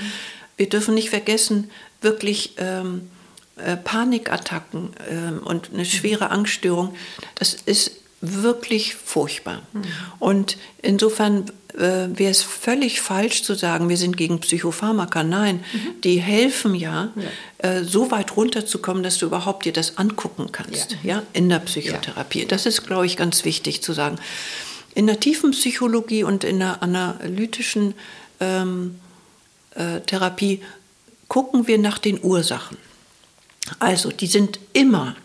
wir 0.57 0.69
dürfen 0.69 0.95
nicht 0.95 1.09
vergessen, 1.09 1.69
wirklich 2.01 2.55
ähm, 2.57 3.09
äh, 3.55 3.77
Panikattacken 3.77 4.93
ähm, 5.09 5.41
und 5.43 5.69
eine 5.73 5.85
schwere 5.85 6.31
Angststörung, 6.31 6.95
das 7.35 7.53
ist 7.53 7.91
wirklich 8.23 8.95
furchtbar. 8.95 9.63
Mhm. 9.73 9.83
Und 10.19 10.57
insofern 10.81 11.51
äh, 11.73 12.07
wäre 12.17 12.31
es 12.31 12.41
völlig 12.41 13.01
falsch 13.01 13.43
zu 13.43 13.53
sagen, 13.53 13.89
wir 13.89 13.97
sind 13.97 14.15
gegen 14.15 14.39
Psychopharmaka. 14.39 15.23
Nein, 15.23 15.57
mhm. 15.73 16.01
die 16.01 16.21
helfen 16.21 16.73
ja, 16.73 17.11
ja. 17.15 17.69
Äh, 17.69 17.83
so 17.83 18.11
weit 18.11 18.37
runterzukommen, 18.37 19.03
dass 19.03 19.17
du 19.17 19.25
überhaupt 19.25 19.65
dir 19.65 19.73
das 19.73 19.97
angucken 19.97 20.53
kannst, 20.53 20.97
ja, 21.03 21.15
ja 21.15 21.23
in 21.33 21.49
der 21.49 21.59
Psychotherapie. 21.59 22.41
Ja. 22.41 22.47
Das 22.47 22.65
ist, 22.65 22.87
glaube 22.87 23.05
ich, 23.05 23.17
ganz 23.17 23.43
wichtig 23.43 23.83
zu 23.83 23.91
sagen. 23.91 24.17
In 24.95 25.05
der 25.05 25.19
tiefen 25.19 25.51
Psychologie 25.51 26.23
und 26.23 26.45
in 26.45 26.59
der 26.59 26.81
analytischen 26.81 27.93
ähm, 28.39 28.99
äh, 29.75 29.99
Therapie 30.01 30.61
gucken 31.27 31.67
wir 31.67 31.77
nach 31.77 31.97
den 31.97 32.23
Ursachen. 32.23 32.77
Also, 33.79 34.11
die 34.11 34.27
sind 34.27 34.59
immer 34.71 35.15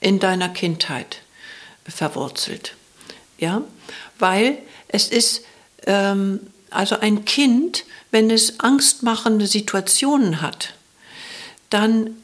in 0.00 0.18
deiner 0.18 0.48
Kindheit 0.48 1.22
verwurzelt. 1.86 2.74
Ja? 3.38 3.62
Weil 4.18 4.58
es 4.88 5.08
ist, 5.08 5.42
ähm, 5.86 6.40
also 6.70 6.98
ein 6.98 7.24
Kind, 7.24 7.84
wenn 8.10 8.30
es 8.30 8.60
angstmachende 8.60 9.46
Situationen 9.46 10.40
hat, 10.40 10.74
dann 11.70 12.16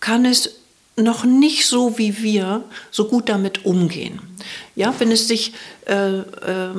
kann 0.00 0.24
es 0.24 0.56
noch 0.96 1.24
nicht 1.24 1.66
so 1.66 1.98
wie 1.98 2.22
wir 2.22 2.64
so 2.90 3.08
gut 3.08 3.28
damit 3.28 3.64
umgehen. 3.64 4.20
Ja, 4.76 4.94
wenn 4.98 5.10
es 5.10 5.26
sich, 5.26 5.54
äh, 5.86 6.18
äh, 6.18 6.74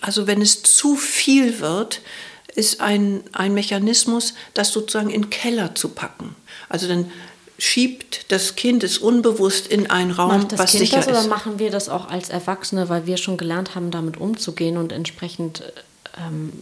also 0.00 0.26
wenn 0.26 0.40
es 0.40 0.62
zu 0.62 0.96
viel 0.96 1.60
wird, 1.60 2.00
ist 2.54 2.80
ein, 2.80 3.22
ein 3.32 3.52
Mechanismus, 3.54 4.34
das 4.54 4.72
sozusagen 4.72 5.10
in 5.10 5.22
den 5.22 5.30
Keller 5.30 5.74
zu 5.74 5.90
packen. 5.90 6.34
Also 6.68 6.88
dann 6.88 7.10
schiebt 7.58 8.26
das 8.28 8.54
Kind 8.54 8.84
es 8.84 8.98
unbewusst 8.98 9.66
in 9.66 9.90
einen 9.90 10.12
Raum, 10.12 10.28
Macht 10.28 10.52
das 10.52 10.60
was 10.60 10.70
kind 10.70 10.84
sicher 10.84 10.96
das, 10.98 11.06
ist. 11.08 11.12
Oder 11.12 11.26
machen 11.26 11.58
wir 11.58 11.70
das 11.70 11.88
auch 11.88 12.08
als 12.08 12.30
Erwachsene, 12.30 12.88
weil 12.88 13.06
wir 13.06 13.16
schon 13.16 13.36
gelernt 13.36 13.74
haben, 13.74 13.90
damit 13.90 14.16
umzugehen 14.16 14.76
und 14.76 14.92
entsprechend, 14.92 15.64
ähm, 16.16 16.52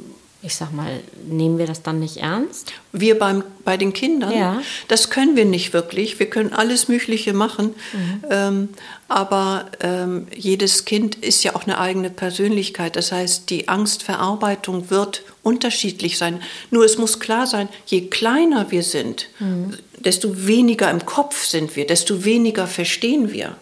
ich 0.41 0.57
sag 0.57 0.73
mal, 0.73 1.01
nehmen 1.29 1.59
wir 1.59 1.67
das 1.67 1.83
dann 1.83 2.01
nicht 2.01 2.17
ernst? 2.19 2.73
Wir 2.93 3.19
beim, 3.19 3.45
bei 3.63 3.77
den 3.77 3.93
Kindern, 3.93 4.33
ja. 4.33 4.63
das 4.89 5.11
können 5.11 5.37
wir 5.37 5.45
nicht 5.45 5.75
wirklich. 5.75 6.19
Wir 6.19 6.31
können 6.31 6.55
alles 6.55 6.89
Mögliche 6.89 7.35
machen, 7.35 7.75
mhm. 7.93 8.25
ähm, 8.31 8.69
aber 9.09 9.67
ähm, 9.81 10.29
jedes 10.35 10.87
Kind 10.87 11.15
ist 11.17 11.45
ja 11.45 11.55
auch 11.55 11.65
eine 11.65 11.79
eigene 11.79 12.09
Persönlichkeit. 12.09 12.97
Das 12.97 13.13
heißt, 13.13 13.51
die 13.51 13.69
Angstverarbeitung 13.69 14.89
wird 14.89 15.25
unterschiedlich 15.43 16.17
sein. 16.17 16.41
Nur 16.71 16.87
es 16.87 16.97
muss 16.97 17.21
klar 17.21 17.47
sein, 17.47 17.69
je 17.85 18.09
kleiner 18.09 18.71
wir 18.71 18.83
sind, 18.83 19.29
mhm 19.39 19.75
desto 20.07 20.47
weniger 20.47 20.91
im 20.91 21.05
Kopf 21.05 21.45
sind 21.45 21.77
wir, 21.77 21.87
desto 21.87 22.25
weniger 22.25 22.67
verstehen 22.67 23.33
wir 23.33 23.57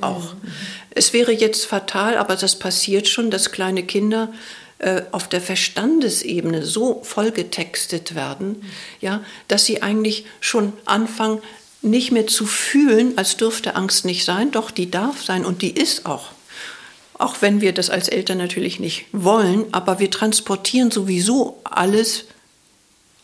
auch. 0.00 0.34
Mhm. 0.34 0.52
Es 0.90 1.12
wäre 1.12 1.32
jetzt 1.32 1.64
fatal, 1.64 2.16
aber 2.16 2.36
das 2.36 2.58
passiert 2.58 3.08
schon, 3.08 3.30
dass 3.30 3.52
kleine 3.52 3.84
Kinder 3.84 4.32
äh, 4.78 5.02
auf 5.12 5.28
der 5.28 5.40
Verstandesebene 5.40 6.64
so 6.64 7.00
vollgetextet 7.04 8.14
werden, 8.14 8.48
mhm. 8.48 8.64
ja, 9.00 9.24
dass 9.46 9.64
sie 9.64 9.82
eigentlich 9.82 10.26
schon 10.40 10.72
anfangen, 10.84 11.40
nicht 11.80 12.10
mehr 12.10 12.26
zu 12.26 12.44
fühlen, 12.44 13.16
als 13.16 13.36
dürfte 13.36 13.76
Angst 13.76 14.04
nicht 14.04 14.24
sein. 14.24 14.50
Doch, 14.50 14.72
die 14.72 14.90
darf 14.90 15.22
sein 15.22 15.44
und 15.44 15.62
die 15.62 15.70
ist 15.70 16.06
auch. 16.06 16.32
Auch 17.14 17.36
wenn 17.40 17.60
wir 17.60 17.72
das 17.72 17.88
als 17.88 18.08
Eltern 18.08 18.38
natürlich 18.38 18.80
nicht 18.80 19.06
wollen, 19.12 19.64
aber 19.72 20.00
wir 20.00 20.10
transportieren 20.10 20.90
sowieso 20.90 21.60
alles 21.64 22.24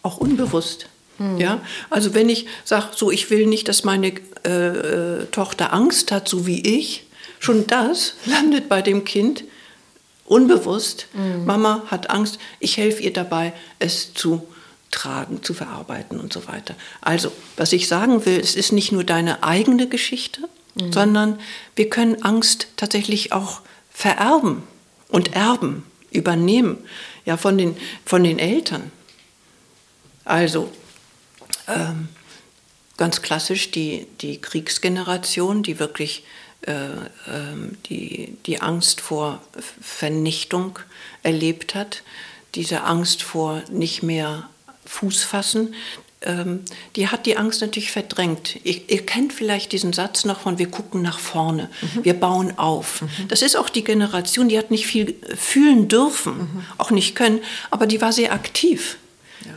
auch 0.03 0.19
unbewusst. 0.19 0.87
Mhm. 1.19 1.39
Ja, 1.39 1.61
also 1.91 2.15
wenn 2.15 2.29
ich 2.29 2.47
sage, 2.65 2.89
so 2.95 3.11
ich 3.11 3.31
will 3.31 3.47
nicht, 3.47 3.69
dass 3.69 3.85
meine 3.85 4.13
äh, 4.45 4.51
äh, 4.51 5.27
Tochter 5.27 5.73
Angst 5.73 6.13
hat, 6.13 6.29
so 6.29 6.47
wie 6.47 6.61
ich, 6.61 7.07
schon 7.41 7.67
das 7.67 8.15
landet 8.27 8.69
bei 8.69 8.83
dem 8.83 9.05
Kind 9.05 9.45
unbewusst. 10.25 11.07
Mhm. 11.13 11.45
Mama 11.45 11.83
hat 11.87 12.11
Angst, 12.11 12.39
ich 12.61 12.77
helfe 12.77 13.03
ihr 13.03 13.13
dabei, 13.13 13.53
es 13.79 14.15
zu 14.15 14.47
tragen, 14.91 15.43
zu 15.43 15.55
verarbeiten 15.55 16.21
und 16.21 16.33
so 16.33 16.47
weiter. 16.47 16.75
Also, 17.01 17.33
was 17.57 17.73
ich 17.73 17.89
sagen 17.89 18.25
will, 18.27 18.39
es 18.39 18.55
ist 18.55 18.73
nicht 18.73 18.93
nur 18.93 19.05
deine 19.05 19.43
eigene 19.43 19.89
Geschichte, 19.89 20.43
mhm. 20.75 20.93
sondern 20.93 21.39
wir 21.77 21.91
können 21.91 22.23
Angst 22.23 22.69
tatsächlich 22.77 23.33
auch 23.33 23.61
vererben 23.91 24.63
und 25.09 25.35
erben, 25.35 25.85
übernehmen, 26.11 26.79
ja, 27.25 27.37
von 27.37 27.59
den, 27.59 27.77
von 28.05 28.23
den 28.23 28.39
Eltern. 28.39 28.91
Also, 30.25 30.71
ähm, 31.69 32.09
ganz 32.97 33.23
klassisch 33.23 33.71
die, 33.71 34.07
die 34.21 34.41
Kriegsgeneration, 34.41 35.63
die 35.63 35.79
wirklich 35.79 36.25
äh, 36.63 36.73
ähm, 37.29 37.77
die, 37.87 38.37
die 38.47 38.61
Angst 38.61 39.01
vor 39.01 39.43
Vernichtung 39.81 40.79
erlebt 41.23 41.75
hat, 41.75 42.03
diese 42.55 42.85
Angst 42.85 43.23
vor 43.23 43.63
nicht 43.71 44.03
mehr 44.03 44.49
Fuß 44.87 45.25
fassen, 45.25 45.75
ähm, 46.23 46.61
die 46.97 47.09
hat 47.09 47.27
die 47.27 47.37
Angst 47.37 47.61
natürlich 47.61 47.91
verdrängt. 47.91 48.57
Ihr, 48.65 48.81
ihr, 48.89 49.05
kennt 49.05 49.33
vielleicht 49.33 49.73
diesen 49.73 49.93
Satz 49.93 50.25
noch 50.25 50.41
von, 50.41 50.59
wir 50.59 50.71
gucken 50.71 51.03
nach 51.03 51.19
vorne, 51.19 51.69
mhm. 51.81 52.05
wir 52.05 52.15
bauen 52.15 52.59
auf. 52.59 53.03
Mhm. 53.03 53.29
Das 53.29 53.43
ist 53.43 53.57
auch 53.57 53.69
die 53.69 53.85
Generation, 53.85 54.49
die 54.49 54.59
hat 54.59 54.71
nicht 54.71 54.87
viel 54.87 55.17
fühlen 55.37 55.89
dürfen, 55.89 56.39
mhm. 56.39 56.65
auch 56.79 56.91
nicht 56.91 57.15
können, 57.15 57.41
aber 57.71 57.87
die 57.87 58.01
war 58.01 58.13
sehr 58.13 58.33
aktiv. 58.33 58.97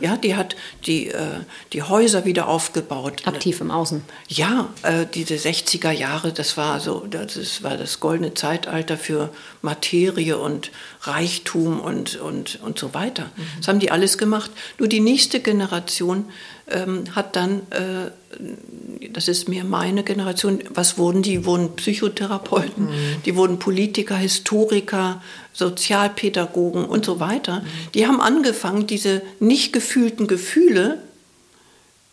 Ja. 0.00 0.16
die 0.16 0.36
hat 0.36 0.56
die, 0.86 1.08
äh, 1.08 1.40
die 1.72 1.82
Häuser 1.82 2.24
wieder 2.24 2.48
aufgebaut. 2.48 3.26
Aktiv 3.26 3.60
im 3.60 3.70
Außen. 3.70 4.04
Ja, 4.28 4.68
äh, 4.82 5.06
diese 5.12 5.34
60er 5.34 5.90
Jahre, 5.90 6.32
das 6.32 6.56
war 6.56 6.80
so, 6.80 7.06
das 7.08 7.62
war 7.62 7.76
das 7.76 8.00
goldene 8.00 8.34
Zeitalter 8.34 8.96
für 8.96 9.30
Materie 9.62 10.38
und 10.38 10.70
Reichtum 11.02 11.80
und, 11.80 12.16
und, 12.16 12.60
und 12.62 12.78
so 12.78 12.94
weiter. 12.94 13.30
Mhm. 13.36 13.42
Das 13.58 13.68
haben 13.68 13.78
die 13.78 13.90
alles 13.90 14.18
gemacht. 14.18 14.50
Nur 14.78 14.88
die 14.88 15.00
nächste 15.00 15.40
Generation 15.40 16.26
ähm, 16.70 17.04
hat 17.14 17.36
dann, 17.36 17.62
äh, 17.70 18.10
das 19.12 19.28
ist 19.28 19.48
mehr 19.48 19.64
meine 19.64 20.02
Generation, 20.02 20.60
was 20.70 20.98
wurden 20.98 21.22
die? 21.22 21.44
Wurden 21.44 21.74
Psychotherapeuten, 21.76 22.86
mhm. 22.86 23.22
die 23.24 23.36
wurden 23.36 23.58
Politiker, 23.58 24.16
Historiker, 24.16 25.22
Sozialpädagogen 25.52 26.84
und 26.84 27.04
so 27.04 27.20
weiter. 27.20 27.60
Mhm. 27.60 27.66
Die 27.94 28.06
haben 28.06 28.20
angefangen, 28.20 28.86
diese 28.86 29.22
nicht 29.40 29.72
gefühlten 29.72 30.26
Gefühle 30.26 31.02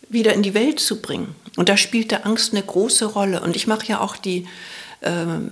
wieder 0.10 0.34
in 0.34 0.43
die 0.43 0.53
Welt 0.53 0.80
zu 0.80 1.01
bringen. 1.01 1.36
Und 1.58 1.70
da 1.70 1.78
spielte 1.78 2.26
Angst 2.26 2.53
eine 2.53 2.64
große 2.64 3.06
Rolle. 3.06 3.41
Und 3.41 3.56
ich 3.56 3.68
mache 3.68 3.88
ja 3.88 4.01
auch 4.01 4.18
die 4.18 4.47
ähm, 5.01 5.49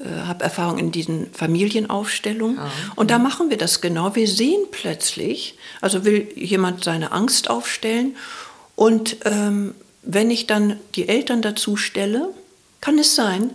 äh, 0.00 0.26
habe 0.26 0.44
Erfahrung 0.44 0.78
in 0.78 0.92
diesen 0.92 1.32
Familienaufstellungen. 1.32 2.56
Ja. 2.56 2.70
Und 2.96 3.10
da 3.10 3.18
machen 3.18 3.50
wir 3.50 3.56
das 3.56 3.80
genau. 3.80 4.14
Wir 4.14 4.28
sehen 4.28 4.60
plötzlich, 4.70 5.56
also 5.80 6.04
will 6.04 6.28
jemand 6.34 6.84
seine 6.84 7.12
Angst 7.12 7.50
aufstellen. 7.50 8.16
Und 8.76 9.16
ähm, 9.24 9.74
wenn 10.02 10.30
ich 10.30 10.46
dann 10.46 10.78
die 10.94 11.08
Eltern 11.08 11.42
dazu 11.42 11.76
stelle, 11.76 12.28
kann 12.80 12.98
es 12.98 13.14
sein, 13.14 13.50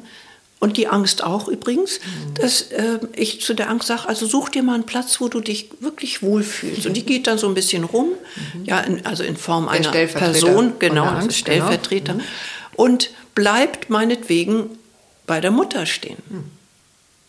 und 0.63 0.77
die 0.77 0.87
Angst 0.87 1.25
auch 1.25 1.49
übrigens, 1.49 1.99
mhm. 1.99 2.35
dass 2.35 2.61
äh, 2.61 2.99
ich 3.17 3.41
zu 3.41 3.53
der 3.53 3.69
Angst 3.69 3.87
sage, 3.87 4.07
also 4.07 4.25
such 4.25 4.47
dir 4.47 4.63
mal 4.63 4.75
einen 4.75 4.85
Platz, 4.85 5.19
wo 5.19 5.27
du 5.27 5.41
dich 5.41 5.69
wirklich 5.81 6.23
wohlfühlst. 6.23 6.87
Und 6.87 6.95
die 6.95 7.03
geht 7.03 7.27
dann 7.27 7.37
so 7.37 7.49
ein 7.49 7.53
bisschen 7.53 7.83
rum, 7.83 8.11
mhm. 8.53 8.63
ja, 8.63 8.79
in, 8.79 9.05
also 9.05 9.23
in 9.23 9.35
Form 9.35 9.65
der 9.65 9.73
einer 9.73 10.07
Person, 10.07 10.75
genau, 10.79 11.03
Angst, 11.03 11.43
genau. 11.43 11.57
Stellvertreter. 11.57 12.13
Genau. 12.13 12.25
Und 12.77 13.09
bleibt 13.35 13.89
meinetwegen 13.89 14.69
bei 15.26 15.41
der 15.41 15.51
Mutter 15.51 15.86
stehen. 15.86 16.17
Hm. 16.30 16.51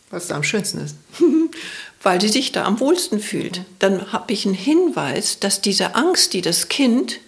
Was 0.09 0.27
da 0.27 0.35
am 0.35 0.43
schönsten 0.43 0.79
ist. 0.79 0.95
Weil 2.03 2.21
sie 2.21 2.29
sich 2.29 2.51
da 2.51 2.65
am 2.65 2.79
wohlsten 2.79 3.19
fühlt. 3.19 3.59
Mhm. 3.59 3.65
Dann 3.79 4.11
habe 4.11 4.31
ich 4.31 4.45
einen 4.45 4.53
Hinweis, 4.53 5.39
dass 5.39 5.61
diese 5.61 5.95
Angst, 5.95 6.33
die 6.33 6.41
das 6.41 6.69
Kind, 6.69 7.19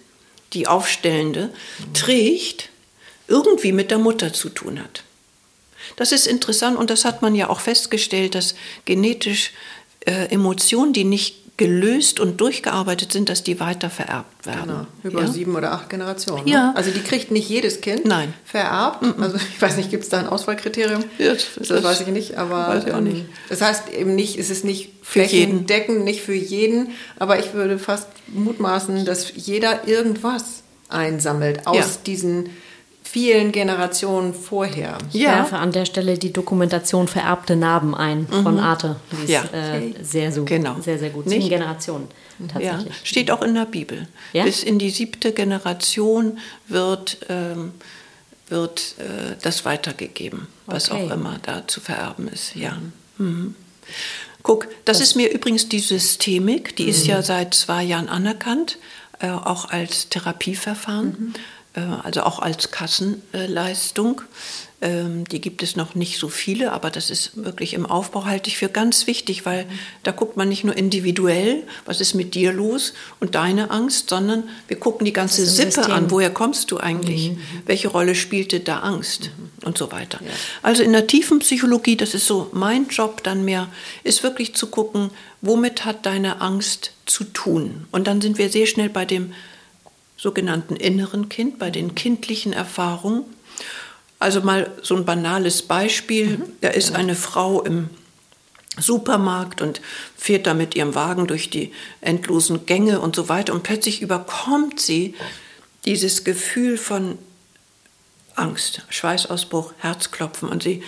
die 0.52 0.68
Aufstellende, 0.68 1.48
mhm. 1.48 1.94
trägt, 1.94 2.68
irgendwie 3.26 3.72
mit 3.72 3.90
der 3.90 3.98
Mutter 3.98 4.32
zu 4.32 4.48
tun 4.48 4.80
hat. 4.80 5.02
Das 5.96 6.12
ist 6.12 6.26
interessant 6.26 6.76
und 6.76 6.90
das 6.90 7.04
hat 7.04 7.22
man 7.22 7.34
ja 7.34 7.50
auch 7.50 7.60
festgestellt, 7.60 8.34
dass 8.34 8.54
genetisch 8.84 9.52
äh, 10.06 10.26
Emotionen, 10.30 10.92
die 10.92 11.04
nicht 11.04 11.37
gelöst 11.58 12.20
und 12.20 12.40
durchgearbeitet 12.40 13.12
sind, 13.12 13.28
dass 13.28 13.42
die 13.42 13.58
weiter 13.58 13.90
vererbt 13.90 14.46
werden. 14.46 14.62
Genau, 14.62 14.86
über 15.02 15.20
ja? 15.22 15.28
sieben 15.28 15.56
oder 15.56 15.72
acht 15.72 15.90
Generationen. 15.90 16.44
Ne? 16.44 16.52
Ja. 16.52 16.72
Also 16.76 16.92
die 16.92 17.00
kriegt 17.00 17.32
nicht 17.32 17.48
jedes 17.48 17.80
Kind 17.80 18.06
Nein. 18.06 18.32
vererbt. 18.44 19.02
Mhm. 19.02 19.22
Also 19.22 19.36
ich 19.36 19.60
weiß 19.60 19.76
nicht, 19.76 19.90
gibt 19.90 20.04
es 20.04 20.08
da 20.08 20.20
ein 20.20 20.28
Auswahlkriterium? 20.28 21.04
Ja, 21.18 21.34
das, 21.34 21.68
das, 21.68 21.82
weiß 21.82 22.00
ich 22.02 22.06
nicht, 22.06 22.38
aber 22.38 22.68
weiß 22.68 22.84
ich 22.86 22.92
auch 22.92 23.00
nicht. 23.00 23.22
Ähm, 23.22 23.28
das 23.48 23.60
heißt 23.60 23.90
eben 23.90 24.14
nicht, 24.14 24.38
es 24.38 24.50
ist 24.50 24.64
nicht 24.64 24.92
flächendeckend, 25.02 26.04
nicht 26.04 26.22
für 26.22 26.34
jeden, 26.34 26.92
aber 27.18 27.40
ich 27.40 27.52
würde 27.54 27.78
fast 27.78 28.06
mutmaßen, 28.28 29.04
dass 29.04 29.32
jeder 29.34 29.88
irgendwas 29.88 30.62
einsammelt 30.88 31.66
aus 31.66 31.76
ja. 31.76 31.86
diesen 32.06 32.50
vielen 33.10 33.52
Generationen 33.52 34.34
vorher. 34.34 34.98
Ich 35.12 35.20
ja. 35.22 35.30
werfe 35.30 35.56
an 35.56 35.72
der 35.72 35.86
Stelle 35.86 36.18
die 36.18 36.32
Dokumentation 36.32 37.08
Vererbte 37.08 37.56
Narben 37.56 37.94
ein 37.94 38.26
von 38.28 38.54
mhm. 38.54 38.60
Arte. 38.60 38.96
Die 39.12 39.24
ist 39.24 39.30
ja. 39.30 39.44
äh, 39.44 39.94
sehr, 40.02 40.30
so, 40.30 40.44
genau. 40.44 40.76
sehr, 40.80 40.98
sehr 40.98 41.10
gut. 41.10 41.26
Nicht? 41.26 41.42
Sieben 41.42 41.48
Generationen 41.48 42.08
tatsächlich. 42.52 42.86
Ja. 42.86 43.04
Steht 43.04 43.30
auch 43.30 43.42
in 43.42 43.54
der 43.54 43.64
Bibel. 43.64 44.08
Ja? 44.32 44.44
Bis 44.44 44.62
in 44.62 44.78
die 44.78 44.90
siebte 44.90 45.32
Generation 45.32 46.38
wird, 46.68 47.18
ähm, 47.30 47.72
wird 48.48 48.94
äh, 48.98 49.36
das 49.40 49.64
weitergegeben, 49.64 50.46
was 50.66 50.90
okay. 50.90 51.06
auch 51.06 51.10
immer 51.10 51.38
da 51.42 51.66
zu 51.66 51.80
vererben 51.80 52.28
ist. 52.28 52.54
Ja. 52.56 52.76
Mhm. 53.16 53.26
mhm. 53.26 53.54
Guck, 54.42 54.68
das, 54.84 54.98
das, 54.98 55.08
ist 55.08 55.16
mir 55.16 55.30
übrigens 55.30 55.68
die 55.68 55.80
Systemik, 55.80 56.76
die 56.76 56.84
mhm. 56.84 56.88
ist 56.90 57.06
ja 57.06 57.22
seit 57.22 57.54
zwei 57.54 57.82
Jahren 57.82 58.08
anerkannt, 58.08 58.78
äh, 59.18 59.30
auch 59.30 59.70
als 59.70 60.08
Therapieverfahren. 60.10 61.34
Äh, 61.74 61.80
also 62.02 62.22
auch 62.22 62.38
als 62.38 62.70
Kassenleistung. 62.70 64.22
Ähm, 64.80 65.24
die 65.24 65.40
gibt 65.40 65.64
es 65.64 65.74
noch 65.74 65.96
nicht 65.96 66.20
so 66.20 66.28
viele, 66.28 66.70
aber 66.70 66.90
das 66.90 67.10
ist 67.10 67.32
wirklich 67.34 67.74
im 67.74 67.84
Aufbau, 67.84 68.26
halte 68.26 68.48
ich 68.48 68.58
für 68.58 68.68
ganz 68.68 69.08
wichtig, 69.08 69.44
weil 69.44 69.66
da 70.04 70.12
guckt 70.12 70.36
man 70.36 70.48
nicht 70.48 70.62
nur 70.62 70.76
individuell, 70.76 71.64
was 71.84 72.00
ist 72.00 72.14
mit 72.14 72.36
dir 72.36 72.52
los 72.52 72.92
und 73.18 73.34
deine 73.34 73.72
Angst, 73.72 74.08
sondern 74.08 74.44
wir 74.68 74.78
gucken 74.78 75.04
die 75.04 75.12
ganze 75.12 75.44
Sippe 75.46 75.72
System. 75.72 75.92
an. 75.92 76.10
Woher 76.12 76.30
kommst 76.30 76.70
du 76.70 76.78
eigentlich? 76.78 77.32
Mhm. 77.32 77.38
Welche 77.66 77.88
Rolle 77.88 78.14
spielte 78.14 78.60
da 78.60 78.78
Angst? 78.80 79.30
Mhm. 79.36 79.48
Und 79.64 79.76
so 79.76 79.90
weiter. 79.90 80.20
Ja. 80.24 80.30
Also 80.62 80.84
in 80.84 80.92
der 80.92 81.08
tiefen 81.08 81.40
Psychologie, 81.40 81.96
das 81.96 82.14
ist 82.14 82.28
so 82.28 82.48
mein 82.52 82.86
Job 82.86 83.24
dann 83.24 83.44
mehr, 83.44 83.66
ist 84.04 84.22
wirklich 84.22 84.54
zu 84.54 84.68
gucken, 84.68 85.10
womit 85.40 85.84
hat 85.84 86.06
deine 86.06 86.40
Angst 86.40 86.92
zu 87.06 87.24
tun? 87.24 87.88
Und 87.90 88.06
dann 88.06 88.20
sind 88.20 88.38
wir 88.38 88.48
sehr 88.48 88.66
schnell 88.66 88.88
bei 88.88 89.04
dem 89.04 89.32
sogenannten 90.18 90.76
inneren 90.76 91.30
Kind, 91.30 91.58
bei 91.58 91.70
den 91.70 91.94
kindlichen 91.94 92.52
Erfahrungen. 92.52 93.24
Also 94.18 94.42
mal 94.42 94.70
so 94.82 94.96
ein 94.96 95.04
banales 95.04 95.62
Beispiel. 95.62 96.38
Mhm. 96.38 96.44
Da 96.60 96.68
ist 96.68 96.94
eine 96.94 97.14
Frau 97.14 97.62
im 97.62 97.88
Supermarkt 98.78 99.62
und 99.62 99.80
fährt 100.16 100.46
da 100.46 100.54
mit 100.54 100.74
ihrem 100.74 100.94
Wagen 100.94 101.26
durch 101.26 101.50
die 101.50 101.72
endlosen 102.00 102.66
Gänge 102.66 103.00
und 103.00 103.16
so 103.16 103.28
weiter. 103.28 103.54
Und 103.54 103.62
plötzlich 103.62 104.02
überkommt 104.02 104.80
sie 104.80 105.14
dieses 105.84 106.24
Gefühl 106.24 106.76
von 106.76 107.16
Angst, 108.34 108.82
Schweißausbruch, 108.88 109.72
Herzklopfen 109.78 110.48
und 110.48 110.62
sie 110.62 110.82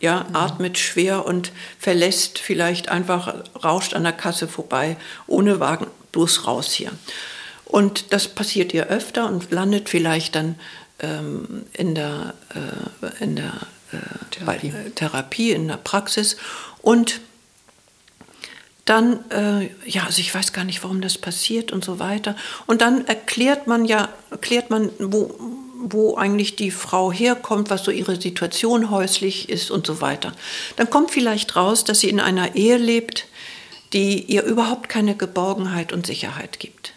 ja, 0.00 0.26
mhm. 0.28 0.36
atmet 0.36 0.78
schwer 0.78 1.26
und 1.26 1.52
verlässt 1.78 2.38
vielleicht 2.38 2.88
einfach, 2.88 3.34
rauscht 3.64 3.94
an 3.94 4.04
der 4.04 4.12
Kasse 4.12 4.46
vorbei, 4.46 4.96
ohne 5.26 5.58
Wagen, 5.58 5.88
bloß 6.12 6.46
raus 6.46 6.72
hier. 6.72 6.92
Und 7.68 8.12
das 8.12 8.28
passiert 8.28 8.72
ihr 8.74 8.86
öfter 8.86 9.28
und 9.28 9.50
landet 9.50 9.88
vielleicht 9.88 10.34
dann 10.34 10.56
ähm, 11.00 11.66
in 11.72 11.94
der, 11.94 12.34
äh, 12.54 13.22
in 13.22 13.36
der 13.36 13.52
äh, 13.92 13.96
Therapie. 14.30 14.70
Bei, 14.70 14.78
äh, 14.78 14.90
Therapie, 14.90 15.52
in 15.52 15.68
der 15.68 15.76
Praxis. 15.76 16.36
Und 16.82 17.20
dann, 18.84 19.18
äh, 19.30 19.68
ja, 19.84 20.04
also 20.04 20.20
ich 20.20 20.34
weiß 20.34 20.54
gar 20.54 20.64
nicht, 20.64 20.82
warum 20.82 21.02
das 21.02 21.18
passiert 21.18 21.72
und 21.72 21.84
so 21.84 21.98
weiter. 21.98 22.36
Und 22.66 22.80
dann 22.80 23.06
erklärt 23.06 23.66
man 23.66 23.84
ja, 23.84 24.08
erklärt 24.30 24.70
man, 24.70 24.90
wo, 24.98 25.38
wo 25.78 26.16
eigentlich 26.16 26.56
die 26.56 26.70
Frau 26.70 27.12
herkommt, 27.12 27.68
was 27.68 27.84
so 27.84 27.90
ihre 27.90 28.18
Situation 28.18 28.90
häuslich 28.90 29.50
ist 29.50 29.70
und 29.70 29.86
so 29.86 30.00
weiter. 30.00 30.32
Dann 30.76 30.88
kommt 30.88 31.10
vielleicht 31.10 31.54
raus, 31.54 31.84
dass 31.84 32.00
sie 32.00 32.08
in 32.08 32.18
einer 32.18 32.56
Ehe 32.56 32.78
lebt, 32.78 33.26
die 33.92 34.22
ihr 34.22 34.42
überhaupt 34.44 34.88
keine 34.88 35.14
Geborgenheit 35.14 35.92
und 35.92 36.06
Sicherheit 36.06 36.58
gibt. 36.58 36.94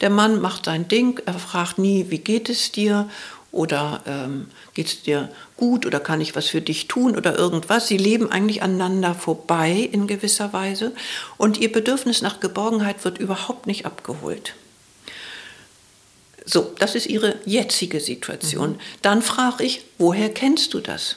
Der 0.00 0.10
Mann 0.10 0.40
macht 0.40 0.66
sein 0.66 0.88
Ding, 0.88 1.20
er 1.24 1.34
fragt 1.34 1.78
nie, 1.78 2.06
wie 2.10 2.18
geht 2.18 2.48
es 2.48 2.72
dir 2.72 3.08
oder 3.52 4.02
ähm, 4.06 4.48
geht 4.74 4.86
es 4.86 5.02
dir 5.02 5.30
gut 5.56 5.86
oder 5.86 6.00
kann 6.00 6.20
ich 6.20 6.34
was 6.34 6.48
für 6.48 6.60
dich 6.60 6.88
tun 6.88 7.16
oder 7.16 7.38
irgendwas. 7.38 7.86
Sie 7.86 7.96
leben 7.96 8.30
eigentlich 8.30 8.62
aneinander 8.62 9.14
vorbei 9.14 9.88
in 9.92 10.06
gewisser 10.06 10.52
Weise 10.52 10.92
und 11.36 11.58
ihr 11.58 11.70
Bedürfnis 11.70 12.20
nach 12.20 12.40
Geborgenheit 12.40 13.04
wird 13.04 13.18
überhaupt 13.18 13.66
nicht 13.66 13.86
abgeholt. 13.86 14.54
So, 16.44 16.74
das 16.78 16.94
ist 16.94 17.06
ihre 17.06 17.36
jetzige 17.46 18.00
Situation. 18.00 18.72
Mhm. 18.72 18.80
Dann 19.02 19.22
frage 19.22 19.64
ich, 19.64 19.84
woher 19.98 20.28
kennst 20.28 20.74
du 20.74 20.80
das? 20.80 21.16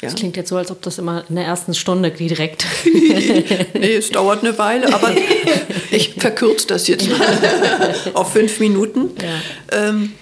Das 0.00 0.14
klingt 0.14 0.36
jetzt 0.36 0.48
so, 0.48 0.56
als 0.56 0.70
ob 0.70 0.80
das 0.82 0.98
immer 0.98 1.24
in 1.28 1.36
der 1.36 1.44
ersten 1.44 1.74
Stunde 1.74 2.10
direkt. 2.10 2.64
nee, 2.84 3.94
es 3.94 4.10
dauert 4.10 4.42
eine 4.42 4.56
Weile, 4.56 4.92
aber 4.94 5.12
ich 5.90 6.14
verkürze 6.14 6.66
das 6.68 6.88
jetzt 6.88 7.08
mal 7.08 7.94
auf 8.14 8.32
fünf 8.32 8.60
Minuten. 8.60 9.10
Ja. 9.20 9.88
Ähm, 9.88 10.12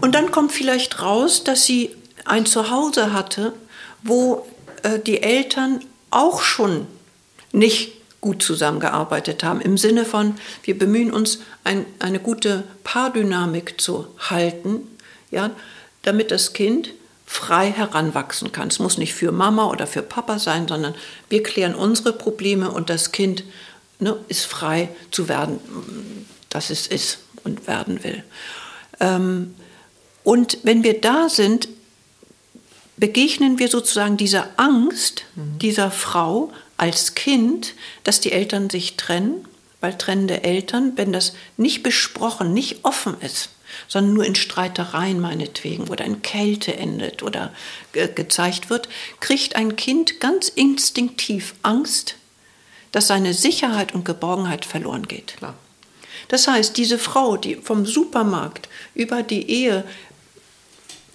und 0.00 0.14
dann 0.14 0.30
kommt 0.30 0.52
vielleicht 0.52 1.00
raus, 1.00 1.42
dass 1.42 1.64
sie 1.64 1.90
ein 2.24 2.44
Zuhause 2.44 3.12
hatte, 3.12 3.54
wo 4.02 4.46
äh, 4.82 4.98
die 4.98 5.22
Eltern 5.22 5.80
auch 6.10 6.42
schon 6.42 6.86
nicht 7.52 7.92
gut 8.20 8.42
zusammengearbeitet 8.42 9.42
haben. 9.44 9.60
Im 9.60 9.78
Sinne 9.78 10.04
von, 10.04 10.34
wir 10.62 10.78
bemühen 10.78 11.12
uns, 11.12 11.40
ein, 11.64 11.86
eine 11.98 12.18
gute 12.18 12.64
Paardynamik 12.84 13.80
zu 13.80 14.06
halten, 14.18 14.80
ja, 15.30 15.50
damit 16.02 16.30
das 16.30 16.52
Kind 16.52 16.90
frei 17.28 17.70
heranwachsen 17.70 18.52
kann. 18.52 18.68
Es 18.68 18.78
muss 18.78 18.96
nicht 18.96 19.12
für 19.12 19.32
Mama 19.32 19.66
oder 19.66 19.86
für 19.86 20.00
Papa 20.00 20.38
sein, 20.38 20.66
sondern 20.66 20.94
wir 21.28 21.42
klären 21.42 21.74
unsere 21.74 22.14
Probleme 22.14 22.70
und 22.70 22.88
das 22.88 23.12
Kind 23.12 23.44
ne, 23.98 24.16
ist 24.28 24.46
frei 24.46 24.88
zu 25.10 25.28
werden, 25.28 25.60
dass 26.48 26.70
es 26.70 26.86
ist 26.86 27.18
und 27.44 27.66
werden 27.66 28.02
will. 28.02 28.24
Ähm, 28.98 29.54
und 30.24 30.58
wenn 30.62 30.82
wir 30.82 31.02
da 31.02 31.28
sind, 31.28 31.68
begegnen 32.96 33.58
wir 33.58 33.68
sozusagen 33.68 34.16
dieser 34.16 34.48
Angst 34.56 35.24
mhm. 35.36 35.58
dieser 35.58 35.90
Frau 35.90 36.50
als 36.78 37.14
Kind, 37.14 37.74
dass 38.04 38.20
die 38.20 38.32
Eltern 38.32 38.70
sich 38.70 38.96
trennen, 38.96 39.46
weil 39.82 39.98
trennende 39.98 40.44
Eltern, 40.44 40.94
wenn 40.96 41.12
das 41.12 41.34
nicht 41.58 41.82
besprochen, 41.82 42.54
nicht 42.54 42.86
offen 42.86 43.20
ist, 43.20 43.50
sondern 43.88 44.14
nur 44.14 44.24
in 44.24 44.34
Streitereien 44.34 45.18
meinetwegen 45.18 45.88
oder 45.88 46.04
in 46.04 46.22
Kälte 46.22 46.76
endet 46.76 47.22
oder 47.22 47.52
ge 47.92 48.08
gezeigt 48.14 48.70
wird, 48.70 48.88
kriegt 49.18 49.56
ein 49.56 49.76
Kind 49.76 50.20
ganz 50.20 50.48
instinktiv 50.48 51.54
Angst, 51.62 52.16
dass 52.92 53.08
seine 53.08 53.34
Sicherheit 53.34 53.94
und 53.94 54.04
Geborgenheit 54.04 54.64
verloren 54.64 55.08
geht. 55.08 55.38
Klar. 55.38 55.54
Das 56.28 56.46
heißt, 56.46 56.76
diese 56.76 56.98
Frau, 56.98 57.36
die 57.36 57.56
vom 57.56 57.86
Supermarkt 57.86 58.68
über 58.94 59.22
die 59.22 59.50
Ehe 59.50 59.84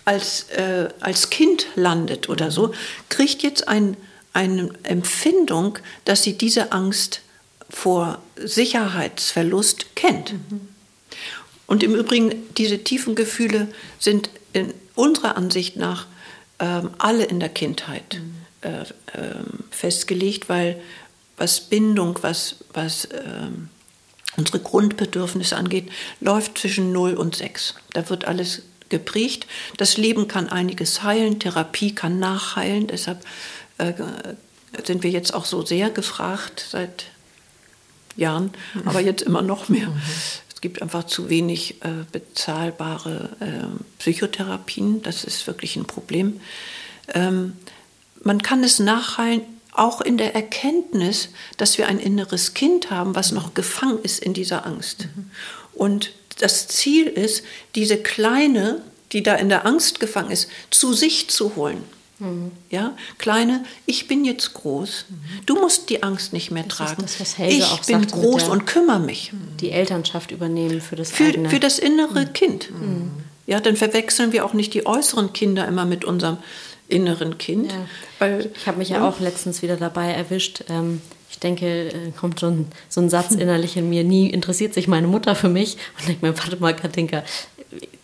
als, 0.05 0.49
äh, 0.49 0.89
als 0.99 1.30
Kind 1.30 1.67
landet 1.76 2.30
oder 2.30 2.51
so, 2.51 2.74
kriegt 3.09 3.43
jetzt 3.43 3.67
ein, 3.67 3.95
eine 4.34 4.71
Empfindung, 4.84 5.78
dass 6.05 6.24
sie 6.24 6.38
diese 6.38 6.71
Angst 6.71 7.21
vor 7.69 8.21
Sicherheitsverlust 8.36 9.95
kennt. 9.95 10.34
Mhm. 10.34 10.72
Und 11.74 11.82
im 11.82 11.95
Übrigen, 11.95 12.36
diese 12.55 12.84
tiefen 12.84 13.15
Gefühle 13.15 13.67
sind 13.97 14.30
in 14.53 14.76
unserer 14.93 15.38
Ansicht 15.38 15.76
nach 15.76 16.05
ähm, 16.59 16.91
alle 16.99 17.24
in 17.24 17.39
der 17.39 17.49
Kindheit 17.49 18.21
mhm. 18.21 18.36
äh, 18.61 18.82
äh, 18.82 19.34
festgelegt, 19.71 20.49
weil 20.49 20.80
was 21.36 21.61
Bindung, 21.61 22.19
was, 22.21 22.57
was 22.74 23.07
ähm, 23.11 23.69
unsere 24.38 24.59
Grundbedürfnisse 24.59 25.57
angeht, 25.57 25.89
läuft 26.19 26.59
zwischen 26.59 26.91
0 26.91 27.15
und 27.15 27.38
6. 27.38 27.74
Da 27.93 28.07
wird 28.07 28.26
alles 28.26 28.61
geprägt. 28.89 29.47
Das 29.78 29.97
Leben 29.97 30.28
kann 30.28 30.49
einiges 30.49 31.01
heilen, 31.01 31.39
Therapie 31.39 31.95
kann 31.95 32.19
nachheilen. 32.19 32.86
Deshalb 32.86 33.26
äh, 33.80 33.93
sind 34.86 35.01
wir 35.01 35.09
jetzt 35.09 35.34
auch 35.34 35.45
so 35.45 35.65
sehr 35.65 35.89
gefragt 35.89 36.67
seit 36.69 37.05
Jahren, 38.15 38.51
aber 38.86 38.99
jetzt 38.99 39.24
immer 39.24 39.41
noch 39.41 39.69
mehr. 39.69 39.88
Mhm 39.88 40.01
gibt 40.64 40.82
einfach 40.82 41.03
zu 41.03 41.30
wenig 41.30 41.84
äh, 41.84 42.05
bezahlbare 42.14 43.36
äh, 43.41 43.66
Psychotherapien. 43.99 45.03
Das 45.03 45.26
ist 45.26 45.45
wirklich 45.45 45.76
ein 45.76 45.84
Problem. 45.84 46.39
Ähm, 47.14 47.57
man 48.24 48.41
kann 48.41 48.64
es 48.64 48.80
nachheilen, 48.80 49.41
auch 49.74 49.99
in 49.99 50.18
der 50.18 50.36
Erkenntnis, 50.36 51.30
dass 51.57 51.78
wir 51.78 51.89
ein 51.89 51.99
inneres 51.99 52.53
Kind 52.53 52.91
haben, 52.91 53.14
was 53.14 53.34
noch 53.34 53.53
gefangen 53.53 53.99
ist 54.03 54.24
in 54.24 54.34
dieser 54.34 54.66
Angst. 54.66 55.07
Mhm. 55.14 55.32
Und 55.74 56.14
das 56.39 56.70
Ziel 56.70 57.07
ist, 57.07 57.43
diese 57.76 57.97
Kleine, 57.97 58.82
die 59.11 59.22
da 59.22 59.36
in 59.36 59.49
der 59.49 59.66
Angst 59.66 59.99
gefangen 59.99 60.32
ist, 60.32 60.47
zu 60.72 60.93
sich 60.93 61.30
zu 61.30 61.57
holen. 61.57 61.84
Mhm. 62.20 62.51
Ja, 62.70 62.95
Kleine, 63.18 63.64
ich 63.86 64.07
bin 64.07 64.26
jetzt 64.26 64.53
groß. 64.53 65.05
Mhm. 65.09 65.45
Du 65.45 65.55
musst 65.55 65.89
die 65.89 66.03
Angst 66.03 66.34
nicht 66.34 66.51
mehr 66.51 66.64
das 66.64 66.78
tragen. 66.78 67.01
Das, 67.01 67.38
ich 67.38 67.82
bin 67.88 68.07
groß 68.07 68.49
und 68.49 68.66
kümmere 68.66 68.99
mich. 68.99 69.32
Die 69.59 69.72
Elternschaft 69.72 70.32
übernehmen 70.32 70.82
für 70.82 70.95
das 70.95 71.11
für, 71.11 71.26
eigene. 71.26 71.49
Für 71.49 71.59
das 71.59 71.80
innere 71.80 72.22
mhm. 72.22 72.34
Kind. 72.34 72.72
Mhm. 72.72 73.11
Ja, 73.45 73.59
dann 73.59 73.76
verwechseln 73.76 74.32
wir 74.32 74.45
auch 74.45 74.53
nicht 74.53 74.74
die 74.74 74.86
äußeren 74.86 75.34
Kinder 75.34 75.68
immer 75.68 75.86
mit 75.86 76.05
unserem 76.05 76.38
inneren 76.88 77.38
Kind. 77.38 77.72
Ja. 77.72 77.86
Weil, 78.20 78.51
ich 78.55 78.68
habe 78.68 78.78
mich 78.78 78.89
ja, 78.89 78.97
ja, 78.97 79.07
auch 79.07 79.20
letztens 79.20 79.61
wieder 79.61 79.76
dabei 79.76 80.11
erwischt. 80.11 80.66
Ähm, 80.70 81.01
ich 81.30 81.39
denke, 81.39 81.66
äh, 81.66 82.11
kommt 82.16 82.39
schon 82.39 82.68
so 82.89 83.01
ein 83.01 83.09
Satz 83.09 83.32
innerlich 83.32 83.76
in 83.76 83.89
mir, 83.89 84.03
nie 84.03 84.30
interessiert 84.30 84.74
sich 84.74 84.88
meine 84.88 85.07
Mutter 85.07 85.36
für 85.36 85.49
mich. 85.49 85.78
Und 85.97 86.07
denke 86.07 86.26
mir, 86.26 86.38
warte 86.38 86.57
mal, 86.57 86.76
Katinka, 86.76 87.24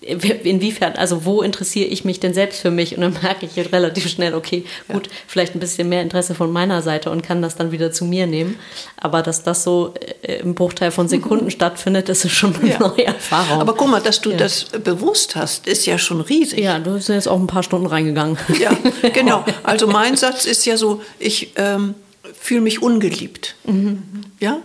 inwiefern, 0.01 0.93
also 0.93 1.26
wo 1.26 1.41
interessiere 1.41 1.88
ich 1.88 2.05
mich 2.05 2.20
denn 2.20 2.34
selbst 2.34 2.61
für 2.61 2.72
mich? 2.72 2.95
Und 2.95 3.01
dann 3.01 3.13
merke 3.22 3.45
ich 3.45 3.72
relativ 3.72 4.07
schnell, 4.09 4.34
okay, 4.34 4.65
gut, 4.88 5.07
ja. 5.07 5.13
vielleicht 5.28 5.55
ein 5.55 5.59
bisschen 5.59 5.89
mehr 5.89 6.01
Interesse 6.01 6.36
von 6.36 6.51
meiner 6.51 6.82
Seite 6.82 7.11
und 7.11 7.22
kann 7.22 7.41
das 7.41 7.55
dann 7.55 7.72
wieder 7.72 7.91
zu 7.91 8.05
mir 8.05 8.26
nehmen. 8.26 8.57
Aber 8.97 9.22
dass 9.22 9.43
das 9.43 9.63
so 9.63 9.93
äh, 10.22 10.39
im 10.39 10.55
Bruchteil 10.55 10.91
von 10.91 11.07
Sekunden 11.07 11.45
mhm. 11.45 11.51
stattfindet, 11.51 12.09
das 12.09 12.26
ist 12.26 12.34
schon 12.34 12.55
eine 12.55 12.70
ja. 12.70 12.80
neue 12.80 13.05
Erfahrung. 13.05 13.61
Aber 13.61 13.74
guck 13.74 13.89
mal, 13.89 14.01
dass 14.01 14.22
du 14.22 14.32
ja. 14.32 14.38
das 14.38 14.65
bewusst 14.65 15.36
hast, 15.36 15.67
ist 15.67 15.86
ja 15.86 15.97
schon 15.97 16.22
riesig. 16.22 16.59
Ja, 16.59 16.80
du 16.80 16.93
bist 16.93 17.09
jetzt 17.09 17.28
auch 17.28 17.39
ein 17.39 17.47
paar 17.47 17.63
Stunden 17.63 17.88
reingegangen. 17.88 18.38
Ja, 18.59 18.72
genau. 19.13 19.45
Also 19.63 19.88
mein 19.88 20.15
Satz 20.15 20.45
ist 20.45 20.65
ja 20.65 20.78
so, 20.78 21.01
ich 21.20 21.53
ähm, 21.55 21.95
fühle 22.39 22.61
mich 22.61 22.82
ungeliebt. 22.82 23.55
Mhm. 23.65 24.03
Ja, 24.39 24.57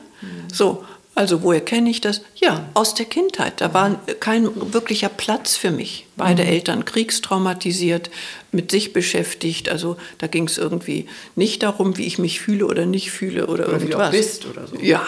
so. 0.52 0.84
Also 1.16 1.42
woher 1.42 1.60
kenne 1.60 1.90
ich 1.90 2.00
das? 2.00 2.22
Ja, 2.34 2.68
aus 2.74 2.94
der 2.94 3.06
Kindheit. 3.06 3.60
Da 3.60 3.72
war 3.72 4.00
kein 4.18 4.48
wirklicher 4.72 5.08
Platz 5.08 5.56
für 5.56 5.70
mich. 5.70 6.06
Beide 6.16 6.42
mhm. 6.42 6.48
Eltern 6.48 6.84
kriegstraumatisiert, 6.84 8.10
mit 8.50 8.70
sich 8.70 8.92
beschäftigt. 8.92 9.68
Also 9.68 9.96
da 10.18 10.26
ging 10.26 10.46
es 10.46 10.58
irgendwie 10.58 11.06
nicht 11.36 11.62
darum, 11.62 11.96
wie 11.98 12.06
ich 12.06 12.18
mich 12.18 12.40
fühle 12.40 12.66
oder 12.66 12.84
nicht 12.84 13.12
fühle 13.12 13.46
oder, 13.46 13.68
oder 13.68 13.74
irgendwas. 13.74 14.12
Wie 14.12 14.16
du 14.16 14.22
bist 14.22 14.46
oder 14.46 14.66
so. 14.66 14.76
Ja. 14.80 15.06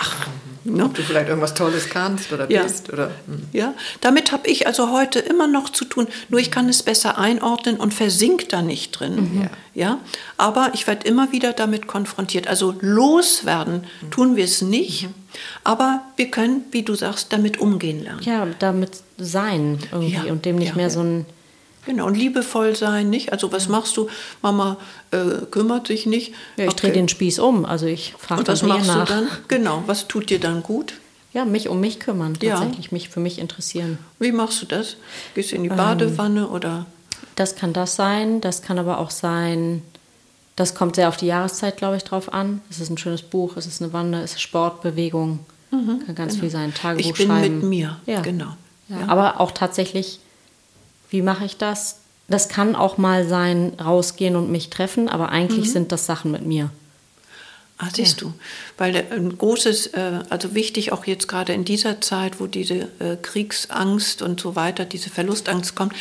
Ne? 0.75 0.85
Ob 0.85 0.95
du 0.95 1.03
vielleicht 1.03 1.29
irgendwas 1.29 1.55
Tolles 1.55 1.89
kannst 1.89 2.33
oder 2.33 2.51
ja. 2.51 2.63
bist. 2.63 2.93
Oder, 2.93 3.11
mhm. 3.27 3.43
Ja, 3.53 3.75
damit 4.01 4.33
habe 4.33 4.49
ich 4.49 4.67
also 4.67 4.91
heute 4.91 5.19
immer 5.19 5.47
noch 5.47 5.71
zu 5.71 5.85
tun. 5.85 6.09
Nur 6.29 6.41
ich 6.41 6.51
kann 6.51 6.69
es 6.69 6.83
besser 6.83 7.19
einordnen 7.19 7.77
und 7.77 7.95
versink 7.95 8.49
da 8.49 8.63
nicht 8.63 8.93
drin. 8.93 9.15
Mhm. 9.17 9.43
Ja. 9.43 9.51
ja. 9.75 10.01
Aber 10.37 10.71
ich 10.75 10.87
werde 10.87 11.07
immer 11.07 11.33
wieder 11.33 11.53
damit 11.53 11.87
konfrontiert. 11.87 12.49
Also 12.49 12.75
loswerden 12.81 13.85
mhm. 14.01 14.11
tun 14.11 14.37
wir 14.37 14.45
es 14.45 14.63
nicht. 14.63 15.05
Mhm. 15.05 15.15
Aber 15.65 16.03
wir 16.17 16.31
können, 16.31 16.65
wie 16.71 16.83
du 16.83 16.95
sagst, 16.95 17.33
damit 17.33 17.59
umgehen 17.59 18.03
lernen. 18.03 18.23
Ja, 18.23 18.47
damit 18.59 19.03
sein 19.19 19.79
irgendwie 19.93 20.27
ja. 20.27 20.33
und 20.33 20.45
dem 20.45 20.57
nicht 20.57 20.71
ja. 20.71 20.77
mehr 20.77 20.91
so 20.91 21.01
ein 21.01 21.27
Genau, 21.87 22.07
und 22.07 22.17
liebevoll 22.17 22.75
sein, 22.75 23.11
nicht? 23.11 23.33
Also 23.33 23.53
was 23.53 23.69
machst 23.69 23.97
du? 23.97 24.09
Mama 24.43 24.77
äh, 25.13 25.47
kümmert 25.51 25.87
sich 25.87 26.05
nicht. 26.05 26.35
Ja, 26.57 26.65
ich 26.65 26.71
okay. 26.71 26.81
drehe 26.81 26.93
den 26.93 27.09
Spieß 27.09 27.39
um, 27.39 27.65
also 27.65 27.87
ich 27.87 28.15
frage 28.19 28.41
Und 28.41 28.49
was 28.49 28.63
machst 28.65 28.89
nach. 28.89 29.07
du 29.07 29.13
dann? 29.15 29.29
Genau, 29.47 29.85
was 29.87 30.09
tut 30.09 30.29
dir 30.29 30.41
dann 30.41 30.63
gut? 30.65 30.95
Ja, 31.33 31.45
mich 31.45 31.69
um 31.69 31.81
mich 31.81 32.01
kümmern, 32.01 32.35
tatsächlich, 32.35 32.87
ja. 32.87 32.93
mich 32.93 33.09
für 33.09 33.21
mich 33.21 33.39
interessieren. 33.39 33.99
Wie 34.19 34.33
machst 34.33 34.63
du 34.63 34.67
das? 34.67 34.97
Gehst 35.35 35.53
du 35.53 35.57
in 35.57 35.63
die 35.63 35.69
Badewanne 35.69 36.41
ähm, 36.41 36.51
oder? 36.51 36.87
Das 37.37 37.55
kann 37.55 37.73
das 37.73 37.95
sein, 37.95 38.41
das 38.41 38.63
kann 38.63 38.79
aber 38.79 38.99
auch 38.99 39.11
sein, 39.11 39.83
das 40.57 40.75
kommt 40.75 40.97
sehr 40.97 41.09
auf 41.09 41.19
die 41.19 41.27
Jahreszeit, 41.27 41.77
glaube 41.77 41.97
ich, 41.99 42.05
drauf 42.05 42.33
an. 42.33 42.63
Es 42.71 42.81
ist 42.81 42.91
ein 42.91 42.99
schönes 42.99 43.23
Buch, 43.23 43.57
es 43.57 43.67
ist 43.67 43.81
eine 43.81 43.93
Wanne, 43.93 44.23
es 44.23 44.33
ist 44.33 44.41
Sport, 44.41 44.81
Bewegung, 44.81 45.41
mhm, 45.71 46.03
kann 46.07 46.15
ganz 46.15 46.33
genau. 46.33 46.41
viel 46.41 46.51
sein, 46.51 46.75
Tagebuch 46.75 47.11
Ich 47.11 47.15
bin 47.15 47.29
schreiben. 47.29 47.61
mit 47.61 47.69
mir, 47.69 48.01
ja. 48.07 48.23
genau. 48.23 48.57
Ja, 48.89 49.01
ja. 49.01 49.09
Aber 49.09 49.41
auch 49.41 49.53
tatsächlich 49.53 50.21
wie 51.11 51.23
mache 51.23 51.45
ich 51.45 51.57
das? 51.57 51.99
Das 52.29 52.49
kann 52.49 52.75
auch 52.75 52.99
mal 52.99 53.27
sein, 53.27 53.75
rausgehen 53.81 54.37
und 54.37 54.51
mich 54.51 54.71
treffen, 54.71 55.09
aber 55.09 55.29
eigentlich 55.29 55.67
mhm. 55.67 55.73
sind 55.73 55.93
das 55.93 56.07
Sachen 56.07 56.33
mit 56.33 56.45
mir. 56.45 56.71
Ah, 57.79 57.89
siehst 57.93 58.23
ja. 58.23 58.29
du, 58.29 58.35
weil 58.79 59.05
ein 59.11 59.37
großes, 59.37 59.89
äh, 59.89 60.21
also 60.31 60.55
wichtig 60.55 60.93
auch 60.93 61.05
jetzt 61.05 61.29
gerade 61.29 61.53
in 61.53 61.65
dieser 61.67 62.01
Zeit, 62.01 62.41
wo 62.41 62.47
diese 62.47 62.89
äh, 63.01 63.17
Kriegsangst 63.21 64.23
und 64.23 64.41
so 64.41 64.57
weiter, 64.57 64.87
diese 64.87 65.11
Verlustangst 65.11 65.75
kommt, 65.75 65.93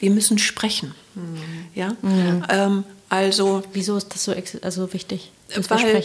wir 0.00 0.10
müssen 0.10 0.38
sprechen. 0.38 0.94
Mhm. 1.14 1.38
Ja, 1.74 1.96
mhm. 2.02 2.44
Ähm, 2.48 2.84
also. 3.08 3.62
Wieso 3.72 3.96
ist 3.96 4.08
das 4.12 4.24
so 4.24 4.34
also 4.62 4.92
wichtig? 4.92 5.30
Weil 5.68 6.02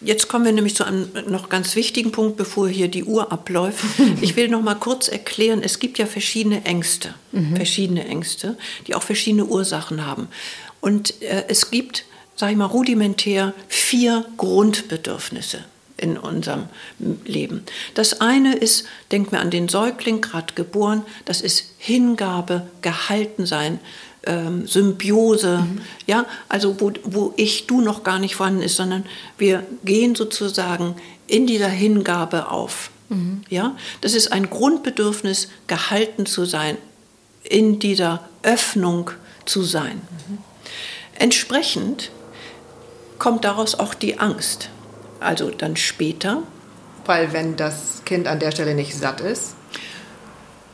Jetzt 0.00 0.28
kommen 0.28 0.44
wir 0.44 0.52
nämlich 0.52 0.76
zu 0.76 0.84
einem 0.84 1.08
noch 1.28 1.48
ganz 1.48 1.74
wichtigen 1.74 2.12
Punkt, 2.12 2.36
bevor 2.36 2.68
hier 2.68 2.88
die 2.88 3.04
Uhr 3.04 3.32
abläuft. 3.32 3.84
Ich 4.20 4.36
will 4.36 4.48
noch 4.48 4.62
mal 4.62 4.74
kurz 4.74 5.08
erklären, 5.08 5.62
es 5.62 5.78
gibt 5.78 5.98
ja 5.98 6.06
verschiedene 6.06 6.64
Ängste, 6.64 7.14
mhm. 7.32 7.56
verschiedene 7.56 8.04
Ängste, 8.04 8.56
die 8.86 8.94
auch 8.94 9.02
verschiedene 9.02 9.44
Ursachen 9.44 10.06
haben. 10.06 10.28
Und 10.80 11.20
äh, 11.22 11.44
es 11.48 11.70
gibt, 11.70 12.04
sage 12.36 12.52
ich 12.52 12.58
mal, 12.58 12.66
rudimentär 12.66 13.54
vier 13.68 14.24
Grundbedürfnisse 14.36 15.64
in 16.02 16.18
unserem 16.18 16.64
Leben. 17.24 17.62
Das 17.94 18.20
eine 18.20 18.54
ist, 18.54 18.86
denkt 19.12 19.32
mir 19.32 19.38
an 19.38 19.50
den 19.50 19.68
Säugling, 19.68 20.20
gerade 20.20 20.54
geboren, 20.54 21.02
das 21.24 21.40
ist 21.40 21.74
Hingabe, 21.78 22.66
gehalten 22.82 23.46
sein, 23.46 23.78
ähm, 24.24 24.66
Symbiose, 24.66 25.58
mhm. 25.58 25.80
ja, 26.06 26.26
also 26.48 26.80
wo, 26.80 26.92
wo 27.04 27.32
ich, 27.36 27.66
du 27.66 27.80
noch 27.80 28.02
gar 28.02 28.18
nicht 28.18 28.36
vorhanden 28.36 28.62
ist, 28.62 28.76
sondern 28.76 29.04
wir 29.38 29.64
gehen 29.84 30.14
sozusagen 30.14 30.96
in 31.26 31.46
dieser 31.46 31.68
Hingabe 31.68 32.50
auf. 32.50 32.90
Mhm. 33.08 33.42
Ja, 33.48 33.76
das 34.00 34.14
ist 34.14 34.32
ein 34.32 34.50
Grundbedürfnis, 34.50 35.48
gehalten 35.66 36.26
zu 36.26 36.44
sein, 36.44 36.76
in 37.44 37.78
dieser 37.78 38.28
Öffnung 38.42 39.10
zu 39.44 39.62
sein. 39.62 40.00
Mhm. 40.28 40.38
Entsprechend 41.18 42.10
kommt 43.18 43.44
daraus 43.44 43.76
auch 43.76 43.94
die 43.94 44.18
Angst. 44.18 44.68
Also 45.22 45.50
dann 45.50 45.76
später. 45.76 46.42
Weil 47.04 47.32
wenn 47.32 47.56
das 47.56 48.02
Kind 48.04 48.28
an 48.28 48.38
der 48.38 48.52
Stelle 48.52 48.74
nicht 48.74 48.94
satt 48.94 49.20
ist, 49.20 49.54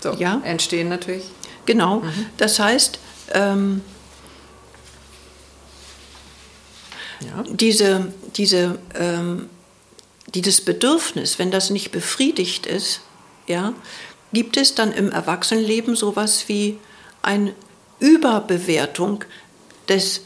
so 0.01 0.13
ja. 0.15 0.41
entstehen 0.45 0.89
natürlich. 0.89 1.25
Genau. 1.67 2.01
Mhm. 2.01 2.27
Das 2.37 2.59
heißt, 2.59 2.99
ähm, 3.35 3.83
ja. 7.21 7.45
diese, 7.49 8.13
diese, 8.37 8.79
ähm, 8.95 9.49
dieses 10.35 10.61
Bedürfnis, 10.61 11.39
wenn 11.39 11.51
das 11.51 11.71
nicht 11.71 11.91
befriedigt 11.91 12.67
ist, 12.67 13.01
ja, 13.47 13.73
gibt 14.33 14.57
es 14.57 14.75
dann 14.75 14.93
im 14.93 15.11
Erwachsenenleben 15.11 15.97
sowas 15.97 16.45
wie 16.49 16.79
eine 17.23 17.55
Überbewertung 17.99 19.25
des 19.89 20.23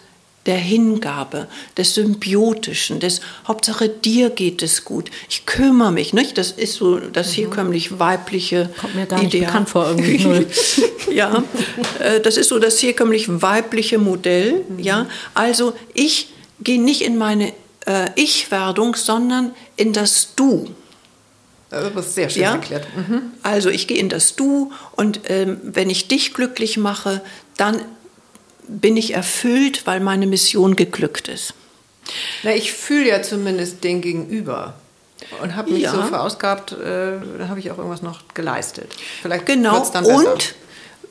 der 0.46 0.56
Hingabe, 0.56 1.46
des 1.76 1.94
Symbiotischen, 1.94 2.98
des 2.98 3.20
Hauptsache 3.46 3.88
dir 3.88 4.30
geht 4.30 4.62
es 4.62 4.84
gut. 4.84 5.10
Ich 5.28 5.46
kümmere 5.46 5.92
mich, 5.92 6.12
nicht? 6.12 6.36
Das 6.36 6.50
ist 6.50 6.74
so 6.74 6.98
das 6.98 7.30
mhm. 7.30 7.42
herkömmlich 7.42 7.98
weibliche 7.98 8.70
Kommt 8.80 8.94
mir 8.96 9.06
gar 9.06 9.18
nicht 9.18 9.34
Ideal. 9.34 9.46
bekannt 9.46 9.68
vor 9.68 9.86
irgendwie. 9.88 10.18
Null. 10.18 10.46
ja, 11.12 11.44
äh, 12.00 12.20
das 12.20 12.36
ist 12.36 12.48
so 12.48 12.58
das 12.58 12.82
herkömmlich 12.82 13.26
weibliche 13.42 13.98
Modell. 13.98 14.64
Mhm. 14.68 14.78
Ja, 14.80 15.06
also 15.34 15.74
ich 15.94 16.32
gehe 16.60 16.82
nicht 16.82 17.02
in 17.02 17.18
meine 17.18 17.52
äh, 17.86 18.10
Ich-Werdung, 18.16 18.96
sondern 18.96 19.52
in 19.76 19.92
das 19.92 20.34
Du. 20.34 20.68
Das 21.70 22.06
ist 22.06 22.14
sehr 22.14 22.28
schön 22.28 22.42
ja? 22.42 22.52
erklärt. 22.52 22.86
Mhm. 22.96 23.32
Also 23.42 23.70
ich 23.70 23.86
gehe 23.88 23.96
in 23.96 24.10
das 24.10 24.36
Du 24.36 24.72
und 24.92 25.20
ähm, 25.28 25.58
wenn 25.62 25.88
ich 25.88 26.06
dich 26.06 26.34
glücklich 26.34 26.76
mache, 26.76 27.22
dann 27.56 27.80
bin 28.68 28.96
ich 28.96 29.14
erfüllt, 29.14 29.86
weil 29.86 30.00
meine 30.00 30.26
Mission 30.26 30.76
geglückt 30.76 31.28
ist. 31.28 31.54
Na, 32.42 32.54
ich 32.54 32.72
fühle 32.72 33.08
ja 33.08 33.22
zumindest 33.22 33.84
den 33.84 34.00
Gegenüber 34.00 34.74
und 35.40 35.54
habe 35.56 35.72
mich 35.72 35.82
ja. 35.82 35.92
so 35.92 36.02
verausgabt, 36.02 36.72
äh, 36.72 36.76
dann 37.38 37.48
habe 37.48 37.60
ich 37.60 37.70
auch 37.70 37.78
irgendwas 37.78 38.02
noch 38.02 38.22
geleistet. 38.34 38.92
Vielleicht 39.22 39.46
genau. 39.46 39.88
Dann 39.92 40.04
besser. 40.04 40.32
Und 40.32 40.54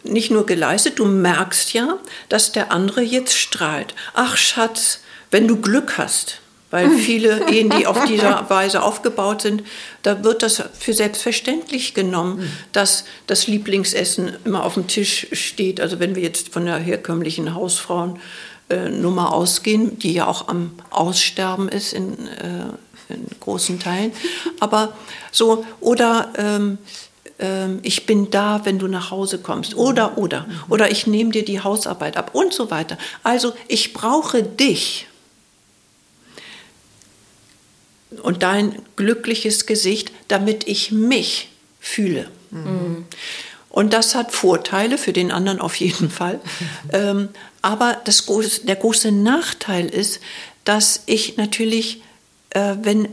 nicht 0.04 0.32
nur 0.32 0.46
geleistet, 0.46 1.00
du 1.00 1.06
merkst 1.06 1.74
ja, 1.74 1.98
dass 2.30 2.52
der 2.52 2.72
andere 2.72 3.02
jetzt 3.02 3.38
strahlt. 3.38 3.96
Ach 4.14 4.36
Schatz, 4.36 5.00
wenn 5.30 5.48
du 5.48 5.62
Glück 5.62 5.98
hast, 5.98 6.41
weil 6.72 6.90
viele 6.98 7.52
Ehen, 7.52 7.70
die 7.70 7.86
auf 7.86 8.06
diese 8.06 8.46
Weise 8.48 8.82
aufgebaut 8.82 9.44
sind, 9.44 9.64
da 10.02 10.24
wird 10.24 10.42
das 10.42 10.64
für 10.78 10.94
selbstverständlich 10.94 11.94
genommen, 11.94 12.40
mhm. 12.40 12.52
dass 12.72 13.06
das 13.28 13.46
Lieblingsessen 13.46 14.32
immer 14.44 14.64
auf 14.64 14.74
dem 14.74 14.88
Tisch 14.88 15.28
steht. 15.34 15.80
Also 15.80 16.00
wenn 16.00 16.16
wir 16.16 16.24
jetzt 16.24 16.50
von 16.50 16.66
der 16.66 16.78
herkömmlichen 16.78 17.54
Hausfrauennummer 17.54 19.32
ausgehen, 19.32 20.00
die 20.00 20.14
ja 20.14 20.26
auch 20.26 20.48
am 20.48 20.72
Aussterben 20.90 21.70
ist 21.70 21.94
in, 21.94 22.14
äh, 22.28 23.14
in 23.14 23.28
großen 23.40 23.80
Teilen. 23.80 24.12
Aber 24.60 24.94
so, 25.32 25.66
oder 25.82 26.34
ähm, 26.38 26.78
ähm, 27.40 27.80
ich 27.82 28.06
bin 28.06 28.30
da, 28.32 28.62
wenn 28.64 28.80
du 28.80 28.88
nach 28.88 29.12
Hause 29.12 29.40
kommst. 29.40 29.76
Oder, 29.76 30.18
oder. 30.18 30.42
Mhm. 30.42 30.64
Oder 30.70 30.92
ich 30.92 31.08
nehme 31.08 31.32
dir 31.32 31.44
die 31.44 31.60
Hausarbeit 31.60 32.16
ab 32.16 32.32
und 32.34 32.54
so 32.54 32.72
weiter. 32.72 32.98
Also 33.24 33.54
ich 33.68 33.94
brauche 33.94 34.44
dich 34.44 35.08
und 38.22 38.44
dein 38.44 38.82
glückliches 38.96 39.66
Gesicht, 39.66 40.12
damit 40.28 40.68
ich 40.68 40.92
mich 40.92 41.50
fühle. 41.80 42.30
Mhm. 42.52 43.06
Und 43.70 43.94
das 43.94 44.16
hat 44.16 44.34
Vorteile 44.34 44.98
für 44.98 45.14
den 45.14 45.32
anderen 45.32 45.62
auf 45.62 45.76
jeden 45.76 46.10
Fall. 46.10 46.42
ähm, 46.94 47.30
aber 47.62 48.00
das 48.04 48.26
der 48.64 48.76
große 48.76 49.12
Nachteil 49.12 49.88
ist, 49.88 50.20
dass 50.66 51.04
ich 51.06 51.38
natürlich, 51.38 52.02
äh, 52.50 52.76
wenn 52.82 53.08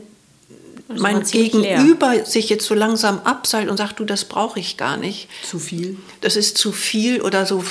also 0.88 1.03
mein 1.03 1.22
Gegenüber 1.22 2.14
leer. 2.14 2.24
sich 2.24 2.49
jetzt 2.49 2.64
so 2.64 2.74
langsam 2.74 3.20
abseilt 3.20 3.68
und 3.68 3.76
sagt, 3.76 4.01
du, 4.01 4.05
das 4.05 4.24
brauche 4.24 4.59
ich 4.59 4.78
gar 4.78 4.96
nicht. 4.96 5.28
Zu 5.49 5.59
viel. 5.59 5.99
Das 6.22 6.34
ist 6.34 6.57
zu 6.57 6.72
viel 6.72 7.20
oder 7.20 7.44
so 7.44 7.62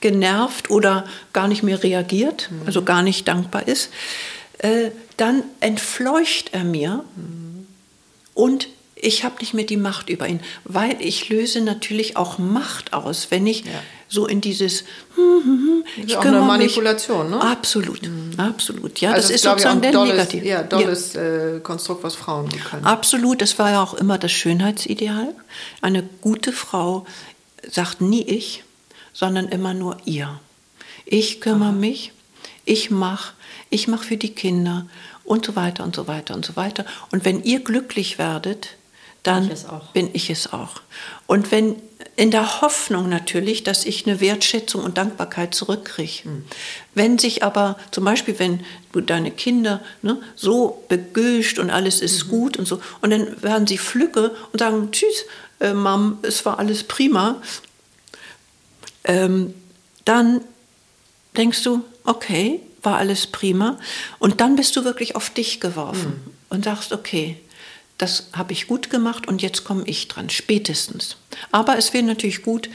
genervt 0.00 0.70
oder 0.70 1.04
gar 1.34 1.48
nicht 1.48 1.62
mehr 1.62 1.82
reagiert, 1.82 2.50
mhm. 2.50 2.62
also 2.66 2.82
gar 2.82 3.02
nicht 3.02 3.28
dankbar 3.28 3.68
ist. 3.68 3.90
Äh, 4.58 4.90
dann 5.22 5.44
entfleucht 5.60 6.52
er 6.52 6.64
mir 6.64 7.04
und 8.34 8.66
ich 8.96 9.22
habe 9.22 9.36
nicht 9.38 9.54
mehr 9.54 9.64
die 9.64 9.76
Macht 9.76 10.10
über 10.10 10.26
ihn, 10.26 10.40
weil 10.64 10.96
ich 10.98 11.28
löse 11.28 11.60
natürlich 11.60 12.16
auch 12.16 12.38
Macht 12.38 12.92
aus, 12.92 13.28
wenn 13.30 13.46
ich 13.46 13.64
ja. 13.64 13.70
so 14.08 14.26
in 14.26 14.40
dieses 14.40 14.80
hm, 15.14 15.44
hm, 15.44 15.44
hm, 15.44 15.84
ich 16.06 16.16
auch 16.16 16.24
eine 16.24 16.40
Manipulation, 16.40 17.30
mich, 17.30 17.38
ne? 17.38 17.40
Absolut, 17.40 18.02
mhm. 18.02 18.32
absolut. 18.36 19.00
Ja, 19.00 19.12
also 19.12 19.28
das 19.28 19.36
ist 19.36 19.42
sozusagen 19.42 19.80
der 19.80 19.92
dolles, 19.92 20.12
Negativ. 20.12 20.44
Ja, 20.44 20.64
dolles 20.64 21.12
ja. 21.14 21.56
Äh, 21.56 21.60
Konstrukt, 21.60 22.02
was 22.02 22.16
Frauen 22.16 22.48
können. 22.68 22.84
Absolut, 22.84 23.42
das 23.42 23.56
war 23.60 23.70
ja 23.70 23.80
auch 23.80 23.94
immer 23.94 24.18
das 24.18 24.32
Schönheitsideal. 24.32 25.34
Eine 25.82 26.02
gute 26.20 26.52
Frau 26.52 27.06
sagt 27.70 28.00
nie 28.00 28.22
ich, 28.22 28.64
sondern 29.12 29.48
immer 29.48 29.72
nur 29.72 29.98
ihr. 30.04 30.40
Ich 31.04 31.40
kümmere 31.40 31.68
Aha. 31.68 31.76
mich, 31.76 32.12
ich 32.64 32.90
mache, 32.90 33.34
ich 33.70 33.86
mache 33.86 34.04
für 34.04 34.16
die 34.16 34.34
Kinder 34.34 34.86
und 35.24 35.46
so 35.46 35.56
weiter 35.56 35.84
und 35.84 35.94
so 35.94 36.06
weiter 36.06 36.34
und 36.34 36.44
so 36.44 36.56
weiter. 36.56 36.84
Und 37.10 37.24
wenn 37.24 37.42
ihr 37.42 37.60
glücklich 37.60 38.18
werdet, 38.18 38.68
dann 39.22 39.50
ich 39.50 39.62
bin 39.92 40.10
ich 40.12 40.30
es 40.30 40.52
auch. 40.52 40.80
Und 41.26 41.52
wenn 41.52 41.76
in 42.16 42.30
der 42.30 42.60
Hoffnung 42.60 43.08
natürlich, 43.08 43.62
dass 43.62 43.84
ich 43.84 44.06
eine 44.06 44.20
Wertschätzung 44.20 44.82
und 44.82 44.98
Dankbarkeit 44.98 45.54
zurückkriege. 45.54 46.28
Mhm. 46.28 46.44
Wenn 46.94 47.18
sich 47.18 47.42
aber 47.42 47.78
zum 47.90 48.04
Beispiel, 48.04 48.38
wenn 48.38 48.60
du 48.92 49.00
deine 49.00 49.30
Kinder 49.30 49.80
ne, 50.02 50.20
so 50.36 50.84
begüscht 50.88 51.58
und 51.58 51.70
alles 51.70 52.00
ist 52.00 52.26
mhm. 52.26 52.30
gut 52.30 52.56
und 52.56 52.66
so, 52.66 52.80
und 53.00 53.10
dann 53.10 53.42
werden 53.42 53.66
sie 53.66 53.78
flücke 53.78 54.34
und 54.52 54.58
sagen, 54.58 54.90
tschüss, 54.92 55.24
äh, 55.60 55.72
Mom, 55.72 56.18
es 56.22 56.44
war 56.44 56.58
alles 56.58 56.84
prima, 56.84 57.40
ähm, 59.04 59.54
dann 60.04 60.42
denkst 61.36 61.62
du, 61.62 61.82
okay, 62.04 62.60
war 62.82 62.98
alles 62.98 63.26
prima. 63.26 63.78
Und 64.18 64.40
dann 64.40 64.56
bist 64.56 64.76
du 64.76 64.84
wirklich 64.84 65.16
auf 65.16 65.30
dich 65.30 65.60
geworfen 65.60 66.22
mhm. 66.24 66.30
und 66.50 66.64
sagst, 66.64 66.92
okay, 66.92 67.36
das 67.98 68.28
habe 68.32 68.52
ich 68.52 68.66
gut 68.66 68.90
gemacht 68.90 69.28
und 69.28 69.42
jetzt 69.42 69.64
komme 69.64 69.84
ich 69.86 70.08
dran, 70.08 70.28
spätestens. 70.28 71.16
Aber 71.50 71.78
es 71.78 71.94
wäre 71.94 72.02
natürlich 72.02 72.42
gut, 72.42 72.68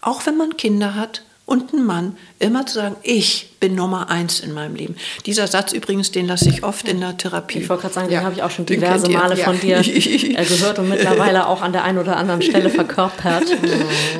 auch 0.00 0.26
wenn 0.26 0.36
man 0.36 0.56
Kinder 0.56 0.94
hat 0.94 1.22
und 1.46 1.74
einen 1.74 1.84
Mann, 1.84 2.16
immer 2.38 2.64
zu 2.64 2.74
sagen, 2.74 2.96
ich 3.02 3.50
bin 3.60 3.74
Nummer 3.74 4.08
eins 4.08 4.40
in 4.40 4.52
meinem 4.52 4.76
Leben. 4.76 4.96
Dieser 5.26 5.46
Satz 5.46 5.72
übrigens, 5.72 6.10
den 6.10 6.26
lasse 6.26 6.48
ich 6.48 6.62
oft 6.62 6.88
in 6.88 7.00
der 7.00 7.18
Therapie. 7.18 7.58
Ich 7.58 7.68
wollte 7.68 7.82
gerade 7.82 7.94
sagen, 7.94 8.10
ja. 8.10 8.20
den 8.20 8.24
habe 8.24 8.34
ich 8.34 8.42
auch 8.42 8.50
schon 8.50 8.64
diverse 8.64 9.10
Male 9.10 9.36
ja. 9.36 9.44
von 9.44 9.60
dir 9.60 9.82
gehört 9.82 10.78
und 10.78 10.88
mittlerweile 10.88 11.46
auch 11.46 11.60
an 11.60 11.72
der 11.72 11.84
einen 11.84 11.98
oder 11.98 12.16
anderen 12.16 12.40
Stelle 12.40 12.70
verkörpert. 12.70 13.44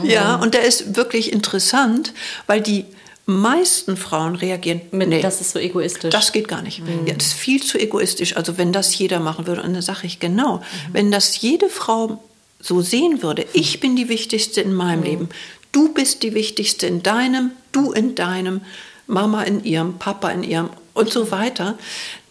Ja, 0.02 0.36
und 0.36 0.54
der 0.54 0.64
ist 0.64 0.96
wirklich 0.96 1.32
interessant, 1.32 2.12
weil 2.46 2.60
die 2.60 2.84
meisten 3.27 3.97
Frauen 3.97 4.35
reagieren, 4.35 4.83
mit, 4.91 5.09
nee, 5.09 5.22
das 5.22 5.41
ist 5.41 5.53
so 5.53 5.59
egoistisch. 5.59 6.11
Das 6.11 6.33
geht 6.33 6.49
gar 6.49 6.62
nicht. 6.62 6.81
Mhm. 6.81 7.07
Ja, 7.07 7.14
das 7.14 7.29
ist 7.29 7.33
viel 7.35 7.62
zu 7.62 7.79
egoistisch. 7.79 8.37
Also 8.37 8.59
wenn 8.59 8.72
das 8.72 8.97
jeder 8.97 9.20
machen 9.20 9.47
würde, 9.47 9.62
und 9.62 9.72
dann 9.72 9.83
sage 9.83 10.07
ich 10.07 10.20
genau, 10.20 10.57
mhm. 10.57 10.62
wenn 10.93 11.11
das 11.11 11.41
jede 11.41 11.68
Frau 11.68 12.22
so 12.61 12.83
sehen 12.83 13.22
würde, 13.22 13.47
ich 13.53 13.81
bin 13.81 13.97
die 13.97 14.09
Wichtigste 14.09 14.61
in 14.61 14.75
meinem 14.75 15.01
mhm. 15.01 15.07
Leben, 15.07 15.29
du 15.72 15.93
bist 15.93 16.22
die 16.22 16.35
Wichtigste 16.35 16.87
in 16.87 17.03
deinem, 17.03 17.53
du 17.72 17.93
in 17.93 18.14
deinem, 18.14 18.61
Mama 19.07 19.43
in 19.43 19.64
ihrem, 19.64 19.99
Papa 19.99 20.31
in 20.31 20.43
ihrem 20.43 20.70
und 20.95 21.11
so 21.11 21.31
weiter, 21.31 21.79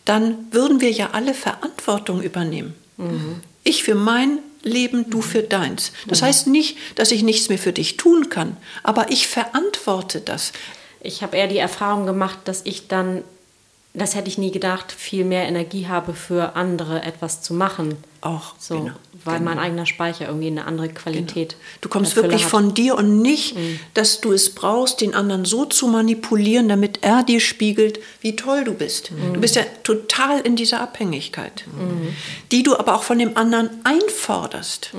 dann 0.06 0.48
würden 0.52 0.82
wir 0.82 0.92
ja 0.92 1.12
alle 1.12 1.34
Verantwortung 1.34 2.22
übernehmen. 2.22 2.74
Mhm. 2.98 3.42
Ich 3.64 3.84
für 3.84 3.96
mein 3.96 4.40
Leben, 4.64 5.10
du 5.10 5.22
für 5.22 5.44
deins. 5.44 5.92
Das 6.08 6.22
mhm. 6.22 6.26
heißt 6.26 6.48
nicht, 6.48 6.78
dass 6.96 7.12
ich 7.12 7.24
nichts 7.24 7.50
mehr 7.50 7.58
für 7.58 7.74
dich 7.74 7.98
tun 7.98 8.30
kann, 8.30 8.58
aber 8.82 9.12
ich 9.12 9.28
verantworte 9.28 10.22
das 10.22 10.54
ich 11.04 11.22
habe 11.22 11.38
eher 11.38 11.48
die 11.48 11.58
Erfahrung 11.58 12.06
gemacht, 12.06 12.40
dass 12.46 12.62
ich 12.64 12.88
dann, 12.88 13.24
das 13.94 14.16
hätte 14.16 14.30
ich 14.30 14.38
nie 14.38 14.52
gedacht, 14.52 14.92
viel 14.92 15.26
mehr 15.26 15.44
Energie 15.44 15.88
habe 15.88 16.14
für 16.14 16.56
andere 16.56 17.04
etwas 17.04 17.42
zu 17.42 17.54
machen. 17.54 17.98
Auch, 18.22 18.56
so, 18.58 18.80
genau, 18.80 18.94
weil 19.26 19.40
genau. 19.40 19.52
mein 19.52 19.60
eigener 19.60 19.86
Speicher 19.86 20.28
irgendwie 20.28 20.48
eine 20.48 20.66
andere 20.66 20.88
Qualität. 20.88 21.50
Genau. 21.50 21.62
Du 21.82 21.90
kommst 21.90 22.16
wirklich 22.16 22.46
hat. 22.46 22.52
von 22.52 22.74
dir 22.74 22.96
und 22.96 23.22
nicht, 23.22 23.58
mhm. 23.58 23.80
dass 23.94 24.22
du 24.22 24.32
es 24.32 24.56
brauchst, 24.56 25.02
den 25.02 25.14
anderen 25.14 25.44
so 25.44 25.66
zu 25.66 25.88
manipulieren, 25.88 26.70
damit 26.70 27.00
er 27.02 27.24
dir 27.24 27.42
spiegelt, 27.42 28.00
wie 28.22 28.38
toll 28.38 28.64
du 28.64 28.74
bist. 28.74 29.12
Mhm. 29.12 29.34
Du 29.34 29.42
bist 29.42 29.58
ja 29.58 29.64
total 29.84 30.40
in 30.40 30.56
dieser 30.56 30.80
Abhängigkeit, 30.80 31.66
mhm. 31.68 32.16
die 32.54 32.64
du 32.64 32.78
aber 32.78 32.96
auch 32.96 33.04
von 33.04 33.20
dem 33.20 33.36
anderen 33.36 33.70
einforderst. 33.84 34.94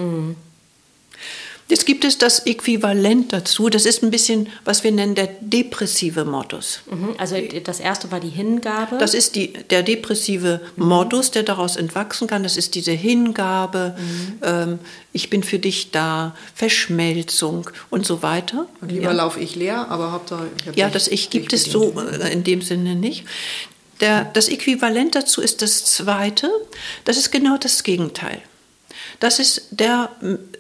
Jetzt 1.67 1.87
gibt 1.87 2.05
es 2.05 2.19
das 2.19 2.41
Äquivalent 2.41 3.33
dazu. 3.33 3.71
Das 3.71 3.87
ist 3.87 4.03
ein 4.03 4.11
bisschen, 4.11 4.49
was 4.65 4.85
wir 4.85 4.93
nennen, 4.93 5.15
der 5.15 5.31
depressive 5.41 6.27
Modus. 6.27 6.81
Mhm, 6.91 7.15
also 7.17 7.37
das 7.65 7.81
erste 7.81 8.11
war 8.13 8.21
die 8.21 8.29
Hingabe. 8.29 8.99
Das 8.99 9.15
ist 9.15 9.35
die, 9.35 9.53
der 9.53 9.83
depressive 9.83 10.61
mhm. 10.77 10.87
Modus, 10.87 11.31
der 11.31 11.43
daraus 11.43 11.77
entwachsen 11.77 12.29
kann. 12.29 12.43
Das 12.43 12.59
ist 12.59 12.75
diese 12.75 12.93
Hingabe, 12.93 13.97
mhm. 13.97 14.39
ähm, 14.43 14.79
ich 15.13 15.31
bin 15.31 15.43
für 15.43 15.59
dich 15.59 15.91
da, 15.91 16.37
Verschmelzung 16.55 17.71
und 17.89 18.05
so 18.05 18.23
weiter. 18.23 18.67
Und 18.83 18.93
lieber 18.93 19.07
ja. 19.07 19.13
laufe 19.13 19.41
ich 19.41 19.57
leer, 19.57 19.89
aber 19.89 20.13
Hauptsache 20.13 20.49
ich 20.69 20.77
Ja, 20.77 20.91
das 20.91 21.09
Ich 21.09 21.31
gibt 21.31 21.55
es 21.55 21.65
so 21.65 21.95
äh, 21.99 22.31
in 22.31 22.45
dem 22.45 22.61
Sinne 22.61 22.95
nicht. 22.95 23.25
Der, 24.01 24.25
das 24.25 24.49
Äquivalent 24.49 25.15
dazu 25.15 25.41
ist 25.41 25.63
das 25.63 25.85
zweite. 25.87 26.51
Das 27.05 27.17
ist 27.17 27.31
genau 27.31 27.57
das 27.57 27.85
Gegenteil. 27.85 28.43
Das 29.21 29.39
ist 29.39 29.69
der 29.71 30.11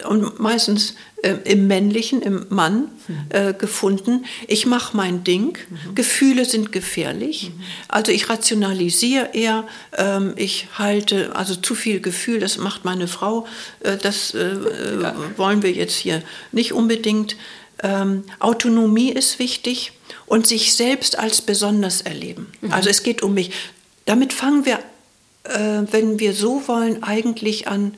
und 0.08 0.40
meistens 0.40 0.94
äh, 1.24 1.38
im 1.44 1.66
männlichen, 1.66 2.20
im 2.20 2.46
Mann 2.50 2.88
äh, 3.30 3.54
gefunden. 3.54 4.26
Ich 4.46 4.66
mache 4.66 4.94
mein 4.94 5.24
Ding. 5.24 5.56
Mhm. 5.70 5.94
Gefühle 5.94 6.44
sind 6.44 6.70
gefährlich. 6.70 7.50
Mhm. 7.50 7.62
Also 7.88 8.12
ich 8.12 8.28
rationalisiere 8.28 9.30
eher. 9.32 9.64
Ähm, 9.96 10.34
ich 10.36 10.68
halte 10.76 11.34
also 11.34 11.54
zu 11.56 11.74
viel 11.74 12.00
Gefühl. 12.00 12.40
Das 12.40 12.58
macht 12.58 12.84
meine 12.84 13.08
Frau. 13.08 13.46
Äh, 13.80 13.96
das 13.96 14.34
äh, 14.34 14.54
ja. 15.00 15.14
wollen 15.36 15.62
wir 15.62 15.72
jetzt 15.72 15.96
hier 15.96 16.22
nicht 16.52 16.72
unbedingt. 16.72 17.36
Ähm, 17.82 18.24
Autonomie 18.38 19.10
ist 19.10 19.38
wichtig 19.38 19.92
und 20.26 20.46
sich 20.46 20.74
selbst 20.74 21.18
als 21.18 21.40
besonders 21.40 22.02
erleben. 22.02 22.52
Mhm. 22.60 22.72
Also 22.72 22.90
es 22.90 23.02
geht 23.02 23.22
um 23.22 23.32
mich. 23.32 23.50
Damit 24.04 24.34
fangen 24.34 24.66
wir, 24.66 24.78
äh, 25.44 25.90
wenn 25.90 26.20
wir 26.20 26.34
so 26.34 26.68
wollen, 26.68 27.02
eigentlich 27.02 27.66
an 27.66 27.94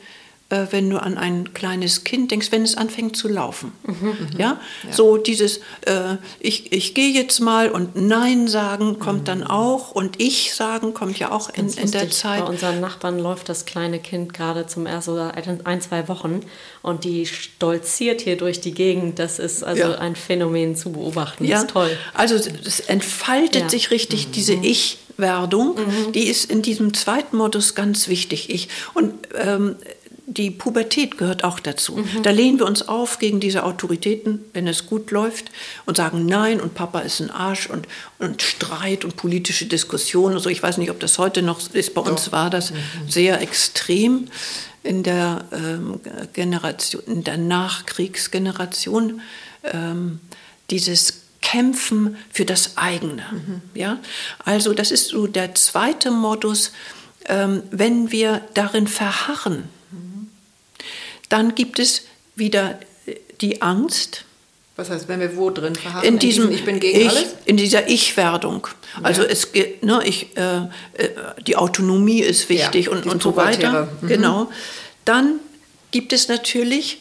äh, 0.48 0.66
wenn 0.70 0.88
du 0.88 1.02
an 1.02 1.18
ein 1.18 1.54
kleines 1.54 2.04
Kind 2.04 2.30
denkst, 2.30 2.52
wenn 2.52 2.62
es 2.62 2.76
anfängt 2.76 3.16
zu 3.16 3.26
laufen. 3.26 3.72
Mhm, 3.84 3.94
mhm. 3.94 4.28
ja? 4.38 4.60
ja? 4.84 4.92
so 4.92 5.16
dieses, 5.16 5.58
äh, 5.82 6.16
ich, 6.38 6.72
ich 6.72 6.94
gehe 6.94 7.12
jetzt 7.12 7.40
mal 7.40 7.68
und 7.68 7.96
Nein 7.96 8.46
sagen 8.46 9.00
kommt 9.00 9.22
mhm. 9.22 9.24
dann 9.24 9.42
auch 9.44 9.90
und 9.90 10.20
Ich 10.20 10.54
sagen 10.54 10.94
kommt 10.94 11.18
ja 11.18 11.32
auch 11.32 11.48
in, 11.48 11.68
in 11.68 11.90
der 11.90 12.10
Zeit. 12.10 12.44
Bei 12.44 12.50
unseren 12.50 12.80
Nachbarn 12.80 13.18
läuft 13.18 13.48
das 13.48 13.64
kleine 13.64 13.98
Kind 13.98 14.34
gerade 14.34 14.68
zum 14.68 14.86
ersten 14.86 15.10
oder 15.10 15.34
ein, 15.64 15.80
zwei 15.80 16.06
Wochen 16.06 16.42
und 16.80 17.02
die 17.02 17.26
stolziert 17.26 18.20
hier 18.20 18.36
durch 18.36 18.60
die 18.60 18.72
Gegend. 18.72 19.18
Das 19.18 19.40
ist 19.40 19.64
also 19.64 19.82
ja. 19.82 19.98
ein 19.98 20.14
Phänomen 20.14 20.76
zu 20.76 20.92
beobachten. 20.92 21.44
Ja. 21.44 21.56
Das 21.56 21.64
ist 21.64 21.70
toll. 21.70 21.90
Also 22.14 22.36
es 22.36 22.80
entfaltet 22.80 23.62
ja. 23.62 23.68
sich 23.68 23.90
richtig, 23.90 24.28
mhm. 24.28 24.32
diese 24.32 24.54
Ich- 24.54 24.98
Werdung, 25.18 25.76
mhm. 25.76 26.12
die 26.12 26.26
ist 26.26 26.50
in 26.50 26.62
diesem 26.62 26.92
zweiten 26.92 27.36
Modus 27.36 27.74
ganz 27.74 28.08
wichtig. 28.08 28.50
Ich. 28.50 28.68
Und 28.94 29.14
ähm, 29.34 29.76
die 30.26 30.50
Pubertät 30.50 31.18
gehört 31.18 31.44
auch 31.44 31.60
dazu. 31.60 31.96
Mhm. 31.96 32.22
Da 32.22 32.30
lehnen 32.30 32.58
wir 32.58 32.66
uns 32.66 32.88
auf 32.88 33.18
gegen 33.18 33.38
diese 33.38 33.62
Autoritäten, 33.62 34.44
wenn 34.52 34.66
es 34.66 34.86
gut 34.86 35.12
läuft, 35.12 35.52
und 35.86 35.96
sagen 35.96 36.26
Nein 36.26 36.60
und 36.60 36.74
Papa 36.74 37.00
ist 37.00 37.20
ein 37.20 37.30
Arsch 37.30 37.70
und, 37.70 37.86
und 38.18 38.42
Streit 38.42 39.04
und 39.04 39.16
politische 39.16 39.66
Diskussionen. 39.66 40.34
Also 40.34 40.50
ich 40.50 40.62
weiß 40.62 40.78
nicht, 40.78 40.90
ob 40.90 40.98
das 40.98 41.18
heute 41.18 41.42
noch 41.42 41.60
ist. 41.72 41.94
Bei 41.94 42.02
Doch. 42.02 42.10
uns 42.10 42.32
war 42.32 42.50
das 42.50 42.72
mhm. 42.72 42.76
sehr 43.08 43.40
extrem 43.40 44.26
in 44.82 45.04
der 45.04 45.44
ähm, 45.52 46.00
Generation, 46.32 47.02
in 47.06 47.24
der 47.24 47.38
Nachkriegsgeneration. 47.38 49.20
Ähm, 49.64 50.20
dieses 50.70 51.22
Kämpfen 51.40 52.16
für 52.30 52.44
das 52.44 52.76
eigene. 52.76 53.22
Mhm. 53.30 53.62
Ja? 53.74 53.98
Also 54.44 54.74
das 54.74 54.90
ist 54.90 55.08
so 55.08 55.28
der 55.28 55.54
zweite 55.54 56.10
Modus, 56.10 56.72
ähm, 57.28 57.62
wenn 57.70 58.10
wir 58.10 58.42
darin 58.54 58.88
verharren, 58.88 59.68
dann 61.28 61.54
gibt 61.54 61.78
es 61.78 62.02
wieder 62.34 62.78
die 63.40 63.62
Angst. 63.62 64.24
Was 64.76 64.90
heißt, 64.90 65.08
wenn 65.08 65.20
wir 65.20 65.36
wo 65.36 65.50
drin 65.50 65.74
verharren? 65.74 66.06
In 66.06 66.18
diesem, 66.18 66.44
in 66.44 66.50
diesem 66.50 66.60
Ich 66.60 66.64
bin 66.64 66.80
gegen 66.80 67.00
ich, 67.00 67.08
alles? 67.08 67.34
In 67.46 67.56
dieser 67.56 67.88
Ich-Werdung. 67.88 68.68
Also 69.02 69.22
ja. 69.22 69.28
es 69.28 69.52
geht, 69.52 69.82
ne, 69.82 70.02
ich, 70.04 70.36
äh, 70.36 70.56
äh, 70.56 70.68
die 71.46 71.56
Autonomie 71.56 72.20
ist 72.20 72.48
wichtig 72.50 72.86
ja, 72.86 72.92
und, 72.92 73.06
und 73.06 73.22
so 73.22 73.36
weiter. 73.36 73.88
Mhm. 74.00 74.08
Genau. 74.08 74.50
Dann 75.06 75.40
gibt 75.92 76.12
es 76.12 76.28
natürlich, 76.28 76.98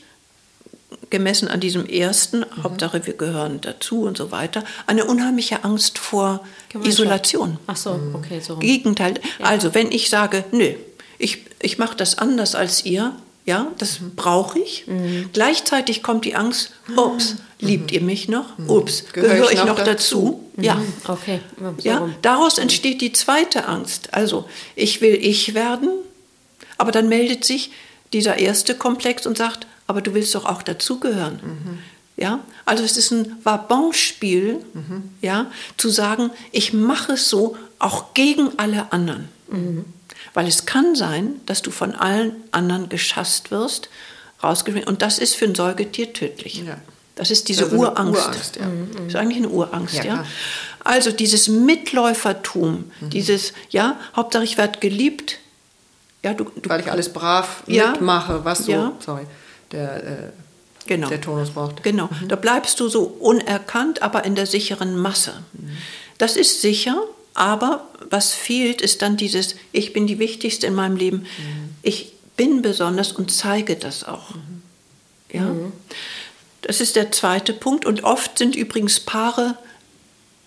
gemessen 1.10 1.50
an 1.50 1.60
diesem 1.60 1.86
ersten, 1.86 2.40
mhm. 2.40 2.64
Hauptsache 2.64 3.06
wir 3.06 3.14
gehören 3.14 3.60
dazu 3.60 4.04
und 4.04 4.18
so 4.18 4.32
weiter, 4.32 4.64
eine 4.88 5.04
unheimliche 5.04 5.66
Angst 5.66 5.98
vor 5.98 6.46
Isolation. 6.84 7.58
Ach 7.68 7.76
so, 7.76 8.00
okay. 8.14 8.40
So. 8.40 8.56
Gegenteil. 8.56 9.16
Ja. 9.40 9.48
Also 9.48 9.74
wenn 9.74 9.92
ich 9.92 10.10
sage, 10.10 10.46
nö, 10.52 10.76
ich, 11.18 11.46
ich 11.62 11.78
mache 11.78 11.98
das 11.98 12.18
anders 12.18 12.56
als 12.56 12.86
ihr, 12.86 13.16
ja, 13.46 13.72
das 13.78 14.02
mhm. 14.02 14.16
brauche 14.16 14.60
ich. 14.60 14.88
Mhm. 14.88 15.30
Gleichzeitig 15.32 16.02
kommt 16.02 16.26
die 16.26 16.36
Angst, 16.36 16.72
ups, 16.96 17.36
mhm. 17.60 17.68
liebt 17.68 17.92
ihr 17.92 18.02
mich 18.02 18.28
noch? 18.28 18.58
Mhm. 18.58 18.70
Ups, 18.70 19.06
gehöre 19.14 19.36
gehör 19.36 19.52
ich, 19.52 19.60
noch, 19.60 19.68
noch 19.68 19.84
dazu? 19.84 20.42
dazu? 20.56 20.66
Ja. 20.66 20.76
Mhm. 20.76 20.94
Okay. 21.08 21.40
So 21.78 21.88
ja, 21.88 22.10
daraus 22.22 22.58
entsteht 22.58 23.02
die 23.02 23.14
zweite 23.14 23.68
Angst. 23.68 24.14
Also, 24.14 24.46
ich 24.76 25.02
will 25.02 25.14
ich 25.14 25.54
werden, 25.54 25.90
aber 26.78 26.92
dann 26.92 27.08
meldet 27.08 27.46
sich 27.46 27.72
dieser 28.14 28.38
erste 28.38 28.74
Komplex 28.76 29.28
und 29.28 29.38
sagt, 29.38 29.68
aber 29.86 30.02
du 30.02 30.16
willst 30.16 30.34
doch 30.34 30.46
auch 30.46 30.64
dazugehören. 30.64 31.40
Mhm. 31.44 31.80
Ja, 32.18 32.40
also 32.64 32.84
es 32.84 32.96
ist 32.96 33.12
ein 33.12 33.36
Wabonspiel, 33.44 34.64
ja, 35.22 35.52
zu 35.76 35.90
sagen, 35.90 36.32
ich 36.54 36.72
mache 36.72 37.14
es 37.14 37.30
so 37.30 37.58
auch 37.78 38.14
gegen 38.14 38.58
alle 38.58 38.94
anderen. 38.94 39.28
Weil 40.34 40.48
es 40.48 40.66
kann 40.66 40.96
sein, 40.96 41.42
dass 41.46 41.62
du 41.62 41.72
von 41.72 41.94
allen 41.94 42.36
anderen 42.52 42.90
geschasst 42.90 43.52
wirst, 43.52 43.90
rausgeschmissen. 44.44 44.90
Und 44.90 45.02
das 45.02 45.20
ist 45.20 45.36
für 45.36 45.46
ein 45.46 45.56
Säugetier 45.56 46.14
tödlich. 46.14 46.64
Ja. 46.66 46.78
Das 47.16 47.32
ist 47.32 47.48
diese 47.48 47.66
also 47.66 47.78
Urangst. 47.78 48.22
Urangst 48.22 48.56
ja. 48.58 48.66
Mhm, 48.66 48.92
das 48.94 49.06
ist 49.08 49.16
eigentlich 49.16 49.38
eine 49.38 49.50
Urangst, 49.50 49.96
ja. 49.96 50.04
ja. 50.04 50.26
Also 50.84 51.12
dieses 51.12 51.48
Mitläufertum, 51.48 52.92
mhm. 53.00 53.10
dieses, 53.10 53.54
ja, 53.70 53.98
Hauptsache 54.16 54.44
ich 54.44 54.58
werde 54.58 54.80
geliebt. 54.80 55.40
Ja, 56.24 56.34
du, 56.34 56.44
du, 56.44 56.70
Weil 56.70 56.82
ich 56.82 56.92
alles 56.92 57.12
brav 57.12 57.64
ja, 57.68 57.92
mitmache, 57.92 58.44
was 58.44 58.66
so, 58.66 58.72
ja. 58.72 58.92
sorry, 59.00 59.26
der, 59.72 60.04
äh, 60.04 60.32
genau. 60.86 61.08
der 61.08 61.22
Tonus 61.22 61.52
braucht. 61.52 61.84
Genau, 61.84 62.10
mhm. 62.22 62.28
da 62.28 62.36
bleibst 62.36 62.80
du 62.80 62.90
so 62.90 63.04
unerkannt, 63.04 64.02
aber 64.02 64.26
in 64.26 64.36
der 64.36 64.46
sicheren 64.46 64.98
Masse. 64.98 65.34
Mhm. 65.54 65.78
Das 66.18 66.36
ist 66.36 66.62
sicher, 66.62 66.98
aber 67.36 67.88
was 68.10 68.34
fehlt, 68.34 68.82
ist 68.82 69.02
dann 69.02 69.18
dieses, 69.18 69.56
ich 69.72 69.94
bin 69.94 70.08
die 70.08 70.20
Wichtigste 70.20 70.66
in 70.68 70.74
meinem 70.74 70.96
Leben. 70.96 71.20
Mhm. 71.20 71.76
Ich 71.84 72.14
bin 72.38 72.62
besonders 72.62 73.12
und 73.12 73.30
zeige 73.30 73.76
das 73.76 74.06
auch. 74.06 74.34
Mhm. 74.34 74.62
Ja? 75.32 75.42
Mhm. 75.42 75.74
Das 76.62 76.82
ist 76.82 76.96
der 76.96 77.12
zweite 77.12 77.54
Punkt. 77.54 77.86
Und 77.86 78.04
oft 78.04 78.38
sind 78.38 78.56
übrigens 78.56 79.02
Paare, 79.02 79.58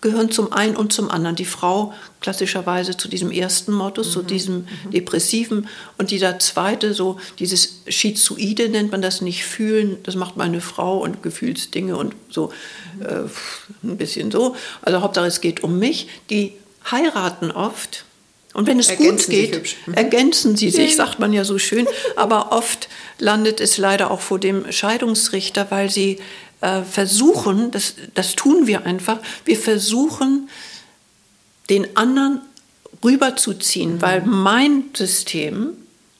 gehören 0.01 0.31
zum 0.31 0.51
einen 0.51 0.75
und 0.75 0.91
zum 0.91 1.11
anderen. 1.11 1.35
Die 1.35 1.45
Frau 1.45 1.93
klassischerweise 2.21 2.97
zu 2.97 3.07
diesem 3.07 3.31
ersten 3.31 3.73
mhm. 3.73 4.11
zu 4.11 4.23
diesem 4.23 4.55
mhm. 4.55 4.91
depressiven. 4.91 5.67
Und 5.99 6.09
dieser 6.09 6.39
zweite, 6.39 6.95
so 6.95 7.19
dieses 7.37 7.81
Schizoide 7.87 8.69
nennt 8.69 8.91
man 8.91 9.03
das 9.03 9.21
nicht 9.21 9.45
fühlen, 9.45 9.97
das 10.03 10.15
macht 10.15 10.37
meine 10.37 10.59
Frau 10.59 10.97
und 10.97 11.21
Gefühlsdinge 11.21 11.95
und 11.95 12.15
so 12.29 12.51
mhm. 12.97 13.05
äh, 13.05 13.89
ein 13.91 13.97
bisschen 13.97 14.31
so. 14.31 14.55
Also 14.81 15.01
Hauptsache 15.01 15.27
es 15.27 15.39
geht 15.39 15.63
um 15.63 15.77
mich. 15.77 16.07
Die 16.31 16.53
heiraten 16.91 17.51
oft. 17.51 18.05
Und 18.53 18.67
wenn 18.67 18.79
es 18.79 18.89
ergänzen 18.89 19.31
gut 19.31 19.39
geht, 19.39 19.75
mhm. 19.85 19.93
ergänzen 19.93 20.57
sie 20.57 20.69
sich, 20.71 20.95
sagt 20.95 21.19
man 21.19 21.33
ja 21.33 21.45
so 21.45 21.59
schön. 21.59 21.87
Aber 22.15 22.51
oft 22.51 22.89
landet 23.19 23.61
es 23.61 23.77
leider 23.77 24.09
auch 24.11 24.21
vor 24.21 24.39
dem 24.39 24.71
Scheidungsrichter, 24.71 25.69
weil 25.69 25.89
sie 25.89 26.19
äh, 26.61 26.81
versuchen, 26.81 27.71
das, 27.71 27.95
das 28.15 28.35
tun 28.35 28.67
wir 28.67 28.85
einfach, 28.85 29.19
wir 29.45 29.57
versuchen, 29.57 30.49
den 31.69 31.95
anderen 31.95 32.41
rüberzuziehen, 33.03 33.95
mhm. 33.95 34.01
weil 34.01 34.21
mein 34.25 34.85
System 34.93 35.73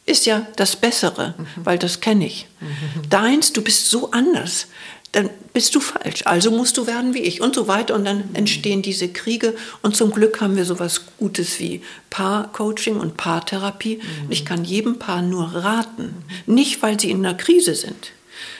ist 0.05 0.25
ja 0.25 0.47
das 0.55 0.75
Bessere, 0.75 1.35
mhm. 1.37 1.65
weil 1.65 1.77
das 1.77 1.99
kenne 1.99 2.25
ich. 2.25 2.47
Mhm. 2.59 3.09
Deins, 3.09 3.53
du 3.53 3.61
bist 3.61 3.89
so 3.89 4.11
anders 4.11 4.67
dann 5.11 5.29
bist 5.53 5.73
du 5.73 5.79
falsch. 5.79 6.21
Also 6.25 6.51
musst 6.51 6.77
du 6.77 6.85
werden 6.85 7.13
wie 7.13 7.23
ich 7.23 7.41
und 7.41 7.55
so 7.55 7.67
weiter. 7.67 7.95
Und 7.95 8.05
dann 8.05 8.35
entstehen 8.35 8.81
diese 8.81 9.09
Kriege. 9.09 9.55
Und 9.81 9.95
zum 9.95 10.11
Glück 10.11 10.39
haben 10.39 10.55
wir 10.55 10.65
sowas 10.65 11.01
Gutes 11.17 11.59
wie 11.59 11.81
Paarcoaching 12.09 12.97
und 12.97 13.17
Paartherapie. 13.17 13.97
Mhm. 13.97 14.31
Ich 14.31 14.45
kann 14.45 14.63
jedem 14.63 14.99
Paar 14.99 15.21
nur 15.21 15.55
raten, 15.55 16.23
nicht 16.45 16.83
weil 16.83 16.99
sie 16.99 17.09
in 17.09 17.25
einer 17.25 17.35
Krise 17.35 17.73
sind, 17.73 18.11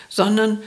sondern 0.10 0.60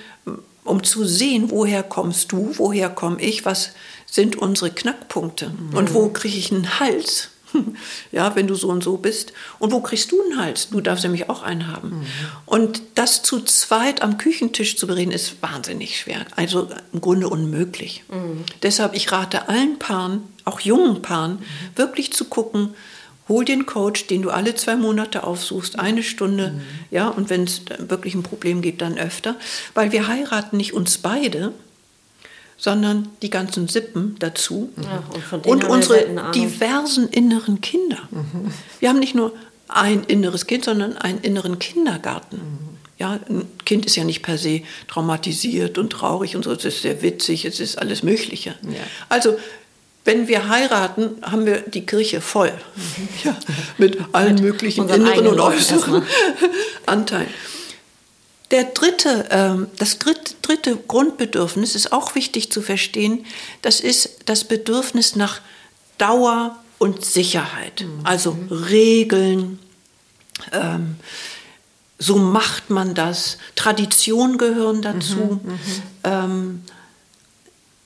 um 0.65 0.85
zu 0.85 1.05
sehen, 1.05 1.51
woher 1.51 1.83
kommst 1.83 2.31
du, 2.31 2.53
woher 2.57 2.89
komme 2.89 3.21
ich, 3.21 3.45
was 3.45 3.73
sind 4.07 4.37
unsere 4.37 4.71
Knackpunkte 4.71 5.51
mhm. 5.51 5.77
und 5.77 5.95
wo 5.95 6.11
kriege 6.11 6.37
ich 6.37 6.53
einen 6.53 6.79
Hals 6.79 7.32
ja, 8.13 8.35
wenn 8.35 8.47
du 8.47 8.55
so 8.55 8.69
und 8.69 8.83
so 8.83 8.97
bist. 8.97 9.33
Und 9.59 9.73
wo 9.73 9.81
kriegst 9.81 10.13
du 10.13 10.23
einen 10.23 10.39
Hals? 10.39 10.69
Du 10.71 10.81
darfst 10.81 11.05
nämlich 11.05 11.29
auch 11.29 11.43
einen 11.43 11.69
haben. 11.69 11.89
Mhm. 11.91 12.07
Und 12.47 12.83
das 12.95 13.23
zu 13.23 13.41
zweit 13.41 14.03
am 14.03 14.19
Küchentisch 14.19 14.77
zu 14.77 14.87
bereden, 14.87 15.13
ist 15.13 15.43
wahnsinnig 15.43 15.99
schwer. 15.99 16.27
Also 16.37 16.69
im 16.93 17.01
Grunde 17.01 17.29
unmöglich. 17.29 18.05
Mhm. 18.11 18.45
Deshalb, 18.63 18.95
ich 18.95 19.11
rate 19.13 19.49
allen 19.49 19.79
Paaren, 19.79 20.23
auch 20.45 20.61
jungen 20.61 21.03
Paaren, 21.03 21.33
mhm. 21.35 21.77
wirklich 21.77 22.13
zu 22.13 22.27
gucken, 22.27 22.75
Hol 23.29 23.45
den 23.45 23.67
Coach, 23.67 24.09
den 24.09 24.23
du 24.23 24.31
alle 24.31 24.55
zwei 24.57 24.77
Monate 24.77 25.23
aufsuchst, 25.23 25.79
eine 25.79 26.03
Stunde, 26.03 26.51
mhm. 26.51 26.61
ja, 26.91 27.09
und 27.09 27.31
wenn 27.31 27.45
es 27.45 27.63
wirklich 27.79 28.15
ein 28.15 28.25
Problem 28.25 28.63
gibt, 28.63 28.83
dann 28.83 28.99
öfter. 28.99 29.37
Weil 29.75 29.93
wir 29.93 30.09
heiraten 30.09 30.57
nicht 30.57 30.75
uns 30.75 30.99
beide, 30.99 31.53
sondern 32.63 33.09
die 33.23 33.29
ganzen 33.29 33.67
Sippen 33.67 34.15
dazu 34.21 34.73
ja, 34.81 35.03
und, 35.33 35.47
und 35.47 35.65
unsere 35.65 36.07
diversen 36.33 37.09
inneren 37.09 37.61
Kinder. 37.61 37.99
Mhm. 38.13 38.53
Wir 38.79 38.89
haben 38.89 39.01
nicht 39.01 39.17
nur 39.17 39.33
ein 39.67 40.05
inneres 40.05 40.47
Kind, 40.47 40.67
sondern 40.67 40.97
einen 40.97 41.19
inneren 41.23 41.59
Kindergarten. 41.59 42.37
Mhm. 42.37 42.79
Ja, 42.99 43.19
ein 43.29 43.49
Kind 43.65 43.85
ist 43.85 43.97
ja 43.97 44.05
nicht 44.05 44.23
per 44.23 44.39
se 44.39 44.63
traumatisiert 44.87 45.77
und 45.77 45.91
traurig 45.91 46.37
und 46.37 46.45
so, 46.45 46.53
es 46.53 46.65
ist 46.65 46.83
sehr 46.83 47.03
witzig, 47.03 47.45
es 47.47 47.59
ist 47.59 47.79
alles 47.81 48.05
Mögliche. 48.05 48.51
Ja. 48.63 48.79
Also 49.09 49.37
wenn 50.05 50.29
wir 50.29 50.49
heiraten, 50.49 51.17
haben 51.21 51.47
wir 51.47 51.63
die 51.63 51.85
Kirche 51.85 52.21
voll. 52.21 52.53
Mhm. 52.77 53.09
Ja, 53.25 53.37
mit 53.77 53.99
allen 54.13 54.37
mit 54.37 54.45
möglichen 54.45 54.89
inneren 54.89 55.27
und 55.27 55.41
äußeren 55.41 56.05
Anteilen. 56.87 57.27
Der 58.53 58.65
dritte, 58.65 59.29
ähm, 59.31 59.69
das 59.79 59.99
dritte, 59.99 60.77
Grundbedürfnis 60.87 61.75
ist 61.75 61.93
auch 61.93 62.15
wichtig 62.15 62.53
zu 62.53 62.61
verstehen. 62.61 63.25
Das 63.63 63.81
ist 63.81 64.21
das 64.27 64.45
Bedürfnis 64.45 65.17
nach 65.17 65.41
Dauer 65.97 66.57
und 66.79 67.05
Sicherheit. 67.05 67.81
Mhm. 67.81 68.01
Also 68.05 68.37
Regeln, 68.51 69.59
ähm, 70.53 70.97
so 71.99 72.17
macht 72.17 72.69
man 72.69 72.95
das. 72.95 73.39
Traditionen 73.57 74.37
gehören 74.37 74.83
dazu. 74.83 75.41
Mhm, 75.43 75.53
mhm. 75.53 75.59
ähm, 76.05 76.63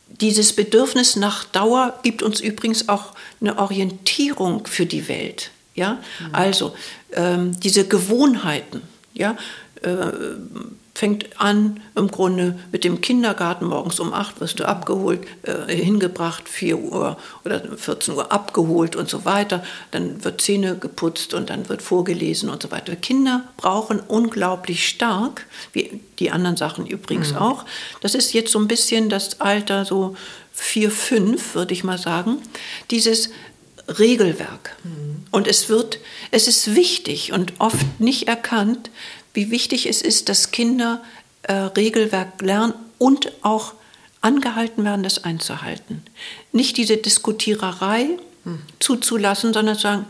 dieses 0.09 0.55
Bedürfnis 0.55 1.15
nach 1.15 1.45
Dauer 1.45 2.01
gibt 2.03 2.23
uns 2.23 2.41
übrigens 2.41 2.89
auch 2.89 3.13
eine 3.41 3.59
Orientierung 3.59 4.67
für 4.67 4.87
die 4.87 5.09
Welt. 5.09 5.51
Ja? 5.75 6.01
Mhm. 6.21 6.35
Also 6.35 6.75
ähm, 7.13 7.61
diese 7.61 7.87
Gewohnheiten. 7.87 8.83
Ja? 9.15 9.37
Äh, 9.87 10.13
fängt 10.97 11.39
an 11.39 11.81
im 11.95 12.11
Grunde 12.11 12.59
mit 12.73 12.83
dem 12.83 13.03
Kindergarten. 13.03 13.67
Morgens 13.67 14.01
um 14.01 14.15
8 14.15 14.41
wirst 14.41 14.61
du 14.61 14.65
abgeholt, 14.67 15.27
äh, 15.43 15.75
hingebracht, 15.75 16.49
4 16.49 16.79
Uhr 16.79 17.19
oder 17.45 17.61
14 17.77 18.15
Uhr 18.15 18.33
abgeholt 18.33 18.97
und 18.97 19.09
so 19.11 19.27
weiter. 19.27 19.63
Dann 19.91 20.25
wird 20.25 20.41
Zähne 20.41 20.77
geputzt 20.79 21.35
und 21.35 21.51
dann 21.51 21.69
wird 21.69 21.83
vorgelesen 21.83 22.49
und 22.49 22.63
so 22.63 22.71
weiter. 22.71 22.97
Kinder 22.97 23.45
brauchen 23.59 24.01
unglaublich 24.01 24.89
stark, 24.89 25.45
wie 25.75 26.01
die 26.19 26.31
anderen 26.31 26.57
Sachen 26.57 26.87
übrigens 26.87 27.33
mhm. 27.33 27.39
auch. 27.39 27.67
Das 28.01 28.15
ist 28.15 28.33
jetzt 28.33 28.51
so 28.51 28.59
ein 28.59 28.67
bisschen 28.67 29.11
das 29.11 29.41
Alter 29.43 29.85
so 29.85 30.17
4, 30.53 30.91
5, 30.91 31.55
würde 31.55 31.75
ich 31.75 31.85
mal 31.85 31.99
sagen. 31.99 32.39
Dieses 32.91 33.29
Regelwerk. 33.99 34.77
Mhm. 34.83 35.27
Und 35.31 35.47
es 35.47 35.69
wird, 35.69 35.99
es 36.31 36.49
ist 36.49 36.75
wichtig 36.75 37.33
und 37.33 37.55
oft 37.59 38.01
nicht 38.01 38.29
erkannt, 38.29 38.91
wie 39.37 39.51
wichtig 39.51 39.87
es 39.87 40.03
ist, 40.03 40.29
dass 40.29 40.51
Kinder 40.51 41.03
äh, 41.43 41.53
Regelwerk 41.53 42.41
lernen 42.43 42.75
und 42.99 43.33
auch 43.43 43.75
angehalten 44.21 44.85
werden, 44.85 45.03
das 45.03 45.23
einzuhalten. 45.23 46.03
Nicht 46.53 46.77
diese 46.77 46.97
Diskutiererei 46.97 48.09
hm. 48.45 48.61
zuzulassen, 48.81 49.53
sondern 49.53 49.77
sagen, 49.77 50.07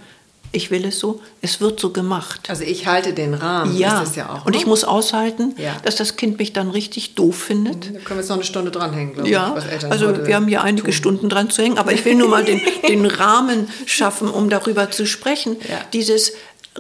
ich 0.53 0.71
will 0.71 0.87
es 0.87 0.99
so, 0.99 1.21
es 1.43 1.61
wird 1.61 1.79
so 1.79 1.91
gemacht. 1.91 2.49
Also 2.49 2.63
ich 2.63 2.87
halte 2.87 3.13
den 3.13 3.35
Rahmen, 3.35 3.77
ja. 3.77 4.05
ja 4.15 4.31
auch. 4.31 4.47
Und 4.47 4.57
ich 4.57 4.63
ne? 4.63 4.69
muss 4.69 4.85
aushalten, 4.85 5.55
ja. 5.59 5.77
dass 5.85 5.97
das 5.97 6.17
Kind 6.17 6.39
mich 6.39 6.53
dann 6.53 6.71
richtig 6.71 7.15
doof 7.15 7.37
findet. 7.37 7.87
Da 7.87 7.99
können 7.99 8.05
wir 8.11 8.17
jetzt 8.19 8.29
noch 8.29 8.37
eine 8.37 8.45
Stunde 8.45 8.71
dranhängen, 8.71 9.15
glaube 9.15 9.29
ja. 9.29 9.55
ich. 9.59 9.83
Ja, 9.83 9.89
also 9.89 10.27
wir 10.27 10.35
haben 10.35 10.49
hier 10.49 10.63
einige 10.63 10.85
tun. 10.85 10.93
Stunden 10.93 11.29
dran 11.29 11.51
zu 11.51 11.63
hängen, 11.63 11.79
aber 11.79 11.93
ich 11.93 12.05
will 12.05 12.15
nur 12.15 12.29
mal 12.29 12.45
den, 12.45 12.61
den 12.89 13.05
Rahmen 13.07 13.69
schaffen, 13.85 14.31
um 14.31 14.49
darüber 14.49 14.91
zu 14.91 15.07
sprechen. 15.07 15.57
Dieses 15.93 16.33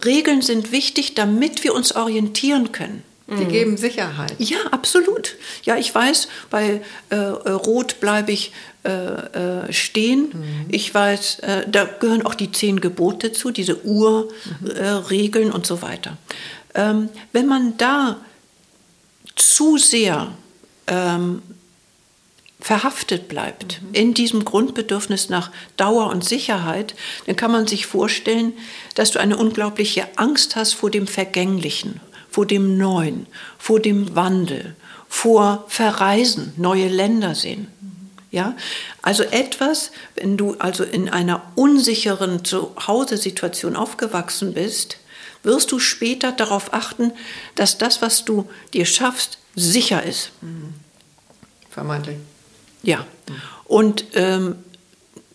Regeln 0.04 0.42
sind 0.42 0.72
wichtig, 0.72 1.14
damit 1.14 1.64
wir 1.64 1.74
uns 1.74 1.94
orientieren 1.94 2.72
können. 2.72 3.02
Die 3.28 3.44
mhm. 3.44 3.48
geben 3.48 3.76
Sicherheit. 3.76 4.34
Ja, 4.38 4.58
absolut. 4.70 5.34
Ja, 5.64 5.76
ich 5.76 5.92
weiß, 5.92 6.28
bei 6.48 6.80
äh, 7.10 7.16
Rot 7.16 7.98
bleibe 7.98 8.30
ich 8.30 8.52
äh, 8.84 8.88
äh, 8.88 9.72
stehen. 9.72 10.28
Mhm. 10.32 10.66
Ich 10.68 10.94
weiß, 10.94 11.40
äh, 11.40 11.64
da 11.68 11.86
gehören 11.86 12.24
auch 12.24 12.36
die 12.36 12.52
zehn 12.52 12.80
Gebote 12.80 13.32
zu, 13.32 13.50
diese 13.50 13.84
Urregeln 13.84 15.48
mhm. 15.48 15.54
und 15.54 15.66
so 15.66 15.82
weiter. 15.82 16.18
Ähm, 16.76 17.08
wenn 17.32 17.46
man 17.46 17.76
da 17.78 18.18
zu 19.34 19.76
sehr 19.76 20.32
ähm, 20.86 21.42
verhaftet 22.66 23.28
bleibt 23.28 23.80
mhm. 23.80 23.88
in 23.94 24.12
diesem 24.12 24.44
Grundbedürfnis 24.44 25.28
nach 25.28 25.52
Dauer 25.76 26.10
und 26.10 26.24
Sicherheit, 26.24 26.96
dann 27.26 27.36
kann 27.36 27.52
man 27.52 27.68
sich 27.68 27.86
vorstellen, 27.86 28.54
dass 28.96 29.12
du 29.12 29.20
eine 29.20 29.36
unglaubliche 29.36 30.08
Angst 30.16 30.56
hast 30.56 30.72
vor 30.72 30.90
dem 30.90 31.06
Vergänglichen, 31.06 32.00
vor 32.28 32.44
dem 32.44 32.76
Neuen, 32.76 33.28
vor 33.56 33.78
dem 33.78 34.16
Wandel, 34.16 34.74
vor 35.08 35.64
Verreisen, 35.68 36.54
neue 36.56 36.88
Länder 36.88 37.36
sehen. 37.36 37.68
Ja, 38.32 38.56
also 39.00 39.22
etwas, 39.22 39.92
wenn 40.16 40.36
du 40.36 40.56
also 40.58 40.82
in 40.82 41.08
einer 41.08 41.42
unsicheren 41.54 42.44
Zuhause-Situation 42.44 43.76
aufgewachsen 43.76 44.54
bist, 44.54 44.98
wirst 45.44 45.70
du 45.70 45.78
später 45.78 46.32
darauf 46.32 46.74
achten, 46.74 47.12
dass 47.54 47.78
das, 47.78 48.02
was 48.02 48.24
du 48.24 48.50
dir 48.74 48.86
schaffst, 48.86 49.38
sicher 49.54 50.02
ist. 50.02 50.32
Mhm. 50.40 50.74
Vermeintlich. 51.70 52.16
Ja, 52.82 53.06
und 53.64 54.04
ähm, 54.14 54.56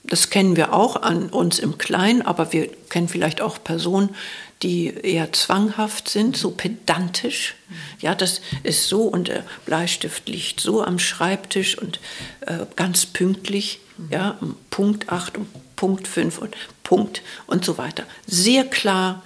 das 0.04 0.30
kennen 0.30 0.56
wir 0.56 0.74
auch 0.74 1.02
an 1.02 1.30
uns 1.30 1.60
im 1.60 1.78
Kleinen, 1.78 2.22
aber 2.22 2.52
wir 2.54 2.68
kennen 2.90 3.08
vielleicht 3.08 3.42
auch 3.42 3.64
Personen, 3.64 4.16
die 4.62 4.88
eher 4.88 5.32
zwanghaft 5.34 6.10
sind, 6.10 6.38
so 6.38 6.52
pedantisch. 6.52 7.56
Ja, 8.00 8.14
das 8.14 8.42
ist 8.64 8.88
so 8.88 9.04
und 9.04 9.28
der 9.28 9.44
Bleistift 9.66 10.28
liegt 10.30 10.60
so 10.60 10.84
am 10.84 11.00
Schreibtisch 11.00 11.78
und 11.78 12.00
äh, 12.42 12.66
ganz 12.76 13.06
pünktlich, 13.06 13.80
ja, 14.10 14.38
um 14.42 14.56
Punkt 14.70 15.10
8, 15.10 15.38
um 15.38 15.48
Punkt 15.76 16.08
5 16.08 16.38
und 16.38 16.56
Punkt 16.84 17.22
und 17.48 17.66
so 17.66 17.78
weiter. 17.78 18.04
Sehr 18.28 18.66
klar 18.66 19.24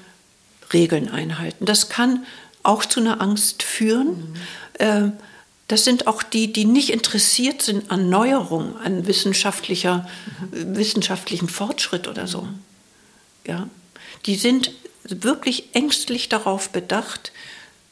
Regeln 0.71 1.09
einhalten. 1.09 1.65
Das 1.65 1.89
kann 1.89 2.25
auch 2.63 2.85
zu 2.85 2.99
einer 2.99 3.21
Angst 3.21 3.63
führen. 3.63 4.07
Mhm. 4.07 4.35
Äh, 4.79 5.11
das 5.67 5.83
sind 5.83 6.07
auch 6.07 6.21
die, 6.21 6.53
die 6.53 6.65
nicht 6.65 6.91
interessiert 6.91 7.61
sind 7.61 7.89
an 7.89 8.09
Neuerung, 8.09 8.77
an 8.77 9.07
wissenschaftlicher, 9.07 10.07
mhm. 10.51 10.75
wissenschaftlichem 10.75 11.47
Fortschritt 11.47 12.07
oder 12.07 12.27
so. 12.27 12.47
Ja? 13.47 13.67
Die 14.25 14.35
sind 14.35 14.71
wirklich 15.03 15.69
ängstlich 15.73 16.29
darauf 16.29 16.69
bedacht, 16.69 17.31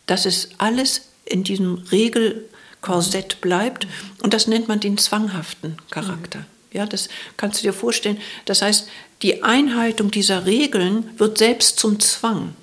dass 0.05 0.26
es 0.26 0.49
alles 0.57 1.09
in 1.26 1.43
diesem 1.43 1.76
Regelkorsett 1.91 3.41
bleibt. 3.41 3.88
Und 4.21 4.34
das 4.34 4.47
nennt 4.47 4.67
man 4.67 4.80
den 4.80 4.97
zwanghaften 4.97 5.78
Charakter. 5.89 6.39
Mhm. 6.39 6.45
Ja, 6.74 6.86
das 6.86 7.07
kannst 7.38 7.59
du 7.59 7.67
dir 7.67 7.74
vorstellen. 7.74 8.19
Das 8.45 8.61
heißt, 8.61 8.88
die 9.21 9.43
Einhaltung 9.43 10.11
dieser 10.11 10.45
Regeln 10.45 11.09
wird 11.17 11.38
selbst 11.38 11.80
zum 11.80 11.99
Zwang. 11.99 12.55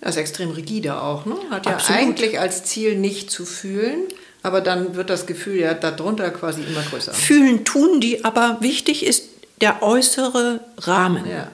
Das 0.00 0.14
ist 0.14 0.20
extrem 0.20 0.50
rigide 0.50 1.02
auch. 1.02 1.26
Ne? 1.26 1.36
Hat 1.50 1.66
ja 1.66 1.72
Absolut. 1.72 2.00
eigentlich 2.00 2.38
als 2.38 2.64
Ziel 2.64 2.96
nicht 2.96 3.30
zu 3.30 3.44
fühlen. 3.44 4.04
Aber 4.48 4.62
dann 4.62 4.94
wird 4.94 5.10
das 5.10 5.26
Gefühl 5.26 5.56
ja 5.56 5.74
darunter 5.74 6.30
quasi 6.30 6.62
immer 6.62 6.80
größer. 6.80 7.12
Fühlen 7.12 7.66
tun 7.66 8.00
die, 8.00 8.24
aber 8.24 8.56
wichtig 8.60 9.04
ist 9.04 9.24
der 9.60 9.82
äußere 9.82 10.60
Rahmen. 10.78 11.28
Ja. 11.28 11.48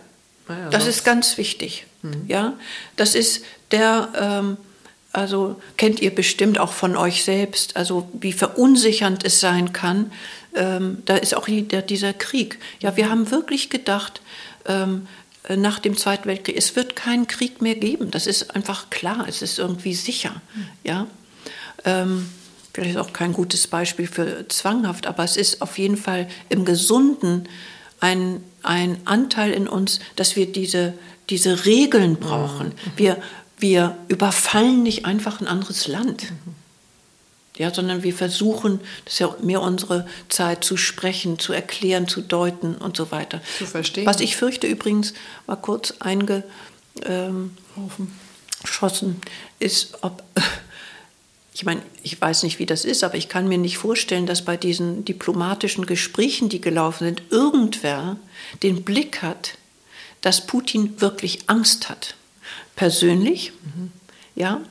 Ja, 0.49 0.71
das 0.71 0.87
ist 0.87 1.05
ganz 1.05 1.37
wichtig. 1.37 1.87
Mhm. 2.03 2.23
Ja, 2.29 2.53
das 2.95 3.17
ist 3.17 3.45
der, 3.73 4.11
ähm, 4.17 4.59
also 5.13 5.61
kennt 5.77 5.99
ihr 5.99 6.15
bestimmt 6.15 6.61
auch 6.61 6.73
von 6.73 6.97
euch 6.97 7.25
selbst, 7.25 7.77
also 7.77 8.09
wie 8.13 8.33
verunsichernd 8.33 9.25
es 9.25 9.41
sein 9.41 9.73
kann. 9.73 10.13
Ähm, 10.55 10.99
da 11.05 11.17
ist 11.17 11.35
auch 11.35 11.49
der, 11.49 11.83
dieser 11.83 12.13
Krieg. 12.13 12.61
Ja, 12.79 12.97
wir 12.97 13.11
haben 13.11 13.33
wirklich 13.33 13.71
gedacht, 13.71 14.21
ähm, 14.67 15.09
nach 15.49 15.81
dem 15.81 15.97
Zweiten 15.97 16.29
Weltkrieg, 16.29 16.57
es 16.57 16.77
wird 16.77 16.95
keinen 16.95 17.27
Krieg 17.27 17.61
mehr 17.61 17.75
geben. 17.75 18.13
Das 18.13 18.29
ist 18.29 18.55
einfach 18.55 18.89
klar, 18.91 19.27
es 19.29 19.43
ist 19.43 19.59
irgendwie 19.59 19.95
sicher. 19.95 20.41
Mhm. 20.55 20.69
Ja. 20.85 21.07
Ähm, 21.85 22.29
vielleicht 22.75 22.99
auch 22.99 23.13
kein 23.13 23.33
gutes 23.33 23.69
Beispiel 23.69 24.07
für 24.07 24.47
zwanghaft, 24.49 25.07
aber 25.07 25.25
es 25.25 25.37
ist 25.37 25.63
auf 25.63 25.79
jeden 25.79 25.97
Fall 25.97 26.29
im 26.49 26.65
Gesunden 26.65 27.49
ein, 28.01 28.43
ein 28.63 28.99
Anteil 29.05 29.53
in 29.53 29.69
uns, 29.69 30.01
dass 30.17 30.37
wir 30.37 30.51
diese, 30.51 30.95
diese 31.31 31.65
Regeln 31.65 32.17
brauchen. 32.17 32.69
Mhm. 32.69 32.93
Wir, 32.97 33.23
wir 33.59 33.97
überfallen 34.09 34.83
nicht 34.83 35.07
einfach 35.07 35.41
ein 35.41 35.47
anderes 35.47 35.87
Land. 35.87 36.25
Mhm. 36.25 36.55
Ja, 37.57 37.73
sondern 37.73 38.03
wir 38.03 38.13
versuchen, 38.13 38.81
das 39.05 39.15
ist 39.15 39.21
ja 39.21 39.33
mehr 39.41 39.61
unsere 39.61 40.09
Zeit, 40.29 40.65
zu 40.65 40.77
sprechen, 40.77 41.39
zu 41.39 41.53
erklären, 41.53 42.09
zu 42.09 42.21
deuten 42.21 42.75
und 42.75 42.97
so 42.97 43.13
weiter. 43.13 43.41
Zu 43.59 43.67
verstehen. 43.67 44.07
Was 44.07 44.19
ich 44.19 44.35
fürchte 44.35 44.67
übrigens, 44.67 45.15
mal 45.47 45.55
kurz 45.55 45.95
eingeschossen, 46.01 46.43
ähm, 47.07 47.53
ist, 49.61 49.99
ob 50.03 50.25
ich 51.55 51.65
meine, 51.65 51.83
ich 52.03 52.21
weiß 52.21 52.43
nicht, 52.43 52.59
wie 52.59 52.67
das 52.67 52.85
ist, 52.85 53.05
aber 53.05 53.15
ich 53.15 53.29
kann 53.29 53.47
mir 53.47 53.59
nicht 53.59 53.79
vorstellen, 53.79 54.27
dass 54.27 54.45
bei 54.45 54.57
diesen 54.57 55.05
diplomatischen 55.05 55.87
Gesprächen, 55.87 56.49
die 56.49 56.61
gelaufen 56.61 57.05
sind, 57.05 57.23
irgendwer 57.31 58.17
den 58.65 58.83
Blick 58.83 59.23
hat, 59.23 59.57
dass 60.21 60.47
Putin 60.47 61.01
wirklich 61.01 61.45
Angst 61.47 61.89
hat. 61.89 62.17
Persönlich, 62.75 63.53
mhm. 63.63 63.93
ja. 64.35 64.63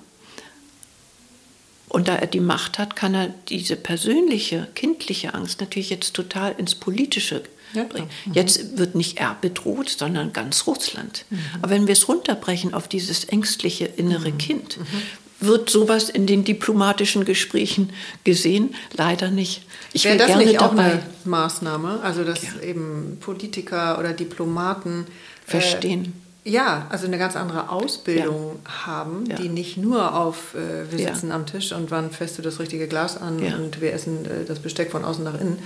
Und 1.87 2.09
da 2.09 2.15
er 2.15 2.27
die 2.27 2.41
Macht 2.41 2.79
hat, 2.79 2.97
kann 2.97 3.13
er 3.13 3.27
diese 3.47 3.77
persönliche, 3.77 4.67
kindliche 4.75 5.35
Angst 5.35 5.61
natürlich 5.61 5.89
jetzt 5.89 6.13
total 6.13 6.53
ins 6.57 6.75
Politische 6.75 7.43
ja, 7.73 7.85
bringen. 7.85 8.09
Mhm. 8.25 8.33
Jetzt 8.33 8.77
wird 8.77 8.93
nicht 8.95 9.19
er 9.19 9.37
bedroht, 9.39 9.89
sondern 9.89 10.33
ganz 10.33 10.67
Russland. 10.67 11.23
Mhm. 11.29 11.39
Aber 11.61 11.71
wenn 11.71 11.87
wir 11.87 11.93
es 11.93 12.09
runterbrechen 12.09 12.73
auf 12.73 12.89
dieses 12.89 13.23
ängstliche 13.23 13.85
innere 13.85 14.31
mhm. 14.31 14.37
Kind, 14.37 14.79
mhm 14.79 15.22
wird 15.45 15.69
sowas 15.69 16.09
in 16.09 16.25
den 16.25 16.43
diplomatischen 16.43 17.25
Gesprächen 17.25 17.91
gesehen? 18.23 18.75
Leider 18.93 19.31
nicht. 19.31 19.63
Ich 19.93 20.05
wäre 20.05 20.17
das 20.17 20.27
gerne 20.27 20.45
nicht 20.45 20.59
dabei. 20.59 20.65
auch 20.65 20.77
eine 20.77 21.03
Maßnahme, 21.25 21.99
also 22.01 22.23
dass 22.23 22.43
ja. 22.43 22.61
eben 22.61 23.17
Politiker 23.19 23.99
oder 23.99 24.13
Diplomaten 24.13 25.05
äh, 25.47 25.49
verstehen. 25.49 26.05
Äh, 26.05 26.23
ja, 26.45 26.87
also 26.89 27.07
eine 27.07 27.17
ganz 27.17 27.35
andere 27.35 27.69
Ausbildung 27.69 28.59
ja. 28.65 28.87
haben, 28.87 29.25
ja. 29.29 29.37
die 29.37 29.47
nicht 29.47 29.77
nur 29.77 30.15
auf, 30.15 30.55
äh, 30.55 30.91
wir 30.91 31.07
sitzen 31.07 31.31
am 31.31 31.45
Tisch 31.45 31.71
und 31.71 31.89
wann 31.89 32.11
fässt 32.11 32.37
du 32.37 32.41
das 32.41 32.59
richtige 32.59 32.87
Glas 32.87 33.15
an 33.15 33.39
und 33.39 33.79
wir 33.79 33.93
essen 33.93 34.25
äh, 34.25 34.45
das 34.45 34.59
Besteck 34.59 34.91
von 34.91 35.05
außen 35.05 35.23
nach 35.23 35.39
innen, 35.39 35.59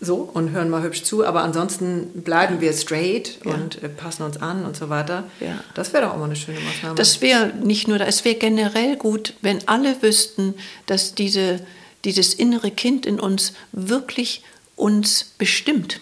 so 0.00 0.16
und 0.16 0.50
hören 0.50 0.70
mal 0.70 0.82
hübsch 0.82 1.02
zu, 1.02 1.24
aber 1.24 1.42
ansonsten 1.42 2.22
bleiben 2.22 2.60
wir 2.60 2.72
straight 2.72 3.38
ja. 3.44 3.54
und 3.54 3.82
äh, 3.82 3.88
passen 3.88 4.22
uns 4.22 4.36
an 4.36 4.64
und 4.64 4.76
so 4.76 4.88
weiter. 4.88 5.24
Ja. 5.40 5.62
Das 5.74 5.92
wäre 5.92 6.04
doch 6.04 6.12
auch 6.12 6.18
mal 6.18 6.24
eine 6.24 6.36
schöne 6.36 6.60
Maßnahme. 6.60 6.94
Das 6.96 7.20
wäre 7.20 7.52
nicht 7.62 7.88
nur, 7.88 8.00
es 8.00 8.24
wäre 8.24 8.36
generell 8.36 8.96
gut, 8.96 9.34
wenn 9.40 9.66
alle 9.66 10.02
wüssten, 10.02 10.54
dass 10.86 11.14
diese, 11.14 11.60
dieses 12.04 12.34
innere 12.34 12.70
Kind 12.70 13.06
in 13.06 13.20
uns 13.20 13.54
wirklich 13.72 14.42
uns 14.76 15.24
bestimmt 15.38 16.00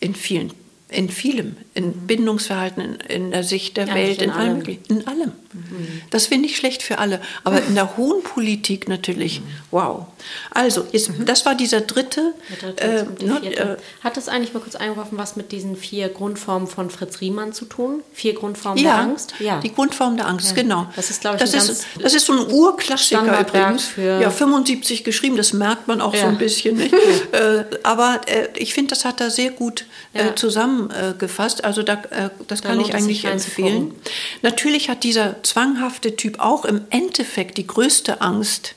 in 0.00 0.14
vielen 0.14 0.52
in 0.94 1.08
vielem, 1.08 1.56
in 1.74 2.06
Bindungsverhalten, 2.06 2.80
in, 2.80 2.94
in 2.94 3.30
der 3.30 3.42
Sicht 3.42 3.76
der 3.76 3.88
ja, 3.88 3.94
Welt, 3.94 4.22
in, 4.22 4.24
in 4.24 4.30
allem. 4.30 4.60
allem. 4.60 4.78
In 4.88 5.06
allem. 5.06 5.32
Mhm. 5.54 6.02
Das 6.10 6.26
finde 6.26 6.48
ich 6.48 6.56
schlecht 6.56 6.82
für 6.82 6.98
alle. 6.98 7.20
Aber 7.44 7.62
in 7.62 7.74
der 7.74 7.96
hohen 7.96 8.22
Politik 8.22 8.88
natürlich, 8.88 9.40
mhm. 9.40 9.46
wow. 9.70 10.06
Also, 10.50 10.82
ist, 10.92 11.10
mhm. 11.10 11.26
das 11.26 11.46
war 11.46 11.54
dieser 11.54 11.80
dritte. 11.80 12.34
Äh, 12.76 13.04
ne, 13.24 13.40
äh, 13.44 13.76
Hat 14.02 14.16
das 14.16 14.28
eigentlich 14.28 14.54
mal 14.54 14.60
kurz 14.60 14.76
eingeworfen, 14.76 15.18
was 15.18 15.36
mit 15.36 15.52
diesen 15.52 15.76
vier 15.76 16.08
Grundformen 16.08 16.66
von 16.66 16.90
Fritz 16.90 17.20
Riemann 17.20 17.52
zu 17.52 17.64
tun? 17.66 18.02
Vier 18.12 18.34
Grundformen 18.34 18.82
ja, 18.82 18.96
der 18.96 19.00
Angst? 19.02 19.34
Ja, 19.38 19.60
die 19.60 19.72
Grundformen 19.72 20.16
der 20.16 20.26
Angst, 20.26 20.48
ja. 20.48 20.62
genau. 20.62 20.86
Das 20.96 21.10
ist, 21.10 21.20
glaube 21.20 21.36
ich, 21.36 21.50
das 21.50 21.68
ist, 21.68 21.86
das 22.00 22.14
ist 22.14 22.26
so 22.26 22.32
ein 22.32 22.50
Urklassiker 22.50 23.40
übrigens. 23.40 23.84
Für 23.84 24.20
ja, 24.20 24.30
75 24.30 25.04
geschrieben, 25.04 25.36
das 25.36 25.52
merkt 25.52 25.88
man 25.88 26.00
auch 26.00 26.14
so 26.14 26.26
ein 26.26 26.38
bisschen. 26.38 26.76
Nicht? 26.76 26.94
äh, 27.32 27.64
aber 27.82 28.20
äh, 28.26 28.48
ich 28.56 28.74
finde, 28.74 28.90
das 28.90 29.04
hat 29.04 29.20
er 29.20 29.30
sehr 29.30 29.50
gut 29.50 29.86
äh, 30.14 30.34
zusammen 30.34 30.54
zusammengefasst. 30.54 31.64
Also 31.64 31.82
da, 31.82 31.94
äh, 32.10 32.30
das 32.46 32.60
da 32.60 32.68
kann 32.68 32.80
ich 32.80 32.94
eigentlich 32.94 33.24
empfehlen. 33.24 33.94
Natürlich 34.42 34.88
hat 34.88 35.04
dieser 35.04 35.42
zwanghafte 35.44 36.16
Typ 36.16 36.40
auch 36.40 36.64
im 36.64 36.82
Endeffekt 36.90 37.58
die 37.58 37.66
größte 37.66 38.20
Angst, 38.20 38.74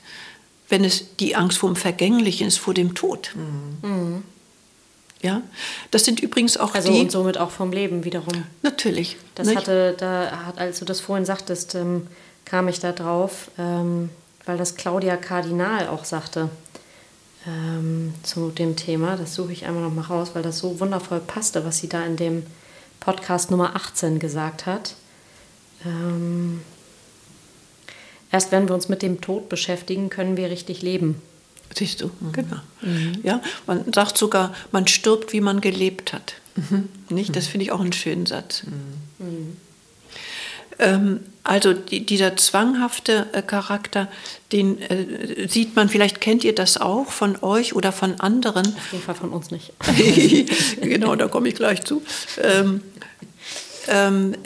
wenn 0.68 0.84
es 0.84 1.16
die 1.16 1.36
Angst 1.36 1.58
vor 1.58 1.70
dem 1.70 1.76
Vergänglichen 1.76 2.46
ist, 2.46 2.58
vor 2.58 2.74
dem 2.74 2.94
Tod. 2.94 3.32
Mhm. 3.82 4.22
Ja, 5.20 5.42
das 5.90 6.04
sind 6.04 6.20
übrigens 6.20 6.56
auch 6.56 6.74
also 6.74 6.92
die. 6.92 7.00
und 7.00 7.10
somit 7.10 7.38
auch 7.38 7.50
vom 7.50 7.72
Leben 7.72 8.04
wiederum. 8.04 8.44
Natürlich. 8.62 9.16
Das 9.34 9.48
nicht? 9.48 9.56
hatte, 9.56 9.94
da 9.98 10.44
hat, 10.46 10.58
als 10.58 10.78
du 10.78 10.84
das 10.84 11.00
vorhin 11.00 11.24
sagtest, 11.24 11.74
ähm, 11.74 12.06
kam 12.44 12.68
ich 12.68 12.78
da 12.78 12.92
drauf, 12.92 13.50
ähm, 13.58 14.10
weil 14.46 14.56
das 14.56 14.76
Claudia 14.76 15.16
Kardinal 15.16 15.88
auch 15.88 16.04
sagte 16.04 16.48
ähm, 17.46 18.14
zu 18.22 18.50
dem 18.50 18.76
Thema. 18.76 19.16
Das 19.16 19.34
suche 19.34 19.52
ich 19.52 19.66
einmal 19.66 19.82
noch 19.82 19.92
mal 19.92 20.02
raus, 20.02 20.30
weil 20.34 20.42
das 20.42 20.58
so 20.58 20.78
wundervoll 20.78 21.20
passte, 21.20 21.64
was 21.64 21.78
sie 21.78 21.88
da 21.88 22.04
in 22.04 22.16
dem 22.16 22.46
Podcast 23.00 23.50
Nummer 23.50 23.74
18 23.74 24.18
gesagt 24.18 24.66
hat. 24.66 24.94
Ähm, 25.84 26.60
erst 28.32 28.52
wenn 28.52 28.68
wir 28.68 28.74
uns 28.74 28.88
mit 28.88 29.02
dem 29.02 29.20
Tod 29.20 29.48
beschäftigen, 29.48 30.10
können 30.10 30.36
wir 30.36 30.50
richtig 30.50 30.82
leben. 30.82 31.20
Siehst 31.74 32.00
du, 32.00 32.10
mhm. 32.20 32.32
genau. 32.32 32.56
Mhm. 32.80 33.20
Ja, 33.22 33.42
man 33.66 33.92
sagt 33.92 34.18
sogar, 34.18 34.54
man 34.72 34.86
stirbt, 34.86 35.32
wie 35.32 35.40
man 35.40 35.60
gelebt 35.60 36.12
hat. 36.12 36.34
Mhm. 36.56 36.88
Nicht? 37.10 37.36
Das 37.36 37.46
finde 37.46 37.64
ich 37.64 37.72
auch 37.72 37.80
einen 37.80 37.92
schönen 37.92 38.26
Satz. 38.26 38.62
Mhm. 38.64 39.26
mhm. 39.26 39.56
Ähm, 40.80 41.20
also 41.42 41.72
die, 41.72 42.06
dieser 42.06 42.36
zwanghafte 42.36 43.26
äh, 43.32 43.42
Charakter, 43.42 44.06
den 44.52 44.80
äh, 44.80 45.48
sieht 45.48 45.74
man, 45.74 45.88
vielleicht 45.88 46.20
kennt 46.20 46.44
ihr 46.44 46.54
das 46.54 46.78
auch 46.78 47.10
von 47.10 47.36
euch 47.42 47.74
oder 47.74 47.90
von 47.90 48.20
anderen. 48.20 48.66
Auf 48.66 48.92
jeden 48.92 49.04
Fall 49.04 49.14
von 49.14 49.30
uns 49.30 49.50
nicht. 49.50 49.72
genau, 50.80 51.16
da 51.16 51.26
komme 51.26 51.48
ich 51.48 51.56
gleich 51.56 51.82
zu. 51.82 52.02
Ähm, 52.40 52.82
ähm, 53.88 54.36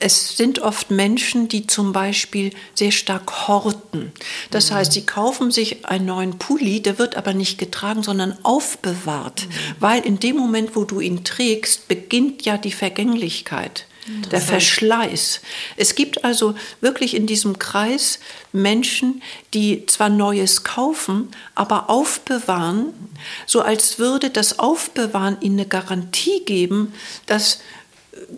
es 0.00 0.36
sind 0.36 0.58
oft 0.58 0.90
Menschen, 0.90 1.48
die 1.48 1.68
zum 1.68 1.92
Beispiel 1.92 2.50
sehr 2.74 2.90
stark 2.90 3.46
horten. 3.46 4.12
Das 4.50 4.70
mhm. 4.70 4.74
heißt, 4.74 4.92
sie 4.92 5.06
kaufen 5.06 5.52
sich 5.52 5.86
einen 5.86 6.06
neuen 6.06 6.38
Pulli, 6.38 6.82
der 6.82 6.98
wird 6.98 7.16
aber 7.16 7.32
nicht 7.32 7.56
getragen, 7.56 8.02
sondern 8.02 8.36
aufbewahrt, 8.42 9.46
mhm. 9.46 9.52
weil 9.78 10.04
in 10.04 10.18
dem 10.18 10.36
Moment, 10.36 10.74
wo 10.74 10.84
du 10.84 11.00
ihn 11.00 11.22
trägst, 11.22 11.86
beginnt 11.86 12.44
ja 12.44 12.58
die 12.58 12.72
Vergänglichkeit 12.72 13.86
der 14.30 14.40
Verschleiß. 14.40 15.40
Es 15.76 15.94
gibt 15.94 16.24
also 16.24 16.54
wirklich 16.80 17.14
in 17.14 17.26
diesem 17.26 17.58
Kreis 17.58 18.20
Menschen, 18.52 19.22
die 19.52 19.84
zwar 19.86 20.08
Neues 20.08 20.62
kaufen, 20.62 21.28
aber 21.54 21.90
aufbewahren, 21.90 22.92
so 23.46 23.62
als 23.62 23.98
würde 23.98 24.30
das 24.30 24.58
Aufbewahren 24.58 25.38
ihnen 25.40 25.58
eine 25.58 25.68
Garantie 25.68 26.44
geben, 26.44 26.94
dass, 27.26 27.60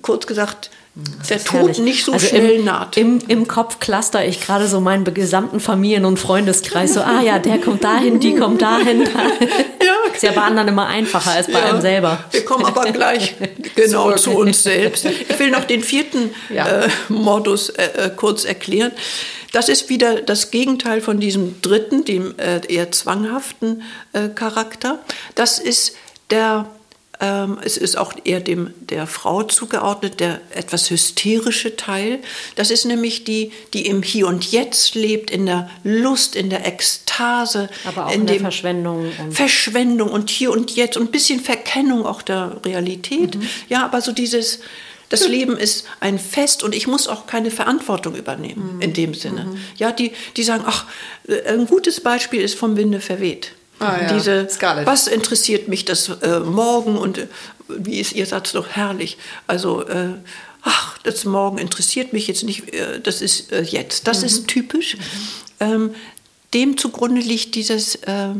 kurz 0.01 0.27
gesagt, 0.27 0.71
der 1.31 1.45
Tod 1.45 1.61
herrlich. 1.61 1.79
nicht 1.79 2.05
so 2.05 2.13
also 2.13 2.27
schnell 2.27 2.51
im, 2.51 2.65
naht. 2.65 2.97
Im, 2.97 3.21
Im 3.29 3.47
Kopf 3.47 3.79
cluster 3.79 4.25
ich 4.25 4.41
gerade 4.41 4.67
so 4.67 4.81
meinen 4.81 5.05
gesamten 5.15 5.61
Familien- 5.61 6.05
und 6.05 6.19
Freundeskreis. 6.19 6.95
So, 6.95 7.01
ah 7.01 7.21
ja, 7.21 7.39
der 7.39 7.59
kommt 7.59 7.85
dahin, 7.85 8.21
die 8.21 8.35
kommt 8.35 8.63
dahin. 8.63 9.09
Ja. 9.81 9.95
Ist 10.15 10.23
ja 10.23 10.33
bei 10.33 10.43
anderen 10.43 10.69
immer 10.69 10.87
einfacher 10.87 11.33
als 11.33 11.47
bei 11.47 11.61
ja. 11.61 11.67
einem 11.67 11.81
selber. 11.81 12.25
Wir 12.31 12.45
kommen 12.45 12.65
aber 12.65 12.91
gleich 12.91 13.35
genau 13.75 14.13
zu 14.17 14.33
uns 14.33 14.63
selbst. 14.63 15.05
Ich 15.05 15.39
will 15.39 15.51
noch 15.51 15.65
den 15.65 15.83
vierten 15.83 16.31
ja. 16.53 16.67
äh, 16.67 16.89
Modus 17.09 17.71
äh, 17.71 17.85
äh, 17.85 18.11
kurz 18.15 18.45
erklären. 18.45 18.93
Das 19.53 19.69
ist 19.69 19.89
wieder 19.89 20.21
das 20.21 20.51
Gegenteil 20.51 21.01
von 21.01 21.21
diesem 21.21 21.61
dritten, 21.63 22.05
dem 22.05 22.35
äh, 22.39 22.61
eher 22.69 22.93
zwanghaften 22.93 23.83
äh, 24.13 24.29
Charakter. 24.29 24.99
Das 25.35 25.59
ist 25.59 25.95
der 26.31 26.67
es 27.21 27.77
ist 27.77 27.97
auch 27.97 28.13
eher 28.25 28.39
dem 28.39 28.73
der 28.79 29.09
Frau 29.09 29.43
zugeordnet, 29.43 30.21
der 30.21 30.41
etwas 30.51 30.89
hysterische 30.89 31.75
Teil. 31.75 32.21
Das 32.55 32.71
ist 32.71 32.85
nämlich 32.85 33.25
die, 33.25 33.51
die 33.75 33.87
im 33.87 34.03
Hier 34.03 34.29
und 34.29 34.53
Jetzt 34.53 34.95
lebt, 34.95 35.31
in 35.31 35.47
der 35.47 35.69
Lust, 35.83 36.37
in 36.37 36.49
der 36.49 36.65
Ekstase, 36.65 37.71
aber 37.85 38.07
auch 38.07 38.13
in, 38.13 38.21
in 38.21 38.27
der 38.29 38.41
Verschwendung 38.41 39.13
und 39.19 39.33
Verschwendung 39.33 40.11
und 40.11 40.31
Hier 40.31 40.53
und 40.53 40.77
Jetzt 40.77 40.97
und 40.97 41.09
ein 41.09 41.11
bisschen 41.11 41.41
Verkennung 41.41 42.07
auch 42.07 42.23
der 42.23 42.61
Realität. 42.65 43.35
Mhm. 43.35 43.49
Ja, 43.69 43.85
aber 43.85 44.01
so 44.01 44.13
dieses 44.13 44.61
das 45.09 45.27
Leben 45.27 45.57
ist 45.57 45.87
ein 46.01 46.19
Fest 46.19 46.63
und 46.63 46.75
ich 46.75 46.87
muss 46.87 47.09
auch 47.09 47.27
keine 47.27 47.51
Verantwortung 47.51 48.15
übernehmen 48.15 48.75
mhm. 48.77 48.81
in 48.83 48.93
dem 48.93 49.15
Sinne. 49.15 49.45
Mhm. 49.45 49.59
Ja, 49.77 49.91
die, 49.91 50.13
die 50.37 50.43
sagen, 50.43 50.65
ach, 50.67 50.85
äh, 51.27 51.49
ein 51.49 51.67
gutes 51.67 52.01
Beispiel 52.01 52.43
ist 52.43 52.55
vom 52.55 52.77
Winde 52.77 53.01
verweht. 53.01 53.53
Ah, 53.79 54.03
ja. 54.03 54.13
Diese, 54.13 54.49
Scarlett. 54.51 54.87
was 54.87 55.07
interessiert 55.07 55.69
mich 55.69 55.85
das 55.85 56.09
äh, 56.09 56.41
morgen 56.41 56.97
und 56.97 57.19
äh, 57.19 57.27
wie 57.69 58.01
ist 58.01 58.13
Ihr 58.13 58.27
Satz 58.27 58.53
doch 58.53 58.69
herrlich? 58.69 59.19
Also, 59.47 59.87
äh, 59.87 60.15
ach, 60.63 60.99
das 60.99 61.25
Morgen 61.25 61.59
interessiert 61.59 62.13
mich 62.13 62.27
jetzt 62.27 62.43
nicht, 62.45 62.73
äh, 62.73 63.01
das 63.01 63.23
ist 63.23 63.53
äh, 63.53 63.63
jetzt. 63.63 64.07
Das 64.07 64.21
mhm. 64.21 64.27
ist 64.27 64.49
typisch. 64.49 64.97
Mhm. 64.97 65.03
Ähm, 65.61 65.95
dem 66.55 66.79
zugrunde 66.79 67.21
liegt 67.21 67.55
dieses, 67.55 67.97
äh, 67.97 68.35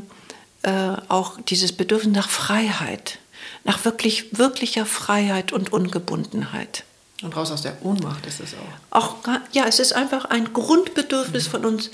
auch 1.09 1.39
dieses 1.43 1.73
Bedürfnis 1.73 2.17
nach 2.17 2.31
Freiheit, 2.31 3.19
nach 3.65 3.85
wirklich, 3.85 4.39
wirklicher 4.39 4.87
Freiheit 4.87 5.53
und 5.53 5.73
Ungebundenheit. 5.73 6.85
Und 7.23 7.37
raus 7.37 7.51
aus 7.51 7.63
der 7.63 7.85
Ohnmacht 7.85 8.25
ist 8.27 8.41
es 8.41 8.55
auch. 8.91 9.17
auch 9.27 9.39
ja, 9.53 9.65
es 9.67 9.79
ist 9.79 9.93
einfach 9.93 10.25
ein 10.27 10.53
Grundbedürfnis 10.53 11.47
mhm. 11.47 11.51
von 11.51 11.65
uns, 11.65 11.91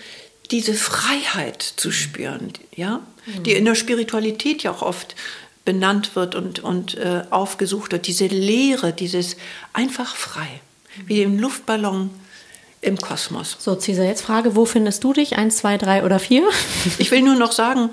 diese 0.51 0.75
Freiheit 0.75 1.63
zu 1.63 1.91
spüren, 1.91 2.53
ja, 2.75 3.01
die 3.47 3.53
in 3.53 3.65
der 3.65 3.75
Spiritualität 3.75 4.63
ja 4.63 4.71
auch 4.71 4.83
oft 4.83 5.15
benannt 5.65 6.15
wird 6.15 6.35
und, 6.35 6.61
und 6.61 6.97
äh, 6.97 7.23
aufgesucht 7.31 7.93
wird, 7.93 8.07
diese 8.07 8.27
Leere, 8.27 8.93
dieses 8.93 9.37
einfach 9.73 10.15
frei, 10.15 10.61
wie 11.07 11.23
im 11.23 11.39
Luftballon 11.39 12.11
im 12.83 12.99
Kosmos. 12.99 13.57
So, 13.59 13.75
Cesar, 13.77 14.05
jetzt 14.05 14.21
Frage, 14.21 14.57
wo 14.57 14.67
findest 14.67 15.03
du 15.05 15.15
dich? 15.15 15.37
Eins, 15.37 15.57
zwei, 15.57 15.79
drei 15.79 16.05
oder 16.05 16.19
vier? 16.19 16.47
Ich 16.99 17.11
will 17.11 17.23
nur 17.23 17.35
noch 17.35 17.53
sagen, 17.53 17.91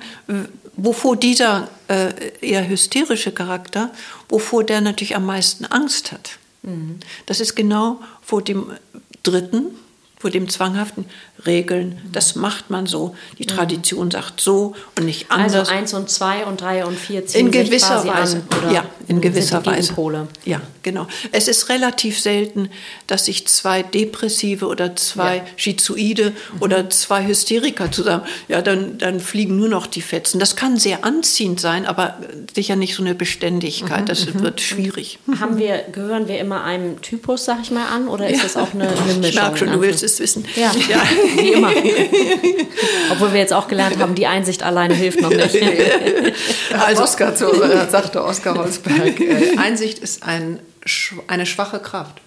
wovor 0.76 1.16
dieser 1.16 1.70
äh, 1.88 2.14
eher 2.42 2.68
hysterische 2.68 3.32
Charakter, 3.32 3.92
wovor 4.28 4.64
der 4.66 4.82
natürlich 4.82 5.16
am 5.16 5.26
meisten 5.26 5.66
Angst 5.66 6.12
hat. 6.12 6.32
Mhm. 6.64 7.00
Das 7.26 7.40
ist 7.40 7.56
genau 7.56 8.02
vor 8.22 8.42
dem 8.42 8.72
dritten, 9.24 9.68
vor 10.20 10.30
dem 10.30 10.50
zwanghaften 10.50 11.06
Regeln, 11.46 12.00
das 12.12 12.36
macht 12.36 12.70
man 12.70 12.86
so, 12.86 13.16
die 13.40 13.46
Tradition 13.46 14.12
sagt 14.12 14.42
so 14.42 14.76
und 14.98 15.06
nicht 15.06 15.32
anders. 15.32 15.56
Also 15.56 15.72
eins 15.72 15.94
und 15.94 16.10
zwei 16.10 16.46
und 16.46 16.62
drei 16.62 16.86
und 16.86 16.98
vier 16.98 17.26
ziehen 17.26 17.48
in 17.48 17.52
gewisser 17.52 18.06
Weise, 18.06 18.38
an, 18.50 18.60
oder 18.60 18.72
ja, 18.72 18.86
in 19.08 19.22
gewisser 19.22 19.66
Weise. 19.66 19.94
Ja, 20.46 20.62
genau. 20.84 21.08
Es 21.32 21.48
ist 21.48 21.70
relativ 21.70 22.20
selten, 22.20 22.70
dass 23.08 23.26
sich 23.26 23.48
zwei 23.48 23.82
Depressive 23.84 24.68
oder 24.68 24.96
zwei 24.96 25.38
Ja. 25.38 25.44
Schizoide 25.56 26.32
Mhm. 26.54 26.62
oder 26.62 26.90
zwei 26.90 27.26
Hysteriker 27.28 27.92
zusammen, 27.92 28.24
ja, 28.48 28.62
dann, 28.62 28.98
dann 28.98 29.20
fliegen 29.20 29.56
nur 29.58 29.70
noch 29.70 29.88
die 29.88 30.02
Fetzen. 30.02 30.40
Das 30.40 30.56
kann 30.56 30.78
sehr 30.78 31.04
anziehend 31.06 31.60
sein, 31.60 31.86
aber 31.86 32.18
sicher 32.56 32.76
nicht 32.76 32.96
so 32.96 33.02
eine 33.04 33.14
Mhm, 33.14 33.18
Beständigkeit. 33.18 34.08
Das 34.10 34.34
wird 34.34 34.62
schwierig. 34.62 35.20
Haben 35.40 35.58
wir, 35.58 35.84
gehören 35.92 36.28
wir 36.28 36.40
immer 36.40 36.64
einem 36.64 37.02
Typus, 37.02 37.46
sag 37.46 37.60
ich 37.64 37.72
mal, 37.72 37.88
an, 37.88 38.08
oder 38.08 38.30
ist 38.30 38.44
das 38.44 38.58
auch 38.58 38.74
eine, 38.74 38.88
eine 38.90 38.96
Mischung? 39.16 39.24
Ich 39.24 39.36
merke 39.36 39.58
schon, 39.58 39.72
du 39.72 39.82
willst 39.82 40.04
es 40.04 40.20
wissen. 40.20 40.46
Ja, 40.56 40.72
wie 41.38 41.54
immer. 41.54 41.72
Obwohl 43.12 43.34
wir 43.34 43.40
jetzt 43.40 43.54
auch 43.54 43.68
gelernt 43.68 44.00
haben, 44.00 44.16
die 44.16 44.28
Einsicht 44.28 44.64
alleine 44.64 44.94
hilft 44.94 45.22
noch 45.22 45.30
nicht. 45.30 45.58
Also 46.72 47.04
Oscar 47.04 47.36
zu, 47.36 47.52
äh, 47.62 47.90
sagte 47.90 48.24
Oskar 48.24 48.58
Holzberg, 48.58 49.20
äh, 49.20 49.58
Einsicht 49.58 50.00
ist 50.00 50.24
ein, 50.24 50.60
eine 51.28 51.46
schwache 51.46 51.80
Kraft. 51.80 52.22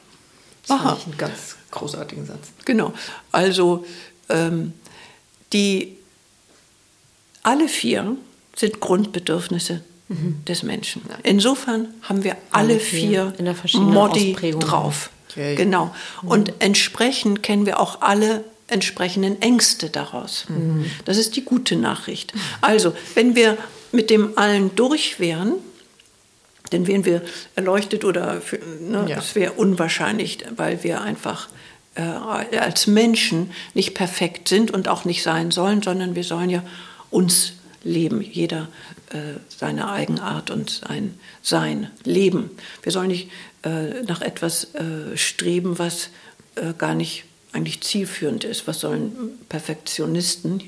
Das 0.66 0.76
Aha. 0.76 0.89
fand 0.89 0.98
ich 0.98 1.06
einen 1.06 1.16
ganz 1.16 1.56
großartigen 1.70 2.26
Satz. 2.26 2.48
Genau. 2.64 2.93
Also 3.32 3.85
ähm, 4.28 4.74
die 5.52 5.97
alle 7.43 7.68
vier 7.68 8.16
sind 8.56 8.81
Grundbedürfnisse 8.81 9.82
des 10.09 10.62
Menschen. 10.62 11.02
Insofern 11.22 11.89
haben 12.02 12.24
wir 12.24 12.36
alle, 12.51 12.74
Alle 12.74 12.81
vier, 12.81 13.01
vier 13.01 13.32
in 13.39 13.47
der 13.47 13.55
verschiedenen 13.55 13.94
Modi 13.94 14.32
Ausprägung. 14.32 14.60
drauf. 14.60 15.10
Okay. 15.31 15.55
Genau. 15.56 15.94
Und 16.22 16.52
entsprechend 16.60 17.43
kennen 17.43 17.66
wir 17.66 17.81
auch 17.81 18.02
alle 18.02 18.44
entsprechenden 18.69 19.41
Ängste 19.43 19.91
daraus. 19.91 20.47
Das 21.05 21.16
ist 21.19 21.36
die 21.36 21.45
gute 21.45 21.77
Nachricht. 21.77 22.32
Also, 22.61 22.95
wenn 23.15 23.35
wir 23.35 23.59
mit 23.93 24.11
dem 24.11 24.36
allen 24.39 24.74
durch 24.74 25.20
wären, 25.20 25.55
dann 26.70 26.86
wären 26.86 27.05
wir 27.05 27.23
erleuchtet 27.55 28.05
oder 28.05 28.41
für, 28.41 28.59
ne, 28.59 29.07
Ja. 29.09 29.19
es 29.19 29.35
wäre 29.35 29.53
unwahrscheinlich, 29.53 30.39
weil 30.57 30.82
wir 30.82 31.03
einfach 31.03 31.49
äh, 31.95 32.01
als 32.03 32.86
Menschen 32.86 33.53
nicht 33.74 33.95
perfekt 33.95 34.49
sind 34.49 34.70
und 34.73 34.89
auch 34.89 35.05
nicht 35.05 35.23
sein 35.23 35.51
sollen, 35.51 35.82
sondern 35.82 36.15
wir 36.16 36.24
sollen 36.24 36.51
ja 36.51 36.65
uns 37.11 37.53
leben, 37.85 38.20
jeder 38.23 38.69
äh, 39.11 39.19
seine 39.49 39.91
Eigenart 39.91 40.51
und 40.51 40.70
sein 40.70 41.19
Sein 41.43 41.91
leben. 42.05 42.51
Wir 42.82 42.91
sollen 42.91 43.09
nicht 43.09 43.31
äh, 43.62 44.03
nach 44.09 44.23
etwas 44.23 44.74
äh, 44.74 45.16
streben, 45.16 45.78
was 45.78 46.09
äh, 46.57 46.73
gar 46.77 46.95
nicht 46.95 47.24
eigentlich 47.55 47.81
zielführend 47.82 48.44
ist. 48.44 48.66
Was 48.66 48.81
sollen 48.81 49.39
Perfektionisten? 49.48 50.62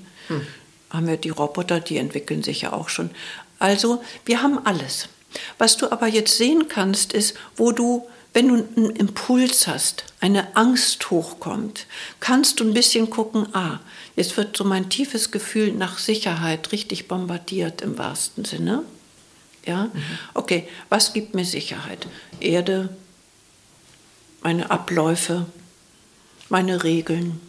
Haben 0.90 1.06
wir 1.06 1.16
die 1.16 1.30
Roboter, 1.30 1.80
die 1.80 1.98
entwickeln 1.98 2.42
sich 2.42 2.62
ja 2.62 2.72
auch 2.72 2.88
schon. 2.88 3.10
Also, 3.58 4.02
wir 4.24 4.42
haben 4.42 4.64
alles. 4.64 5.08
Was 5.58 5.76
du 5.76 5.90
aber 5.90 6.06
jetzt 6.06 6.36
sehen 6.36 6.68
kannst, 6.68 7.12
ist, 7.12 7.36
wo 7.56 7.72
du, 7.72 8.06
wenn 8.32 8.48
du 8.48 8.54
einen 8.54 8.90
Impuls 8.90 9.66
hast, 9.66 10.04
eine 10.20 10.56
Angst 10.56 11.10
hochkommt, 11.10 11.86
kannst 12.20 12.60
du 12.60 12.64
ein 12.64 12.74
bisschen 12.74 13.10
gucken, 13.10 13.48
ah, 13.54 13.80
jetzt 14.14 14.36
wird 14.36 14.56
so 14.56 14.64
mein 14.64 14.88
tiefes 14.88 15.30
Gefühl 15.30 15.72
nach 15.72 15.98
Sicherheit 15.98 16.72
richtig 16.72 17.08
bombardiert 17.08 17.82
im 17.82 17.98
wahrsten 17.98 18.44
Sinne. 18.44 18.84
Ja, 19.66 19.90
okay, 20.34 20.68
was 20.88 21.12
gibt 21.12 21.34
mir 21.34 21.44
Sicherheit? 21.44 22.06
Erde, 22.38 22.88
meine 24.42 24.70
Abläufe, 24.70 25.46
meine 26.48 26.85
Regeln, 26.85 27.40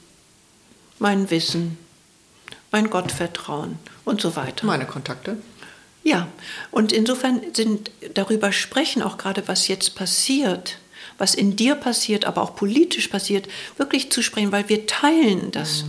mein 1.00 1.30
Wissen, 1.30 1.78
mein 2.72 2.90
Gottvertrauen 2.90 3.78
und 4.06 4.22
so 4.22 4.36
weiter. 4.36 4.66
Meine 4.66 4.86
Kontakte. 4.86 5.38
Ja, 6.04 6.28
und 6.72 6.92
insofern 6.92 7.42
sind 7.54 7.92
darüber 8.14 8.52
sprechen, 8.52 9.02
auch 9.02 9.18
gerade 9.18 9.48
was 9.48 9.68
jetzt 9.68 9.96
passiert, 9.96 10.78
was 11.18 11.36
in 11.36 11.56
dir 11.56 11.76
passiert, 11.76 12.26
aber 12.26 12.42
auch 12.42 12.56
politisch 12.56 13.08
passiert, 13.08 13.48
wirklich 13.78 14.10
zu 14.12 14.22
sprechen, 14.22 14.52
weil 14.52 14.70
wir 14.70 14.86
teilen 14.86 15.52
das. 15.52 15.84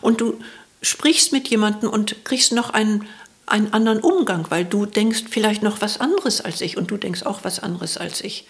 Und 0.00 0.20
du 0.20 0.38
sprichst 0.82 1.32
mit 1.32 1.48
jemandem 1.48 1.88
und 1.88 2.24
kriegst 2.24 2.52
noch 2.52 2.70
einen, 2.70 3.06
einen 3.46 3.72
anderen 3.72 4.00
Umgang, 4.00 4.46
weil 4.50 4.64
du 4.64 4.84
denkst 4.84 5.24
vielleicht 5.30 5.62
noch 5.62 5.80
was 5.80 6.00
anderes 6.00 6.40
als 6.40 6.60
ich 6.60 6.76
und 6.76 6.90
du 6.90 6.96
denkst 6.96 7.22
auch 7.22 7.44
was 7.44 7.60
anderes 7.60 7.96
als 7.96 8.20
ich. 8.20 8.46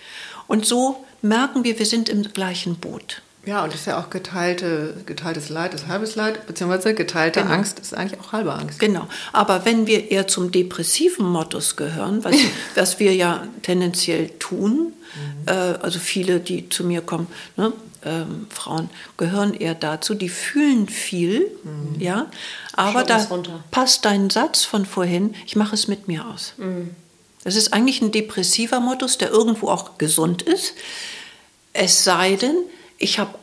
Und 0.49 0.67
so 0.67 1.05
merken 1.21 1.63
wir, 1.63 1.79
wir 1.79 1.87
sind 1.87 2.09
im 2.09 2.23
gleichen 2.33 2.77
Boot. 2.77 3.23
Ja, 3.45 3.65
und 3.65 3.73
das 3.73 3.81
ist 3.81 3.87
ja 3.87 3.99
auch 3.99 4.09
geteilte, 4.09 4.95
geteiltes 5.05 5.49
Leid 5.49 5.75
ist 5.75 5.89
halbes 5.89 6.15
Leid, 6.15 6.47
beziehungsweise 6.47 6.95
geteilte 6.95 7.41
Genau. 7.43 7.55
Angst 7.55 7.81
ist 7.81 7.93
eigentlich 7.93 8.21
auch 8.21 8.33
halbe 8.33 8.53
Angst. 8.53 8.79
Genau. 8.79 9.09
Aber 9.33 9.65
wenn 9.65 9.89
wir 9.89 10.13
eher 10.13 10.29
zum 10.29 10.53
depressiven 10.53 11.27
Modus 11.27 11.75
gehören, 11.75 12.23
was, 12.23 12.37
was 12.77 13.01
wir 13.01 13.15
ja 13.15 13.47
tendenziell 13.63 14.31
tun, 14.39 14.93
äh, 15.47 15.53
also 15.53 15.99
viele, 15.99 16.39
die 16.39 16.69
zu 16.69 16.85
mir 16.85 17.01
kommen, 17.01 17.27
ne, 17.57 17.73
ähm, 18.05 18.47
Frauen 18.49 18.91
gehören 19.17 19.55
eher 19.55 19.75
dazu, 19.75 20.15
die 20.15 20.29
fühlen 20.29 20.89
viel, 20.89 21.47
ja, 21.99 22.27
aber 22.75 23.05
Schlucken 23.05 23.45
da 23.45 23.65
passt 23.71 24.05
dein 24.05 24.31
Satz 24.31 24.65
von 24.65 24.87
vorhin, 24.87 25.35
ich 25.47 25.55
mache 25.55 25.75
es 25.75 25.87
mit 25.87 26.09
mir 26.09 26.27
aus. 26.27 26.55
Das 27.45 27.55
ist 27.55 27.73
eigentlich 27.73 28.03
ein 28.03 28.11
depressiver 28.11 28.81
Modus, 28.81 29.19
der 29.19 29.31
irgendwo 29.31 29.69
auch 29.69 29.99
gesund 29.99 30.43
ist. 30.43 30.75
Es 31.73 32.03
sei 32.03 32.37
denn, 32.37 32.57
ich 33.03 33.19
habe 33.19 33.39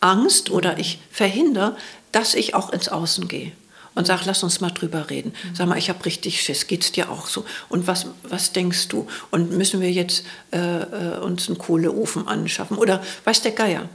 Angst 0.00 0.50
oder 0.50 0.78
ich 0.78 0.98
verhindere, 1.10 1.76
dass 2.12 2.34
ich 2.34 2.54
auch 2.54 2.70
ins 2.70 2.88
Außen 2.88 3.28
gehe 3.28 3.52
und 3.94 4.06
sage, 4.06 4.22
lass 4.26 4.42
uns 4.42 4.60
mal 4.60 4.70
drüber 4.70 5.08
reden. 5.08 5.32
Sag 5.54 5.68
mal, 5.68 5.78
ich 5.78 5.88
habe 5.88 6.04
richtig 6.04 6.40
Schiss, 6.42 6.66
geht's 6.66 6.92
dir 6.92 7.10
auch 7.10 7.26
so? 7.26 7.44
Und 7.68 7.86
was, 7.86 8.06
was 8.22 8.52
denkst 8.52 8.88
du? 8.88 9.08
Und 9.30 9.52
müssen 9.52 9.80
wir 9.80 9.90
jetzt 9.90 10.24
äh, 10.52 10.58
äh, 10.58 11.18
uns 11.18 11.48
einen 11.48 11.56
Kohleofen 11.56 12.28
anschaffen? 12.28 12.76
Oder 12.76 13.02
weiß 13.24 13.40
der 13.42 13.52
Geier? 13.52 13.88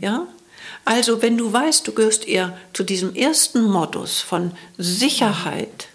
Ja? 0.00 0.26
Also, 0.86 1.20
wenn 1.20 1.36
du 1.36 1.52
weißt, 1.52 1.86
du 1.86 1.92
gehörst 1.92 2.26
eher 2.26 2.56
zu 2.72 2.82
diesem 2.82 3.14
ersten 3.14 3.62
Modus 3.64 4.20
von 4.20 4.52
Sicherheit, 4.78 5.88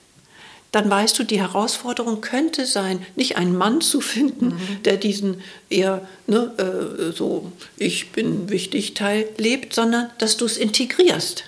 dann 0.71 0.89
weißt 0.89 1.19
du, 1.19 1.23
die 1.23 1.39
Herausforderung 1.39 2.21
könnte 2.21 2.65
sein, 2.65 3.05
nicht 3.15 3.35
einen 3.35 3.57
Mann 3.57 3.81
zu 3.81 3.99
finden, 3.99 4.57
der 4.85 4.97
diesen 4.97 5.41
eher 5.69 6.07
ne, 6.27 6.51
äh, 6.57 7.11
so 7.11 7.51
ich 7.77 8.11
bin 8.11 8.49
wichtig 8.49 8.93
Teil 8.93 9.27
lebt, 9.37 9.73
sondern 9.73 10.09
dass 10.17 10.37
du 10.37 10.45
es 10.45 10.57
integrierst 10.57 11.43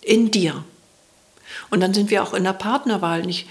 in 0.00 0.30
dir. 0.30 0.64
Und 1.70 1.80
dann 1.80 1.92
sind 1.92 2.10
wir 2.10 2.22
auch 2.22 2.34
in 2.34 2.44
der 2.44 2.52
Partnerwahl 2.54 3.22
nicht 3.22 3.46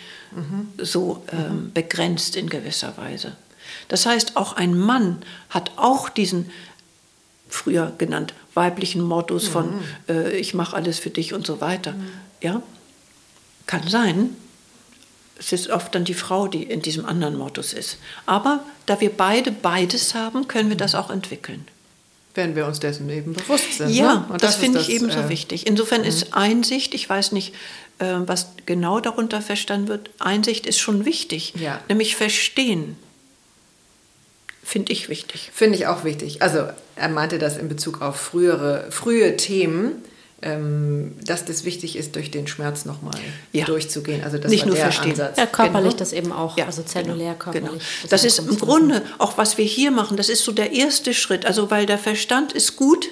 so 0.77 1.23
ähm, 1.31 1.71
begrenzt 1.73 2.35
in 2.35 2.49
gewisser 2.49 2.97
Weise. 2.97 3.35
Das 3.87 4.05
heißt, 4.05 4.37
auch 4.37 4.53
ein 4.53 4.77
Mann 4.77 5.21
hat 5.49 5.71
auch 5.75 6.09
diesen 6.09 6.49
früher 7.47 7.93
genannt 7.97 8.33
weiblichen 8.55 9.01
Modus 9.01 9.47
von 9.47 9.81
äh, 10.09 10.35
ich 10.37 10.53
mache 10.53 10.75
alles 10.75 10.99
für 10.99 11.09
dich 11.11 11.33
und 11.33 11.45
so 11.45 11.61
weiter. 11.61 11.95
Ja, 12.41 12.61
kann 13.67 13.87
sein. 13.87 14.35
Es 15.37 15.51
ist 15.51 15.69
oft 15.69 15.93
dann 15.95 16.05
die 16.05 16.13
Frau, 16.13 16.47
die 16.47 16.63
in 16.63 16.81
diesem 16.81 17.05
anderen 17.05 17.37
Modus 17.37 17.73
ist. 17.73 17.97
Aber 18.25 18.63
da 18.85 19.01
wir 19.01 19.09
beide 19.09 19.51
beides 19.51 20.13
haben, 20.13 20.47
können 20.47 20.69
wir 20.69 20.77
das 20.77 20.95
auch 20.95 21.09
entwickeln. 21.09 21.67
Wenn 22.35 22.55
wir 22.55 22.65
uns 22.65 22.79
dessen 22.79 23.09
eben 23.09 23.33
bewusst 23.33 23.77
sind. 23.77 23.89
Ja, 23.89 24.15
ne? 24.15 24.25
Und 24.29 24.43
das, 24.43 24.55
ist 24.55 24.61
finde 24.61 24.79
ich 24.79 24.87
das, 24.87 24.95
ebenso 24.95 25.19
äh, 25.19 25.29
wichtig. 25.29 25.67
Insofern 25.67 26.03
ist 26.03 26.33
Einsicht, 26.33 26.93
ich 26.93 27.07
weiß 27.07 27.31
nicht, 27.31 27.53
äh, 27.99 28.15
was 28.25 28.49
genau 28.65 28.99
darunter 28.99 29.41
verstanden 29.41 29.87
wird, 29.87 30.09
Einsicht 30.19 30.65
ist 30.65 30.79
schon 30.79 31.05
wichtig. 31.05 31.53
Ja. 31.59 31.79
Nämlich 31.89 32.15
verstehen, 32.15 32.97
finde 34.63 34.93
ich 34.93 35.09
wichtig. 35.09 35.51
Finde 35.53 35.77
ich 35.77 35.87
auch 35.87 36.03
wichtig. 36.03 36.41
Also 36.41 36.69
er 36.95 37.09
meinte 37.09 37.37
das 37.37 37.57
in 37.57 37.69
Bezug 37.69 38.01
auf 38.01 38.15
frühere, 38.15 38.87
frühe 38.89 39.37
Themen, 39.37 40.03
dass 41.21 41.45
das 41.45 41.63
wichtig 41.63 41.95
ist, 41.95 42.15
durch 42.15 42.29
den 42.31 42.47
Schmerz 42.47 42.83
nochmal 42.85 43.13
Ja. 43.53 43.65
durchzugehen. 43.65 44.23
Also 44.23 44.37
das 44.37 44.51
Nicht 44.51 44.61
war 44.61 44.67
nur 44.67 44.75
der 44.75 44.85
verstehen. 44.91 45.11
Ansatz. 45.11 45.37
Ja, 45.37 45.45
körperlich 45.45 45.91
Genau. 45.91 45.99
das 45.99 46.13
eben 46.13 46.31
auch, 46.33 46.57
Ja, 46.57 46.65
also 46.65 46.83
zellulär, 46.83 47.33
genau, 47.33 47.43
körperlich. 47.51 47.69
Genau. 47.69 48.09
Das 48.09 48.23
ist 48.25 48.37
bekommen 48.37 48.51
im 48.53 48.59
Grunde 48.59 49.01
auch, 49.19 49.37
was 49.37 49.57
wir 49.57 49.65
hier 49.65 49.91
machen, 49.91 50.17
das 50.17 50.27
ist 50.29 50.43
so 50.43 50.51
der 50.51 50.71
erste 50.73 51.13
Schritt. 51.13 51.45
Also, 51.45 51.71
weil 51.71 51.85
der 51.85 51.97
Verstand 51.97 52.51
ist 52.53 52.75
gut, 52.75 53.07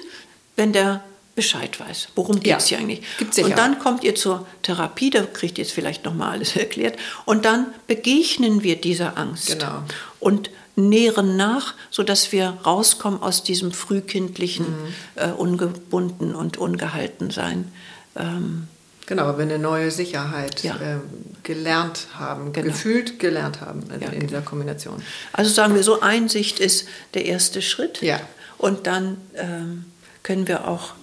wenn 0.56 0.72
der 0.74 1.02
Bescheid 1.34 1.80
weiß. 1.80 2.08
Worum 2.14 2.40
geht 2.40 2.58
es 2.58 2.68
Ja, 2.68 2.76
hier 2.76 2.84
eigentlich? 2.84 3.02
gibt's. 3.18 3.38
Und 3.38 3.56
dann 3.56 3.78
kommt 3.78 4.04
ihr 4.04 4.14
zur 4.14 4.46
Therapie, 4.62 5.08
da 5.08 5.22
kriegt 5.22 5.56
ihr 5.56 5.64
jetzt 5.64 5.72
vielleicht 5.72 6.04
nochmal 6.04 6.32
alles 6.32 6.54
erklärt. 6.56 6.98
Und 7.24 7.46
dann 7.46 7.68
begegnen 7.86 8.62
wir 8.62 8.76
dieser 8.78 9.16
Angst. 9.16 9.46
Genau. 9.46 9.82
Und 10.20 10.50
nähren 10.76 11.36
nach, 11.36 11.74
sodass 11.90 12.32
wir 12.32 12.58
rauskommen 12.64 13.22
aus 13.22 13.42
diesem 13.42 13.72
frühkindlichen, 13.72 14.66
Mhm. 14.66 14.86
äh, 15.16 15.26
ungebunden 15.32 16.34
und 16.34 16.56
ungehalten 16.56 17.30
sein. 17.30 17.70
Ähm, 18.16 18.68
Genau, 19.06 19.26
weil 19.26 19.36
wir 19.38 19.44
eine 19.44 19.58
neue 19.58 19.90
Sicherheit 19.90 20.62
Ja. 20.62 20.76
ähm, 20.80 21.00
gelernt 21.42 22.06
haben, 22.14 22.52
Genau. 22.52 22.68
gefühlt 22.68 23.18
gelernt 23.18 23.60
haben 23.60 23.82
in, 23.92 24.00
Ja, 24.00 24.08
in 24.10 24.20
dieser 24.26 24.42
Kombination. 24.42 25.02
Also 25.32 25.50
sagen 25.50 25.74
wir 25.74 25.82
so, 25.82 26.00
Einsicht 26.00 26.60
ist 26.60 26.86
der 27.14 27.24
erste 27.26 27.60
Schritt. 27.62 28.00
Ja. 28.00 28.20
Und 28.58 28.86
dann 28.86 29.16
ähm, 29.34 29.84
können 30.22 30.46
wir 30.46 30.68
auch 30.68 30.94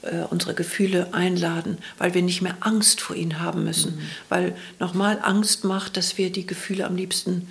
äh, 0.00 0.22
unsere 0.30 0.54
Gefühle 0.54 1.08
einladen, 1.12 1.78
weil 1.98 2.14
wir 2.14 2.22
nicht 2.22 2.40
mehr 2.42 2.56
Angst 2.60 3.00
vor 3.02 3.14
ihnen 3.14 3.38
haben 3.40 3.62
müssen. 3.64 3.96
Mhm. 3.96 4.00
Weil 4.30 4.56
nochmal 4.80 5.18
Angst 5.22 5.62
macht, 5.64 5.96
dass 5.96 6.18
wir 6.18 6.32
die 6.32 6.46
Gefühle 6.46 6.86
am 6.86 6.96
liebsten 6.96 7.46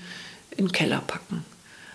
in 0.58 0.66
den 0.66 0.72
Keller 0.74 1.02
packen. 1.06 1.46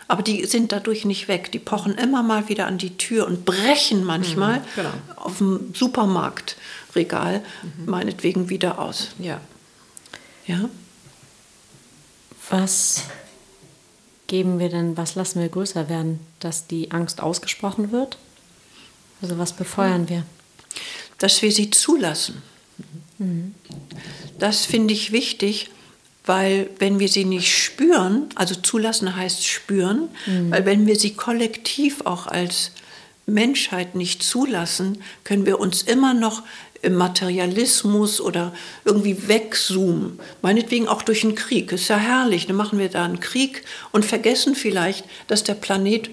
Aber 0.08 0.22
die 0.22 0.46
sind 0.46 0.72
dadurch 0.72 1.04
nicht 1.04 1.26
weg. 1.28 1.50
Die 1.52 1.58
pochen 1.58 1.94
immer 1.94 2.22
mal 2.22 2.48
wieder 2.48 2.66
an 2.66 2.78
die 2.78 2.96
Tür 2.96 3.26
und 3.26 3.44
brechen 3.44 4.04
manchmal 4.04 4.60
mhm, 4.60 4.64
genau. 4.76 4.90
auf 5.16 5.38
dem 5.38 5.74
Supermarktregal 5.74 7.40
mhm. 7.62 7.90
meinetwegen 7.90 8.48
wieder 8.48 8.78
aus. 8.78 9.08
Ja. 9.18 9.40
Ja. 10.46 10.68
Was 12.48 13.02
geben 14.28 14.60
wir 14.60 14.68
denn, 14.68 14.96
was 14.96 15.16
lassen 15.16 15.40
wir 15.40 15.48
größer 15.48 15.88
werden, 15.88 16.20
dass 16.38 16.68
die 16.68 16.92
Angst 16.92 17.20
ausgesprochen 17.20 17.90
wird? 17.90 18.18
Also 19.22 19.38
was 19.38 19.52
befeuern 19.52 20.08
wir? 20.08 20.24
Dass 21.18 21.42
wir 21.42 21.50
sie 21.50 21.70
zulassen. 21.70 22.42
Mhm. 23.18 23.54
Das 24.38 24.66
finde 24.66 24.94
ich 24.94 25.10
wichtig, 25.10 25.70
weil 26.26 26.68
wenn 26.78 26.98
wir 26.98 27.08
sie 27.08 27.24
nicht 27.24 27.56
spüren, 27.56 28.28
also 28.34 28.54
zulassen 28.54 29.16
heißt 29.16 29.46
spüren, 29.46 30.08
mhm. 30.26 30.50
weil 30.50 30.66
wenn 30.66 30.86
wir 30.86 30.96
sie 30.96 31.14
kollektiv 31.14 32.02
auch 32.04 32.26
als 32.26 32.72
Menschheit 33.26 33.94
nicht 33.94 34.22
zulassen, 34.22 35.02
können 35.24 35.46
wir 35.46 35.58
uns 35.58 35.82
immer 35.82 36.14
noch 36.14 36.42
im 36.82 36.94
Materialismus 36.94 38.20
oder 38.20 38.52
irgendwie 38.84 39.28
wegzoomen. 39.28 40.20
Meinetwegen 40.42 40.88
auch 40.88 41.02
durch 41.02 41.24
einen 41.24 41.34
Krieg. 41.34 41.72
Ist 41.72 41.88
ja 41.88 41.96
herrlich. 41.96 42.46
Dann 42.46 42.56
machen 42.56 42.78
wir 42.78 42.88
da 42.88 43.04
einen 43.04 43.20
Krieg 43.20 43.64
und 43.92 44.04
vergessen 44.04 44.54
vielleicht, 44.54 45.04
dass 45.26 45.42
der 45.42 45.54
Planet 45.54 46.10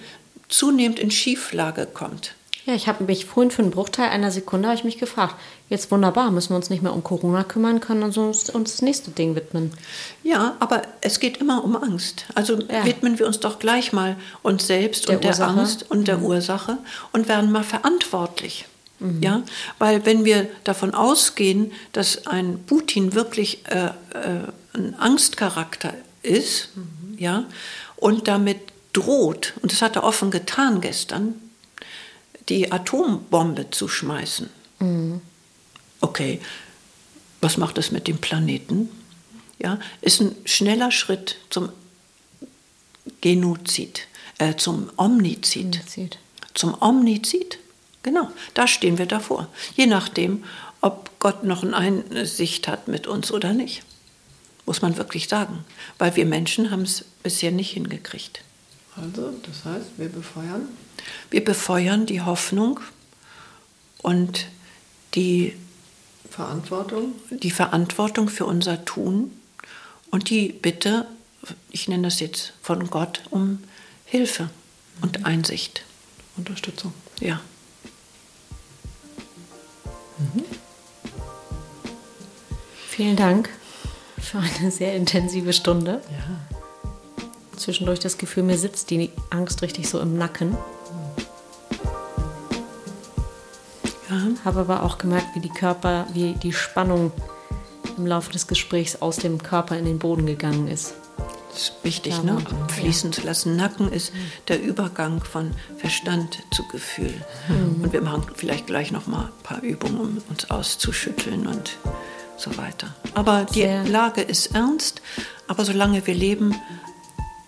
zunehmend 0.47 0.99
in 0.99 1.11
Schieflage 1.11 1.85
kommt. 1.85 2.33
Ja, 2.65 2.73
ich 2.73 2.87
habe 2.87 3.03
mich 3.03 3.25
vorhin 3.25 3.51
für 3.51 3.61
einen 3.61 3.71
Bruchteil 3.71 4.09
einer 4.09 4.31
Sekunde 4.31 4.73
ich 4.73 4.85
mich 4.85 4.97
gefragt, 4.97 5.35
jetzt 5.67 5.91
wunderbar, 5.91 6.31
müssen 6.31 6.51
wir 6.51 6.55
uns 6.55 6.69
nicht 6.69 6.81
mehr 6.81 6.93
um 6.93 7.03
Corona 7.03 7.43
kümmern, 7.43 7.81
können 7.81 8.03
uns, 8.03 8.17
uns 8.17 8.71
das 8.71 8.81
nächste 8.81 9.11
Ding 9.11 9.35
widmen. 9.35 9.73
Ja, 10.23 10.55
aber 10.59 10.83
es 11.01 11.19
geht 11.19 11.37
immer 11.37 11.63
um 11.65 11.75
Angst. 11.75 12.25
Also 12.35 12.57
ja. 12.61 12.85
widmen 12.85 13.19
wir 13.19 13.27
uns 13.27 13.41
doch 13.41 13.59
gleich 13.59 13.91
mal 13.91 14.15
uns 14.43 14.65
selbst 14.65 15.09
der 15.09 15.15
und 15.15 15.25
der 15.25 15.39
Angst 15.41 15.91
und 15.91 16.07
der 16.07 16.19
mhm. 16.19 16.25
Ursache 16.25 16.77
und 17.11 17.27
werden 17.27 17.51
mal 17.51 17.65
verantwortlich. 17.65 18.65
Mhm. 18.99 19.21
Ja, 19.21 19.43
weil 19.77 20.05
wenn 20.05 20.23
wir 20.23 20.47
davon 20.63 20.93
ausgehen, 20.93 21.73
dass 21.91 22.27
ein 22.27 22.63
Putin 22.65 23.13
wirklich 23.13 23.63
äh, 23.67 23.87
äh, 23.87 23.91
ein 24.73 24.95
Angstcharakter 24.97 25.93
ist, 26.21 26.69
mhm. 26.75 27.17
ja, 27.17 27.43
und 27.97 28.29
damit 28.29 28.59
droht, 28.93 29.53
und 29.61 29.73
das 29.73 29.81
hat 29.81 29.97
er 29.97 30.05
offen 30.05 30.31
getan 30.31 30.79
gestern, 30.79 31.35
die 32.49 32.71
Atombombe 32.71 33.69
zu 33.69 33.87
schmeißen. 33.87 34.49
Mhm. 34.79 35.21
Okay, 36.01 36.39
was 37.41 37.57
macht 37.57 37.77
das 37.77 37.91
mit 37.91 38.07
dem 38.07 38.17
Planeten? 38.17 38.89
Ja, 39.59 39.79
ist 40.01 40.21
ein 40.21 40.35
schneller 40.45 40.91
Schritt 40.91 41.37
zum 41.49 41.69
Genozid, 43.21 44.07
äh, 44.37 44.55
zum 44.55 44.89
Omnizid. 44.97 45.77
Omnizid. 45.77 46.17
Zum 46.53 46.75
Omnizid. 46.81 47.59
Genau, 48.01 48.29
da 48.53 48.67
stehen 48.67 48.97
wir 48.97 49.05
davor. 49.05 49.47
Je 49.75 49.85
nachdem, 49.85 50.43
ob 50.81 51.09
Gott 51.19 51.45
noch 51.45 51.63
eine 51.63 52.25
Sicht 52.25 52.67
hat 52.67 52.89
mit 52.89 53.07
uns 53.07 53.31
oder 53.31 53.53
nicht. 53.53 53.83
Muss 54.65 54.81
man 54.81 54.97
wirklich 54.97 55.29
sagen. 55.29 55.63
Weil 55.97 56.15
wir 56.15 56.25
Menschen 56.25 56.71
haben 56.71 56.81
es 56.83 57.05
bisher 57.23 57.51
nicht 57.51 57.71
hingekriegt. 57.71 58.41
Also, 58.95 59.33
das 59.43 59.65
heißt, 59.65 59.91
wir 59.97 60.09
befeuern? 60.09 60.67
Wir 61.29 61.43
befeuern 61.43 62.05
die 62.05 62.21
Hoffnung 62.21 62.79
und 64.01 64.47
die 65.15 65.53
Verantwortung. 66.29 67.13
Die 67.29 67.51
Verantwortung 67.51 68.29
für 68.29 68.45
unser 68.45 68.85
Tun 68.85 69.31
und 70.09 70.29
die 70.29 70.49
Bitte, 70.49 71.07
ich 71.71 71.87
nenne 71.87 72.03
das 72.03 72.19
jetzt 72.19 72.53
von 72.61 72.89
Gott, 72.89 73.21
um 73.29 73.63
Hilfe 74.05 74.49
und 75.01 75.19
mhm. 75.19 75.25
Einsicht. 75.25 75.83
Unterstützung. 76.37 76.93
Ja. 77.19 77.41
Mhm. 80.17 80.43
Vielen 82.89 83.15
Dank 83.15 83.49
für 84.19 84.39
eine 84.39 84.71
sehr 84.71 84.95
intensive 84.95 85.53
Stunde. 85.53 86.01
Ja. 86.11 87.57
Zwischendurch 87.57 87.99
das 87.99 88.17
Gefühl, 88.17 88.43
mir 88.43 88.57
sitzt 88.57 88.89
die 88.89 89.11
Angst 89.29 89.61
richtig 89.61 89.89
so 89.89 89.99
im 89.99 90.17
Nacken. 90.17 90.57
Ja. 94.13 94.45
Habe 94.45 94.61
aber 94.61 94.83
auch 94.83 94.97
gemerkt, 94.97 95.35
wie 95.35 95.39
die 95.39 95.49
Körper, 95.49 96.05
wie 96.13 96.33
die 96.33 96.53
Spannung 96.53 97.11
im 97.97 98.07
Laufe 98.07 98.31
des 98.31 98.47
Gesprächs 98.47 99.01
aus 99.01 99.17
dem 99.17 99.41
Körper 99.41 99.77
in 99.77 99.85
den 99.85 99.99
Boden 99.99 100.25
gegangen 100.25 100.67
ist. 100.67 100.93
Das 101.51 101.61
ist 101.61 101.73
wichtig, 101.83 102.13
ja, 102.13 102.23
ne? 102.23 102.37
Fließen 102.69 103.11
ja. 103.11 103.15
zu 103.15 103.25
lassen. 103.25 103.55
Nacken 103.55 103.91
ist 103.91 104.11
der 104.47 104.61
Übergang 104.61 105.23
von 105.23 105.51
Verstand 105.77 106.39
zu 106.51 106.67
Gefühl. 106.67 107.13
Mhm. 107.47 107.83
Und 107.83 107.93
wir 107.93 108.01
machen 108.01 108.25
vielleicht 108.35 108.65
gleich 108.65 108.91
noch 108.91 109.05
mal 109.05 109.25
ein 109.25 109.43
paar 109.43 109.61
Übungen, 109.61 109.99
um 109.99 110.17
uns 110.29 110.49
auszuschütteln 110.49 111.45
und 111.45 111.77
so 112.37 112.57
weiter. 112.57 112.87
Aber 113.13 113.45
die 113.45 113.61
Sehr. 113.61 113.87
Lage 113.87 114.21
ist 114.21 114.55
ernst. 114.55 115.01
Aber 115.47 115.63
solange 115.63 116.05
wir 116.07 116.15
leben, 116.15 116.55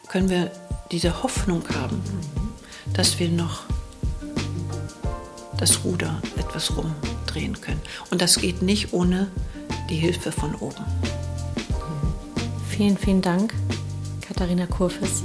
können 0.08 0.30
wir 0.30 0.52
diese 0.92 1.24
Hoffnung 1.24 1.64
haben, 1.76 2.02
dass 2.94 3.20
wir 3.20 3.30
noch 3.30 3.64
das 5.58 5.84
Ruder 5.84 6.22
etwas 6.38 6.76
rumdrehen 6.76 7.60
können. 7.62 7.82
Und 8.12 8.22
das 8.22 8.40
geht 8.40 8.62
nicht 8.62 8.94
ohne 8.94 9.28
die 9.90 9.96
Hilfe 9.96 10.32
von 10.32 10.56
oben. 10.56 10.84
Vielen, 12.70 12.98
vielen 12.98 13.22
Dank. 13.22 13.54
Katharina 14.22 14.66
Kurfes, 14.66 15.24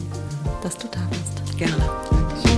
dass 0.62 0.76
du 0.76 0.86
da 0.88 1.00
warst. 1.00 1.58
Gerne. 1.58 2.49